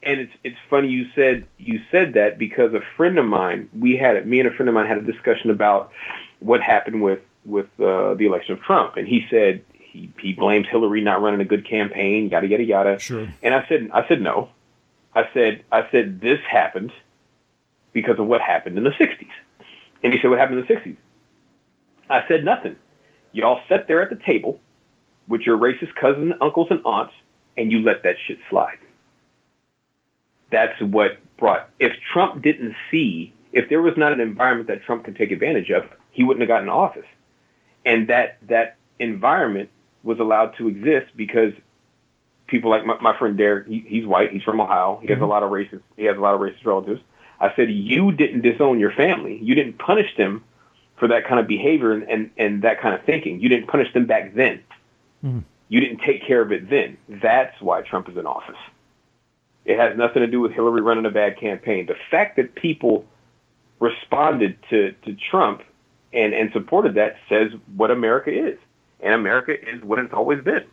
and 0.02 0.20
it's 0.20 0.32
it's 0.44 0.56
funny 0.70 0.88
you 0.88 1.06
said 1.14 1.46
you 1.58 1.80
said 1.90 2.14
that 2.14 2.38
because 2.38 2.74
a 2.74 2.80
friend 2.96 3.18
of 3.18 3.24
mine 3.24 3.68
we 3.78 3.96
had 3.96 4.26
me 4.26 4.40
and 4.40 4.48
a 4.48 4.52
friend 4.52 4.68
of 4.68 4.74
mine 4.74 4.86
had 4.86 4.98
a 4.98 5.12
discussion 5.12 5.50
about 5.50 5.92
what 6.40 6.60
happened 6.60 7.02
with 7.02 7.20
with 7.44 7.66
uh, 7.80 8.14
the 8.14 8.26
election 8.26 8.54
of 8.54 8.60
Trump 8.62 8.96
and 8.96 9.06
he 9.08 9.26
said 9.30 9.64
he 9.72 10.10
he 10.20 10.32
blames 10.32 10.66
Hillary 10.70 11.00
not 11.02 11.20
running 11.22 11.40
a 11.40 11.44
good 11.44 11.68
campaign 11.68 12.28
yada 12.30 12.46
yada 12.46 12.64
yada 12.64 12.98
Sure. 12.98 13.28
and 13.42 13.54
I 13.54 13.66
said 13.68 13.90
I 13.92 14.06
said 14.08 14.20
no 14.20 14.48
I 15.14 15.24
said 15.34 15.64
I 15.72 15.88
said 15.90 16.20
this 16.20 16.38
happened 16.50 16.92
because 17.92 18.18
of 18.18 18.26
what 18.26 18.40
happened 18.40 18.78
in 18.78 18.84
the 18.84 18.90
60s 18.90 19.28
and 20.02 20.12
he 20.12 20.18
said 20.20 20.30
what 20.30 20.38
happened 20.38 20.58
in 20.60 20.66
the 20.66 20.74
60s 20.74 20.96
I 22.08 22.26
said 22.28 22.44
nothing 22.44 22.76
y'all 23.32 23.60
sat 23.68 23.88
there 23.88 24.02
at 24.02 24.10
the 24.10 24.20
table 24.24 24.60
with 25.28 25.42
your 25.42 25.56
racist 25.56 25.94
cousins, 25.94 26.34
uncles, 26.40 26.66
and 26.70 26.80
aunts, 26.84 27.12
and 27.56 27.70
you 27.70 27.78
let 27.80 28.02
that 28.02 28.16
shit 28.26 28.38
slide. 28.50 28.76
That's 30.50 30.78
what 30.80 31.12
brought. 31.38 31.70
If 31.78 31.92
Trump 32.12 32.42
didn't 32.42 32.74
see, 32.90 33.32
if 33.52 33.68
there 33.68 33.80
was 33.80 33.94
not 33.96 34.12
an 34.12 34.20
environment 34.20 34.68
that 34.68 34.82
Trump 34.82 35.04
could 35.04 35.16
take 35.16 35.30
advantage 35.30 35.70
of, 35.70 35.84
he 36.10 36.24
wouldn't 36.24 36.42
have 36.42 36.48
gotten 36.48 36.68
office. 36.68 37.06
And 37.84 38.08
that 38.08 38.38
that 38.48 38.76
environment 38.98 39.70
was 40.02 40.18
allowed 40.18 40.56
to 40.58 40.68
exist 40.68 41.16
because 41.16 41.52
people 42.46 42.70
like 42.70 42.84
my, 42.84 42.98
my 43.00 43.16
friend 43.18 43.36
Derek, 43.36 43.66
he, 43.66 43.84
he's 43.86 44.06
white, 44.06 44.30
he's 44.32 44.42
from 44.42 44.60
Ohio, 44.60 44.98
he 45.02 45.08
has 45.08 45.20
a 45.20 45.26
lot 45.26 45.42
of 45.42 45.50
racist, 45.50 45.82
he 45.96 46.04
has 46.04 46.16
a 46.16 46.20
lot 46.20 46.34
of 46.34 46.40
racist 46.40 46.64
relatives. 46.64 47.00
I 47.40 47.52
said, 47.56 47.70
you 47.70 48.12
didn't 48.12 48.42
disown 48.42 48.78
your 48.78 48.92
family, 48.92 49.38
you 49.42 49.54
didn't 49.54 49.78
punish 49.78 50.16
them 50.16 50.44
for 50.96 51.08
that 51.08 51.26
kind 51.26 51.40
of 51.40 51.48
behavior 51.48 51.92
and, 51.92 52.04
and, 52.04 52.30
and 52.36 52.62
that 52.62 52.80
kind 52.80 52.94
of 52.94 53.04
thinking. 53.04 53.40
You 53.40 53.48
didn't 53.48 53.66
punish 53.66 53.92
them 53.92 54.06
back 54.06 54.34
then. 54.34 54.62
Mm. 55.24 55.42
You 55.68 55.80
didn't 55.80 56.02
take 56.06 56.24
care 56.24 56.40
of 56.42 56.52
it 56.52 56.70
then. 56.70 56.96
That's 57.08 57.60
why 57.60 57.82
Trump 57.82 58.08
is 58.08 58.16
in 58.16 58.26
office. 58.26 58.54
It 59.64 59.78
has 59.78 59.96
nothing 59.96 60.20
to 60.22 60.26
do 60.26 60.40
with 60.40 60.52
Hillary 60.52 60.82
running 60.82 61.06
a 61.06 61.10
bad 61.10 61.40
campaign. 61.40 61.86
The 61.86 61.96
fact 62.10 62.36
that 62.36 62.54
people 62.54 63.04
responded 63.80 64.58
to, 64.70 64.92
to 65.04 65.16
Trump 65.30 65.62
and, 66.12 66.34
and 66.34 66.52
supported 66.52 66.94
that 66.94 67.16
says 67.28 67.52
what 67.76 67.90
America 67.90 68.30
is. 68.30 68.58
And 69.00 69.14
America 69.14 69.52
is 69.52 69.82
what 69.82 69.98
it's 69.98 70.12
always 70.12 70.42
been. 70.42 70.64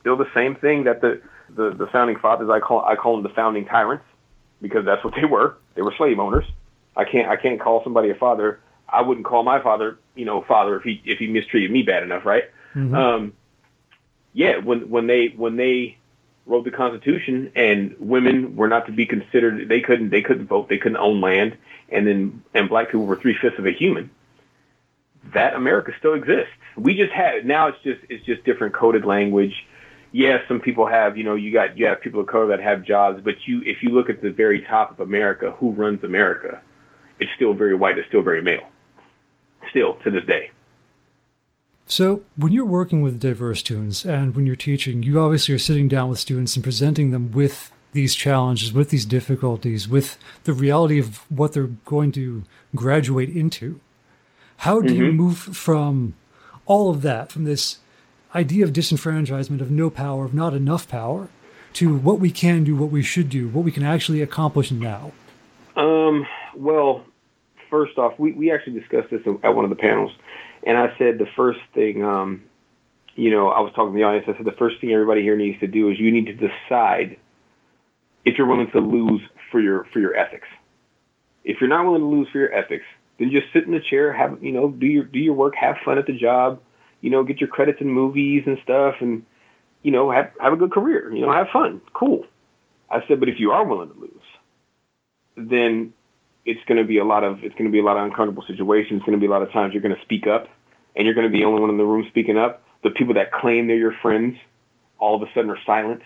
Still 0.00 0.16
the 0.16 0.30
same 0.34 0.54
thing 0.56 0.84
that 0.84 1.00
the, 1.00 1.22
the, 1.48 1.70
the 1.70 1.86
founding 1.86 2.18
fathers, 2.18 2.50
I 2.50 2.60
call, 2.60 2.84
I 2.84 2.96
call 2.96 3.14
them 3.16 3.22
the 3.22 3.34
founding 3.34 3.64
tyrants 3.64 4.04
because 4.60 4.84
that's 4.84 5.02
what 5.04 5.14
they 5.14 5.24
were. 5.24 5.56
They 5.74 5.82
were 5.82 5.94
slave 5.96 6.18
owners. 6.18 6.44
I 6.96 7.04
can't, 7.04 7.28
I 7.28 7.36
can't 7.36 7.60
call 7.60 7.82
somebody 7.82 8.10
a 8.10 8.14
father 8.14 8.60
I 8.92 9.00
wouldn't 9.00 9.26
call 9.26 9.42
my 9.42 9.60
father, 9.60 9.98
you 10.14 10.26
know, 10.26 10.42
father 10.42 10.76
if 10.76 10.82
he 10.82 11.00
if 11.04 11.18
he 11.18 11.26
mistreated 11.26 11.70
me 11.70 11.82
bad 11.82 12.02
enough, 12.02 12.26
right? 12.26 12.44
Mm-hmm. 12.74 12.94
Um, 12.94 13.32
yeah, 14.34 14.58
when 14.58 14.90
when 14.90 15.06
they 15.06 15.28
when 15.28 15.56
they 15.56 15.96
wrote 16.44 16.64
the 16.64 16.70
Constitution 16.70 17.52
and 17.56 17.96
women 17.98 18.56
were 18.56 18.68
not 18.68 18.86
to 18.86 18.92
be 18.92 19.06
considered, 19.06 19.68
they 19.68 19.80
couldn't 19.80 20.10
they 20.10 20.20
couldn't 20.20 20.46
vote, 20.46 20.68
they 20.68 20.78
couldn't 20.78 20.98
own 20.98 21.20
land, 21.20 21.56
and 21.88 22.06
then 22.06 22.42
and 22.52 22.68
black 22.68 22.88
people 22.88 23.06
were 23.06 23.16
three 23.16 23.36
fifths 23.40 23.58
of 23.58 23.66
a 23.66 23.72
human. 23.72 24.10
That 25.34 25.54
America 25.54 25.92
still 25.98 26.14
exists. 26.14 26.52
We 26.76 26.94
just 26.94 27.12
have 27.12 27.44
now. 27.44 27.68
It's 27.68 27.78
just 27.82 28.00
it's 28.08 28.24
just 28.24 28.44
different 28.44 28.74
coded 28.74 29.04
language. 29.04 29.54
Yes, 30.14 30.42
some 30.46 30.60
people 30.60 30.86
have, 30.86 31.16
you 31.16 31.24
know, 31.24 31.36
you 31.36 31.52
got 31.52 31.78
you 31.78 31.86
have 31.86 32.00
people 32.00 32.20
of 32.20 32.26
color 32.26 32.48
that 32.48 32.60
have 32.60 32.84
jobs, 32.84 33.20
but 33.24 33.34
you 33.46 33.62
if 33.64 33.82
you 33.82 33.90
look 33.90 34.10
at 34.10 34.20
the 34.20 34.30
very 34.30 34.62
top 34.62 34.90
of 34.90 35.00
America, 35.00 35.52
who 35.58 35.70
runs 35.70 36.02
America? 36.04 36.60
It's 37.20 37.30
still 37.36 37.54
very 37.54 37.74
white. 37.74 37.98
It's 37.98 38.08
still 38.08 38.22
very 38.22 38.42
male 38.42 38.68
still 39.70 39.94
to 40.04 40.10
this 40.10 40.24
day. 40.24 40.50
So, 41.86 42.22
when 42.36 42.52
you're 42.52 42.64
working 42.64 43.02
with 43.02 43.20
diverse 43.20 43.60
students 43.60 44.04
and 44.04 44.34
when 44.34 44.46
you're 44.46 44.56
teaching, 44.56 45.02
you 45.02 45.20
obviously 45.20 45.54
are 45.54 45.58
sitting 45.58 45.88
down 45.88 46.08
with 46.08 46.18
students 46.18 46.54
and 46.54 46.62
presenting 46.62 47.10
them 47.10 47.32
with 47.32 47.72
these 47.92 48.14
challenges, 48.14 48.72
with 48.72 48.90
these 48.90 49.04
difficulties, 49.04 49.88
with 49.88 50.16
the 50.44 50.52
reality 50.52 50.98
of 50.98 51.18
what 51.30 51.52
they're 51.52 51.66
going 51.84 52.12
to 52.12 52.44
graduate 52.74 53.28
into. 53.28 53.80
How 54.62 54.80
do 54.80 54.94
mm-hmm. 54.94 55.02
you 55.02 55.12
move 55.12 55.38
from 55.38 56.14
all 56.66 56.88
of 56.88 57.02
that, 57.02 57.32
from 57.32 57.42
this 57.42 57.78
idea 58.32 58.64
of 58.64 58.72
disenfranchisement, 58.72 59.60
of 59.60 59.72
no 59.72 59.90
power, 59.90 60.24
of 60.24 60.34
not 60.34 60.54
enough 60.54 60.86
power, 60.86 61.28
to 61.72 61.96
what 61.98 62.20
we 62.20 62.30
can 62.30 62.62
do, 62.62 62.76
what 62.76 62.92
we 62.92 63.02
should 63.02 63.28
do, 63.28 63.48
what 63.48 63.64
we 63.64 63.72
can 63.72 63.82
actually 63.82 64.22
accomplish 64.22 64.70
now? 64.70 65.10
Um, 65.74 66.24
well, 66.54 67.04
first 67.70 67.98
off, 67.98 68.16
we, 68.20 68.30
we 68.34 68.52
actually 68.52 68.78
discussed 68.78 69.10
this 69.10 69.22
at 69.42 69.52
one 69.52 69.64
of 69.64 69.70
the 69.70 69.76
panels, 69.76 70.12
and 70.64 70.78
I 70.78 70.96
said 70.96 71.18
the 71.18 71.26
first 71.34 71.58
thing, 71.74 72.04
um, 72.04 72.44
you 73.16 73.32
know, 73.32 73.48
I 73.48 73.58
was 73.62 73.72
talking 73.74 73.92
to 73.92 73.98
the 73.98 74.04
audience. 74.04 74.26
I 74.28 74.36
said 74.36 74.46
the 74.46 74.56
first 74.56 74.80
thing 74.80 74.92
everybody 74.92 75.22
here 75.22 75.36
needs 75.36 75.58
to 75.58 75.66
do 75.66 75.90
is 75.90 75.98
you 75.98 76.12
need 76.12 76.26
to 76.26 76.34
decide 76.34 77.16
if 78.24 78.38
you're 78.38 78.46
willing 78.46 78.70
to 78.70 78.78
lose 78.78 79.22
for 79.50 79.60
your 79.60 79.88
for 79.92 79.98
your 79.98 80.14
ethics. 80.14 80.46
If 81.42 81.60
you're 81.60 81.68
not 81.68 81.84
willing 81.84 82.02
to 82.02 82.06
lose 82.06 82.28
for 82.30 82.38
your 82.38 82.54
ethics, 82.54 82.84
then 83.18 83.30
just 83.30 83.52
sit 83.52 83.64
in 83.64 83.72
the 83.72 83.80
chair, 83.80 84.12
have 84.12 84.42
you 84.42 84.52
know, 84.52 84.70
do 84.70 84.86
your 84.86 85.04
do 85.04 85.18
your 85.18 85.34
work, 85.34 85.54
have 85.54 85.76
fun 85.84 85.98
at 85.98 86.06
the 86.06 86.12
job, 86.12 86.60
you 87.00 87.10
know, 87.10 87.24
get 87.24 87.40
your 87.40 87.48
credits 87.48 87.80
in 87.80 87.88
movies 87.88 88.44
and 88.46 88.58
stuff, 88.62 88.96
and 89.00 89.24
you 89.82 89.90
know, 89.90 90.10
have 90.10 90.30
have 90.40 90.52
a 90.52 90.56
good 90.56 90.72
career, 90.72 91.12
you 91.12 91.20
know, 91.20 91.32
have 91.32 91.48
fun, 91.52 91.80
cool. 91.94 92.24
I 92.90 93.00
said, 93.08 93.20
but 93.20 93.28
if 93.28 93.38
you 93.38 93.52
are 93.52 93.64
willing 93.64 93.90
to 93.90 93.98
lose, 93.98 94.10
then 95.36 95.94
it's 96.44 96.60
going 96.66 96.78
to 96.78 96.84
be 96.84 96.98
a 96.98 97.04
lot 97.04 97.24
of 97.24 97.42
it's 97.42 97.54
going 97.54 97.66
to 97.66 97.72
be 97.72 97.80
a 97.80 97.84
lot 97.84 97.96
of 97.96 98.04
uncomfortable 98.04 98.44
situations. 98.46 98.98
It's 98.98 99.06
going 99.06 99.18
to 99.18 99.20
be 99.20 99.26
a 99.26 99.30
lot 99.30 99.42
of 99.42 99.52
times 99.52 99.72
you're 99.72 99.82
going 99.82 99.94
to 99.94 100.02
speak 100.02 100.26
up, 100.26 100.48
and 100.96 101.06
you're 101.06 101.14
going 101.14 101.26
to 101.26 101.32
be 101.32 101.40
the 101.40 101.44
only 101.44 101.60
one 101.60 101.70
in 101.70 101.78
the 101.78 101.84
room 101.84 102.04
speaking 102.08 102.36
up. 102.36 102.62
The 102.82 102.90
people 102.90 103.14
that 103.14 103.32
claim 103.32 103.66
they're 103.66 103.76
your 103.76 103.94
friends, 104.02 104.36
all 104.98 105.14
of 105.14 105.22
a 105.22 105.32
sudden 105.34 105.50
are 105.50 105.58
silent. 105.64 106.02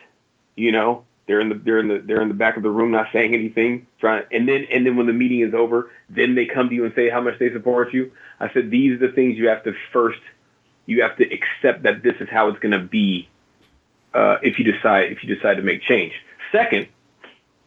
You 0.57 0.73
know, 0.73 1.05
they're 1.27 1.41
in 1.41 1.49
the 1.49 1.55
they're 1.57 1.81
in 1.81 1.89
the 1.89 1.99
they're 1.99 2.23
in 2.23 2.29
the 2.29 2.35
back 2.35 2.57
of 2.57 2.63
the 2.63 2.71
room 2.71 2.93
not 2.93 3.09
saying 3.13 3.35
anything. 3.35 3.87
Trying 4.01 4.25
and 4.31 4.49
then 4.49 4.67
and 4.71 4.87
then 4.87 4.97
when 4.97 5.07
the 5.07 5.13
meeting 5.13 5.41
is 5.41 5.55
over, 5.55 5.91
then 6.09 6.35
they 6.35 6.47
come 6.47 6.69
to 6.69 6.75
you 6.75 6.85
and 6.85 6.95
say 6.95 7.11
how 7.11 7.21
much 7.21 7.39
they 7.39 7.53
support 7.53 7.93
you. 7.93 8.13
I 8.39 8.53
said 8.53 8.71
these 8.71 8.93
are 8.93 9.09
the 9.09 9.13
things 9.13 9.37
you 9.37 9.49
have 9.49 9.65
to 9.65 9.75
first 9.93 10.21
you 10.87 11.03
have 11.03 11.17
to 11.17 11.25
accept 11.25 11.83
that 11.83 12.03
this 12.03 12.15
is 12.21 12.29
how 12.29 12.49
it's 12.49 12.61
going 12.61 12.73
to 12.73 12.79
be 12.79 13.29
uh, 14.15 14.39
if 14.43 14.59
you 14.59 14.71
decide 14.71 15.11
if 15.13 15.25
you 15.25 15.35
decide 15.35 15.55
to 15.55 15.63
make 15.63 15.83
change. 15.83 16.13
Second, 16.53 16.87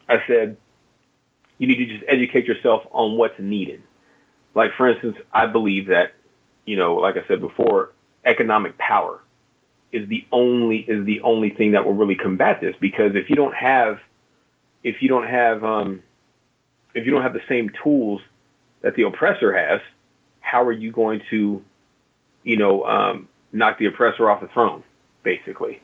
I 0.08 0.24
said 0.26 0.56
you 1.58 1.68
need 1.68 1.78
to 1.78 1.86
just 1.86 2.04
educate 2.08 2.46
yourself 2.46 2.84
on 2.92 3.18
what's 3.18 3.38
needed. 3.40 3.84
Like 4.56 4.72
for 4.78 4.88
instance, 4.88 5.18
I 5.34 5.48
believe 5.48 5.88
that, 5.88 6.14
you 6.66 6.78
know, 6.78 6.96
like 6.96 7.18
I 7.18 7.28
said 7.28 7.42
before, 7.42 7.92
economic 8.24 8.78
power 8.78 9.20
is 9.92 10.08
the 10.08 10.26
only 10.32 10.78
is 10.78 11.06
the 11.06 11.22
only 11.22 11.50
thing 11.50 11.72
that 11.72 11.86
will 11.86 11.94
really 11.94 12.16
combat 12.16 12.62
this 12.62 12.76
because 12.80 13.16
if 13.16 13.30
you 13.30 13.36
don't 13.36 13.56
have 13.56 14.00
if 14.84 15.02
you 15.02 15.10
don't 15.10 15.28
have 15.28 15.64
um, 15.64 16.04
if 16.94 17.06
you 17.06 17.12
don't 17.12 17.22
have 17.22 17.34
the 17.34 17.42
same 17.48 17.72
tools 17.84 18.22
that 18.82 18.96
the 18.96 19.04
oppressor 19.04 19.54
has, 19.54 19.82
how 20.40 20.64
are 20.64 20.72
you 20.72 20.92
going 20.92 21.22
to, 21.30 21.64
you 22.44 22.58
know, 22.58 22.84
um, 22.86 23.28
knock 23.52 23.78
the 23.78 23.86
oppressor 23.86 24.30
off 24.30 24.42
the 24.42 24.48
throne, 24.48 24.84
basically, 25.24 25.82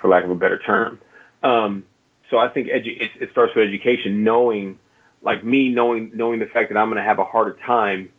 for 0.00 0.08
lack 0.08 0.24
of 0.24 0.30
a 0.30 0.34
better 0.34 0.58
term? 0.58 1.00
Um, 1.42 1.84
so 2.30 2.38
I 2.38 2.48
think 2.48 2.68
edu- 2.68 3.00
it, 3.00 3.10
it 3.20 3.30
starts 3.32 3.54
with 3.54 3.66
education, 3.66 4.24
knowing 4.24 4.78
like 5.22 5.42
me 5.42 5.70
knowing 5.70 6.12
knowing 6.14 6.38
the 6.38 6.46
fact 6.46 6.70
that 6.72 6.78
I'm 6.78 6.88
going 6.88 7.02
to 7.02 7.02
have 7.02 7.18
a 7.18 7.24
harder 7.24 7.56
time 7.66 8.10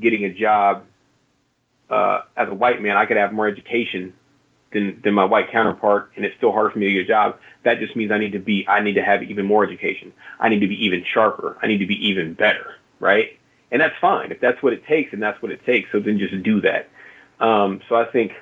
getting 0.00 0.24
a 0.24 0.32
job 0.32 0.84
uh, 1.88 2.22
as 2.36 2.48
a 2.48 2.54
white 2.54 2.80
man, 2.80 2.96
I 2.96 3.06
could 3.06 3.16
have 3.16 3.32
more 3.32 3.46
education 3.46 4.14
than 4.72 5.00
than 5.02 5.14
my 5.14 5.24
white 5.24 5.50
counterpart, 5.50 6.12
and 6.16 6.24
it's 6.24 6.36
still 6.36 6.52
harder 6.52 6.70
for 6.70 6.78
me 6.78 6.86
to 6.86 6.92
get 6.92 7.04
a 7.04 7.08
job. 7.08 7.38
That 7.64 7.78
just 7.78 7.96
means 7.96 8.10
I 8.10 8.18
need 8.18 8.32
to 8.32 8.38
be 8.38 8.66
I 8.68 8.80
need 8.80 8.94
to 8.94 9.02
have 9.02 9.22
even 9.22 9.46
more 9.46 9.64
education. 9.64 10.12
I 10.38 10.48
need 10.48 10.60
to 10.60 10.68
be 10.68 10.84
even 10.84 11.04
sharper. 11.04 11.58
I 11.62 11.66
need 11.66 11.78
to 11.78 11.86
be 11.86 12.08
even 12.08 12.34
better, 12.34 12.74
right? 12.98 13.38
And 13.72 13.80
that's 13.80 13.94
fine 14.00 14.32
if 14.32 14.40
that's 14.40 14.62
what 14.62 14.72
it 14.72 14.86
takes, 14.86 15.12
and 15.12 15.22
that's 15.22 15.40
what 15.42 15.52
it 15.52 15.64
takes. 15.64 15.90
So 15.92 16.00
then 16.00 16.18
just 16.18 16.42
do 16.42 16.60
that. 16.62 16.88
Um, 17.40 17.80
so 17.88 17.96
I 17.96 18.04
think 18.04 18.32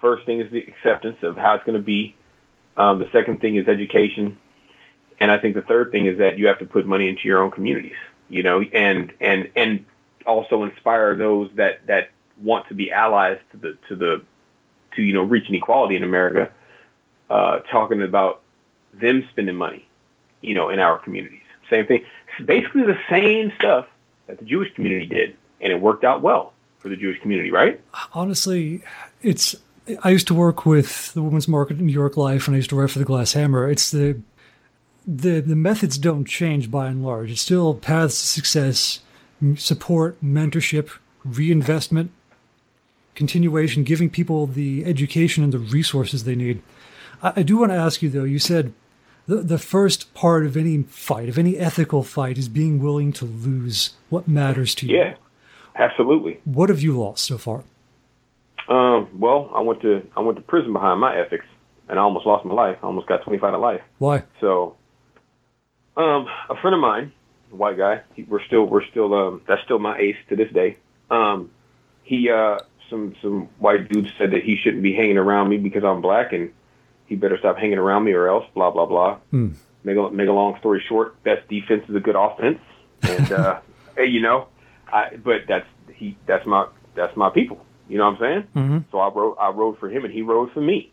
first 0.00 0.26
thing 0.26 0.40
is 0.40 0.50
the 0.50 0.62
acceptance 0.62 1.18
of 1.22 1.36
how 1.36 1.54
it's 1.54 1.64
going 1.64 1.78
to 1.78 1.84
be. 1.84 2.16
Um, 2.76 2.98
the 2.98 3.08
second 3.12 3.40
thing 3.40 3.56
is 3.56 3.68
education. 3.68 4.38
And 5.20 5.30
I 5.30 5.38
think 5.38 5.54
the 5.54 5.62
third 5.62 5.92
thing 5.92 6.06
is 6.06 6.18
that 6.18 6.38
you 6.38 6.48
have 6.48 6.58
to 6.58 6.64
put 6.64 6.86
money 6.86 7.08
into 7.08 7.28
your 7.28 7.42
own 7.42 7.50
communities, 7.50 7.96
you 8.28 8.42
know, 8.42 8.60
and 8.60 9.12
and 9.20 9.50
and 9.54 9.84
also 10.26 10.64
inspire 10.64 11.14
those 11.16 11.50
that 11.54 11.86
that 11.86 12.10
want 12.42 12.66
to 12.68 12.74
be 12.74 12.90
allies 12.90 13.38
to 13.52 13.56
the 13.56 13.78
to 13.88 13.96
the 13.96 14.22
to 14.96 15.02
you 15.02 15.12
know 15.12 15.22
reaching 15.22 15.54
equality 15.54 15.96
in 15.96 16.02
America, 16.02 16.50
uh, 17.30 17.58
talking 17.70 18.02
about 18.02 18.42
them 18.92 19.26
spending 19.30 19.56
money, 19.56 19.86
you 20.40 20.54
know, 20.54 20.68
in 20.68 20.78
our 20.78 20.98
communities. 20.98 21.40
Same 21.70 21.86
thing. 21.86 22.04
It's 22.38 22.46
basically 22.46 22.82
the 22.82 22.98
same 23.08 23.52
stuff 23.58 23.86
that 24.26 24.38
the 24.38 24.44
Jewish 24.44 24.72
community 24.74 25.06
did, 25.06 25.36
and 25.60 25.72
it 25.72 25.80
worked 25.80 26.04
out 26.04 26.22
well 26.22 26.52
for 26.78 26.88
the 26.88 26.96
Jewish 26.96 27.20
community, 27.20 27.50
right? 27.50 27.80
Honestly, 28.12 28.82
it's. 29.22 29.54
I 30.04 30.10
used 30.10 30.28
to 30.28 30.34
work 30.34 30.64
with 30.64 31.12
the 31.12 31.22
Women's 31.22 31.48
Market 31.48 31.78
in 31.78 31.86
New 31.86 31.92
York 31.92 32.16
Life, 32.16 32.46
and 32.46 32.54
I 32.54 32.58
used 32.58 32.70
to 32.70 32.76
write 32.76 32.90
for 32.90 33.00
the 33.00 33.04
Glass 33.04 33.32
Hammer. 33.32 33.68
It's 33.68 33.90
the 33.90 34.20
the 35.06 35.40
the 35.40 35.56
methods 35.56 35.98
don't 35.98 36.24
change 36.24 36.70
by 36.70 36.86
and 36.88 37.04
large. 37.04 37.30
It's 37.30 37.42
still 37.42 37.74
paths 37.74 38.20
to 38.20 38.26
success, 38.26 39.00
support, 39.56 40.22
mentorship, 40.22 40.90
reinvestment, 41.24 42.12
continuation, 43.14 43.84
giving 43.84 44.10
people 44.10 44.46
the 44.46 44.84
education 44.84 45.44
and 45.44 45.52
the 45.52 45.58
resources 45.58 46.24
they 46.24 46.34
need. 46.34 46.62
I, 47.22 47.32
I 47.36 47.42
do 47.42 47.58
want 47.58 47.72
to 47.72 47.76
ask 47.76 48.02
you 48.02 48.10
though. 48.10 48.24
You 48.24 48.38
said 48.38 48.72
the 49.26 49.36
the 49.36 49.58
first 49.58 50.14
part 50.14 50.44
of 50.44 50.56
any 50.56 50.82
fight, 50.82 51.28
of 51.28 51.38
any 51.38 51.56
ethical 51.58 52.02
fight, 52.02 52.38
is 52.38 52.48
being 52.48 52.82
willing 52.82 53.12
to 53.14 53.24
lose 53.24 53.94
what 54.08 54.28
matters 54.28 54.74
to 54.76 54.86
you. 54.86 54.98
Yeah, 54.98 55.14
absolutely. 55.74 56.40
What 56.44 56.68
have 56.68 56.80
you 56.80 56.98
lost 56.98 57.24
so 57.24 57.38
far? 57.38 57.64
Um, 58.68 59.08
well, 59.18 59.50
I 59.54 59.60
went 59.60 59.82
to 59.82 60.06
I 60.16 60.20
went 60.20 60.36
to 60.36 60.42
prison 60.42 60.72
behind 60.72 61.00
my 61.00 61.18
ethics, 61.18 61.46
and 61.88 61.98
I 61.98 62.02
almost 62.02 62.26
lost 62.26 62.44
my 62.44 62.54
life. 62.54 62.78
I 62.82 62.86
almost 62.86 63.08
got 63.08 63.22
twenty 63.24 63.38
five 63.38 63.52
to 63.52 63.58
life. 63.58 63.82
Why? 63.98 64.22
So 64.40 64.76
um, 65.96 66.26
a 66.48 66.56
friend 66.60 66.74
of 66.74 66.80
mine, 66.80 67.12
a 67.52 67.56
white 67.56 67.76
guy, 67.76 68.02
he, 68.14 68.22
we're 68.22 68.42
still, 68.44 68.64
we're 68.64 68.84
still, 68.86 69.12
um, 69.14 69.42
that's 69.46 69.62
still 69.64 69.78
my 69.78 69.98
ace 69.98 70.16
to 70.28 70.36
this 70.36 70.50
day. 70.52 70.78
Um, 71.10 71.50
he, 72.02 72.30
uh, 72.30 72.58
some, 72.92 73.16
some 73.20 73.48
white 73.58 73.88
dudes 73.88 74.10
said 74.18 74.30
that 74.32 74.42
he 74.42 74.56
shouldn't 74.56 74.82
be 74.82 74.94
hanging 74.94 75.18
around 75.18 75.48
me 75.48 75.56
because 75.56 75.82
I'm 75.82 76.00
black 76.00 76.32
and 76.32 76.52
he 77.06 77.16
better 77.16 77.38
stop 77.38 77.56
hanging 77.56 77.78
around 77.78 78.04
me 78.04 78.12
or 78.12 78.28
else, 78.28 78.44
blah, 78.54 78.70
blah, 78.70 78.86
blah. 78.86 79.18
Mm. 79.32 79.56
Make 79.82 79.96
a, 79.96 80.10
make 80.10 80.28
a 80.28 80.32
long 80.32 80.58
story 80.60 80.84
short, 80.86 81.20
best 81.24 81.48
defense 81.48 81.82
is 81.88 81.96
a 81.96 82.00
good 82.00 82.16
offense. 82.16 82.60
And, 83.02 83.32
uh, 83.32 83.60
hey, 83.96 84.06
you 84.06 84.20
know, 84.20 84.46
I, 84.92 85.16
but 85.16 85.42
that's, 85.48 85.66
he, 85.94 86.16
that's 86.26 86.46
my, 86.46 86.68
that's 86.94 87.16
my 87.16 87.30
people. 87.30 87.64
You 87.88 87.98
know 87.98 88.10
what 88.10 88.14
I'm 88.14 88.20
saying? 88.20 88.48
Mm-hmm. 88.54 88.78
So 88.90 88.98
I 89.00 89.12
rode 89.12 89.36
I 89.38 89.50
rode 89.50 89.78
for 89.78 89.90
him 89.90 90.04
and 90.04 90.14
he 90.14 90.22
rode 90.22 90.52
for 90.52 90.60
me. 90.60 90.90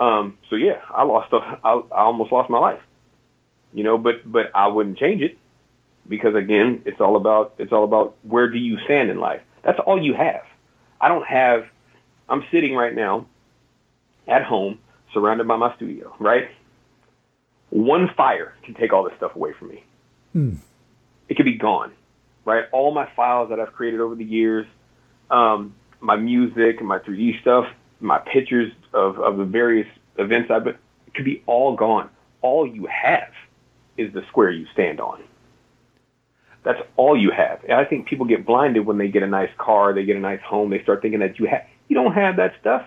Um, 0.00 0.38
so 0.48 0.56
yeah, 0.56 0.80
I 0.90 1.04
lost 1.04 1.32
a, 1.32 1.36
I, 1.36 1.80
I 1.92 2.02
almost 2.02 2.32
lost 2.32 2.50
my 2.50 2.58
life. 2.58 2.80
You 3.72 3.84
know, 3.84 3.98
but 3.98 4.30
but 4.30 4.50
I 4.54 4.66
wouldn't 4.66 4.98
change 4.98 5.22
it 5.22 5.38
because 6.08 6.34
again, 6.34 6.82
it's 6.86 7.00
all 7.00 7.16
about 7.16 7.54
it's 7.58 7.72
all 7.72 7.84
about 7.84 8.16
where 8.22 8.48
do 8.48 8.58
you 8.58 8.78
stand 8.84 9.10
in 9.10 9.20
life. 9.20 9.42
That's 9.62 9.78
all 9.86 10.02
you 10.02 10.14
have. 10.14 10.42
I 11.00 11.08
don't 11.08 11.26
have. 11.26 11.64
I'm 12.28 12.44
sitting 12.52 12.74
right 12.74 12.94
now 12.94 13.26
at 14.28 14.44
home, 14.44 14.78
surrounded 15.12 15.48
by 15.48 15.56
my 15.56 15.74
studio. 15.76 16.14
Right, 16.18 16.48
one 17.70 18.10
fire 18.16 18.54
can 18.64 18.74
take 18.74 18.92
all 18.92 19.04
this 19.04 19.14
stuff 19.16 19.34
away 19.34 19.52
from 19.58 19.68
me. 19.68 19.84
Hmm. 20.32 20.54
It 21.28 21.36
could 21.36 21.46
be 21.46 21.56
gone. 21.56 21.92
Right, 22.44 22.64
all 22.72 22.92
my 22.92 23.08
files 23.14 23.50
that 23.50 23.60
I've 23.60 23.72
created 23.72 24.00
over 24.00 24.14
the 24.14 24.24
years, 24.24 24.66
um, 25.30 25.74
my 26.00 26.16
music 26.16 26.78
and 26.78 26.88
my 26.88 26.98
3D 26.98 27.40
stuff, 27.42 27.66
my 28.00 28.18
pictures 28.18 28.72
of 28.92 29.18
of 29.18 29.36
the 29.36 29.44
various 29.44 29.88
events 30.18 30.50
I've 30.50 30.64
been, 30.64 30.76
it 31.06 31.14
could 31.14 31.24
be 31.24 31.42
all 31.46 31.76
gone. 31.76 32.08
All 32.42 32.66
you 32.66 32.86
have 32.86 33.32
is 33.96 34.12
the 34.12 34.22
square 34.28 34.50
you 34.50 34.66
stand 34.72 35.00
on. 35.00 35.22
That's 36.62 36.80
all 36.96 37.16
you 37.16 37.30
have. 37.30 37.62
And 37.64 37.72
I 37.72 37.84
think 37.84 38.06
people 38.06 38.26
get 38.26 38.44
blinded 38.44 38.84
when 38.84 38.98
they 38.98 39.08
get 39.08 39.22
a 39.22 39.26
nice 39.26 39.50
car, 39.56 39.94
they 39.94 40.04
get 40.04 40.16
a 40.16 40.20
nice 40.20 40.40
home, 40.42 40.70
they 40.70 40.82
start 40.82 41.02
thinking 41.02 41.20
that 41.20 41.38
you 41.38 41.46
have 41.46 41.64
you 41.88 41.94
don't 41.94 42.12
have 42.12 42.36
that 42.36 42.54
stuff. 42.60 42.86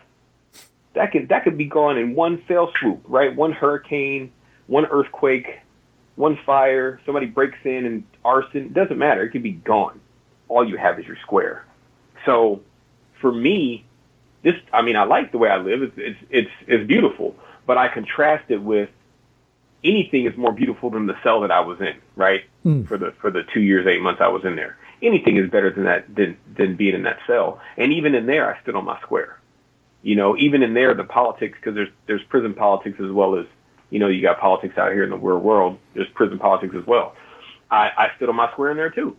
That 0.93 1.11
could 1.11 1.29
that 1.29 1.43
could 1.43 1.57
be 1.57 1.65
gone 1.65 1.97
in 1.97 2.15
one 2.15 2.43
fell 2.47 2.71
swoop, 2.79 3.01
right? 3.07 3.35
One 3.35 3.51
hurricane, 3.51 4.31
one 4.67 4.85
earthquake, 4.85 5.59
one 6.15 6.37
fire, 6.45 7.01
somebody 7.05 7.25
breaks 7.25 7.57
in 7.63 7.85
and 7.85 8.03
arson, 8.23 8.65
it 8.65 8.73
doesn't 8.73 8.97
matter. 8.97 9.23
It 9.23 9.31
could 9.31 9.43
be 9.43 9.53
gone. 9.53 9.99
All 10.47 10.67
you 10.67 10.77
have 10.77 10.99
is 10.99 11.05
your 11.07 11.17
square. 11.23 11.65
So 12.25 12.61
for 13.19 13.31
me, 13.31 13.85
this 14.43 14.53
I 14.71 14.83
mean 14.83 14.95
I 14.95 15.05
like 15.05 15.31
the 15.31 15.39
way 15.39 15.49
I 15.49 15.57
live. 15.57 15.81
It's 15.81 15.93
it's 15.97 16.19
it's, 16.29 16.51
it's 16.67 16.87
beautiful, 16.87 17.35
but 17.65 17.77
I 17.77 17.87
contrast 17.87 18.45
it 18.49 18.61
with 18.61 18.89
anything 19.83 20.25
is 20.25 20.35
more 20.37 20.51
beautiful 20.51 20.89
than 20.89 21.07
the 21.07 21.15
cell 21.23 21.41
that 21.41 21.51
I 21.51 21.59
was 21.59 21.79
in, 21.81 21.95
right? 22.15 22.41
Mm. 22.65 22.87
For 22.87 22.97
the 22.97 23.13
for 23.19 23.31
the 23.31 23.43
two 23.53 23.61
years, 23.61 23.87
eight 23.87 24.01
months 24.01 24.21
I 24.21 24.27
was 24.27 24.45
in 24.45 24.55
there. 24.55 24.77
Anything 25.01 25.37
is 25.37 25.49
better 25.49 25.71
than 25.71 25.83
that 25.85 26.13
than 26.13 26.37
than 26.55 26.75
being 26.75 26.95
in 26.95 27.03
that 27.03 27.19
cell. 27.27 27.59
And 27.77 27.93
even 27.93 28.15
in 28.15 28.25
there, 28.25 28.53
I 28.53 28.61
stood 28.61 28.75
on 28.75 28.85
my 28.85 28.99
square. 29.01 29.39
You 30.01 30.15
know, 30.15 30.37
even 30.37 30.63
in 30.63 30.73
there, 30.73 30.93
the 30.93 31.03
politics 31.03 31.57
because 31.59 31.75
there's 31.75 31.89
there's 32.07 32.23
prison 32.23 32.53
politics 32.53 32.99
as 33.03 33.11
well 33.11 33.35
as 33.35 33.45
you 33.89 33.99
know 33.99 34.07
you 34.07 34.21
got 34.21 34.39
politics 34.39 34.77
out 34.77 34.91
here 34.91 35.03
in 35.03 35.09
the 35.09 35.17
real 35.17 35.39
world. 35.39 35.77
There's 35.93 36.09
prison 36.09 36.39
politics 36.39 36.75
as 36.77 36.85
well. 36.85 37.15
I, 37.71 37.89
I 37.97 38.11
stood 38.17 38.29
on 38.29 38.35
my 38.35 38.51
square 38.51 38.71
in 38.71 38.77
there 38.77 38.91
too, 38.91 39.17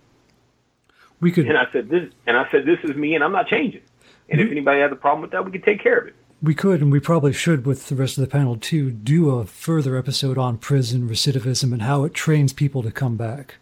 We 1.20 1.32
could 1.32 1.46
and 1.48 1.58
I 1.58 1.66
said 1.72 1.88
this, 1.88 2.12
and 2.26 2.36
I 2.36 2.48
said 2.50 2.66
this 2.66 2.78
is 2.84 2.94
me, 2.94 3.14
and 3.14 3.24
I'm 3.24 3.32
not 3.32 3.48
changing. 3.48 3.82
And 4.28 4.40
if 4.40 4.50
anybody 4.50 4.80
has 4.80 4.92
a 4.92 4.96
problem 4.96 5.22
with 5.22 5.32
that, 5.32 5.44
we 5.44 5.50
can 5.50 5.60
take 5.62 5.82
care 5.82 5.98
of 5.98 6.06
it. 6.06 6.14
We 6.44 6.54
could 6.54 6.80
and 6.80 6.92
we 6.92 7.00
probably 7.00 7.32
should 7.32 7.66
with 7.66 7.88
the 7.88 7.94
rest 7.94 8.18
of 8.18 8.22
the 8.22 8.28
panel 8.28 8.56
too 8.56 8.90
do 8.90 9.30
a 9.30 9.46
further 9.46 9.96
episode 9.96 10.38
on 10.38 10.58
prison 10.58 11.08
recidivism 11.08 11.72
and 11.72 11.82
how 11.82 12.04
it 12.04 12.14
trains 12.14 12.52
people 12.52 12.82
to 12.82 12.90
come 12.90 13.16
back. 13.16 13.56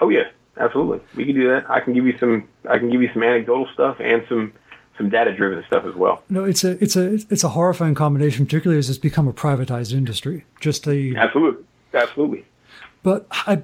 Oh 0.00 0.08
yeah, 0.08 0.28
absolutely. 0.58 1.00
We 1.14 1.24
can 1.24 1.34
do 1.34 1.48
that. 1.48 1.68
I 1.68 1.80
can 1.80 1.92
give 1.92 2.06
you 2.06 2.16
some. 2.18 2.48
I 2.68 2.78
can 2.78 2.90
give 2.90 3.02
you 3.02 3.10
some 3.12 3.22
anecdotal 3.22 3.68
stuff 3.74 3.96
and 4.00 4.24
some 4.28 4.52
some 4.96 5.10
data 5.10 5.34
driven 5.34 5.64
stuff 5.66 5.84
as 5.84 5.94
well. 5.94 6.22
No, 6.28 6.44
it's 6.44 6.64
a 6.64 6.82
it's 6.82 6.96
a 6.96 7.14
it's 7.30 7.44
a 7.44 7.50
horrifying 7.50 7.94
combination, 7.94 8.46
particularly 8.46 8.78
as 8.78 8.88
it's 8.88 8.98
become 8.98 9.28
a 9.28 9.32
privatized 9.32 9.92
industry. 9.92 10.44
Just 10.60 10.86
a 10.86 11.14
Absolutely, 11.16 11.64
absolutely. 11.94 12.44
But 13.02 13.26
I, 13.30 13.62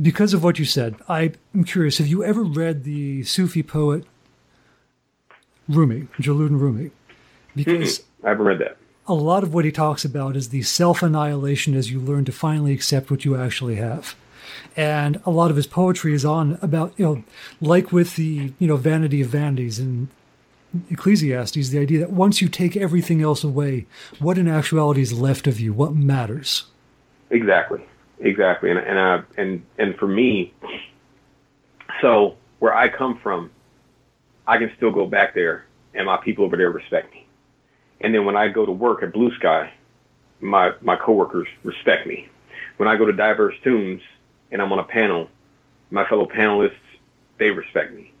because 0.00 0.34
of 0.34 0.44
what 0.44 0.58
you 0.58 0.64
said, 0.64 0.96
I 1.08 1.32
am 1.54 1.64
curious. 1.64 1.98
Have 1.98 2.06
you 2.06 2.24
ever 2.24 2.42
read 2.42 2.84
the 2.84 3.24
Sufi 3.24 3.62
poet 3.62 4.04
Rumi, 5.68 6.08
Jalaluddin 6.20 6.60
Rumi? 6.60 6.90
Because 7.54 8.02
I 8.24 8.30
haven't 8.30 8.46
read 8.46 8.58
that. 8.60 8.76
a 9.06 9.14
lot 9.14 9.42
of 9.42 9.52
what 9.52 9.64
he 9.64 9.72
talks 9.72 10.04
about 10.04 10.36
is 10.36 10.48
the 10.48 10.62
self 10.62 11.02
annihilation 11.02 11.74
as 11.74 11.90
you 11.90 12.00
learn 12.00 12.24
to 12.24 12.32
finally 12.32 12.72
accept 12.72 13.10
what 13.10 13.24
you 13.24 13.36
actually 13.36 13.76
have. 13.76 14.14
And 14.76 15.20
a 15.26 15.30
lot 15.30 15.50
of 15.50 15.56
his 15.56 15.66
poetry 15.66 16.14
is 16.14 16.24
on 16.24 16.58
about, 16.62 16.92
you 16.96 17.04
know, 17.04 17.24
like 17.60 17.92
with 17.92 18.16
the, 18.16 18.52
you 18.58 18.66
know, 18.66 18.76
vanity 18.76 19.20
of 19.20 19.28
vanities 19.28 19.78
and 19.78 20.08
Ecclesiastes, 20.90 21.68
the 21.68 21.78
idea 21.78 21.98
that 21.98 22.10
once 22.10 22.40
you 22.40 22.48
take 22.48 22.76
everything 22.76 23.20
else 23.20 23.44
away, 23.44 23.86
what 24.18 24.38
in 24.38 24.48
actuality 24.48 25.02
is 25.02 25.12
left 25.12 25.46
of 25.46 25.60
you? 25.60 25.72
What 25.74 25.94
matters? 25.94 26.64
Exactly, 27.30 27.80
exactly. 28.20 28.70
And 28.70 28.78
and 28.78 28.98
uh, 28.98 29.22
and 29.36 29.62
and 29.78 29.96
for 29.96 30.06
me, 30.08 30.54
so 32.00 32.36
where 32.58 32.74
I 32.74 32.88
come 32.88 33.18
from, 33.22 33.50
I 34.46 34.56
can 34.58 34.72
still 34.76 34.90
go 34.90 35.06
back 35.06 35.34
there, 35.34 35.66
and 35.92 36.06
my 36.06 36.16
people 36.16 36.44
over 36.44 36.56
there 36.56 36.70
respect 36.70 37.12
me. 37.12 37.26
And 38.02 38.14
then 38.14 38.24
when 38.24 38.36
I 38.36 38.48
go 38.48 38.66
to 38.66 38.72
work 38.72 39.02
at 39.02 39.12
Blue 39.12 39.34
Sky, 39.36 39.72
my 40.40 40.72
my 40.80 40.96
coworkers 40.96 41.48
respect 41.62 42.06
me. 42.06 42.28
When 42.76 42.88
I 42.88 42.96
go 42.96 43.06
to 43.06 43.12
Diverse 43.12 43.54
Tunes 43.62 44.02
and 44.50 44.60
I'm 44.60 44.72
on 44.72 44.78
a 44.78 44.84
panel, 44.84 45.28
my 45.90 46.06
fellow 46.06 46.26
panelists 46.26 46.74
they 47.38 47.50
respect 47.50 47.94
me. 47.94 48.12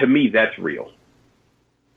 To 0.00 0.06
me, 0.06 0.28
that's 0.28 0.58
real. 0.58 0.92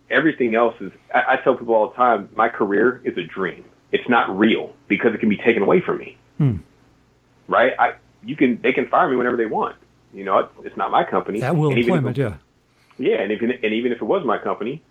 Everything 0.10 0.56
else 0.56 0.76
is. 0.80 0.92
I, 1.14 1.34
I 1.34 1.36
tell 1.38 1.56
people 1.56 1.76
all 1.76 1.90
the 1.90 1.96
time, 1.96 2.30
my 2.36 2.50
career 2.50 3.02
is 3.04 3.18
a 3.18 3.24
dream. 3.24 3.66
It's 3.92 4.08
not 4.08 4.38
real 4.38 4.74
because 4.88 5.14
it 5.14 5.20
can 5.20 5.30
be 5.30 5.38
taken 5.38 5.62
away 5.62 5.82
from 5.82 5.98
me. 5.98 6.18
Hmm. 6.38 6.58
Right? 7.48 7.74
I 7.78 7.94
you 8.24 8.36
can 8.36 8.62
they 8.62 8.74
can 8.74 8.88
fire 8.88 9.10
me 9.10 9.16
whenever 9.16 9.38
they 9.38 9.46
want. 9.46 9.76
You 10.14 10.24
know, 10.24 10.40
it's, 10.40 10.52
it's 10.64 10.78
not 10.78 10.90
my 10.90 11.04
company. 11.04 11.42
That 11.42 11.56
will 11.56 11.70
And 11.70 11.80
even 11.80 11.94
if 11.94 11.98
employment, 11.98 12.18
yeah. 12.18 12.38
yeah, 12.98 13.22
and 13.22 13.32
if 13.32 13.42
and 13.42 13.74
even 13.74 13.92
if 13.92 14.02
it 14.02 14.06
was 14.06 14.26
my 14.26 14.38
company, 14.38 14.82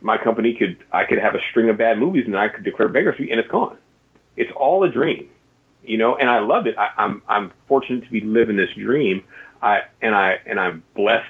my 0.00 0.18
company 0.18 0.54
could 0.54 0.78
I 0.92 1.04
could 1.04 1.18
have 1.18 1.34
a 1.34 1.40
string 1.50 1.68
of 1.68 1.78
bad 1.78 1.98
movies 1.98 2.24
and 2.26 2.36
I 2.36 2.48
could 2.48 2.64
declare 2.64 2.88
bankruptcy 2.88 3.30
and 3.30 3.40
it's 3.40 3.50
gone. 3.50 3.76
It's 4.36 4.52
all 4.56 4.84
a 4.84 4.90
dream, 4.90 5.28
you 5.82 5.98
know, 5.98 6.16
and 6.16 6.30
I 6.30 6.38
love 6.38 6.66
it. 6.66 6.76
I, 6.78 6.90
I'm 6.96 7.22
I'm 7.28 7.52
fortunate 7.66 8.04
to 8.04 8.10
be 8.10 8.20
living 8.20 8.56
this 8.56 8.70
dream. 8.76 9.24
I 9.60 9.82
and 10.00 10.14
I 10.14 10.38
and 10.46 10.60
I'm 10.60 10.82
blessed 10.94 11.26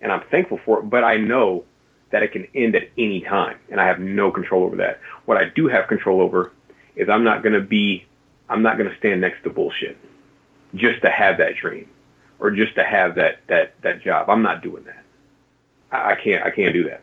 and 0.00 0.12
I'm 0.12 0.22
thankful 0.30 0.60
for 0.64 0.80
it. 0.80 0.90
But 0.90 1.04
I 1.04 1.16
know 1.16 1.64
that 2.10 2.22
it 2.22 2.32
can 2.32 2.46
end 2.54 2.76
at 2.76 2.90
any 2.98 3.22
time, 3.22 3.58
and 3.70 3.80
I 3.80 3.86
have 3.86 3.98
no 3.98 4.30
control 4.30 4.64
over 4.64 4.76
that. 4.76 5.00
What 5.24 5.38
I 5.38 5.46
do 5.54 5.66
have 5.68 5.88
control 5.88 6.20
over 6.20 6.52
is 6.94 7.08
I'm 7.08 7.24
not 7.24 7.42
going 7.42 7.54
to 7.54 7.60
be 7.60 8.06
I'm 8.48 8.62
not 8.62 8.76
going 8.76 8.90
to 8.90 8.96
stand 8.98 9.20
next 9.22 9.42
to 9.44 9.50
bullshit 9.50 9.96
just 10.74 11.02
to 11.02 11.10
have 11.10 11.38
that 11.38 11.56
dream 11.56 11.88
or 12.38 12.50
just 12.50 12.74
to 12.74 12.84
have 12.84 13.14
that 13.14 13.40
that 13.48 13.74
that 13.82 14.02
job. 14.02 14.28
I'm 14.28 14.42
not 14.42 14.62
doing 14.62 14.84
that. 14.84 15.02
I 15.90 16.12
I 16.12 16.14
can't 16.16 16.44
I 16.44 16.50
can't 16.50 16.74
do 16.74 16.84
that. 16.90 17.02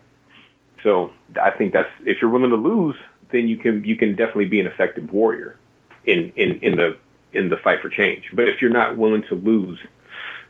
So 0.83 1.11
I 1.41 1.51
think 1.51 1.73
that's 1.73 1.89
if 2.05 2.21
you're 2.21 2.31
willing 2.31 2.51
to 2.51 2.55
lose, 2.55 2.95
then 3.31 3.47
you 3.47 3.57
can 3.57 3.83
you 3.83 3.95
can 3.95 4.15
definitely 4.15 4.45
be 4.45 4.59
an 4.59 4.67
effective 4.67 5.11
warrior 5.11 5.57
in 6.05 6.31
in 6.35 6.59
in 6.61 6.75
the 6.75 6.97
in 7.33 7.49
the 7.49 7.57
fight 7.57 7.81
for 7.81 7.89
change. 7.89 8.25
But 8.33 8.47
if 8.47 8.61
you're 8.61 8.71
not 8.71 8.97
willing 8.97 9.23
to 9.23 9.35
lose, 9.35 9.79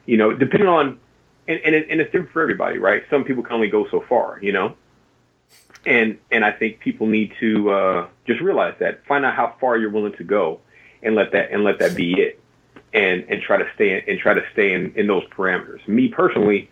you 0.05 0.17
know, 0.17 0.33
depending 0.33 0.69
on 0.69 0.99
and 1.47 1.59
and, 1.65 1.75
it, 1.75 1.87
and 1.89 1.99
it's 1.99 2.11
different 2.11 2.31
for 2.31 2.41
everybody, 2.41 2.77
right? 2.77 3.03
Some 3.09 3.23
people 3.23 3.43
can 3.43 3.53
only 3.53 3.69
go 3.69 3.87
so 3.89 4.03
far, 4.07 4.39
you 4.41 4.51
know. 4.51 4.75
And 5.85 6.17
and 6.31 6.45
I 6.45 6.51
think 6.51 6.79
people 6.79 7.07
need 7.07 7.33
to 7.39 7.71
uh, 7.71 8.07
just 8.27 8.41
realize 8.41 8.75
that, 8.79 9.05
find 9.07 9.25
out 9.25 9.35
how 9.35 9.55
far 9.59 9.77
you're 9.77 9.89
willing 9.89 10.13
to 10.13 10.23
go, 10.23 10.59
and 11.01 11.15
let 11.15 11.31
that 11.31 11.51
and 11.51 11.63
let 11.63 11.79
that 11.79 11.95
be 11.95 12.13
it, 12.19 12.39
and 12.93 13.25
and 13.29 13.41
try 13.41 13.57
to 13.57 13.67
stay 13.75 14.03
and 14.07 14.19
try 14.19 14.33
to 14.33 14.43
stay 14.53 14.73
in 14.73 14.93
in 14.95 15.07
those 15.07 15.23
parameters. 15.29 15.85
Me 15.87 16.09
personally, 16.09 16.69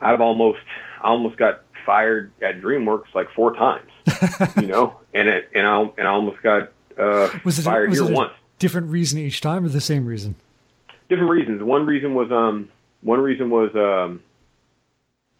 I've 0.00 0.20
almost 0.20 0.60
I 1.00 1.08
almost 1.08 1.36
got 1.36 1.62
fired 1.84 2.30
at 2.42 2.60
DreamWorks 2.60 3.14
like 3.14 3.30
four 3.32 3.54
times, 3.54 3.90
you 4.56 4.66
know, 4.66 4.96
and 5.14 5.28
it, 5.28 5.48
and 5.54 5.66
I 5.66 5.80
and 5.98 6.06
I 6.06 6.10
almost 6.10 6.42
got 6.42 6.72
uh, 6.98 7.28
Was 7.44 7.58
it, 7.58 7.62
fired 7.62 7.90
was 7.90 7.98
here 7.98 8.08
it 8.08 8.12
a 8.12 8.14
once. 8.14 8.32
different 8.58 8.88
reason 8.88 9.18
each 9.18 9.40
time 9.40 9.64
or 9.64 9.68
the 9.68 9.80
same 9.80 10.06
reason? 10.06 10.34
Different 11.08 11.30
reasons. 11.30 11.62
One 11.62 11.86
reason 11.86 12.14
was 12.14 12.30
um 12.30 12.68
one 13.02 13.20
reason 13.20 13.50
was 13.50 13.74
um 13.74 14.22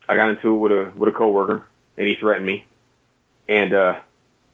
I 0.08 0.16
got 0.16 0.30
into 0.30 0.54
it 0.54 0.58
with 0.58 0.72
a 0.72 0.92
with 0.96 1.08
a 1.08 1.12
coworker 1.16 1.66
and 1.96 2.06
he 2.06 2.14
threatened 2.16 2.46
me, 2.46 2.64
and 3.48 3.72
uh, 3.74 4.00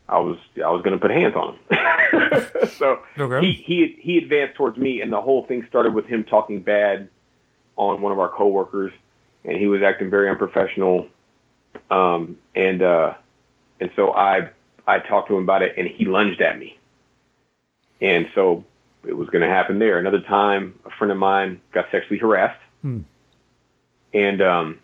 I 0.08 0.18
was 0.18 0.36
I 0.56 0.68
was 0.70 0.82
going 0.82 0.92
to 0.94 1.00
put 1.00 1.10
hands 1.10 1.34
on 1.34 1.54
him. 1.70 2.68
so 2.78 3.00
Okay. 3.18 3.46
he 3.46 3.52
he 3.52 3.98
he 4.00 4.18
advanced 4.18 4.56
towards 4.56 4.76
me, 4.76 5.00
and 5.00 5.12
the 5.12 5.20
whole 5.20 5.44
thing 5.46 5.64
started 5.68 5.94
with 5.94 6.06
him 6.06 6.24
talking 6.24 6.60
bad 6.60 7.08
on 7.76 8.00
one 8.02 8.10
of 8.12 8.18
our 8.18 8.28
coworkers, 8.28 8.92
and 9.44 9.56
he 9.56 9.66
was 9.66 9.82
acting 9.82 10.10
very 10.10 10.28
unprofessional. 10.28 11.06
Um, 11.90 12.36
and 12.54 12.82
uh, 12.82 13.14
and 13.80 13.90
so 13.96 14.12
I 14.12 14.50
I 14.86 14.98
talked 15.00 15.28
to 15.28 15.36
him 15.36 15.42
about 15.42 15.62
it, 15.62 15.74
and 15.76 15.86
he 15.86 16.04
lunged 16.04 16.40
at 16.40 16.58
me, 16.58 16.78
and 18.00 18.28
so 18.34 18.64
it 19.06 19.16
was 19.16 19.28
going 19.28 19.42
to 19.42 19.48
happen 19.48 19.78
there. 19.78 19.98
Another 19.98 20.20
time, 20.20 20.78
a 20.84 20.90
friend 20.90 21.10
of 21.12 21.18
mine 21.18 21.60
got 21.72 21.86
sexually 21.90 22.18
harassed, 22.18 22.60
Hmm. 22.82 23.00
and 24.12 24.42
um, 24.42 24.78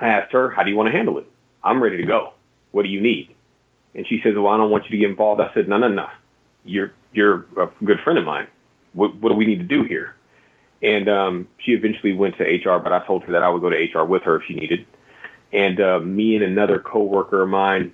I 0.00 0.08
asked 0.08 0.32
her, 0.32 0.50
"How 0.50 0.62
do 0.62 0.70
you 0.70 0.76
want 0.76 0.88
to 0.88 0.92
handle 0.92 1.18
it? 1.18 1.26
I'm 1.62 1.82
ready 1.82 1.96
to 1.98 2.04
go. 2.04 2.32
What 2.72 2.82
do 2.82 2.88
you 2.88 3.00
need?" 3.00 3.34
And 3.94 4.06
she 4.06 4.20
says, 4.22 4.34
"Well, 4.34 4.48
I 4.48 4.56
don't 4.56 4.70
want 4.70 4.84
you 4.84 4.90
to 4.90 4.96
get 4.96 5.10
involved." 5.10 5.40
I 5.40 5.52
said, 5.54 5.68
"No, 5.68 5.78
no, 5.78 5.88
no. 5.88 6.08
You're 6.64 6.92
you're 7.12 7.46
a 7.56 7.68
good 7.84 8.00
friend 8.00 8.18
of 8.18 8.24
mine. 8.24 8.46
What 8.94 9.14
what 9.16 9.28
do 9.30 9.34
we 9.34 9.46
need 9.46 9.58
to 9.58 9.64
do 9.64 9.84
here?" 9.84 10.14
And 10.82 11.08
um, 11.08 11.48
she 11.58 11.72
eventually 11.72 12.12
went 12.12 12.36
to 12.38 12.44
HR, 12.44 12.80
but 12.80 12.92
I 12.92 13.06
told 13.06 13.22
her 13.24 13.32
that 13.32 13.42
I 13.44 13.48
would 13.48 13.62
go 13.62 13.70
to 13.70 13.76
HR 13.76 14.04
with 14.04 14.22
her 14.24 14.36
if 14.36 14.42
she 14.48 14.54
needed. 14.54 14.84
And 15.52 15.80
uh, 15.80 16.00
me 16.00 16.34
and 16.34 16.44
another 16.44 16.78
coworker 16.78 17.42
of 17.42 17.48
mine, 17.48 17.92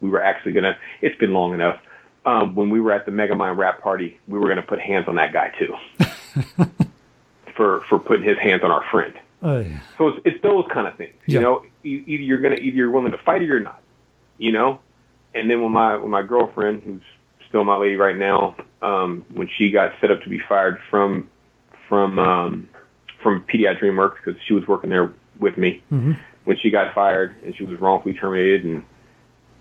we 0.00 0.08
were 0.08 0.22
actually 0.22 0.52
gonna. 0.52 0.76
It's 1.00 1.16
been 1.18 1.32
long 1.32 1.54
enough. 1.54 1.80
Um, 2.26 2.54
when 2.54 2.70
we 2.70 2.80
were 2.80 2.92
at 2.92 3.06
the 3.06 3.12
Mega 3.12 3.34
Megamind 3.34 3.56
wrap 3.56 3.80
party, 3.80 4.18
we 4.26 4.38
were 4.38 4.48
gonna 4.48 4.62
put 4.62 4.80
hands 4.80 5.06
on 5.08 5.14
that 5.16 5.32
guy 5.32 5.52
too, 5.58 5.74
for 7.56 7.82
for 7.88 7.98
putting 7.98 8.24
his 8.24 8.38
hands 8.38 8.62
on 8.64 8.70
our 8.70 8.84
friend. 8.90 9.14
Oh, 9.40 9.60
yeah. 9.60 9.78
So 9.96 10.08
it's, 10.08 10.20
it's 10.24 10.42
those 10.42 10.64
kind 10.72 10.88
of 10.88 10.96
things. 10.96 11.14
Yeah. 11.26 11.34
You 11.34 11.40
know, 11.40 11.62
either 11.84 12.22
you're 12.22 12.40
gonna 12.40 12.56
either 12.56 12.76
you're 12.76 12.90
willing 12.90 13.12
to 13.12 13.18
fight 13.18 13.42
or 13.42 13.44
you're 13.44 13.60
not. 13.60 13.80
You 14.38 14.52
know, 14.52 14.80
and 15.34 15.50
then 15.50 15.62
when 15.62 15.72
my 15.72 15.96
when 15.96 16.10
my 16.10 16.22
girlfriend, 16.22 16.82
who's 16.82 17.02
still 17.48 17.64
my 17.64 17.76
lady 17.76 17.96
right 17.96 18.16
now, 18.16 18.56
um, 18.82 19.24
when 19.34 19.48
she 19.56 19.70
got 19.70 19.92
set 20.00 20.10
up 20.10 20.22
to 20.22 20.28
be 20.28 20.40
fired 20.48 20.78
from 20.90 21.28
from 21.88 22.18
um, 22.18 22.68
from 23.22 23.44
PDI 23.52 23.78
DreamWorks 23.80 24.16
because 24.24 24.40
she 24.46 24.54
was 24.54 24.66
working 24.66 24.90
there 24.90 25.12
with 25.40 25.56
me, 25.56 25.82
when 26.48 26.56
she 26.56 26.70
got 26.70 26.94
fired 26.94 27.34
and 27.44 27.54
she 27.54 27.62
was 27.62 27.78
wrongfully 27.78 28.14
terminated, 28.14 28.64
and 28.64 28.82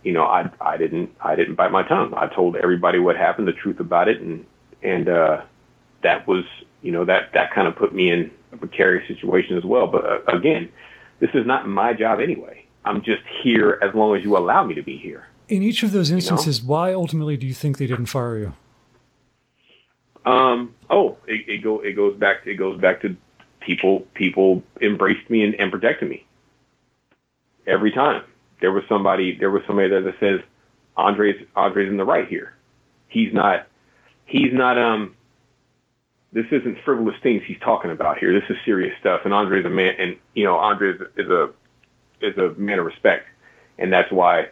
you 0.03 0.13
know, 0.13 0.23
I 0.23 0.49
I 0.61 0.77
didn't 0.77 1.13
I 1.19 1.35
didn't 1.35 1.55
bite 1.55 1.69
my 1.69 1.83
tongue. 1.85 2.13
I 2.15 2.27
told 2.27 2.55
everybody 2.55 2.97
what 2.97 3.17
happened, 3.17 3.45
the 3.45 3.51
truth 3.51 3.81
about 3.81 4.07
it, 4.07 4.21
and 4.21 4.45
and 4.81 5.09
uh, 5.09 5.41
that 6.03 6.25
was 6.25 6.45
you 6.81 6.93
know 6.93 7.03
that 7.03 7.33
that 7.33 7.51
kind 7.53 7.67
of 7.67 7.75
put 7.75 7.93
me 7.93 8.09
in 8.09 8.31
a 8.53 8.57
precarious 8.57 9.05
situation 9.05 9.57
as 9.57 9.65
well. 9.65 9.87
But 9.87 10.05
uh, 10.05 10.19
again, 10.27 10.69
this 11.19 11.29
is 11.33 11.45
not 11.45 11.67
my 11.67 11.91
job 11.91 12.21
anyway. 12.21 12.65
I'm 12.85 13.01
just 13.01 13.23
here 13.43 13.79
as 13.81 13.93
long 13.93 14.15
as 14.15 14.23
you 14.23 14.37
allow 14.37 14.63
me 14.63 14.73
to 14.75 14.81
be 14.81 14.97
here. 14.97 15.27
In 15.49 15.63
each 15.63 15.83
of 15.83 15.91
those 15.91 16.09
instances, 16.09 16.63
why 16.63 16.93
ultimately 16.93 17.35
do 17.35 17.45
you 17.45 17.53
think 17.53 17.79
they 17.79 17.87
didn't 17.87 18.05
fire 18.05 18.37
you? 18.37 18.53
Um, 20.25 20.73
oh, 20.89 21.17
it, 21.27 21.49
it 21.49 21.57
go 21.61 21.81
it 21.81 21.97
goes 21.97 22.15
back 22.15 22.47
it 22.47 22.55
goes 22.55 22.79
back 22.79 23.01
to 23.01 23.17
people 23.59 24.07
people 24.13 24.63
embraced 24.81 25.29
me 25.29 25.43
and, 25.43 25.53
and 25.55 25.69
protected 25.69 26.09
me 26.09 26.23
every 27.67 27.91
time. 27.91 28.23
There 28.61 28.71
was 28.71 28.83
somebody 28.89 29.37
there 29.37 29.51
was 29.51 29.61
somebody 29.67 29.89
there 29.89 30.01
that 30.01 30.19
says 30.19 30.39
Andre's 30.95 31.35
Andre's 31.55 31.89
in 31.89 31.97
the 31.97 32.05
right 32.05 32.27
here. 32.27 32.55
He's 33.07 33.33
not 33.33 33.67
he's 34.25 34.51
not 34.51 34.77
um 34.77 35.15
this 36.33 36.45
isn't 36.51 36.77
frivolous 36.83 37.15
things 37.21 37.43
he's 37.45 37.59
talking 37.59 37.91
about 37.91 38.17
here. 38.17 38.33
This 38.33 38.49
is 38.49 38.57
serious 38.65 38.93
stuff. 38.99 39.21
And 39.25 39.33
Andre's 39.33 39.65
a 39.65 39.69
man 39.69 39.95
and 39.99 40.17
you 40.33 40.43
know, 40.43 40.55
Andre 40.55 40.93
is, 40.93 41.01
is 41.17 41.29
a 41.29 41.49
is 42.21 42.37
a 42.37 42.53
man 42.59 42.79
of 42.79 42.85
respect. 42.85 43.27
And 43.77 43.93
that's 43.93 44.11
why 44.11 44.47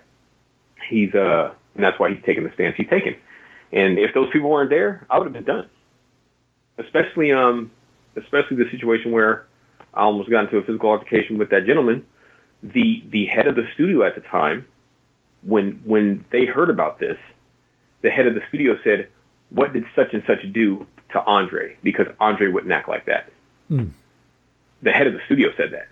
he's 0.87 1.13
uh 1.15 1.51
and 1.73 1.83
that's 1.83 1.99
why 1.99 2.13
he's 2.13 2.23
taking 2.25 2.43
the 2.43 2.51
stance 2.53 2.75
he's 2.77 2.89
taking. 2.89 3.15
And 3.71 3.99
if 3.99 4.13
those 4.13 4.29
people 4.31 4.49
weren't 4.49 4.69
there, 4.69 5.05
I 5.09 5.17
would 5.17 5.25
have 5.25 5.33
been 5.33 5.43
done. 5.43 5.69
Especially, 6.77 7.31
um, 7.31 7.71
especially 8.15 8.57
the 8.57 8.69
situation 8.71 9.11
where 9.11 9.45
I 9.93 10.01
almost 10.01 10.29
got 10.29 10.45
into 10.45 10.57
a 10.57 10.63
physical 10.63 10.89
altercation 10.89 11.37
with 11.37 11.49
that 11.49 11.65
gentleman. 11.65 12.05
The 12.73 13.03
the 13.09 13.25
head 13.25 13.47
of 13.47 13.55
the 13.55 13.67
studio 13.73 14.03
at 14.03 14.15
the 14.15 14.21
time, 14.21 14.65
when 15.43 15.81
when 15.85 16.25
they 16.31 16.45
heard 16.45 16.69
about 16.69 16.99
this, 16.99 17.17
the 18.01 18.09
head 18.09 18.27
of 18.27 18.33
the 18.33 18.41
studio 18.49 18.77
said, 18.83 19.07
"What 19.49 19.73
did 19.73 19.85
such 19.95 20.13
and 20.13 20.23
such 20.25 20.51
do 20.51 20.87
to 21.11 21.23
Andre? 21.23 21.77
Because 21.83 22.07
Andre 22.19 22.47
wouldn't 22.47 22.71
act 22.71 22.89
like 22.89 23.05
that." 23.05 23.31
Hmm. 23.67 23.89
The 24.81 24.91
head 24.91 25.07
of 25.07 25.13
the 25.13 25.21
studio 25.25 25.49
said 25.57 25.71
that 25.71 25.87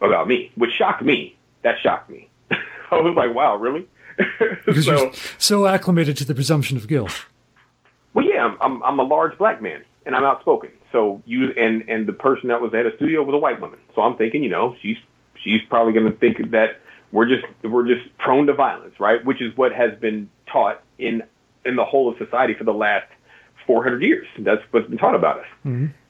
about 0.00 0.28
me, 0.28 0.50
which 0.54 0.72
shocked 0.72 1.02
me. 1.02 1.36
That 1.62 1.76
shocked 1.82 2.10
me. 2.10 2.28
I 2.50 3.00
was 3.00 3.14
like, 3.16 3.34
"Wow, 3.34 3.56
really?" 3.56 3.88
Because 4.66 4.84
so, 4.84 4.92
you're 4.92 5.12
so 5.38 5.66
acclimated 5.66 6.16
to 6.18 6.24
the 6.24 6.34
presumption 6.34 6.76
of 6.76 6.86
guilt. 6.86 7.26
Well, 8.12 8.26
yeah, 8.26 8.44
I'm, 8.44 8.58
I'm 8.60 8.82
I'm 8.82 8.98
a 8.98 9.04
large 9.04 9.38
black 9.38 9.62
man 9.62 9.84
and 10.06 10.14
I'm 10.14 10.24
outspoken. 10.24 10.70
So 10.92 11.22
you 11.24 11.52
and 11.52 11.88
and 11.88 12.06
the 12.06 12.12
person 12.12 12.48
that 12.48 12.60
was 12.60 12.74
at 12.74 12.86
a 12.86 12.94
studio 12.96 13.22
was 13.22 13.34
a 13.34 13.38
white 13.38 13.60
woman. 13.60 13.78
So 13.94 14.02
I'm 14.02 14.16
thinking, 14.16 14.42
you 14.42 14.50
know, 14.50 14.76
she's 14.82 14.96
she's 15.42 15.60
probably 15.68 15.92
going 15.92 16.10
to 16.10 16.18
think 16.18 16.50
that 16.50 16.80
we're 17.12 17.26
just 17.26 17.44
we're 17.62 17.86
just 17.86 18.16
prone 18.18 18.46
to 18.46 18.54
violence, 18.54 18.98
right? 19.00 19.24
Which 19.24 19.42
is 19.42 19.56
what 19.56 19.72
has 19.72 19.98
been 19.98 20.30
taught 20.46 20.82
in 20.98 21.22
in 21.64 21.76
the 21.76 21.84
whole 21.84 22.08
of 22.08 22.18
society 22.18 22.54
for 22.54 22.64
the 22.64 22.74
last 22.74 23.06
400 23.66 24.02
years. 24.02 24.26
That's 24.38 24.62
what's 24.70 24.88
been 24.88 24.98
taught 24.98 25.14
about 25.14 25.40
us. 25.40 25.46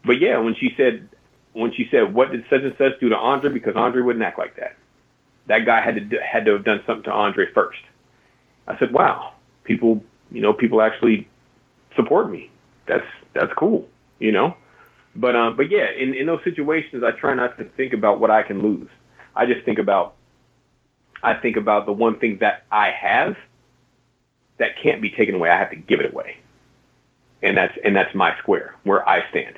But 0.04 0.20
yeah, 0.20 0.38
when 0.38 0.54
she 0.54 0.74
said 0.76 1.08
when 1.52 1.72
she 1.72 1.88
said 1.90 2.14
what 2.14 2.30
did 2.30 2.44
such 2.50 2.62
and 2.62 2.74
such 2.78 3.00
do 3.00 3.08
to 3.08 3.16
Andre 3.16 3.50
because 3.50 3.76
Andre 3.76 4.02
wouldn't 4.02 4.24
act 4.24 4.38
like 4.38 4.56
that. 4.56 4.76
That 5.46 5.64
guy 5.64 5.80
had 5.80 6.10
to 6.10 6.18
had 6.20 6.44
to 6.44 6.52
have 6.52 6.64
done 6.64 6.82
something 6.86 7.04
to 7.04 7.12
Andre 7.12 7.46
first. 7.52 7.80
I 8.68 8.78
said, 8.78 8.92
"Wow, 8.92 9.32
people, 9.64 10.04
you 10.30 10.40
know, 10.40 10.52
people 10.52 10.80
actually 10.80 11.28
support 11.96 12.30
me. 12.30 12.50
That's 12.86 13.06
that's 13.32 13.52
cool, 13.54 13.88
you 14.20 14.30
know." 14.30 14.54
But 15.16 15.34
um, 15.34 15.56
but 15.56 15.70
yeah, 15.70 15.90
in 15.90 16.14
in 16.14 16.26
those 16.26 16.44
situations, 16.44 17.02
I 17.02 17.10
try 17.12 17.34
not 17.34 17.58
to 17.58 17.64
think 17.64 17.92
about 17.92 18.20
what 18.20 18.30
I 18.30 18.42
can 18.42 18.62
lose. 18.62 18.88
I 19.34 19.46
just 19.46 19.64
think 19.64 19.78
about 19.78 20.14
I 21.22 21.34
think 21.34 21.56
about 21.56 21.86
the 21.86 21.92
one 21.92 22.18
thing 22.18 22.38
that 22.40 22.64
I 22.70 22.90
have 22.90 23.36
that 24.58 24.78
can't 24.82 25.02
be 25.02 25.10
taken 25.10 25.34
away. 25.34 25.50
I 25.50 25.58
have 25.58 25.70
to 25.70 25.76
give 25.76 26.00
it 26.00 26.12
away, 26.12 26.36
and 27.42 27.56
that's 27.56 27.76
and 27.84 27.94
that's 27.94 28.14
my 28.14 28.36
square 28.38 28.74
where 28.84 29.06
I 29.08 29.28
stand. 29.30 29.56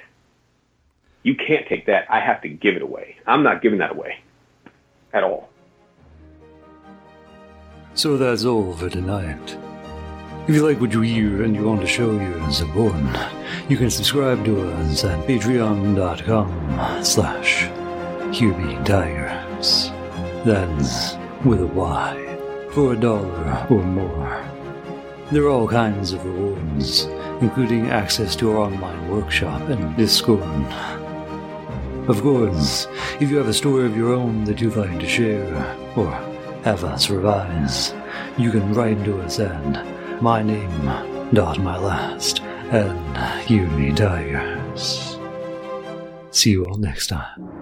You 1.23 1.37
can't 1.37 1.67
take 1.69 1.87
that. 1.87 2.07
I 2.11 2.21
have 2.21 2.43
to 2.43 2.49
give 2.49 2.75
it 2.75 2.83
away. 2.83 3.17
I'm 3.27 3.43
not 3.43 3.63
giving 3.63 3.79
that 3.79 3.93
away 3.93 4.19
at 5.13 5.23
all. 5.23 5.51
So 7.95 8.17
that's 8.17 8.45
all 8.45 8.73
for 8.73 8.89
tonight. 8.89 9.57
If 10.49 10.57
you 10.57 10.67
like 10.67 10.81
what 10.81 10.93
you 10.93 11.03
hear 11.03 11.45
and 11.45 11.55
you 11.55 11.65
want 11.65 11.83
to 11.83 11.87
show 11.87 12.19
your 12.19 12.51
support, 12.51 12.97
you 13.69 13.77
can 13.77 13.91
subscribe 13.91 14.45
to 14.45 14.61
us 14.73 15.05
at 15.05 15.25
patreon.com 15.29 17.05
slash 17.05 17.69
Tygers. 19.63 20.45
That's 20.45 21.17
with 21.45 21.61
a 21.61 21.67
Y, 21.67 22.69
for 22.73 22.93
a 22.93 22.97
dollar 22.97 23.67
or 23.71 23.83
more. 23.83 24.45
There 25.31 25.45
are 25.45 25.51
all 25.51 25.69
kinds 25.69 26.13
of 26.13 26.25
rewards, 26.25 27.05
including 27.41 27.89
access 27.89 28.37
to 28.37 28.53
our 28.53 28.59
online 28.59 29.11
workshop 29.11 29.63
and 29.69 29.97
Discord. 29.97 30.43
Of 32.09 32.21
course, 32.23 32.89
if 33.21 33.31
you 33.31 33.37
have 33.37 33.49
a 33.49 33.55
story 33.55 33.87
of 33.87 33.97
your 33.97 34.13
own 34.13 34.45
that 34.45 34.61
you'd 34.61 34.77
like 34.77 34.99
to 34.99 35.09
share, 35.09 35.55
or 35.97 36.11
have 36.65 36.85
us 36.85 37.09
revise, 37.09 37.95
you 38.37 38.51
can 38.51 38.75
write 38.75 39.05
to 39.05 39.21
us 39.21 39.39
at 39.39 40.23
my 40.23 40.43
name 40.43 40.71
dot 41.33 41.59
my 41.59 41.79
last 41.79 42.41
and 42.41 43.51
you 43.51 43.67
me 43.69 43.93
tigers. 43.93 45.17
See 46.31 46.51
you 46.51 46.65
all 46.65 46.77
next 46.77 47.07
time. 47.07 47.62